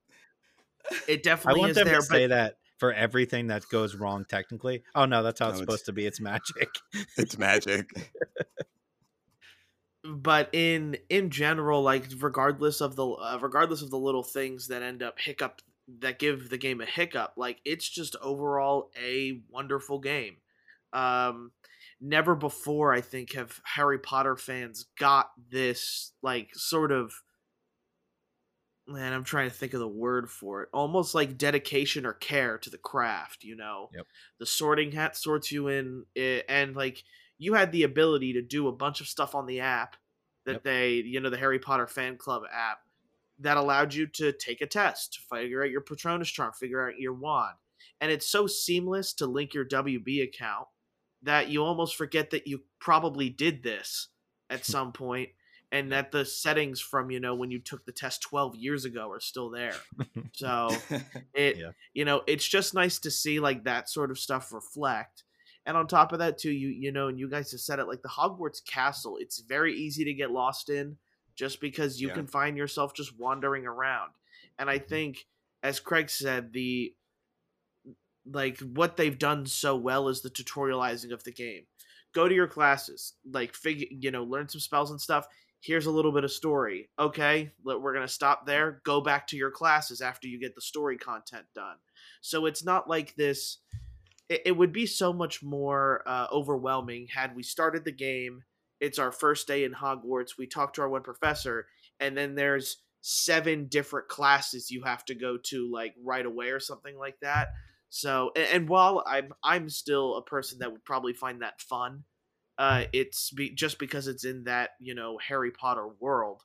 it 1.08 1.22
definitely 1.24 1.60
I 1.60 1.62
want 1.62 1.70
is 1.70 1.76
them 1.76 1.86
there. 1.86 1.96
To 1.96 2.02
say 2.02 2.26
that 2.28 2.58
for 2.78 2.92
everything 2.92 3.48
that 3.48 3.68
goes 3.68 3.94
wrong 3.94 4.24
technically. 4.28 4.82
Oh 4.94 5.04
no, 5.04 5.22
that's 5.22 5.40
how 5.40 5.46
no, 5.46 5.50
it's 5.52 5.60
supposed 5.60 5.86
to 5.86 5.92
be. 5.92 6.06
It's 6.06 6.20
magic. 6.20 6.68
it's 7.16 7.38
magic. 7.38 7.88
but 10.04 10.50
in 10.52 10.96
in 11.08 11.30
general, 11.30 11.82
like 11.82 12.04
regardless 12.20 12.80
of 12.80 12.96
the 12.96 13.06
uh, 13.06 13.38
regardless 13.40 13.82
of 13.82 13.90
the 13.90 13.98
little 13.98 14.22
things 14.22 14.68
that 14.68 14.82
end 14.82 15.02
up 15.02 15.18
hiccup 15.18 15.62
that 16.00 16.18
give 16.18 16.50
the 16.50 16.58
game 16.58 16.80
a 16.80 16.86
hiccup, 16.86 17.34
like 17.36 17.58
it's 17.64 17.88
just 17.88 18.16
overall 18.22 18.90
a 19.02 19.40
wonderful 19.50 19.98
game. 19.98 20.36
Um, 20.92 21.52
never 22.00 22.34
before 22.34 22.92
I 22.92 23.00
think 23.00 23.34
have 23.34 23.60
Harry 23.64 23.98
Potter 23.98 24.36
fans 24.36 24.86
got 24.98 25.30
this 25.50 26.12
like 26.22 26.50
sort 26.54 26.92
of 26.92 27.12
man, 28.86 29.12
I'm 29.12 29.24
trying 29.24 29.48
to 29.48 29.54
think 29.54 29.74
of 29.74 29.80
the 29.80 29.88
word 29.88 30.30
for 30.30 30.62
it. 30.62 30.68
Almost 30.72 31.14
like 31.14 31.38
dedication 31.38 32.04
or 32.04 32.12
care 32.12 32.58
to 32.58 32.70
the 32.70 32.78
craft, 32.78 33.44
you 33.44 33.56
know. 33.56 33.90
Yep. 33.94 34.06
The 34.38 34.46
sorting 34.46 34.92
hat 34.92 35.16
sorts 35.16 35.50
you 35.50 35.68
in 35.68 36.04
eh, 36.16 36.42
and 36.48 36.76
like 36.76 37.02
you 37.38 37.54
had 37.54 37.72
the 37.72 37.84
ability 37.84 38.34
to 38.34 38.42
do 38.42 38.68
a 38.68 38.72
bunch 38.72 39.00
of 39.00 39.08
stuff 39.08 39.34
on 39.34 39.46
the 39.46 39.60
app 39.60 39.96
that 40.46 40.52
yep. 40.52 40.64
they, 40.64 40.90
you 40.92 41.20
know, 41.20 41.30
the 41.30 41.38
Harry 41.38 41.58
Potter 41.58 41.86
fan 41.86 42.16
club 42.16 42.42
app 42.52 42.78
that 43.40 43.56
allowed 43.56 43.94
you 43.94 44.06
to 44.06 44.32
take 44.32 44.60
a 44.60 44.66
test, 44.66 45.20
figure 45.30 45.62
out 45.62 45.70
your 45.70 45.80
Patronus 45.80 46.30
charm, 46.30 46.52
figure 46.52 46.86
out 46.86 46.98
your 46.98 47.14
wand. 47.14 47.54
And 48.00 48.12
it's 48.12 48.26
so 48.26 48.46
seamless 48.46 49.12
to 49.14 49.26
link 49.26 49.54
your 49.54 49.64
WB 49.64 50.22
account 50.22 50.66
that 51.22 51.48
you 51.48 51.64
almost 51.64 51.96
forget 51.96 52.30
that 52.30 52.46
you 52.46 52.62
probably 52.78 53.30
did 53.30 53.62
this 53.62 54.08
at 54.50 54.64
some 54.64 54.92
point 54.92 55.30
and 55.74 55.90
that 55.90 56.12
the 56.12 56.24
settings 56.24 56.80
from 56.80 57.10
you 57.10 57.18
know 57.18 57.34
when 57.34 57.50
you 57.50 57.58
took 57.58 57.84
the 57.84 57.92
test 57.92 58.22
12 58.22 58.54
years 58.54 58.84
ago 58.84 59.10
are 59.10 59.20
still 59.20 59.50
there 59.50 59.74
so 60.32 60.70
it 61.34 61.56
yeah. 61.58 61.70
you 61.92 62.04
know 62.04 62.22
it's 62.28 62.46
just 62.46 62.74
nice 62.74 63.00
to 63.00 63.10
see 63.10 63.40
like 63.40 63.64
that 63.64 63.90
sort 63.90 64.12
of 64.12 64.18
stuff 64.18 64.52
reflect 64.52 65.24
and 65.66 65.76
on 65.76 65.88
top 65.88 66.12
of 66.12 66.20
that 66.20 66.38
too 66.38 66.52
you 66.52 66.68
you 66.68 66.92
know 66.92 67.08
and 67.08 67.18
you 67.18 67.28
guys 67.28 67.50
have 67.50 67.60
said 67.60 67.80
it 67.80 67.88
like 67.88 68.02
the 68.02 68.08
hogwarts 68.08 68.64
castle 68.64 69.16
it's 69.18 69.40
very 69.40 69.74
easy 69.74 70.04
to 70.04 70.14
get 70.14 70.30
lost 70.30 70.70
in 70.70 70.96
just 71.34 71.60
because 71.60 72.00
you 72.00 72.06
yeah. 72.06 72.14
can 72.14 72.26
find 72.28 72.56
yourself 72.56 72.94
just 72.94 73.18
wandering 73.18 73.66
around 73.66 74.12
and 74.60 74.70
i 74.70 74.78
mm-hmm. 74.78 74.88
think 74.88 75.26
as 75.64 75.80
craig 75.80 76.08
said 76.08 76.52
the 76.52 76.94
like 78.30 78.58
what 78.60 78.96
they've 78.96 79.18
done 79.18 79.44
so 79.44 79.76
well 79.76 80.08
is 80.08 80.22
the 80.22 80.30
tutorializing 80.30 81.12
of 81.12 81.24
the 81.24 81.32
game 81.32 81.64
go 82.14 82.28
to 82.28 82.34
your 82.34 82.46
classes, 82.46 83.14
like 83.30 83.54
figure, 83.54 83.88
you 83.90 84.10
know, 84.10 84.22
learn 84.22 84.48
some 84.48 84.60
spells 84.60 84.90
and 84.90 85.00
stuff. 85.00 85.26
Here's 85.64 85.86
a 85.86 85.90
little 85.90 86.12
bit 86.12 86.24
of 86.24 86.30
story. 86.30 86.90
Okay, 86.98 87.50
we're 87.64 87.94
gonna 87.94 88.06
stop 88.06 88.46
there. 88.46 88.82
Go 88.84 89.00
back 89.00 89.26
to 89.28 89.36
your 89.36 89.50
classes 89.50 90.02
after 90.02 90.28
you 90.28 90.38
get 90.38 90.54
the 90.54 90.60
story 90.60 90.98
content 90.98 91.46
done. 91.54 91.76
So 92.20 92.44
it's 92.44 92.62
not 92.62 92.86
like 92.86 93.14
this. 93.16 93.58
It, 94.28 94.42
it 94.44 94.52
would 94.52 94.74
be 94.74 94.84
so 94.84 95.10
much 95.14 95.42
more 95.42 96.02
uh, 96.06 96.26
overwhelming 96.30 97.06
had 97.14 97.34
we 97.34 97.42
started 97.42 97.86
the 97.86 97.92
game. 97.92 98.42
It's 98.78 98.98
our 98.98 99.10
first 99.10 99.46
day 99.46 99.64
in 99.64 99.72
Hogwarts. 99.72 100.36
We 100.38 100.46
talk 100.46 100.74
to 100.74 100.82
our 100.82 100.88
one 100.90 101.02
professor, 101.02 101.66
and 101.98 102.14
then 102.14 102.34
there's 102.34 102.82
seven 103.00 103.66
different 103.66 104.08
classes 104.08 104.70
you 104.70 104.82
have 104.82 105.04
to 105.06 105.14
go 105.14 105.38
to 105.44 105.70
like 105.72 105.94
right 106.04 106.26
away 106.26 106.50
or 106.50 106.60
something 106.60 106.98
like 106.98 107.18
that. 107.22 107.48
So, 107.88 108.32
and, 108.36 108.48
and 108.52 108.68
while 108.68 109.02
I'm 109.06 109.32
I'm 109.42 109.70
still 109.70 110.16
a 110.16 110.22
person 110.22 110.58
that 110.58 110.72
would 110.72 110.84
probably 110.84 111.14
find 111.14 111.40
that 111.40 111.62
fun, 111.62 112.04
uh, 112.58 112.84
it's 112.92 113.30
be, 113.30 113.50
just 113.50 113.78
because 113.78 114.06
it's 114.06 114.24
in 114.24 114.44
that 114.44 114.70
you 114.80 114.94
know 114.94 115.18
Harry 115.26 115.50
Potter 115.50 115.88
world. 116.00 116.42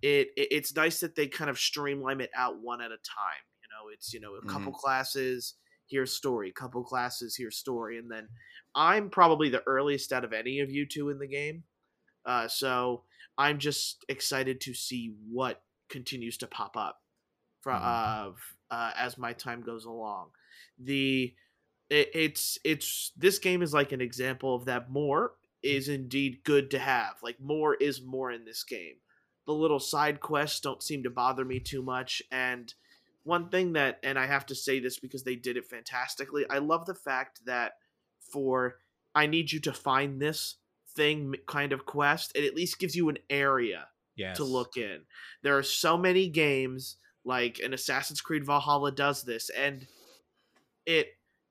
It, 0.00 0.28
it, 0.36 0.48
it's 0.52 0.76
nice 0.76 1.00
that 1.00 1.16
they 1.16 1.26
kind 1.26 1.50
of 1.50 1.58
streamline 1.58 2.20
it 2.20 2.30
out 2.36 2.60
one 2.60 2.80
at 2.80 2.92
a 2.92 2.98
time. 2.98 3.44
You 3.62 3.68
know, 3.70 3.92
it's 3.92 4.12
you 4.12 4.20
know 4.20 4.34
a 4.34 4.46
couple 4.46 4.72
mm-hmm. 4.72 4.80
classes 4.80 5.54
here's 5.88 6.12
story, 6.12 6.52
couple 6.52 6.82
classes 6.84 7.36
here's 7.36 7.56
story, 7.56 7.98
and 7.98 8.10
then 8.10 8.28
I'm 8.74 9.10
probably 9.10 9.48
the 9.48 9.62
earliest 9.66 10.12
out 10.12 10.24
of 10.24 10.32
any 10.32 10.60
of 10.60 10.70
you 10.70 10.86
two 10.86 11.10
in 11.10 11.18
the 11.18 11.26
game. 11.26 11.64
Uh, 12.26 12.46
so 12.46 13.04
I'm 13.38 13.58
just 13.58 14.04
excited 14.08 14.60
to 14.62 14.74
see 14.74 15.14
what 15.30 15.62
continues 15.88 16.36
to 16.38 16.46
pop 16.46 16.76
up 16.76 16.98
for, 17.60 17.72
mm-hmm. 17.72 17.84
uh, 18.70 18.74
uh, 18.74 18.90
as 18.96 19.16
my 19.16 19.32
time 19.32 19.62
goes 19.62 19.84
along. 19.84 20.30
The 20.78 21.34
it, 21.90 22.10
it's 22.14 22.58
it's 22.64 23.12
this 23.16 23.38
game 23.38 23.62
is 23.62 23.72
like 23.72 23.92
an 23.92 24.00
example 24.00 24.54
of 24.54 24.66
that. 24.66 24.90
More 24.90 25.32
is 25.62 25.88
indeed 25.88 26.40
good 26.44 26.70
to 26.70 26.78
have. 26.78 27.14
Like 27.22 27.40
more 27.40 27.74
is 27.74 28.02
more 28.02 28.30
in 28.30 28.44
this 28.44 28.64
game. 28.64 28.96
The 29.46 29.54
little 29.54 29.80
side 29.80 30.20
quests 30.20 30.60
don't 30.60 30.82
seem 30.82 31.02
to 31.04 31.10
bother 31.10 31.44
me 31.44 31.58
too 31.58 31.82
much, 31.82 32.22
and 32.30 32.72
one 33.24 33.50
thing 33.50 33.74
that, 33.74 33.98
and 34.02 34.18
I 34.18 34.26
have 34.26 34.46
to 34.46 34.54
say 34.54 34.80
this 34.80 34.98
because 34.98 35.22
they 35.22 35.36
did 35.36 35.58
it 35.58 35.66
fantastically. 35.66 36.46
I 36.48 36.58
love 36.58 36.86
the 36.86 36.94
fact 36.94 37.40
that 37.44 37.72
for 38.32 38.76
I 39.14 39.26
need 39.26 39.52
you 39.52 39.60
to 39.60 39.72
find 39.72 40.20
this 40.20 40.56
thing 40.94 41.34
kind 41.46 41.72
of 41.72 41.84
quest, 41.84 42.32
it 42.34 42.44
at 42.44 42.54
least 42.54 42.78
gives 42.78 42.96
you 42.96 43.10
an 43.10 43.18
area 43.28 43.86
yes. 44.16 44.36
to 44.38 44.44
look 44.44 44.76
in. 44.76 45.00
There 45.42 45.58
are 45.58 45.62
so 45.62 45.98
many 45.98 46.28
games 46.28 46.96
like 47.24 47.60
an 47.62 47.74
Assassin's 47.74 48.22
Creed 48.22 48.46
Valhalla 48.46 48.92
does 48.92 49.22
this, 49.22 49.50
and 49.50 49.86
it 50.86 51.08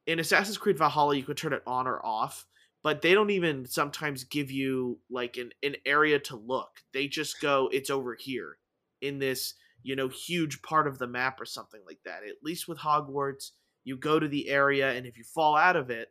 in 0.07 0.19
Assassin's 0.19 0.57
Creed 0.57 0.77
Valhalla 0.77 1.15
you 1.15 1.23
can 1.23 1.35
turn 1.35 1.53
it 1.53 1.61
on 1.67 1.85
or 1.85 2.03
off, 2.03 2.47
but 2.81 3.01
they 3.01 3.13
don't 3.13 3.29
even 3.29 3.65
sometimes 3.65 4.23
give 4.23 4.49
you 4.49 4.99
like 5.09 5.37
an, 5.37 5.51
an 5.61 5.75
area 5.85 6.17
to 6.19 6.37
look. 6.37 6.69
They 6.93 7.07
just 7.07 7.41
go, 7.41 7.69
it's 7.71 7.89
over 7.89 8.15
here 8.15 8.57
in 9.01 9.19
this, 9.19 9.53
you 9.83 9.95
know, 9.95 10.07
huge 10.07 10.61
part 10.61 10.87
of 10.87 10.97
the 10.97 11.07
map 11.07 11.39
or 11.41 11.45
something 11.45 11.81
like 11.85 11.99
that. 12.05 12.23
At 12.23 12.43
least 12.43 12.67
with 12.67 12.79
Hogwarts, 12.79 13.51
you 13.83 13.97
go 13.97 14.19
to 14.19 14.27
the 14.27 14.49
area, 14.49 14.91
and 14.91 15.05
if 15.05 15.17
you 15.17 15.23
fall 15.23 15.55
out 15.55 15.75
of 15.75 15.89
it, 15.89 16.09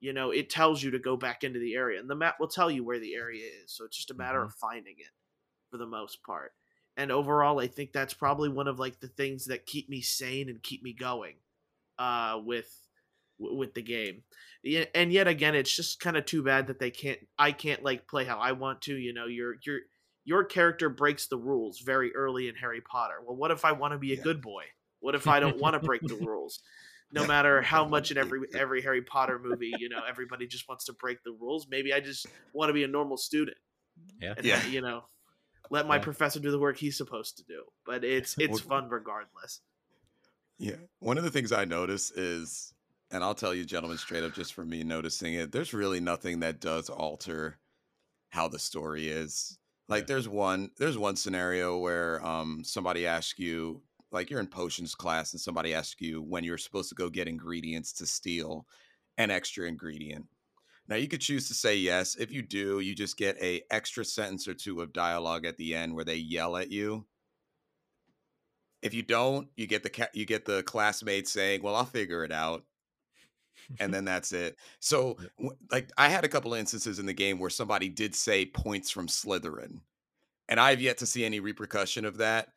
you 0.00 0.12
know, 0.12 0.30
it 0.30 0.48
tells 0.48 0.82
you 0.82 0.90
to 0.92 0.98
go 0.98 1.16
back 1.16 1.44
into 1.44 1.58
the 1.58 1.74
area, 1.74 2.00
and 2.00 2.08
the 2.08 2.14
map 2.14 2.36
will 2.38 2.48
tell 2.48 2.70
you 2.70 2.84
where 2.84 2.98
the 2.98 3.14
area 3.14 3.44
is. 3.62 3.72
So 3.72 3.84
it's 3.84 3.96
just 3.96 4.10
a 4.10 4.14
matter 4.14 4.38
mm-hmm. 4.38 4.46
of 4.46 4.54
finding 4.54 4.94
it 4.98 5.12
for 5.70 5.78
the 5.78 5.86
most 5.86 6.22
part. 6.22 6.52
And 6.96 7.10
overall, 7.10 7.60
I 7.60 7.66
think 7.66 7.92
that's 7.92 8.14
probably 8.14 8.48
one 8.48 8.68
of 8.68 8.78
like 8.78 9.00
the 9.00 9.08
things 9.08 9.46
that 9.46 9.66
keep 9.66 9.88
me 9.88 10.00
sane 10.00 10.48
and 10.48 10.62
keep 10.62 10.82
me 10.82 10.92
going 10.92 11.36
uh, 11.98 12.40
with 12.44 12.70
with 13.40 13.74
the 13.74 13.82
game. 13.82 14.22
And 14.94 15.12
yet 15.12 15.26
again, 15.26 15.54
it's 15.54 15.74
just 15.74 16.00
kind 16.00 16.16
of 16.16 16.26
too 16.26 16.42
bad 16.42 16.66
that 16.66 16.78
they 16.78 16.90
can't. 16.90 17.18
I 17.38 17.52
can't 17.52 17.82
like 17.82 18.06
play 18.06 18.24
how 18.24 18.38
I 18.38 18.52
want 18.52 18.82
to. 18.82 18.94
You 18.94 19.14
know, 19.14 19.26
your 19.26 19.56
your 19.64 19.80
your 20.24 20.44
character 20.44 20.88
breaks 20.88 21.26
the 21.26 21.38
rules 21.38 21.80
very 21.80 22.14
early 22.14 22.48
in 22.48 22.54
Harry 22.56 22.80
Potter. 22.80 23.16
Well, 23.24 23.36
what 23.36 23.50
if 23.50 23.64
I 23.64 23.72
want 23.72 23.92
to 23.92 23.98
be 23.98 24.12
a 24.12 24.16
yeah. 24.16 24.22
good 24.22 24.42
boy? 24.42 24.64
What 25.00 25.14
if 25.14 25.26
I 25.26 25.40
don't 25.40 25.58
want 25.58 25.74
to 25.74 25.80
break 25.86 26.02
the 26.02 26.16
rules? 26.16 26.60
No 27.12 27.26
matter 27.26 27.60
how 27.60 27.88
much 27.88 28.10
in 28.10 28.18
every 28.18 28.40
every 28.54 28.82
Harry 28.82 29.02
Potter 29.02 29.38
movie, 29.42 29.72
you 29.78 29.88
know, 29.88 30.02
everybody 30.08 30.46
just 30.46 30.68
wants 30.68 30.84
to 30.84 30.92
break 30.92 31.22
the 31.24 31.32
rules. 31.32 31.66
Maybe 31.68 31.92
I 31.92 32.00
just 32.00 32.26
want 32.52 32.68
to 32.68 32.74
be 32.74 32.84
a 32.84 32.88
normal 32.88 33.16
student. 33.16 33.56
Yeah. 34.20 34.34
And, 34.36 34.46
yeah. 34.46 34.64
You 34.66 34.82
know, 34.82 35.04
let 35.70 35.86
my 35.86 35.96
yeah. 35.96 36.02
professor 36.02 36.40
do 36.40 36.50
the 36.50 36.58
work 36.58 36.76
he's 36.76 36.96
supposed 36.96 37.38
to 37.38 37.44
do. 37.44 37.62
But 37.86 38.04
it's 38.04 38.34
it's 38.38 38.60
fun 38.60 38.88
regardless. 38.88 39.60
Yeah. 40.58 40.76
One 40.98 41.16
of 41.16 41.24
the 41.24 41.30
things 41.30 41.52
I 41.52 41.64
notice 41.64 42.10
is, 42.10 42.74
and 43.10 43.24
I'll 43.24 43.34
tell 43.34 43.54
you, 43.54 43.64
gentlemen, 43.64 43.98
straight 43.98 44.24
up, 44.24 44.34
just 44.34 44.54
for 44.54 44.64
me 44.64 44.84
noticing 44.84 45.34
it, 45.34 45.52
there's 45.52 45.74
really 45.74 46.00
nothing 46.00 46.40
that 46.40 46.60
does 46.60 46.88
alter 46.88 47.58
how 48.30 48.48
the 48.48 48.58
story 48.58 49.08
is. 49.08 49.58
Like, 49.88 50.04
yeah. 50.04 50.06
there's 50.08 50.28
one, 50.28 50.70
there's 50.78 50.98
one 50.98 51.16
scenario 51.16 51.78
where 51.78 52.24
um 52.24 52.62
somebody 52.64 53.06
asks 53.06 53.38
you, 53.38 53.82
like, 54.12 54.30
you're 54.30 54.40
in 54.40 54.48
potions 54.48 54.94
class, 54.94 55.32
and 55.32 55.40
somebody 55.40 55.74
asks 55.74 56.00
you 56.00 56.22
when 56.22 56.44
you're 56.44 56.58
supposed 56.58 56.88
to 56.90 56.94
go 56.94 57.10
get 57.10 57.28
ingredients 57.28 57.92
to 57.94 58.06
steal 58.06 58.66
an 59.18 59.30
extra 59.30 59.66
ingredient 59.68 60.26
now 60.90 60.96
you 60.96 61.06
could 61.06 61.20
choose 61.20 61.46
to 61.48 61.54
say 61.54 61.76
yes. 61.76 62.16
If 62.16 62.32
you 62.32 62.42
do, 62.42 62.80
you 62.80 62.96
just 62.96 63.16
get 63.16 63.40
a 63.40 63.62
extra 63.70 64.04
sentence 64.04 64.48
or 64.48 64.54
two 64.54 64.80
of 64.82 64.92
dialogue 64.92 65.46
at 65.46 65.56
the 65.56 65.74
end 65.74 65.94
where 65.94 66.04
they 66.04 66.16
yell 66.16 66.56
at 66.56 66.70
you. 66.70 67.06
If 68.82 68.92
you 68.94 69.02
don't, 69.02 69.48
you 69.56 69.66
get 69.66 69.82
the 69.82 70.08
you 70.14 70.24
get 70.26 70.46
the 70.46 70.62
classmate 70.64 71.28
saying, 71.28 71.62
"Well, 71.62 71.76
I'll 71.76 71.84
figure 71.84 72.24
it 72.24 72.32
out." 72.32 72.64
And 73.78 73.92
then 73.92 74.04
that's 74.04 74.32
it. 74.32 74.56
So, 74.80 75.16
like, 75.70 75.90
I 75.96 76.08
had 76.08 76.24
a 76.24 76.28
couple 76.28 76.54
instances 76.54 76.98
in 76.98 77.06
the 77.06 77.12
game 77.12 77.38
where 77.38 77.50
somebody 77.50 77.88
did 77.88 78.14
say 78.14 78.46
points 78.46 78.90
from 78.90 79.06
Slytherin, 79.06 79.80
and 80.48 80.60
I've 80.60 80.80
yet 80.80 80.98
to 80.98 81.06
see 81.06 81.24
any 81.24 81.40
repercussion 81.40 82.04
of 82.04 82.18
that. 82.18 82.48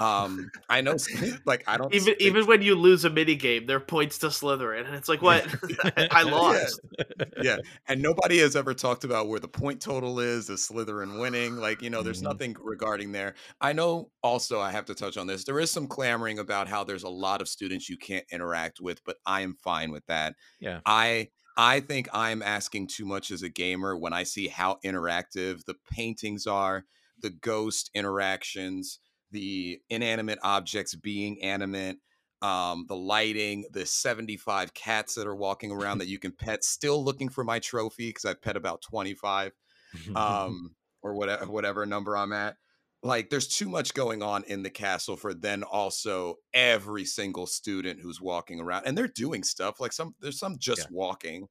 Um, 0.00 0.50
I 0.68 0.80
know, 0.80 0.96
like 1.44 1.62
I 1.66 1.76
don't 1.76 1.92
even 1.94 2.14
even 2.20 2.46
when 2.46 2.62
you 2.62 2.74
lose 2.74 3.04
a 3.04 3.10
mini 3.10 3.34
game, 3.34 3.66
there 3.66 3.76
are 3.76 3.80
points 3.80 4.16
to 4.18 4.28
Slytherin, 4.28 4.86
and 4.86 4.94
it's 4.94 5.10
like, 5.10 5.20
what? 5.20 5.46
I 6.10 6.22
lost. 6.22 6.80
Yeah. 6.98 7.24
yeah. 7.42 7.56
and 7.86 8.00
nobody 8.00 8.38
has 8.38 8.56
ever 8.56 8.72
talked 8.72 9.04
about 9.04 9.28
where 9.28 9.40
the 9.40 9.48
point 9.48 9.80
total 9.80 10.18
is, 10.18 10.48
is 10.48 10.66
Slytherin 10.66 11.20
winning. 11.20 11.56
Like 11.56 11.82
you 11.82 11.90
know, 11.90 12.02
there's 12.02 12.20
mm-hmm. 12.20 12.28
nothing 12.28 12.56
regarding 12.58 13.12
there. 13.12 13.34
I 13.60 13.74
know. 13.74 14.10
Also, 14.22 14.58
I 14.58 14.70
have 14.70 14.86
to 14.86 14.94
touch 14.94 15.18
on 15.18 15.26
this. 15.26 15.44
There 15.44 15.60
is 15.60 15.70
some 15.70 15.86
clamoring 15.86 16.38
about 16.38 16.66
how 16.66 16.82
there's 16.82 17.04
a 17.04 17.08
lot 17.08 17.42
of 17.42 17.48
students 17.48 17.88
you 17.90 17.98
can't 17.98 18.24
interact 18.32 18.80
with, 18.80 19.04
but 19.04 19.16
I 19.26 19.42
am 19.42 19.54
fine 19.62 19.90
with 19.90 20.06
that. 20.06 20.34
Yeah, 20.60 20.80
I 20.86 21.28
I 21.58 21.80
think 21.80 22.08
I'm 22.14 22.42
asking 22.42 22.86
too 22.86 23.04
much 23.04 23.30
as 23.30 23.42
a 23.42 23.50
gamer 23.50 23.98
when 23.98 24.14
I 24.14 24.22
see 24.22 24.48
how 24.48 24.78
interactive 24.82 25.66
the 25.66 25.74
paintings 25.90 26.46
are, 26.46 26.84
the 27.20 27.28
ghost 27.28 27.90
interactions 27.94 28.98
the 29.30 29.80
inanimate 29.88 30.38
objects 30.42 30.94
being 30.94 31.42
animate, 31.42 31.98
um, 32.42 32.86
the 32.88 32.96
lighting, 32.96 33.64
the 33.72 33.86
75 33.86 34.72
cats 34.74 35.14
that 35.14 35.26
are 35.26 35.36
walking 35.36 35.70
around 35.70 35.98
that 35.98 36.08
you 36.08 36.18
can 36.18 36.32
pet. 36.32 36.64
Still 36.64 37.04
looking 37.04 37.28
for 37.28 37.44
my 37.44 37.58
trophy 37.58 38.08
because 38.08 38.24
I've 38.24 38.42
pet 38.42 38.56
about 38.56 38.82
25 38.82 39.52
um, 40.16 40.74
or 41.02 41.14
whatever, 41.14 41.46
whatever 41.46 41.86
number 41.86 42.16
I'm 42.16 42.32
at. 42.32 42.56
Like, 43.02 43.30
there's 43.30 43.48
too 43.48 43.68
much 43.68 43.94
going 43.94 44.22
on 44.22 44.44
in 44.44 44.62
the 44.62 44.68
castle 44.68 45.16
for 45.16 45.32
then 45.32 45.62
also 45.62 46.36
every 46.52 47.06
single 47.06 47.46
student 47.46 47.98
who's 48.00 48.20
walking 48.20 48.60
around 48.60 48.86
and 48.86 48.96
they're 48.96 49.08
doing 49.08 49.42
stuff. 49.42 49.80
Like, 49.80 49.92
some 49.92 50.14
there's 50.20 50.38
some 50.38 50.58
just 50.58 50.82
yeah. 50.82 50.88
walking, 50.90 51.48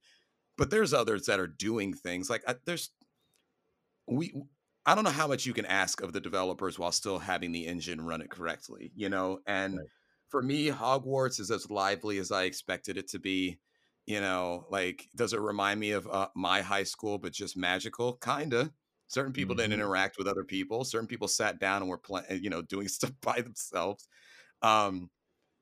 but 0.57 0.69
there's 0.69 0.93
others 0.93 1.25
that 1.25 1.39
are 1.39 1.47
doing 1.47 1.93
things. 1.93 2.29
Like, 2.29 2.43
I, 2.47 2.55
there's 2.65 2.91
we 4.07 4.33
I 4.89 4.95
don't 4.95 5.03
know 5.03 5.11
how 5.11 5.27
much 5.27 5.45
you 5.45 5.53
can 5.53 5.67
ask 5.67 6.01
of 6.01 6.13
the 6.13 6.19
developers 6.19 6.79
while 6.79 6.91
still 6.91 7.19
having 7.19 7.51
the 7.51 7.67
engine 7.67 8.01
run 8.01 8.21
it 8.21 8.31
correctly, 8.31 8.91
you 8.95 9.07
know? 9.07 9.39
And 9.45 9.77
right. 9.77 9.87
for 10.29 10.41
me, 10.41 10.69
Hogwarts 10.69 11.39
is 11.39 11.51
as 11.51 11.69
lively 11.69 12.17
as 12.17 12.31
I 12.31 12.45
expected 12.45 12.97
it 12.97 13.07
to 13.09 13.19
be. 13.19 13.59
You 14.07 14.19
know, 14.19 14.65
like, 14.71 15.07
does 15.15 15.33
it 15.33 15.39
remind 15.39 15.79
me 15.79 15.91
of 15.91 16.07
uh, 16.07 16.29
my 16.35 16.61
high 16.61 16.85
school, 16.85 17.19
but 17.19 17.33
just 17.33 17.55
magical? 17.55 18.13
Kinda. 18.13 18.71
Certain 19.09 19.31
people 19.31 19.53
mm-hmm. 19.53 19.61
didn't 19.61 19.73
interact 19.73 20.17
with 20.17 20.25
other 20.25 20.43
people. 20.43 20.83
Certain 20.83 21.07
people 21.07 21.27
sat 21.27 21.59
down 21.59 21.83
and 21.83 21.89
were 21.89 21.99
playing, 21.99 22.43
you 22.43 22.49
know, 22.49 22.63
doing 22.63 22.87
stuff 22.87 23.13
by 23.21 23.41
themselves. 23.41 24.07
Um, 24.63 25.11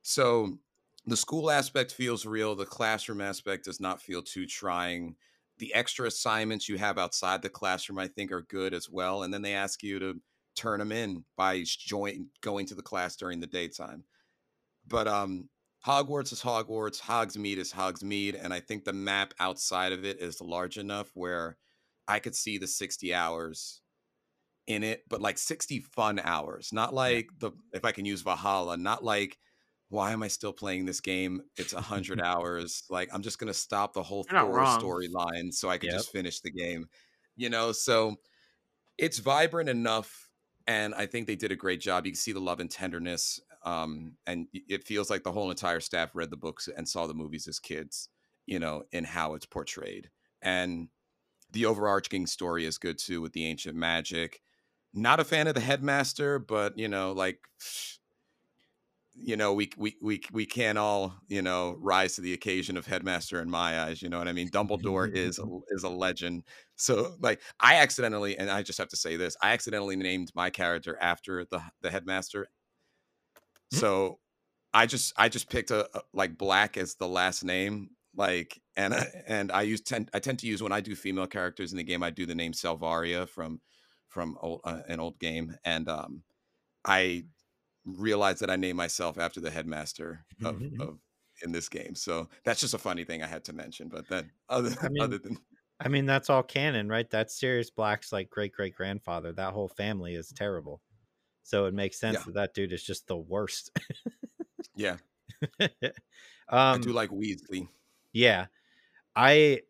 so 0.04 0.58
the 1.06 1.18
school 1.18 1.52
aspect 1.52 1.92
feels 1.92 2.26
real. 2.26 2.56
The 2.56 2.66
classroom 2.66 3.20
aspect 3.20 3.66
does 3.66 3.82
not 3.82 4.02
feel 4.02 4.22
too 4.22 4.46
trying 4.46 5.18
the 5.60 5.74
extra 5.74 6.08
assignments 6.08 6.70
you 6.70 6.78
have 6.78 6.98
outside 6.98 7.42
the 7.42 7.50
classroom, 7.50 8.00
I 8.00 8.08
think, 8.08 8.32
are 8.32 8.44
good 8.44 8.74
as 8.74 8.90
well. 8.90 9.24
And 9.24 9.34
then 9.34 9.42
they 9.42 9.54
ask 9.54 9.84
you 9.84 10.00
to 10.00 10.22
turn 10.56 10.80
them 10.80 10.92
in 10.92 11.24
by 11.36 11.64
join 11.66 12.28
going 12.42 12.66
to 12.68 12.76
the 12.76 12.82
class 12.82 13.16
during 13.16 13.40
the 13.40 13.48
daytime. 13.48 14.04
But 14.88 15.08
um, 15.08 15.50
Hogwarts 15.86 16.32
is 16.32 16.42
Hogwarts, 16.42 17.00
Hogsmeade 17.02 17.58
is 17.58 17.72
Hogsmeade, 17.72 18.38
and 18.42 18.54
I 18.54 18.60
think 18.60 18.84
the 18.84 18.94
map 18.94 19.34
outside 19.40 19.94
of 19.94 20.06
it 20.06 20.22
is 20.22 20.42
large 20.42 20.78
enough 20.78 21.10
where 21.14 21.58
I 22.08 22.20
could 22.20 22.36
see 22.36 22.58
the 22.58 22.68
60 22.68 23.14
hours 23.14 23.82
in 24.66 24.84
it, 24.84 25.04
but 25.10 25.22
like 25.22 25.38
60 25.38 25.80
fun 25.96 26.20
hours, 26.24 26.70
not 26.74 26.94
like 26.94 27.30
the 27.40 27.52
if 27.74 27.86
I 27.86 27.92
can 27.92 28.06
use 28.06 28.22
Valhalla, 28.22 28.78
not 28.78 29.04
like 29.04 29.38
why 29.90 30.12
am 30.12 30.24
I 30.24 30.28
still 30.28 30.54
playing 30.54 30.86
this 30.86 31.02
game? 31.02 31.42
It's 31.58 31.74
a 31.74 31.82
hundred 31.82 32.20
hours. 32.22 32.84
Like 32.90 33.10
I'm 33.14 33.22
just 33.22 33.40
gonna 33.40 33.54
stop 33.54 33.94
the 33.94 34.04
whole 34.04 34.24
Thor 34.38 34.64
storyline 34.64 35.54
so 35.54 35.70
I 35.70 35.78
could 35.78 35.90
Yep. 35.90 35.92
just 35.92 36.12
finish 36.12 36.42
the 36.42 36.52
game. 36.52 36.88
You 37.36 37.50
know, 37.50 37.72
so 37.72 38.18
it's 38.98 39.20
vibrant 39.20 39.70
enough, 39.70 40.30
and 40.66 40.94
I 40.96 41.06
think 41.06 41.28
they 41.28 41.36
did 41.36 41.52
a 41.52 41.56
great 41.56 41.82
job. 41.82 42.06
You 42.06 42.12
can 42.12 42.18
see 42.18 42.32
the 42.32 42.40
love 42.42 42.60
and 42.60 42.70
tenderness, 42.72 43.40
um, 43.64 44.18
and 44.26 44.48
it 44.54 44.84
feels 44.86 45.10
like 45.10 45.24
the 45.24 45.32
whole 45.32 45.52
entire 45.52 45.80
staff 45.80 46.16
read 46.16 46.30
the 46.32 46.38
books 46.38 46.68
and 46.68 46.88
saw 46.88 47.08
the 47.08 47.14
movies 47.14 47.48
as 47.48 47.60
kids. 47.60 48.10
You 48.46 48.60
know, 48.60 48.86
in 48.94 49.04
how 49.04 49.34
it's 49.36 49.46
portrayed, 49.46 50.10
and 50.42 50.90
the 51.52 51.66
overarching 51.66 52.28
story 52.28 52.66
is 52.66 52.78
good 52.78 52.98
too 52.98 53.22
with 53.22 53.34
the 53.34 53.46
ancient 53.46 53.76
magic. 53.76 54.42
Not 54.94 55.20
a 55.20 55.26
fan 55.26 55.48
of 55.48 55.56
the 55.56 55.62
headmaster, 55.62 56.40
but 56.40 56.78
you 56.78 56.88
know, 56.88 57.12
like 57.14 57.42
you 59.20 59.36
know, 59.38 59.54
we 59.54 59.70
we 59.78 59.96
we 60.02 60.22
we 60.32 60.46
can 60.46 60.78
all 60.78 61.16
you 61.28 61.42
know 61.42 61.76
rise 61.80 62.16
to 62.16 62.22
the 62.22 62.34
occasion 62.34 62.78
of 62.78 62.86
headmaster 62.88 63.42
in 63.42 63.50
my 63.50 63.82
eyes. 63.82 64.02
You 64.02 64.10
know 64.10 64.20
what 64.20 64.28
I 64.28 64.34
mean? 64.34 64.50
Dumbledore 64.50 65.10
is 65.12 65.40
a, 65.40 65.44
is 65.70 65.84
a 65.84 65.90
legend. 65.90 66.44
So 66.76 67.16
like, 67.22 67.42
I 67.60 67.76
accidentally, 67.78 68.38
and 68.38 68.50
I 68.50 68.62
just 68.64 68.80
have 68.80 68.90
to 68.90 68.98
say 68.98 69.18
this, 69.18 69.36
I 69.42 69.52
accidentally 69.54 69.96
named 69.96 70.32
my 70.36 70.50
character 70.50 70.98
after 71.02 71.46
the 71.46 71.62
the 71.82 71.92
headmaster. 71.92 72.48
So 73.72 74.20
I 74.74 74.86
just 74.86 75.14
I 75.18 75.30
just 75.30 75.50
picked 75.50 75.72
a, 75.72 75.88
a- 75.98 76.04
like 76.14 76.38
black 76.38 76.78
as 76.78 76.96
the 76.96 77.08
last 77.08 77.44
name 77.44 77.92
like 78.16 78.62
and 78.76 78.94
I- 78.94 79.24
and 79.28 79.52
I 79.52 79.64
use 79.64 79.82
tend 79.82 80.10
I 80.14 80.20
tend 80.20 80.40
to 80.40 80.48
use 80.48 80.64
when 80.64 80.72
I 80.72 80.82
do 80.82 80.96
female 80.96 81.28
characters 81.28 81.72
in 81.72 81.78
the 81.78 81.84
game 81.84 82.04
I 82.04 82.10
do 82.12 82.26
the 82.26 82.36
name 82.36 82.54
Salvaria 82.54 83.28
from 83.28 83.62
from 84.10 84.38
old, 84.42 84.62
uh, 84.64 84.82
an 84.88 85.00
old 85.00 85.20
game 85.20 85.56
and 85.66 85.88
um 85.90 86.24
I 86.86 87.26
realized 87.88 88.42
that 88.42 88.50
I 88.50 88.56
named 88.56 88.78
myself 88.78 89.18
after 89.18 89.40
the 89.42 89.52
headmaster 89.52 90.26
of, 90.44 90.64
of 90.80 91.00
in 91.44 91.52
this 91.52 91.70
game 91.70 91.96
so 91.96 92.30
that's 92.44 92.62
just 92.62 92.74
a 92.74 92.80
funny 92.80 93.04
thing 93.04 93.24
I 93.24 93.28
had 93.28 93.44
to 93.46 93.54
mention 93.54 93.90
but 93.90 94.08
then 94.08 94.32
other 94.50 94.72
I 94.82 94.90
mean, 94.90 95.04
other 95.04 95.18
than 95.20 95.38
I 95.80 95.90
mean, 95.90 96.06
that's 96.08 96.30
all 96.30 96.44
canon, 96.44 96.90
right? 96.90 97.10
That's 97.10 97.40
Sirius 97.40 97.70
Black's 97.70 98.12
like 98.12 98.30
great 98.30 98.54
great 98.54 98.76
grandfather. 98.76 99.32
That 99.34 99.54
whole 99.54 99.68
family 99.70 100.16
is 100.16 100.32
terrible. 100.34 100.82
So 101.44 101.66
it 101.66 101.74
makes 101.74 102.00
sense 102.00 102.20
Yeah. 102.20 102.26
that 102.26 102.34
that 102.36 102.54
dude 102.56 102.74
is 102.74 102.84
just 102.84 103.08
the 103.08 103.18
worst. 103.18 103.72
yeah 104.76 104.98
I 105.60 105.70
um, 106.50 106.82
do 106.82 106.92
like 106.94 107.10
Weasley 107.10 107.68
yeah, 108.14 108.48
I, 109.16 109.64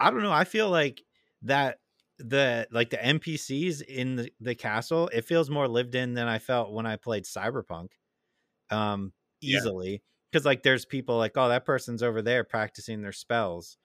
I 0.00 0.10
don't 0.10 0.22
know. 0.22 0.32
I 0.32 0.44
feel 0.44 0.70
like 0.70 1.04
that 1.42 1.80
the 2.18 2.66
like 2.70 2.90
the 2.90 2.96
NPCs 2.98 3.82
in 3.82 4.16
the, 4.16 4.30
the 4.40 4.54
castle. 4.54 5.08
It 5.12 5.24
feels 5.24 5.50
more 5.50 5.68
lived 5.68 5.94
in 5.94 6.14
than 6.14 6.28
I 6.28 6.38
felt 6.38 6.72
when 6.72 6.86
I 6.86 6.96
played 6.96 7.24
Cyberpunk. 7.24 7.90
Um, 8.70 9.12
easily 9.42 10.02
because 10.30 10.44
like 10.44 10.62
there's 10.62 10.84
people 10.84 11.16
like 11.16 11.32
oh 11.36 11.48
that 11.48 11.64
person's 11.64 12.02
over 12.02 12.22
there 12.22 12.44
practicing 12.44 13.02
their 13.02 13.12
spells 13.12 13.76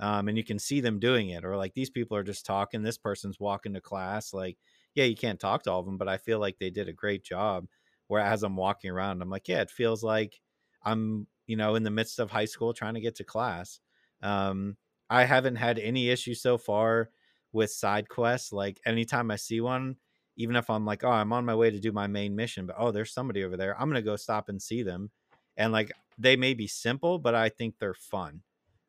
um, 0.00 0.28
and 0.28 0.38
you 0.38 0.44
can 0.44 0.58
see 0.58 0.80
them 0.80 0.98
doing 0.98 1.30
it 1.30 1.44
or 1.44 1.56
like 1.56 1.74
these 1.74 1.90
people 1.90 2.16
are 2.16 2.22
just 2.22 2.46
talking 2.46 2.82
this 2.82 2.98
person's 2.98 3.40
walking 3.40 3.74
to 3.74 3.80
class 3.80 4.32
like 4.32 4.56
yeah 4.94 5.04
you 5.04 5.16
can't 5.16 5.40
talk 5.40 5.62
to 5.62 5.70
all 5.70 5.80
of 5.80 5.86
them 5.86 5.98
but 5.98 6.08
i 6.08 6.16
feel 6.16 6.38
like 6.38 6.58
they 6.58 6.70
did 6.70 6.88
a 6.88 6.92
great 6.92 7.22
job 7.24 7.66
where 8.06 8.22
as 8.22 8.42
i'm 8.42 8.56
walking 8.56 8.90
around 8.90 9.20
i'm 9.20 9.30
like 9.30 9.48
yeah 9.48 9.60
it 9.60 9.70
feels 9.70 10.02
like 10.02 10.40
i'm 10.84 11.26
you 11.46 11.56
know 11.56 11.74
in 11.74 11.82
the 11.82 11.90
midst 11.90 12.18
of 12.18 12.30
high 12.30 12.44
school 12.44 12.72
trying 12.72 12.94
to 12.94 13.00
get 13.00 13.16
to 13.16 13.24
class 13.24 13.80
um, 14.22 14.76
i 15.10 15.24
haven't 15.24 15.56
had 15.56 15.78
any 15.78 16.08
issues 16.08 16.40
so 16.40 16.56
far 16.56 17.10
with 17.52 17.70
side 17.70 18.08
quests 18.08 18.52
like 18.52 18.80
anytime 18.84 19.30
i 19.30 19.36
see 19.36 19.60
one 19.60 19.96
even 20.36 20.56
if 20.56 20.68
i'm 20.70 20.84
like 20.84 21.04
oh 21.04 21.10
i'm 21.10 21.32
on 21.32 21.44
my 21.44 21.54
way 21.54 21.70
to 21.70 21.80
do 21.80 21.92
my 21.92 22.06
main 22.06 22.34
mission 22.36 22.66
but 22.66 22.76
oh 22.78 22.90
there's 22.90 23.12
somebody 23.12 23.44
over 23.44 23.56
there 23.56 23.78
i'm 23.80 23.88
gonna 23.88 24.02
go 24.02 24.16
stop 24.16 24.48
and 24.48 24.60
see 24.60 24.82
them 24.82 25.10
and 25.56 25.72
like 25.72 25.92
they 26.18 26.36
may 26.36 26.54
be 26.54 26.66
simple 26.66 27.18
but 27.18 27.34
i 27.34 27.48
think 27.48 27.74
they're 27.78 27.94
fun 27.94 28.42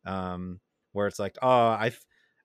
um 0.06 0.60
where 0.92 1.08
it's 1.08 1.20
like 1.20 1.38
oh 1.42 1.48
i 1.48 1.92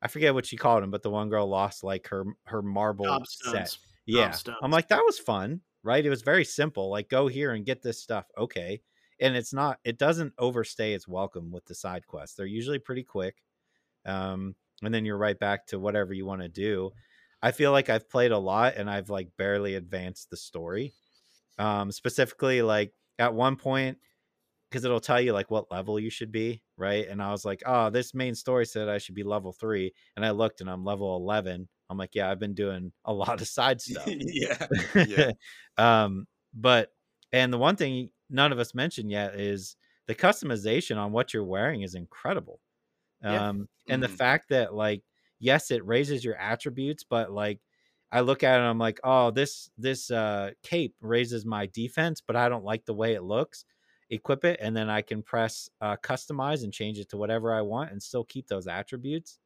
i 0.03 0.09
forget 0.09 0.35
what 0.35 0.47
she 0.47 0.57
called 0.57 0.83
him 0.83 0.91
but 0.91 1.03
the 1.03 1.11
one 1.11 1.29
girl 1.29 1.47
lost 1.47 1.83
like 1.83 2.09
her 2.09 2.25
her 2.45 2.63
marble 2.63 3.23
set. 3.27 3.77
Yeah. 4.07 4.31
Gobstones. 4.31 4.57
i'm 4.63 4.71
like 4.71 4.89
that 4.89 5.03
was 5.05 5.19
fun 5.19 5.61
right? 5.85 6.05
It 6.05 6.11
was 6.11 6.23
very 6.23 6.45
simple 6.45 6.91
like 6.91 7.09
go 7.09 7.29
here 7.29 7.53
and 7.53 7.65
get 7.65 7.83
this 7.83 8.01
stuff 8.01 8.27
okay 8.37 8.81
and 9.21 9.37
it's 9.37 9.53
not 9.53 9.79
it 9.85 9.99
doesn't 9.99 10.33
overstay 10.39 10.95
its 10.95 11.07
welcome 11.07 11.53
with 11.53 11.65
the 11.67 11.75
side 11.75 12.07
quests. 12.07 12.35
They're 12.35 12.47
usually 12.47 12.81
pretty 12.81 13.05
quick 13.05 13.37
um 14.07 14.57
and 14.83 14.93
then 14.93 15.05
you're 15.05 15.19
right 15.19 15.39
back 15.39 15.67
to 15.67 15.79
whatever 15.79 16.13
you 16.13 16.27
want 16.27 16.43
to 16.43 16.49
do. 16.49 16.91
I 17.43 17.53
feel 17.53 17.73
like 17.73 17.91
i've 17.91 18.09
played 18.09 18.33
a 18.33 18.39
lot 18.39 18.77
and 18.77 18.89
i've 18.89 19.11
like 19.11 19.29
barely 19.37 19.75
advanced 19.75 20.31
the 20.31 20.37
story 20.37 20.95
um 21.59 21.93
specifically 21.93 22.63
like 22.63 22.93
at 23.19 23.35
one 23.35 23.57
point 23.57 23.99
because 24.71 24.85
it'll 24.85 24.99
tell 24.99 25.21
you 25.21 25.35
like 25.35 25.51
what 25.51 25.71
level 25.71 26.01
you 26.01 26.11
should 26.11 26.33
be 26.33 26.63
right? 26.79 27.07
And 27.07 27.23
i 27.23 27.31
was 27.31 27.45
like 27.45 27.63
oh 27.67 27.91
this 27.91 28.15
main 28.15 28.35
story 28.35 28.65
said 28.65 28.89
i 28.89 28.97
should 28.97 29.15
be 29.15 29.23
level 29.23 29.53
three 29.53 29.93
and 30.17 30.25
i 30.25 30.31
looked 30.31 30.63
and 30.63 30.71
i'm 30.71 30.85
level 30.85 31.15
11 31.17 31.69
i'm 31.91 31.99
like 31.99 32.15
yeah 32.15 32.31
i've 32.31 32.41
been 32.41 32.55
doing 32.55 32.93
a 33.05 33.13
lot 33.13 33.41
of 33.43 33.47
side 33.47 33.81
stuff. 33.81 34.09
Yeah 34.09 34.67
yeah. 34.95 35.31
Um 35.77 36.27
but 36.55 36.93
and 37.33 37.53
the 37.53 37.59
one 37.59 37.77
thing 37.77 38.09
none 38.31 38.53
of 38.53 38.59
us 38.59 38.75
mentioned 38.75 39.11
yet 39.11 39.35
is 39.35 39.77
the 40.07 40.15
customization 40.15 40.97
on 40.97 41.13
what 41.13 41.35
you're 41.35 41.45
wearing 41.45 41.83
is 41.83 41.95
incredible 41.95 42.59
Yeah. 43.27 43.45
um 43.45 43.69
and 43.89 44.03
the 44.03 44.09
Mhm. 44.09 44.17
fact 44.19 44.49
that 44.51 44.75
like 44.75 45.05
yes 45.39 45.71
it 45.71 45.85
raises 45.87 46.25
your 46.25 46.37
attributes 46.37 47.05
but 47.05 47.31
like 47.33 47.61
i 48.13 48.21
look 48.21 48.43
at 48.43 48.55
it 48.57 48.59
and 48.59 48.67
i'm 48.67 48.79
like 48.79 49.01
oh 49.05 49.31
this 49.31 49.71
this 49.79 50.11
uh 50.11 50.51
cape 50.63 50.95
raises 51.01 51.45
my 51.45 51.67
defense 51.67 52.21
but 52.21 52.37
i 52.37 52.49
don't 52.49 52.65
like 52.65 52.85
the 52.85 52.95
way 52.95 53.15
it 53.15 53.23
looks 53.23 53.65
equip 54.11 54.45
it 54.45 54.59
and 54.61 54.77
then 54.77 54.91
i 54.91 55.01
can 55.03 55.23
press 55.23 55.69
uh 55.81 55.97
customize 55.97 56.63
and 56.65 56.73
change 56.73 56.99
it 56.99 57.09
to 57.09 57.17
whatever 57.17 57.53
i 57.53 57.63
want 57.63 57.91
and 57.91 58.03
still 58.03 58.25
keep 58.25 58.47
those 58.49 58.67
attributes 58.67 59.39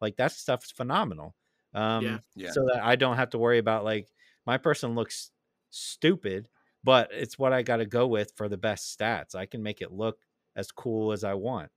like 0.00 0.16
that 0.16 0.32
stuff 0.32 0.64
is 0.64 0.70
phenomenal 0.70 1.34
um 1.74 2.18
Yeah. 2.18 2.20
Yeah. 2.34 2.54
so 2.54 2.64
that 2.72 2.82
i 2.82 2.96
don't 2.96 3.16
have 3.16 3.30
to 3.30 3.38
worry 3.38 3.58
about 3.58 3.84
like 3.84 4.08
my 4.46 4.56
person 4.58 4.94
looks 4.94 5.32
stupid 5.70 6.48
but 6.84 7.10
it's 7.12 7.38
what 7.38 7.52
i 7.52 7.62
got 7.62 7.78
to 7.78 7.86
go 7.86 8.06
with 8.06 8.32
for 8.36 8.48
the 8.48 8.56
best 8.56 8.96
stats 8.96 9.34
i 9.34 9.46
can 9.46 9.62
make 9.62 9.80
it 9.82 9.92
look 9.92 10.20
as 10.56 10.70
cool 10.70 11.12
as 11.12 11.24
i 11.24 11.34
want 11.34 11.70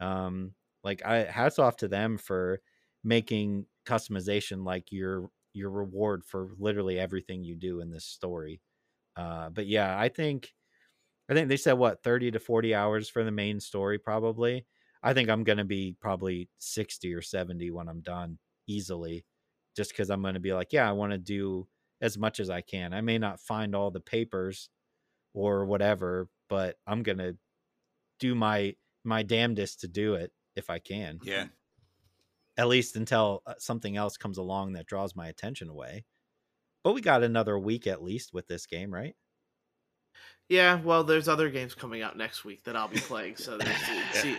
um 0.00 0.54
like 0.84 1.04
i 1.04 1.24
hats 1.24 1.58
off 1.58 1.76
to 1.78 1.88
them 1.88 2.18
for 2.18 2.60
making 3.04 3.66
customization 3.86 4.64
like 4.64 4.92
your 4.92 5.30
your 5.52 5.70
reward 5.70 6.24
for 6.24 6.50
literally 6.58 6.98
everything 6.98 7.44
you 7.44 7.54
do 7.56 7.80
in 7.80 7.90
this 7.90 8.04
story. 8.04 8.60
Uh 9.16 9.50
but 9.50 9.66
yeah 9.66 9.98
i 9.98 10.08
think 10.08 10.54
i 11.28 11.34
think 11.34 11.48
they 11.48 11.56
said 11.56 11.74
what 11.74 12.02
30 12.02 12.30
to 12.32 12.40
40 12.40 12.74
hours 12.74 13.08
for 13.08 13.24
the 13.24 13.30
main 13.32 13.60
story 13.60 13.98
probably? 13.98 14.66
I 15.02 15.14
think 15.14 15.28
i'm 15.30 15.44
gonna 15.44 15.64
be 15.64 15.96
probably 16.00 16.48
60 16.58 17.14
or 17.14 17.22
70 17.22 17.70
when 17.70 17.88
i'm 17.88 18.00
done 18.00 18.38
easily 18.66 19.24
just 19.76 19.90
because 19.92 20.10
i'm 20.10 20.22
gonna 20.22 20.40
be 20.40 20.54
like 20.54 20.72
yeah 20.72 20.88
i 20.88 20.92
want 20.92 21.12
to 21.12 21.18
do 21.18 21.68
as 22.00 22.18
much 22.18 22.40
as 22.40 22.50
i 22.50 22.60
can. 22.60 22.92
I 22.94 23.00
may 23.00 23.18
not 23.18 23.40
find 23.40 23.74
all 23.74 23.90
the 23.90 24.00
papers 24.00 24.70
or 25.34 25.66
whatever 25.66 26.28
but 26.48 26.76
i'm 26.86 27.02
gonna 27.02 27.34
do 28.18 28.34
my 28.34 28.74
my 29.04 29.22
damnedest 29.22 29.80
to 29.80 29.88
do 29.88 30.14
it 30.14 30.32
if 30.56 30.70
i 30.70 30.78
can 30.78 31.18
yeah 31.22 31.46
at 32.56 32.68
least 32.68 32.94
until 32.96 33.42
uh, 33.46 33.54
something 33.58 33.96
else 33.96 34.16
comes 34.16 34.38
along 34.38 34.74
that 34.74 34.86
draws 34.86 35.16
my 35.16 35.26
attention 35.26 35.68
away. 35.68 36.04
But 36.84 36.92
we 36.92 37.00
got 37.00 37.24
another 37.24 37.58
week 37.58 37.88
at 37.88 38.00
least 38.00 38.32
with 38.32 38.46
this 38.46 38.64
game, 38.66 38.94
right? 38.94 39.16
Yeah, 40.48 40.80
well, 40.80 41.02
there's 41.02 41.26
other 41.28 41.50
games 41.50 41.74
coming 41.74 42.02
out 42.02 42.16
next 42.16 42.44
week 42.44 42.62
that 42.62 42.76
I'll 42.76 42.86
be 42.86 43.00
playing. 43.00 43.36
So 43.38 43.58
there's, 43.58 43.76
see, 44.12 44.36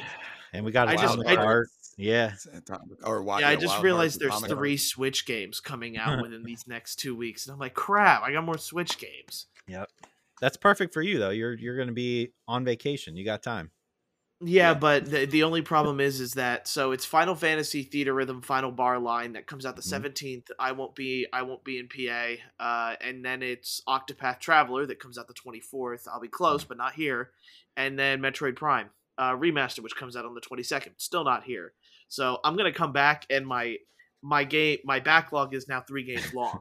And 0.54 0.64
we 0.64 0.72
got 0.72 0.88
I 0.88 0.94
a 0.94 0.98
just- 0.98 1.18
wild 1.18 1.28
I- 1.28 1.36
card. 1.36 1.68
Yeah. 1.98 2.34
Or 3.04 3.18
wi- 3.20 3.40
yeah, 3.42 3.50
I 3.50 3.56
just 3.56 3.68
Wild 3.74 3.84
realized 3.84 4.22
Hearts, 4.22 4.34
there's 4.34 4.44
Atomic 4.44 4.52
three 4.58 4.70
Hearts. 4.72 4.84
Switch 4.84 5.26
games 5.26 5.60
coming 5.60 5.98
out 5.98 6.22
within 6.22 6.44
these 6.44 6.66
next 6.68 6.96
two 6.98 7.16
weeks, 7.18 7.46
and 7.48 7.54
I'm 7.54 7.60
like, 7.60 7.74
crap, 7.74 8.22
I 8.24 8.32
got 8.32 8.46
more 8.46 8.58
Switch 8.58 8.98
games. 8.98 9.48
Yep. 9.68 9.90
That's 10.40 10.56
perfect 10.56 10.94
for 10.94 11.02
you 11.02 11.20
though. 11.20 11.30
You're 11.32 11.54
you're 11.56 11.76
going 11.76 11.88
to 11.90 11.94
be 11.94 12.32
on 12.48 12.64
vacation. 12.64 13.16
You 13.18 13.26
got 13.26 13.44
time. 13.44 13.72
Yeah, 14.42 14.72
Yeah. 14.72 14.74
but 14.74 15.06
the, 15.10 15.26
the 15.26 15.44
only 15.44 15.62
problem 15.62 16.00
is, 16.00 16.20
is 16.20 16.34
that 16.34 16.68
so 16.68 16.92
it's 16.92 17.06
Final 17.06 17.36
Fantasy 17.36 17.86
Theatrhythm 17.86 18.44
Final 18.44 18.72
Bar 18.72 19.00
Line 19.00 19.34
that 19.34 19.48
comes 19.48 19.66
out 19.66 19.76
the 19.76 19.82
Mhm. 19.82 19.90
17th. 20.14 20.52
I 20.60 20.74
won't 20.74 20.94
be 20.96 21.26
I 21.32 21.42
won't 21.44 21.64
be 21.64 21.80
in 21.80 21.88
PA, 21.88 22.36
uh, 22.60 22.96
and 23.02 23.24
then 23.24 23.42
it's 23.42 23.82
Octopath 23.88 24.40
Traveler 24.40 24.86
that 24.88 25.00
comes 25.00 25.18
out 25.18 25.28
the 25.28 25.34
24th. 25.34 26.08
I'll 26.08 26.20
be 26.20 26.28
close, 26.28 26.64
but 26.66 26.78
not 26.78 26.94
here. 26.94 27.32
And 27.78 27.98
then 27.98 28.20
Metroid 28.22 28.56
Prime 28.56 28.90
uh, 29.18 29.32
remaster, 29.32 29.80
which 29.80 29.96
comes 29.96 30.16
out 30.18 30.26
on 30.26 30.34
the 30.34 30.42
22nd, 30.42 30.92
still 30.98 31.24
not 31.24 31.44
here. 31.46 31.74
So 32.10 32.40
I'm 32.44 32.58
gonna 32.58 32.74
come 32.74 32.92
back, 32.92 33.26
and 33.30 33.48
my 33.48 33.78
my 34.22 34.44
game 34.44 34.80
my 34.84 35.00
backlog 35.00 35.54
is 35.54 35.68
now 35.68 35.82
three 35.82 36.04
games 36.04 36.34
long, 36.34 36.60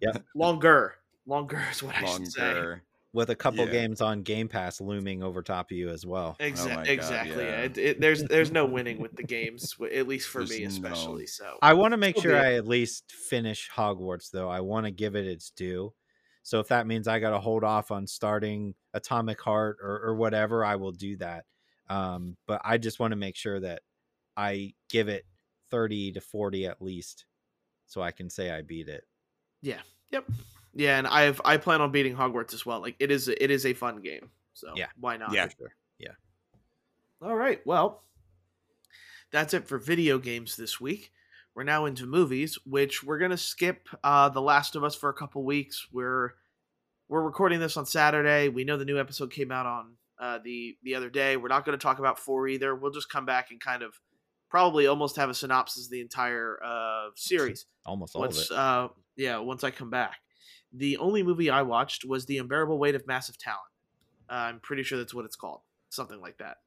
yeah, 0.00 0.12
longer, 0.34 0.94
longer 1.26 1.60
is 1.70 1.82
what 1.82 1.94
I 1.96 2.04
should 2.04 2.30
say. 2.30 2.76
Longer. 3.14 3.20
With 3.20 3.30
a 3.30 3.36
couple 3.36 3.64
Yeah. 3.66 3.70
games 3.72 4.00
on 4.00 4.22
Game 4.22 4.48
Pass 4.48 4.80
looming 4.80 5.22
over 5.22 5.42
top 5.42 5.70
of 5.70 5.76
you 5.76 5.88
as 5.90 6.04
well. 6.04 6.36
Exa- 6.40 6.68
my 6.68 6.74
God, 6.74 6.88
exactly. 6.88 7.44
yeah. 7.44 7.60
It, 7.62 7.78
it, 7.78 8.00
there's 8.00 8.24
there's 8.24 8.50
no 8.50 8.64
winning 8.66 8.98
with 8.98 9.14
the 9.14 9.22
games, 9.36 9.76
at 9.92 10.08
least 10.08 10.28
for 10.28 10.38
There's 10.44 10.50
me 10.50 10.62
no- 10.62 10.68
especially. 10.68 11.26
So 11.26 11.56
I 11.62 11.74
want 11.74 11.92
to 11.92 11.96
make 11.96 12.16
sure 12.20 12.32
good. 12.32 12.44
I 12.44 12.54
at 12.54 12.66
least 12.66 13.12
finish 13.12 13.70
Hogwarts 13.74 14.30
though. 14.30 14.48
I 14.48 14.60
want 14.60 14.86
to 14.86 14.90
give 14.90 15.14
it 15.16 15.26
its 15.26 15.50
due. 15.50 15.92
So 16.42 16.60
if 16.60 16.68
that 16.68 16.86
means 16.86 17.08
I 17.08 17.20
got 17.20 17.30
to 17.30 17.38
hold 17.40 17.64
off 17.64 17.90
on 17.90 18.06
starting 18.06 18.74
Atomic 18.92 19.40
Heart 19.40 19.78
or, 19.82 19.98
or 20.06 20.14
whatever, 20.16 20.62
I 20.64 20.76
will 20.76 20.92
do 20.92 21.16
that. 21.16 21.44
Um, 21.88 22.36
but 22.46 22.60
I 22.64 22.76
just 22.78 22.98
want 23.00 23.12
to 23.12 23.16
make 23.16 23.36
sure 23.36 23.60
that 23.60 23.80
I 24.36 24.74
give 24.90 25.08
it 25.08 25.24
30 25.70 26.12
to 26.12 26.20
40 26.20 26.66
at 26.66 26.82
least 26.82 27.24
so 27.86 28.02
I 28.02 28.10
can 28.10 28.28
say 28.28 28.50
I 28.50 28.60
beat 28.62 28.88
it. 28.88 29.04
Yeah. 29.62 29.80
Yep. 30.10 30.24
Yeah, 30.74 30.98
and 30.98 31.06
I've 31.06 31.40
I 31.44 31.56
plan 31.56 31.80
on 31.80 31.92
beating 31.92 32.16
Hogwarts 32.16 32.52
as 32.54 32.66
well. 32.66 32.80
Like 32.80 32.96
it 32.98 33.10
is 33.10 33.28
it 33.28 33.50
is 33.50 33.64
a 33.66 33.74
fun 33.74 34.00
game. 34.00 34.30
So 34.54 34.72
Yeah. 34.76 34.88
why 34.98 35.16
not? 35.16 35.32
Yeah. 35.32 35.48
Sure. 35.56 35.74
Yeah. 35.98 36.12
All 37.22 37.34
right. 37.36 37.60
Well, 37.66 38.02
that's 39.30 39.54
it 39.54 39.66
for 39.66 39.78
video 39.78 40.18
games 40.18 40.56
this 40.56 40.80
week. 40.80 41.10
We're 41.54 41.64
now 41.64 41.84
into 41.86 42.06
movies, 42.06 42.58
which 42.66 43.04
we're 43.04 43.18
gonna 43.18 43.36
skip 43.36 43.88
uh, 44.02 44.28
The 44.28 44.42
Last 44.42 44.74
of 44.76 44.82
Us 44.84 44.94
for 44.96 45.08
a 45.08 45.14
couple 45.14 45.44
weeks. 45.44 45.86
We're 45.92 46.32
we're 47.08 47.22
recording 47.22 47.60
this 47.60 47.76
on 47.76 47.86
Saturday. 47.86 48.48
We 48.48 48.64
know 48.64 48.76
the 48.76 48.84
new 48.84 48.98
episode 48.98 49.30
came 49.30 49.52
out 49.52 49.66
on 49.66 49.92
uh, 50.18 50.38
the 50.42 50.76
the 50.82 50.94
other 50.96 51.10
day. 51.10 51.36
We're 51.36 51.48
not 51.48 51.64
going 51.64 51.78
to 51.78 51.82
talk 51.82 51.98
about 52.00 52.18
four 52.18 52.48
either. 52.48 52.74
We'll 52.74 52.90
just 52.92 53.10
come 53.10 53.26
back 53.26 53.50
and 53.50 53.60
kind 53.60 53.82
of 53.82 53.94
probably 54.50 54.86
almost 54.86 55.16
have 55.16 55.30
a 55.30 55.34
synopsis 55.34 55.86
of 55.86 55.90
the 55.90 56.00
entire 56.00 56.58
uh, 56.64 57.08
series. 57.14 57.66
Almost 57.86 58.16
all 58.16 58.22
once 58.22 58.50
of 58.50 58.56
it. 58.56 58.58
uh 58.58 58.88
yeah 59.16 59.38
once 59.38 59.62
i 59.62 59.70
come 59.70 59.90
back 59.90 60.16
the 60.76 60.96
only 60.98 61.22
movie 61.22 61.50
i 61.50 61.62
watched 61.62 62.04
was 62.04 62.26
the 62.26 62.38
unbearable 62.38 62.78
weight 62.78 62.94
of 62.94 63.06
massive 63.06 63.38
talent 63.38 63.62
uh, 64.30 64.34
i'm 64.34 64.60
pretty 64.60 64.82
sure 64.82 64.98
that's 64.98 65.14
what 65.14 65.24
it's 65.24 65.36
called 65.36 65.60
something 65.90 66.20
like 66.20 66.36
that 66.38 66.58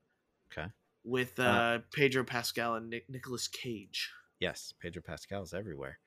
Okay. 0.52 0.68
with 1.04 1.38
uh, 1.40 1.44
Uh, 1.44 1.80
pedro 1.94 2.24
pascal 2.24 2.76
and 2.76 2.90
Nic- 2.90 3.10
nicolas 3.10 3.48
cage 3.48 4.12
Yes, 4.40 4.72
Pedro 4.80 5.02
Pascal's 5.02 5.52
everywhere. 5.52 5.98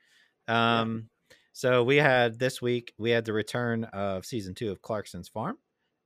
Um, 0.46 1.08
so 1.52 1.82
we 1.82 1.96
had 1.96 2.38
this 2.38 2.62
week 2.62 2.94
we 2.96 3.10
had 3.10 3.24
the 3.24 3.32
return 3.32 3.82
of 3.86 4.24
season 4.24 4.54
two 4.54 4.70
of 4.70 4.80
Clarkson's 4.82 5.28
Farm, 5.28 5.58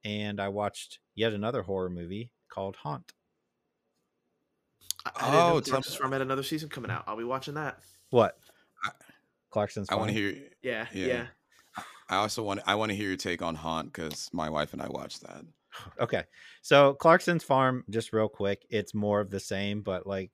and 0.07 0.41
I 0.41 0.49
watched 0.49 1.01
yet 1.15 1.35
another 1.35 1.61
horror 1.65 1.91
movie 1.91 2.31
called 2.49 2.77
Haunt. 2.77 3.13
I, 5.05 5.11
I 5.17 5.21
didn't 5.25 5.33
know 5.35 5.53
Oh, 5.57 5.61
Texas 5.61 5.93
tell- 5.93 6.01
Farm 6.01 6.13
had 6.13 6.23
another 6.23 6.43
season 6.43 6.71
coming 6.71 6.91
out 6.91 7.05
i'll 7.07 7.17
be 7.19 7.25
watching 7.25 7.55
that 7.55 7.79
What? 8.11 8.39
I- 8.83 8.91
Clarkson's 9.51 9.89
I 9.91 9.97
want 9.97 10.09
to 10.09 10.15
hear. 10.15 10.35
yeah 10.63 10.87
yeah, 10.95 11.07
Yeah. 11.07 11.27
I 12.15 12.19
also 12.23 12.43
want. 12.43 12.61
I 12.67 12.75
want 12.77 12.91
to 12.91 12.97
hear 12.97 13.09
your 13.09 13.17
take 13.17 13.43
on 13.43 13.55
Haunt 13.57 13.93
because 13.93 14.31
my 14.33 14.51
wife 14.51 14.73
and 14.73 14.83
I 14.83 14.89
watched 14.89 15.23
that. 15.23 15.45
Okay. 16.01 16.25
So 16.63 16.95
Clarkson's 16.95 17.45
Farm, 17.45 17.85
just 17.91 18.13
real 18.13 18.29
quick, 18.29 18.67
it's 18.71 18.95
more 18.95 19.21
of 19.21 19.31
the 19.31 19.41
same, 19.41 19.83
but 19.83 20.07
like 20.07 20.31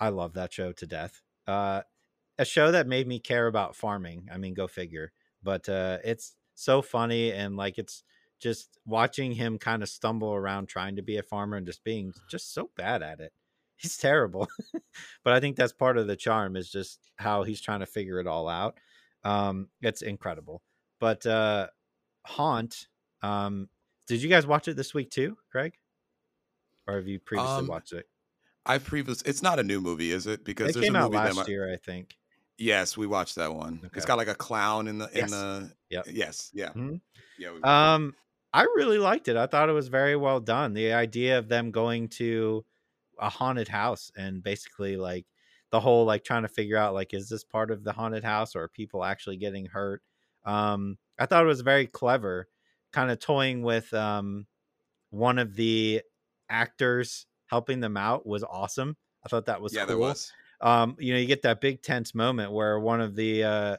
I 0.00 0.10
love 0.10 0.34
that 0.34 0.52
show 0.52 0.72
to 0.72 0.86
death. 0.86 1.22
Uh 1.46 1.82
a 2.38 2.44
show 2.46 2.72
that 2.72 2.86
made 2.88 3.06
me 3.08 3.20
care 3.20 3.46
about 3.48 3.76
farming. 3.76 4.28
I 4.32 4.38
mean, 4.38 4.54
go 4.54 4.68
figure. 4.68 5.12
But 5.42 5.68
uh 5.68 5.98
it's 6.04 6.36
so 6.54 6.82
funny 6.82 7.32
and 7.32 7.56
like 7.56 7.78
it's 7.78 8.04
just 8.40 8.78
watching 8.86 9.32
him 9.32 9.58
kind 9.58 9.82
of 9.82 9.88
stumble 9.88 10.34
around 10.34 10.68
trying 10.68 10.96
to 10.96 11.02
be 11.02 11.18
a 11.18 11.22
farmer 11.22 11.56
and 11.56 11.66
just 11.66 11.84
being 11.84 12.14
just 12.30 12.54
so 12.54 12.70
bad 12.76 13.02
at 13.02 13.20
it. 13.20 13.32
He's 13.76 13.96
terrible. 13.98 14.48
but 15.24 15.34
I 15.34 15.40
think 15.40 15.56
that's 15.56 15.72
part 15.72 15.98
of 15.98 16.06
the 16.06 16.16
charm 16.16 16.56
is 16.56 16.70
just 16.70 17.00
how 17.16 17.44
he's 17.44 17.60
trying 17.60 17.80
to 17.80 17.86
figure 17.86 18.20
it 18.20 18.26
all 18.28 18.48
out. 18.48 18.78
Um 19.24 19.70
it's 19.82 20.02
incredible. 20.02 20.62
But 21.02 21.26
uh 21.26 21.66
Haunt 22.24 22.86
um 23.22 23.68
did 24.06 24.22
you 24.22 24.28
guys 24.28 24.46
watch 24.46 24.68
it 24.68 24.76
this 24.76 24.94
week 24.94 25.10
too, 25.10 25.36
Craig? 25.50 25.74
Or 26.86 26.94
have 26.94 27.08
you 27.08 27.18
previously 27.18 27.54
Um, 27.58 27.66
watched 27.66 27.92
it? 27.92 28.06
I 28.64 28.78
previous. 28.78 29.20
It's 29.22 29.42
not 29.42 29.58
a 29.58 29.64
new 29.64 29.80
movie, 29.80 30.12
is 30.12 30.28
it? 30.28 30.44
Because 30.44 30.70
It 30.70 30.74
there's 30.74 30.84
came 30.86 30.94
a 30.94 31.00
out 31.00 31.10
movie 31.10 31.16
that 31.24 31.34
last 31.34 31.48
my- 31.48 31.52
year, 31.52 31.72
I 31.72 31.76
think. 31.76 32.16
Yes, 32.56 32.96
we 32.96 33.08
watched 33.08 33.34
that 33.34 33.52
one. 33.52 33.80
Okay. 33.84 33.96
It's 33.96 34.06
got 34.06 34.16
like 34.18 34.28
a 34.28 34.34
clown 34.36 34.86
in 34.86 34.98
the 34.98 35.06
in 35.10 35.16
Yes. 35.18 35.30
the. 35.32 35.72
Yep. 35.90 36.06
Yes. 36.12 36.50
Yeah. 36.54 36.72
Mhm. 36.72 37.00
Yeah. 37.36 37.50
Um, 37.64 38.14
I 38.54 38.62
really 38.62 38.98
liked 38.98 39.26
it. 39.26 39.36
I 39.36 39.46
thought 39.46 39.68
it 39.68 39.72
was 39.72 39.88
very 39.88 40.14
well 40.14 40.38
done. 40.38 40.72
The 40.72 40.92
idea 40.92 41.36
of 41.38 41.48
them 41.48 41.72
going 41.72 42.08
to 42.10 42.64
a 43.18 43.28
haunted 43.28 43.66
house 43.66 44.12
and 44.14 44.40
basically 44.40 44.96
like 44.96 45.26
the 45.70 45.80
whole 45.80 46.04
like 46.04 46.22
trying 46.22 46.42
to 46.42 46.48
figure 46.48 46.76
out 46.76 46.94
like 46.94 47.12
is 47.12 47.28
this 47.28 47.42
part 47.42 47.72
of 47.72 47.82
the 47.82 47.92
haunted 47.92 48.22
house 48.22 48.54
or 48.54 48.62
are 48.62 48.68
people 48.68 49.02
actually 49.02 49.36
getting 49.38 49.66
hurt? 49.66 50.00
Um, 50.44 50.98
I 51.18 51.26
thought 51.26 51.44
it 51.44 51.48
was 51.48 51.60
very 51.60 51.86
clever, 51.86 52.48
kind 52.92 53.10
of 53.10 53.18
toying 53.20 53.62
with 53.62 53.92
um 53.94 54.46
one 55.10 55.38
of 55.38 55.54
the 55.54 56.02
actors 56.48 57.26
helping 57.46 57.80
them 57.80 57.96
out 57.96 58.26
was 58.26 58.42
awesome. 58.42 58.96
I 59.24 59.28
thought 59.28 59.46
that 59.46 59.60
was 59.60 59.74
yeah, 59.74 59.80
cool. 59.80 59.88
there 59.88 59.98
was. 59.98 60.32
um 60.60 60.96
you 60.98 61.12
know 61.12 61.18
you 61.18 61.26
get 61.26 61.42
that 61.42 61.60
big 61.60 61.82
tense 61.82 62.14
moment 62.14 62.52
where 62.52 62.80
one 62.80 63.00
of 63.00 63.14
the 63.14 63.44
uh 63.44 63.76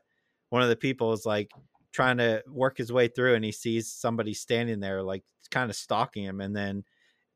one 0.50 0.62
of 0.62 0.70
the 0.70 0.76
people 0.76 1.12
is 1.14 1.26
like 1.26 1.52
trying 1.92 2.18
to 2.18 2.44
work 2.48 2.78
his 2.78 2.92
way 2.92 3.08
through 3.08 3.36
and 3.36 3.46
he 3.46 3.52
sees 3.52 3.92
somebody 3.92 4.34
standing 4.34 4.80
there 4.80 5.02
like 5.02 5.24
kind 5.52 5.70
of 5.70 5.76
stalking 5.76 6.24
him 6.24 6.42
and 6.42 6.56
then 6.56 6.84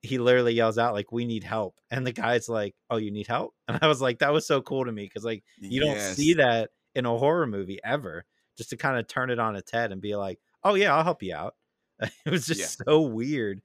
he 0.01 0.17
literally 0.17 0.53
yells 0.53 0.77
out 0.77 0.93
like 0.93 1.11
we 1.11 1.25
need 1.25 1.43
help 1.43 1.75
and 1.91 2.05
the 2.05 2.11
guy's 2.11 2.47
like 2.47 2.75
oh 2.89 2.97
you 2.97 3.11
need 3.11 3.27
help 3.27 3.53
and 3.67 3.79
i 3.81 3.87
was 3.87 4.01
like 4.01 4.19
that 4.19 4.33
was 4.33 4.45
so 4.45 4.61
cool 4.61 4.85
to 4.85 4.91
me 4.91 5.03
because 5.03 5.23
like 5.23 5.43
you 5.59 5.79
don't 5.79 5.99
see 5.99 6.33
that 6.35 6.69
in 6.95 7.05
a 7.05 7.17
horror 7.17 7.47
movie 7.47 7.79
ever 7.83 8.25
just 8.57 8.69
to 8.71 8.77
kind 8.77 8.97
of 8.99 9.07
turn 9.07 9.29
it 9.29 9.39
on 9.39 9.55
its 9.55 9.71
head 9.71 9.91
and 9.91 10.01
be 10.01 10.15
like 10.15 10.39
oh 10.63 10.75
yeah 10.75 10.95
i'll 10.95 11.03
help 11.03 11.23
you 11.23 11.33
out 11.35 11.55
it 11.99 12.29
was 12.31 12.45
just 12.45 12.77
Yeah. 12.77 12.87
so 12.87 13.01
weird 13.01 13.61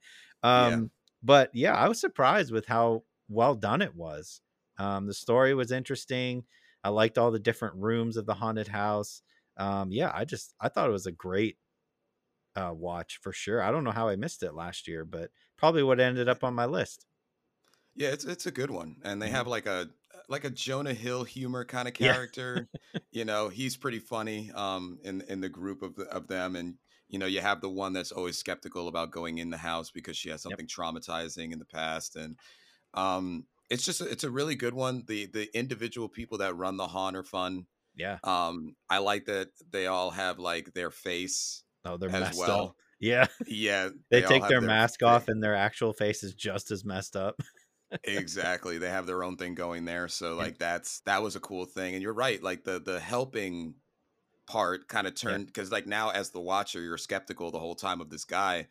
Yeah. 0.55 0.81
um 0.81 0.91
but 1.21 1.49
yeah 1.53 1.75
i 1.75 1.87
was 1.87 1.99
surprised 1.99 2.51
with 2.51 2.65
how 2.65 3.03
well 3.29 3.55
done 3.55 3.81
it 3.81 3.95
was 3.95 4.41
um 4.77 5.05
the 5.07 5.13
story 5.13 5.53
was 5.53 5.71
interesting 5.71 6.43
i 6.83 6.89
liked 6.89 7.17
all 7.17 7.31
the 7.31 7.39
different 7.39 7.75
rooms 7.75 8.17
of 8.17 8.25
the 8.25 8.33
haunted 8.33 8.67
house 8.67 9.21
um 9.57 9.91
yeah 9.91 10.11
i 10.13 10.25
just 10.25 10.55
i 10.59 10.69
thought 10.69 10.89
it 10.89 10.93
was 10.93 11.05
a 11.07 11.11
great 11.11 11.57
uh 12.55 12.73
watch 12.75 13.19
for 13.21 13.31
sure 13.33 13.61
i 13.61 13.71
don't 13.71 13.83
know 13.83 13.91
how 13.91 14.07
i 14.07 14.15
missed 14.15 14.43
it 14.43 14.53
last 14.53 14.87
year 14.87 15.05
but 15.05 15.31
probably 15.57 15.83
have 15.83 15.99
ended 15.99 16.29
up 16.29 16.43
on 16.43 16.53
my 16.53 16.65
list 16.65 17.07
Yeah, 17.95 18.09
it's 18.09 18.25
it's 18.25 18.45
a 18.45 18.51
good 18.51 18.71
one, 18.71 19.01
and 19.03 19.21
they 19.21 19.29
Mhm. 19.29 19.29
have 19.29 19.47
like 19.47 19.65
a 19.65 19.89
like 20.29 20.43
a 20.43 20.49
Jonah 20.49 20.93
Hill 20.93 21.23
humor 21.23 21.65
kind 21.65 21.87
of 21.87 21.93
Yeah. 21.97 22.17
character. 22.53 22.69
you 23.11 23.25
know, 23.25 23.49
he's 23.49 23.77
pretty 23.77 23.99
funny 23.99 24.51
um 24.53 24.99
in 25.03 25.21
in 25.21 25.41
the 25.41 25.49
group 25.49 25.81
of 25.81 25.95
the, 25.95 26.03
of 26.05 26.27
them, 26.27 26.55
and 26.55 26.77
you 27.09 27.19
know, 27.19 27.25
you 27.27 27.41
have 27.41 27.61
the 27.61 27.69
one 27.69 27.93
that's 27.93 28.11
always 28.11 28.37
skeptical 28.37 28.87
about 28.87 29.11
going 29.11 29.37
in 29.37 29.49
the 29.51 29.57
house 29.57 29.91
because 29.91 30.17
she 30.17 30.29
has 30.29 30.41
something 30.41 30.67
traumatizing 30.67 31.51
in 31.53 31.59
the 31.59 31.65
past, 31.65 32.15
and 32.15 32.39
um, 32.93 33.47
it's 33.69 33.85
just 33.85 34.01
it's 34.01 34.23
a 34.25 34.31
really 34.31 34.55
good 34.55 34.73
one. 34.73 35.05
The 35.07 35.27
the 35.27 35.55
individual 35.57 36.09
people 36.09 36.37
that 36.39 36.55
run 36.55 36.77
the 36.77 36.87
haunt 36.87 37.15
are 37.17 37.23
fun. 37.23 37.67
yeah 37.95 38.19
Um, 38.23 38.75
I 38.89 38.99
like 38.99 39.25
that 39.25 39.49
they 39.71 39.87
all 39.87 40.11
have 40.11 40.39
like 40.39 40.73
their 40.73 40.91
face 40.91 41.63
oh 41.85 41.97
they're 41.97 42.09
as 42.09 42.31
messed 42.31 42.33
well. 42.33 42.49
up 42.49 42.75
yeah 42.99 43.27
Yeah, 43.45 43.89
they, 44.11 44.21
all 44.25 44.41
take 44.41 44.47
have 44.47 44.55
their 44.55 44.61
mask 44.61 45.01
fa- 45.03 45.03
off 45.03 45.27
and 45.27 45.43
their 45.43 45.55
actual 45.55 45.93
face 45.93 46.23
is 46.23 46.33
just 46.35 46.71
as 46.71 46.85
messed 46.85 47.15
up 47.15 47.41
exactly 48.03 48.77
they 48.77 48.89
have 48.89 49.05
their 49.05 49.23
own 49.23 49.37
thing 49.37 49.55
going 49.55 49.85
there 49.85 50.07
so 50.07 50.35
like 50.35 50.57
that's 50.57 51.01
that 51.01 51.21
was 51.21 51.35
a 51.35 51.39
cool 51.39 51.65
thing 51.65 51.93
and 51.93 52.01
you're 52.01 52.13
right 52.13 52.41
like 52.41 52.63
the 52.63 52.79
the 52.79 52.99
helping 52.99 53.75
part 54.45 54.87
kind 54.87 55.07
of 55.07 55.15
turned 55.15 55.45
because 55.45 55.71
like 55.71 55.87
now 55.87 56.09
as 56.09 56.31
the 56.31 56.39
watcher 56.39 56.81
you're 56.81 56.97
skeptical 56.97 57.51
the 57.51 57.59
whole 57.59 57.75
time 57.75 58.01
of 58.01 58.09
this 58.09 58.25
guy. 58.25 58.67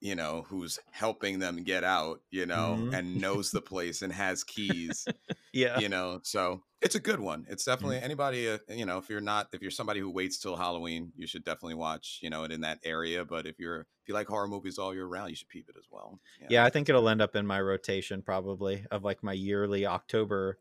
You 0.00 0.14
know 0.14 0.44
who's 0.48 0.78
helping 0.90 1.38
them 1.38 1.62
get 1.62 1.84
out 1.84 2.20
you 2.30 2.46
know 2.46 2.76
Mhm. 2.78 2.94
and 2.94 3.20
knows 3.20 3.50
the 3.50 3.60
place 3.60 4.00
and 4.02 4.12
has 4.12 4.42
keys 4.44 5.06
yeah. 5.52 5.78
you 5.78 5.88
know 5.88 6.20
so 6.22 6.62
it's 6.82 6.94
a 6.94 7.00
good 7.00 7.20
one. 7.20 7.44
It's 7.50 7.66
definitely 7.66 7.98
anybody 7.98 8.48
uh, 8.48 8.56
you 8.70 8.86
know 8.86 8.96
if 8.96 9.10
you're 9.10 9.20
not 9.20 9.48
if 9.52 9.60
you're 9.60 9.70
somebody 9.70 10.00
who 10.00 10.08
waits 10.08 10.38
till 10.38 10.56
halloween 10.56 11.12
you 11.14 11.26
should 11.26 11.44
definitely 11.44 11.74
watch 11.74 12.20
you 12.22 12.30
know 12.30 12.44
it 12.44 12.52
in 12.52 12.62
that 12.62 12.78
area 12.84 13.22
but 13.26 13.46
if 13.46 13.58
you're 13.58 13.80
if 13.80 14.08
you 14.08 14.14
like 14.14 14.26
horror 14.28 14.48
movies 14.48 14.78
all 14.78 14.94
year 14.94 15.04
round 15.04 15.28
you 15.28 15.36
should 15.36 15.48
peep 15.50 15.68
it 15.68 15.76
as 15.78 15.84
well 15.90 16.18
yeah. 16.48 16.64
I 16.64 16.70
think 16.70 16.88
it'll 16.88 17.08
end 17.10 17.20
up 17.20 17.36
in 17.36 17.46
my 17.46 17.60
rotation 17.60 18.22
probably 18.22 18.86
of 18.90 19.04
like 19.04 19.22
my 19.22 19.34
yearly 19.34 19.84
october 19.86 20.58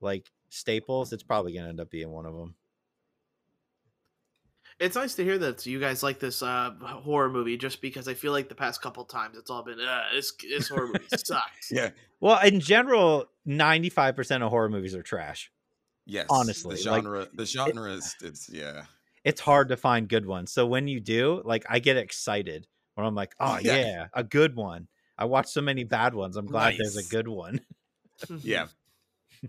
like 0.00 0.30
staples 0.50 1.12
it's 1.12 1.24
probably 1.24 1.52
gonna 1.54 1.68
end 1.68 1.80
up 1.80 1.90
being 1.90 2.10
one 2.12 2.26
of 2.26 2.34
them 2.36 2.54
it's 4.78 4.96
nice 4.96 5.14
to 5.14 5.24
hear 5.24 5.38
that 5.38 5.64
you 5.64 5.80
guys 5.80 6.02
like 6.02 6.18
this 6.18 6.42
uh 6.42 6.70
horror 6.82 7.30
movie 7.30 7.56
just 7.56 7.80
because 7.80 8.08
i 8.08 8.14
feel 8.14 8.32
like 8.32 8.48
the 8.48 8.54
past 8.54 8.82
couple 8.82 9.04
times 9.04 9.36
it's 9.38 9.50
all 9.50 9.62
been 9.62 9.80
uh 9.80 10.02
this, 10.12 10.32
this 10.42 10.68
horror 10.68 10.88
movie 10.88 11.06
sucks. 11.16 11.70
Yeah. 11.70 11.90
Well 12.20 12.38
in 12.44 12.60
general 12.60 13.26
95% 13.46 14.42
of 14.42 14.50
horror 14.50 14.68
movies 14.68 14.94
are 14.94 15.02
trash. 15.02 15.50
Yes, 16.04 16.26
Honestly, 16.30 16.76
the 16.76 16.90
like, 16.90 17.02
genre, 17.02 17.26
the 17.34 17.46
genre 17.46 17.90
is, 17.92 18.14
it's 18.22 18.48
yeah, 18.48 18.84
it's 19.24 19.40
hard 19.40 19.68
to 19.70 19.76
find 19.76 20.08
good 20.08 20.24
ones. 20.26 20.52
So 20.52 20.66
when 20.66 20.86
you 20.88 21.00
do 21.00 21.42
like 21.44 21.64
i 21.68 21.78
get 21.78 21.96
excited 21.96 22.66
when 22.94 23.06
i'm 23.06 23.14
like 23.14 23.34
oh 23.40 23.58
yeah, 23.60 23.76
Yeah. 23.76 24.06
a 24.12 24.22
good 24.24 24.54
one. 24.56 24.88
I 25.18 25.24
watched 25.24 25.48
so 25.48 25.62
many 25.62 25.84
bad 25.84 26.14
ones 26.14 26.36
i'm 26.36 26.46
glad 26.46 26.74
there's 26.78 26.96
a 26.96 27.08
good 27.10 27.28
one. 27.28 27.60
Yeah. 28.42 28.66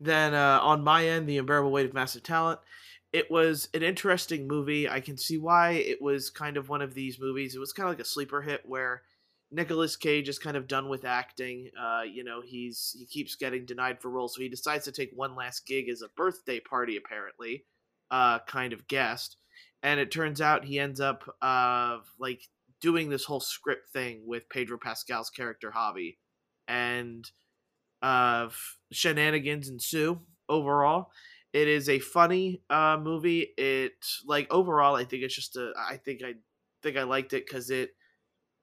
Then 0.00 0.34
uh, 0.34 0.58
on 0.62 0.82
my 0.82 1.06
end, 1.06 1.28
The 1.28 1.38
Unbearable 1.38 1.70
Weight 1.70 1.86
of 1.86 1.94
Massive 1.94 2.22
Talent. 2.24 2.58
It 3.12 3.30
was 3.30 3.68
an 3.74 3.82
interesting 3.82 4.46
movie. 4.48 4.88
I 4.88 5.00
can 5.00 5.18
see 5.18 5.36
why 5.38 5.72
it 5.72 6.00
was 6.00 6.30
kind 6.30 6.56
of 6.56 6.68
one 6.68 6.80
of 6.82 6.94
these 6.94 7.20
movies. 7.20 7.54
It 7.54 7.58
was 7.58 7.72
kind 7.72 7.88
of 7.88 7.92
like 7.92 8.00
a 8.00 8.08
sleeper 8.08 8.40
hit 8.40 8.62
where 8.64 9.02
Nicolas 9.50 9.96
Cage 9.96 10.28
is 10.30 10.38
kind 10.38 10.56
of 10.56 10.66
done 10.66 10.88
with 10.88 11.04
acting. 11.04 11.70
Uh, 11.78 12.02
you 12.10 12.24
know, 12.24 12.40
he's 12.40 12.96
he 12.98 13.04
keeps 13.06 13.34
getting 13.36 13.66
denied 13.66 14.00
for 14.00 14.10
roles, 14.10 14.34
so 14.34 14.40
he 14.40 14.48
decides 14.48 14.84
to 14.86 14.92
take 14.92 15.10
one 15.14 15.34
last 15.36 15.66
gig 15.66 15.90
as 15.90 16.00
a 16.00 16.08
birthday 16.16 16.58
party, 16.58 16.96
apparently, 16.96 17.66
uh, 18.10 18.38
kind 18.46 18.72
of 18.72 18.88
guest. 18.88 19.36
and 19.82 20.00
it 20.00 20.10
turns 20.10 20.40
out 20.40 20.64
he 20.64 20.78
ends 20.78 21.00
up 21.00 21.24
uh 21.42 21.98
like 22.18 22.42
doing 22.80 23.10
this 23.10 23.24
whole 23.24 23.40
script 23.40 23.90
thing 23.92 24.22
with 24.26 24.48
Pedro 24.48 24.78
Pascal's 24.78 25.30
character 25.30 25.70
Javi, 25.74 26.16
and 26.68 27.30
uh 28.02 28.48
shenanigans 28.90 29.68
ensue 29.68 30.20
overall. 30.48 31.10
It 31.52 31.68
is 31.68 31.88
a 31.88 31.98
funny 31.98 32.62
uh 32.70 32.98
movie. 33.00 33.48
It 33.56 33.92
like 34.26 34.52
overall, 34.52 34.96
I 34.96 35.04
think 35.04 35.22
it's 35.22 35.34
just 35.34 35.56
a. 35.56 35.72
I 35.76 35.96
think 35.96 36.22
I 36.24 36.34
think 36.82 36.96
I 36.96 37.02
liked 37.02 37.32
it 37.32 37.46
because 37.46 37.70
it 37.70 37.90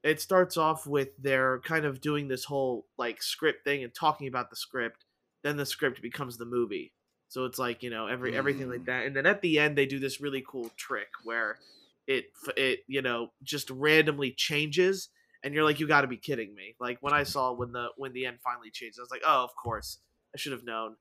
it 0.03 0.21
starts 0.21 0.57
off 0.57 0.87
with 0.87 1.09
they're 1.19 1.59
kind 1.59 1.85
of 1.85 2.01
doing 2.01 2.27
this 2.27 2.45
whole 2.45 2.85
like 2.97 3.21
script 3.21 3.63
thing 3.65 3.83
and 3.83 3.93
talking 3.93 4.27
about 4.27 4.49
the 4.49 4.55
script. 4.55 5.05
Then 5.43 5.57
the 5.57 5.65
script 5.65 6.01
becomes 6.01 6.37
the 6.37 6.45
movie. 6.45 6.93
So 7.27 7.45
it's 7.45 7.59
like 7.59 7.83
you 7.83 7.89
know 7.91 8.07
every 8.07 8.35
everything 8.35 8.69
like 8.69 8.81
Mm. 8.81 8.85
that, 8.85 9.05
and 9.05 9.15
then 9.15 9.25
at 9.27 9.41
the 9.41 9.59
end 9.59 9.77
they 9.77 9.85
do 9.85 9.99
this 9.99 10.19
really 10.19 10.43
cool 10.47 10.71
trick 10.77 11.09
where 11.23 11.59
it 12.07 12.25
it 12.57 12.79
you 12.87 13.03
know 13.03 13.31
just 13.43 13.69
randomly 13.69 14.31
changes, 14.31 15.09
and 15.43 15.53
you're 15.53 15.63
like 15.63 15.79
you 15.79 15.87
got 15.87 16.01
to 16.01 16.07
be 16.07 16.17
kidding 16.17 16.55
me. 16.55 16.75
Like 16.79 16.97
when 17.01 17.13
I 17.13 17.21
saw 17.23 17.53
when 17.53 17.71
the 17.71 17.89
when 17.97 18.13
the 18.13 18.25
end 18.25 18.39
finally 18.43 18.71
changed, 18.71 18.97
I 18.99 19.03
was 19.03 19.11
like 19.11 19.21
oh 19.25 19.43
of 19.43 19.51
course 19.55 19.99
I 20.33 20.39
should 20.39 20.53
have 20.53 20.63
known. 20.63 20.95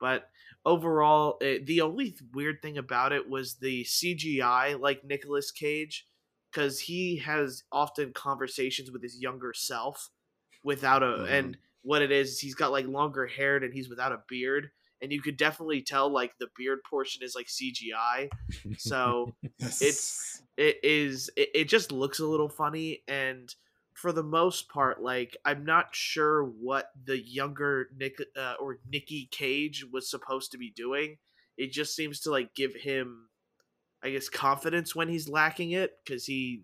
But 0.00 0.28
overall, 0.64 1.38
it, 1.40 1.66
the 1.66 1.80
only 1.80 2.16
weird 2.32 2.62
thing 2.62 2.78
about 2.78 3.12
it 3.12 3.28
was 3.28 3.56
the 3.56 3.84
CGI, 3.84 4.78
like 4.80 5.04
Nicolas 5.04 5.50
Cage, 5.50 6.06
because 6.50 6.80
he 6.80 7.16
has 7.18 7.64
often 7.72 8.12
conversations 8.12 8.90
with 8.90 9.02
his 9.02 9.20
younger 9.20 9.52
self 9.54 10.10
without 10.64 11.02
a 11.02 11.06
Mhm. 11.06 11.30
and 11.30 11.58
what 11.82 12.02
it 12.02 12.10
is 12.10 12.40
he's 12.40 12.54
got 12.56 12.72
like 12.72 12.86
longer 12.86 13.26
hair 13.26 13.56
and 13.56 13.72
he's 13.72 13.88
without 13.88 14.10
a 14.12 14.22
beard 14.28 14.70
and 15.00 15.12
you 15.12 15.22
could 15.22 15.36
definitely 15.36 15.80
tell 15.80 16.10
like 16.10 16.36
the 16.38 16.48
beard 16.56 16.80
portion 16.90 17.22
is 17.22 17.34
like 17.36 17.46
cgi 17.46 18.28
so 18.76 19.32
It's- 19.60 20.42
it 20.56 20.78
is 20.82 21.30
it, 21.36 21.50
it 21.54 21.68
just 21.68 21.92
looks 21.92 22.18
a 22.18 22.26
little 22.26 22.48
funny 22.48 23.04
and 23.06 23.54
for 24.00 24.12
the 24.12 24.22
most 24.22 24.68
part 24.68 25.02
like 25.02 25.36
i'm 25.44 25.64
not 25.64 25.86
sure 25.92 26.44
what 26.44 26.90
the 27.04 27.18
younger 27.18 27.88
nick 27.96 28.14
uh, 28.36 28.54
or 28.60 28.78
nikki 28.90 29.28
cage 29.32 29.84
was 29.92 30.08
supposed 30.08 30.52
to 30.52 30.58
be 30.58 30.70
doing 30.70 31.16
it 31.56 31.72
just 31.72 31.96
seems 31.96 32.20
to 32.20 32.30
like 32.30 32.54
give 32.54 32.74
him 32.76 33.28
i 34.04 34.10
guess 34.10 34.28
confidence 34.28 34.94
when 34.94 35.08
he's 35.08 35.28
lacking 35.28 35.72
it 35.72 35.92
because 36.04 36.24
he 36.24 36.62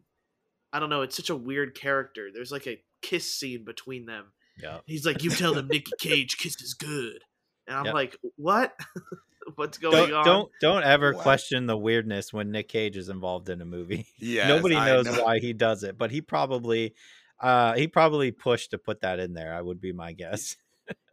i 0.73 0.79
don't 0.79 0.91
know 0.91 1.03
it's 1.03 1.17
such 1.17 1.31
a 1.31 1.37
weird 1.37 1.75
character 1.75 2.29
there's 2.33 2.53
like 2.53 2.69
a 2.69 2.81
kiss 3.03 3.35
scene 3.35 3.65
between 3.65 4.07
them 4.07 4.33
Yeah. 4.63 4.79
he's 4.87 5.05
like 5.05 5.25
you 5.25 5.31
tell 5.31 5.55
them 5.55 5.67
nikki 5.67 5.91
cage 5.99 6.39
kisses 6.39 6.75
good 6.75 7.19
and 7.67 7.77
i'm 7.77 7.87
Yep. 7.87 7.95
like 7.95 8.17
what 8.37 8.79
what's 9.57 9.79
going 9.79 10.11
Don't, 10.11 10.13
on 10.13 10.25
don't 10.25 10.51
don't 10.61 10.85
ever 10.85 11.13
What? 11.13 11.23
question 11.23 11.67
the 11.67 11.77
weirdness 11.77 12.33
when 12.33 12.51
Nick 12.51 12.69
Cage 12.69 12.97
is 12.97 13.09
involved 13.11 13.51
in 13.51 13.61
a 13.61 13.65
movie. 13.67 14.07
yeah, 14.19 14.49
Nobody 14.49 14.75
knows 14.75 15.07
why 15.19 15.39
he 15.39 15.53
does 15.53 15.83
it, 15.83 15.99
but 15.99 16.11
he 16.11 16.23
probably 16.23 16.95
uh 17.41 17.75
he 17.75 17.87
probably 17.89 18.31
pushed 18.31 18.71
to 18.73 18.79
put 18.79 19.01
that 19.03 19.19
in 19.21 19.35
there. 19.35 19.55
I 19.55 19.61
would 19.61 19.81
be 19.81 19.93
my 19.93 20.13
guess. 20.13 20.57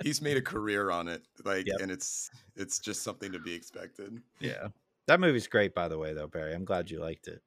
He's 0.03 0.21
made 0.21 0.35
a 0.37 0.41
career 0.41 0.91
on 0.91 1.07
it, 1.07 1.21
like, 1.45 1.65
Yep. 1.65 1.77
and 1.81 1.91
it's 1.91 2.29
it's 2.55 2.79
just 2.79 3.03
something 3.03 3.31
to 3.31 3.39
be 3.39 3.53
expected. 3.53 4.21
Yeah. 4.39 4.67
That 5.07 5.19
movie's 5.19 5.47
great 5.47 5.73
by 5.73 5.87
the 5.87 5.97
way 5.97 6.13
though, 6.13 6.27
Barry. 6.27 6.53
I'm 6.53 6.65
glad 6.65 6.91
you 6.91 6.99
liked 6.99 7.27
it. 7.27 7.41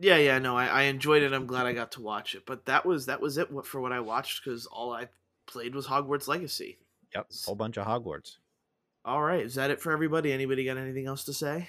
Yeah, 0.00 0.16
yeah, 0.16 0.38
no, 0.38 0.56
I, 0.56 0.66
I 0.66 0.82
enjoyed 0.82 1.22
it. 1.24 1.32
I'm 1.32 1.46
glad 1.46 1.66
I 1.66 1.72
got 1.72 1.92
to 1.92 2.00
watch 2.02 2.34
it. 2.36 2.46
But 2.46 2.64
that 2.66 2.86
was 2.86 3.06
that 3.06 3.20
was 3.20 3.36
it 3.36 3.48
for 3.64 3.80
what 3.80 3.92
I 3.92 4.00
watched 4.00 4.44
because 4.44 4.64
all 4.66 4.92
I 4.92 5.08
played 5.46 5.74
was 5.74 5.86
Hogwarts 5.86 6.28
Legacy. 6.28 6.78
Yep. 7.14 7.26
Whole 7.46 7.54
bunch 7.54 7.76
of 7.78 7.86
Hogwarts. 7.86 8.36
All 9.04 9.22
right, 9.22 9.44
is 9.44 9.54
that 9.56 9.70
it 9.70 9.80
for 9.80 9.92
everybody? 9.92 10.32
Anybody 10.32 10.64
got 10.64 10.76
anything 10.76 11.06
else 11.06 11.24
to 11.24 11.32
say? 11.32 11.68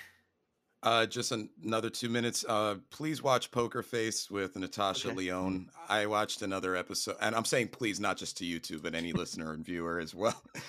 Uh, 0.82 1.06
just 1.06 1.32
an- 1.34 1.50
another 1.64 1.90
two 1.90 2.08
minutes. 2.10 2.46
Uh, 2.48 2.76
please 2.90 3.22
watch 3.22 3.52
Poker 3.52 3.84
Face 3.84 4.32
with 4.32 4.56
Natasha 4.56 5.10
Okay. 5.10 5.18
Lyonne. 5.18 5.70
I 5.90 6.06
watched 6.06 6.42
another 6.42 6.76
episode, 6.76 7.18
and 7.22 7.36
I'm 7.36 7.44
saying 7.46 7.70
please, 7.70 8.00
not 8.00 8.16
just 8.18 8.38
to 8.38 8.46
you 8.46 8.60
two, 8.60 8.80
but 8.80 8.96
any 8.96 9.12
listener 9.14 9.52
and 9.54 9.66
viewer 9.66 10.00
as 10.00 10.14
well. 10.16 10.42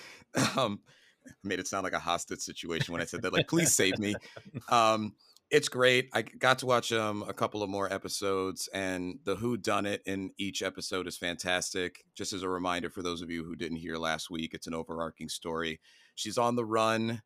Um, 0.55 0.79
I 1.27 1.31
made 1.43 1.59
it 1.59 1.67
sound 1.67 1.83
like 1.83 1.91
a 1.91 1.99
hostage 1.99 2.39
situation 2.39 2.93
when 2.93 3.01
I 3.01 3.05
said 3.05 3.21
that. 3.23 3.33
Like, 3.33 3.49
please 3.49 3.73
save 3.75 3.99
me. 3.99 4.15
Um, 4.69 5.13
it's 5.49 5.67
great. 5.67 6.07
I 6.13 6.21
got 6.21 6.59
to 6.59 6.65
watch 6.65 6.93
um 6.93 7.25
a 7.27 7.33
couple 7.33 7.61
of 7.63 7.69
more 7.69 7.91
episodes, 7.91 8.69
and 8.73 9.19
the 9.25 9.35
Who 9.35 9.57
Done 9.57 9.85
It 9.85 10.01
in 10.05 10.31
each 10.37 10.63
episode 10.63 11.05
is 11.07 11.17
fantastic. 11.17 12.05
Just 12.15 12.31
as 12.31 12.43
a 12.43 12.47
reminder 12.49 12.89
for 12.89 13.01
those 13.01 13.21
of 13.21 13.29
you 13.29 13.43
who 13.43 13.57
didn't 13.57 13.79
hear 13.79 13.97
last 13.97 14.29
week, 14.29 14.53
it's 14.53 14.67
an 14.67 14.73
overarching 14.73 15.27
story. 15.27 15.81
She's 16.15 16.37
on 16.37 16.55
the 16.55 16.63
run 16.65 17.21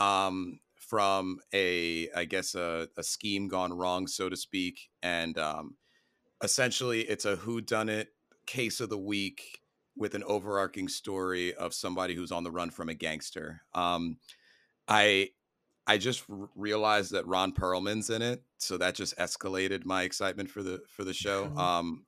um 0.00 0.58
from 0.92 1.38
a 1.54 2.10
i 2.14 2.26
guess 2.26 2.54
a, 2.54 2.86
a 2.98 3.02
scheme 3.02 3.48
gone 3.48 3.72
wrong 3.72 4.06
so 4.06 4.28
to 4.28 4.36
speak 4.36 4.90
and 5.02 5.38
um 5.38 5.74
essentially 6.44 7.00
it's 7.00 7.24
a 7.24 7.36
who 7.36 7.62
done 7.62 7.88
it 7.88 8.08
case 8.44 8.78
of 8.78 8.90
the 8.90 8.98
week 8.98 9.62
with 9.96 10.14
an 10.14 10.22
overarching 10.24 10.88
story 10.88 11.54
of 11.54 11.72
somebody 11.72 12.14
who's 12.14 12.30
on 12.30 12.44
the 12.44 12.50
run 12.50 12.68
from 12.68 12.90
a 12.90 12.94
gangster. 12.94 13.62
Um 13.72 14.18
i 14.86 15.30
i 15.86 15.96
just 15.96 16.24
r- 16.28 16.50
realized 16.54 17.12
that 17.12 17.26
ron 17.26 17.52
perlman's 17.52 18.10
in 18.10 18.20
it 18.20 18.42
so 18.58 18.76
that 18.76 18.94
just 18.94 19.16
escalated 19.16 19.86
my 19.86 20.02
excitement 20.02 20.50
for 20.50 20.62
the 20.62 20.82
for 20.90 21.04
the 21.04 21.14
show. 21.14 21.46
Um 21.56 22.04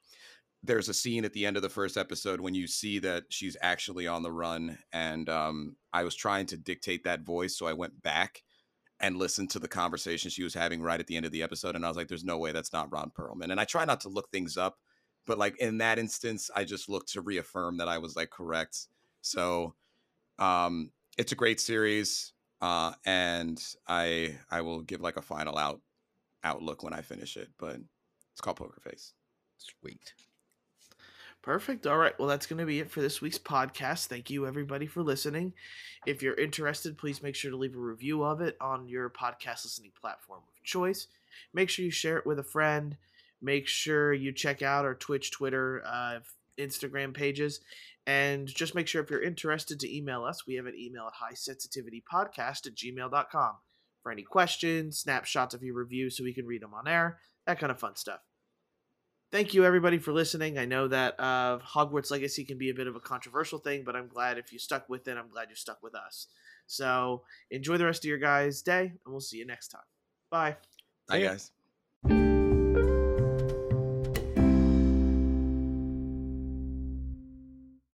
there's 0.63 0.91
a 0.91 0.95
scene 0.95 1.25
at 1.25 1.33
the 1.33 1.47
end 1.47 1.57
of 1.57 1.63
the 1.63 1.71
first 1.71 1.97
episode 1.97 2.41
when 2.41 2.55
you 2.55 2.67
see 2.67 2.99
that 2.99 3.25
she's 3.31 3.57
actually 3.63 4.07
on 4.07 4.23
the 4.23 4.33
run 4.33 4.77
and 4.93 5.31
um, 5.31 5.77
i 5.95 6.05
was 6.05 6.15
trying 6.15 6.45
to 6.45 6.59
dictate 6.59 7.05
that 7.05 7.23
voice 7.23 7.57
so 7.57 7.67
i 7.67 7.73
went 7.73 8.03
back 8.03 8.43
and 9.01 9.17
listened 9.17 9.51
to 9.51 9.59
the 9.59 9.69
conversation 9.69 10.31
she 10.31 10.43
was 10.43 10.55
having 10.55 10.83
right 10.83 11.01
at 11.01 11.07
the 11.07 11.17
end 11.17 11.27
of 11.27 11.33
the 11.33 11.43
episode 11.43 11.75
and 11.75 11.85
i 11.85 11.89
was 11.89 11.97
like 11.97 12.09
there's 12.09 12.25
no 12.25 12.39
way 12.39 12.53
that's 12.53 12.73
not 12.73 12.91
ron 12.93 13.11
perlman 13.11 13.51
and 13.51 13.61
i 13.61 13.65
try 13.65 13.85
not 13.85 14.01
to 14.01 14.09
look 14.09 14.31
things 14.31 14.57
up 14.57 14.79
but 15.27 15.39
like 15.39 15.57
in 15.59 15.79
that 15.79 15.99
instance 15.99 16.51
i 16.55 16.65
just 16.65 16.89
looked 16.89 17.13
to 17.13 17.21
reaffirm 17.21 17.77
that 17.79 17.89
i 17.89 17.99
was 17.99 18.17
like 18.17 18.31
correct 18.31 18.87
so 19.21 19.75
um 20.39 20.91
it's 21.19 21.33
a 21.33 21.37
great 21.37 21.61
series 21.61 22.33
uh 22.61 22.93
and 23.05 23.63
i 23.89 24.37
i 24.51 24.61
will 24.61 24.81
give 24.83 25.01
like 25.01 25.17
a 25.17 25.23
final 25.23 25.59
out 25.59 25.81
outlook 26.45 26.83
when 26.83 26.93
i 26.93 27.01
finish 27.01 27.37
it 27.37 27.49
but 27.59 27.77
it's 28.33 28.41
called 28.41 28.57
poker 28.57 28.81
face 28.81 29.13
Sweet. 29.59 30.15
Perfect. 31.45 31.87
All 31.87 31.99
right. 31.99 32.19
Well, 32.19 32.27
that's 32.27 32.47
going 32.47 32.61
to 32.61 32.65
be 32.65 32.81
it 32.81 32.91
for 32.91 33.03
this 33.03 33.21
week's 33.21 33.39
podcast. 33.39 34.07
Thank 34.07 34.31
you, 34.31 34.47
everybody, 34.47 34.87
for 34.87 35.03
listening. 35.03 35.53
If 36.07 36.23
you're 36.23 36.41
interested, 36.41 36.97
please 36.97 37.23
make 37.23 37.35
sure 37.35 37.51
to 37.51 37.57
leave 37.59 37.77
a 37.77 37.79
review 37.79 38.23
of 38.25 38.41
it 38.41 38.57
on 38.63 38.89
your 38.89 39.11
podcast 39.11 39.63
listening 39.63 39.93
platform 40.01 40.41
of 40.41 40.65
choice. 40.65 41.07
Make 41.53 41.69
sure 41.69 41.85
you 41.85 41.91
share 41.91 42.17
it 42.17 42.25
with 42.25 42.39
a 42.39 42.43
friend. 42.43 42.97
Make 43.43 43.69
sure 43.69 44.15
you 44.15 44.33
check 44.33 44.63
out 44.63 44.87
our 44.87 44.95
Twitch, 44.95 45.33
Twitter, 45.33 45.83
uh, 45.85 46.21
Instagram 46.59 47.13
pages. 47.13 47.61
And 48.07 48.49
just 48.49 48.75
make 48.75 48.89
sure 48.89 49.03
if 49.03 49.11
you're 49.11 49.23
interested 49.23 49.79
to 49.81 49.95
email 49.95 50.25
us, 50.25 50.47
we 50.47 50.55
have 50.55 50.65
an 50.65 50.79
email 50.79 51.09
at 51.09 51.35
highsensitivitypodcast 51.35 52.67
at 52.67 52.75
gmail.com 52.75 53.53
for 54.03 54.11
any 54.11 54.23
questions, 54.23 54.97
snapshots 54.97 55.53
of 55.53 55.63
your 55.63 55.75
review 55.75 56.09
so 56.09 56.25
we 56.25 56.33
can 56.33 56.47
read 56.47 56.63
them 56.63 56.73
on 56.73 56.89
air, 56.89 57.19
that 57.47 57.59
kind 57.59 57.71
of 57.71 57.79
fun 57.79 57.97
stuff 57.97 58.21
thank 59.35 59.53
you 59.53 59.65
everybody 59.65 59.99
for 59.99 60.13
listening. 60.13 60.59
I 60.59 60.65
know 60.65 60.87
that 60.87 61.19
uh, 61.19 61.59
Hogwarts 61.59 62.13
Legacy 62.13 62.45
can 62.45 62.57
be 62.57 62.71
a 62.71 62.75
bit 62.75 62.87
of 62.87 62.95
a 62.95 63.01
controversial 63.01 63.59
thing, 63.59 63.83
but 63.85 63.97
I'm 63.97 64.07
glad 64.07 64.39
if 64.39 64.53
you 64.53 64.61
stuck 64.61 64.89
with 64.89 65.09
it. 65.09 65.19
I'm 65.19 65.29
glad 65.29 65.51
you 65.51 65.57
stuck 65.57 65.83
with 65.83 65.97
us. 65.97 66.29
So 66.69 67.23
enjoy 67.51 67.77
the 67.77 67.85
rest 67.85 68.05
of 68.05 68.09
your 68.09 68.19
guys' 68.19 68.63
day, 68.63 68.93
and 69.05 69.13
we'll 69.13 69.21
see 69.21 69.39
you 69.39 69.45
next 69.45 69.69
time. 69.69 69.83
Bye. 70.31 70.57
bye 71.09 71.19
See 71.19 71.25
ya. 71.25 71.31
guys 71.31 72.34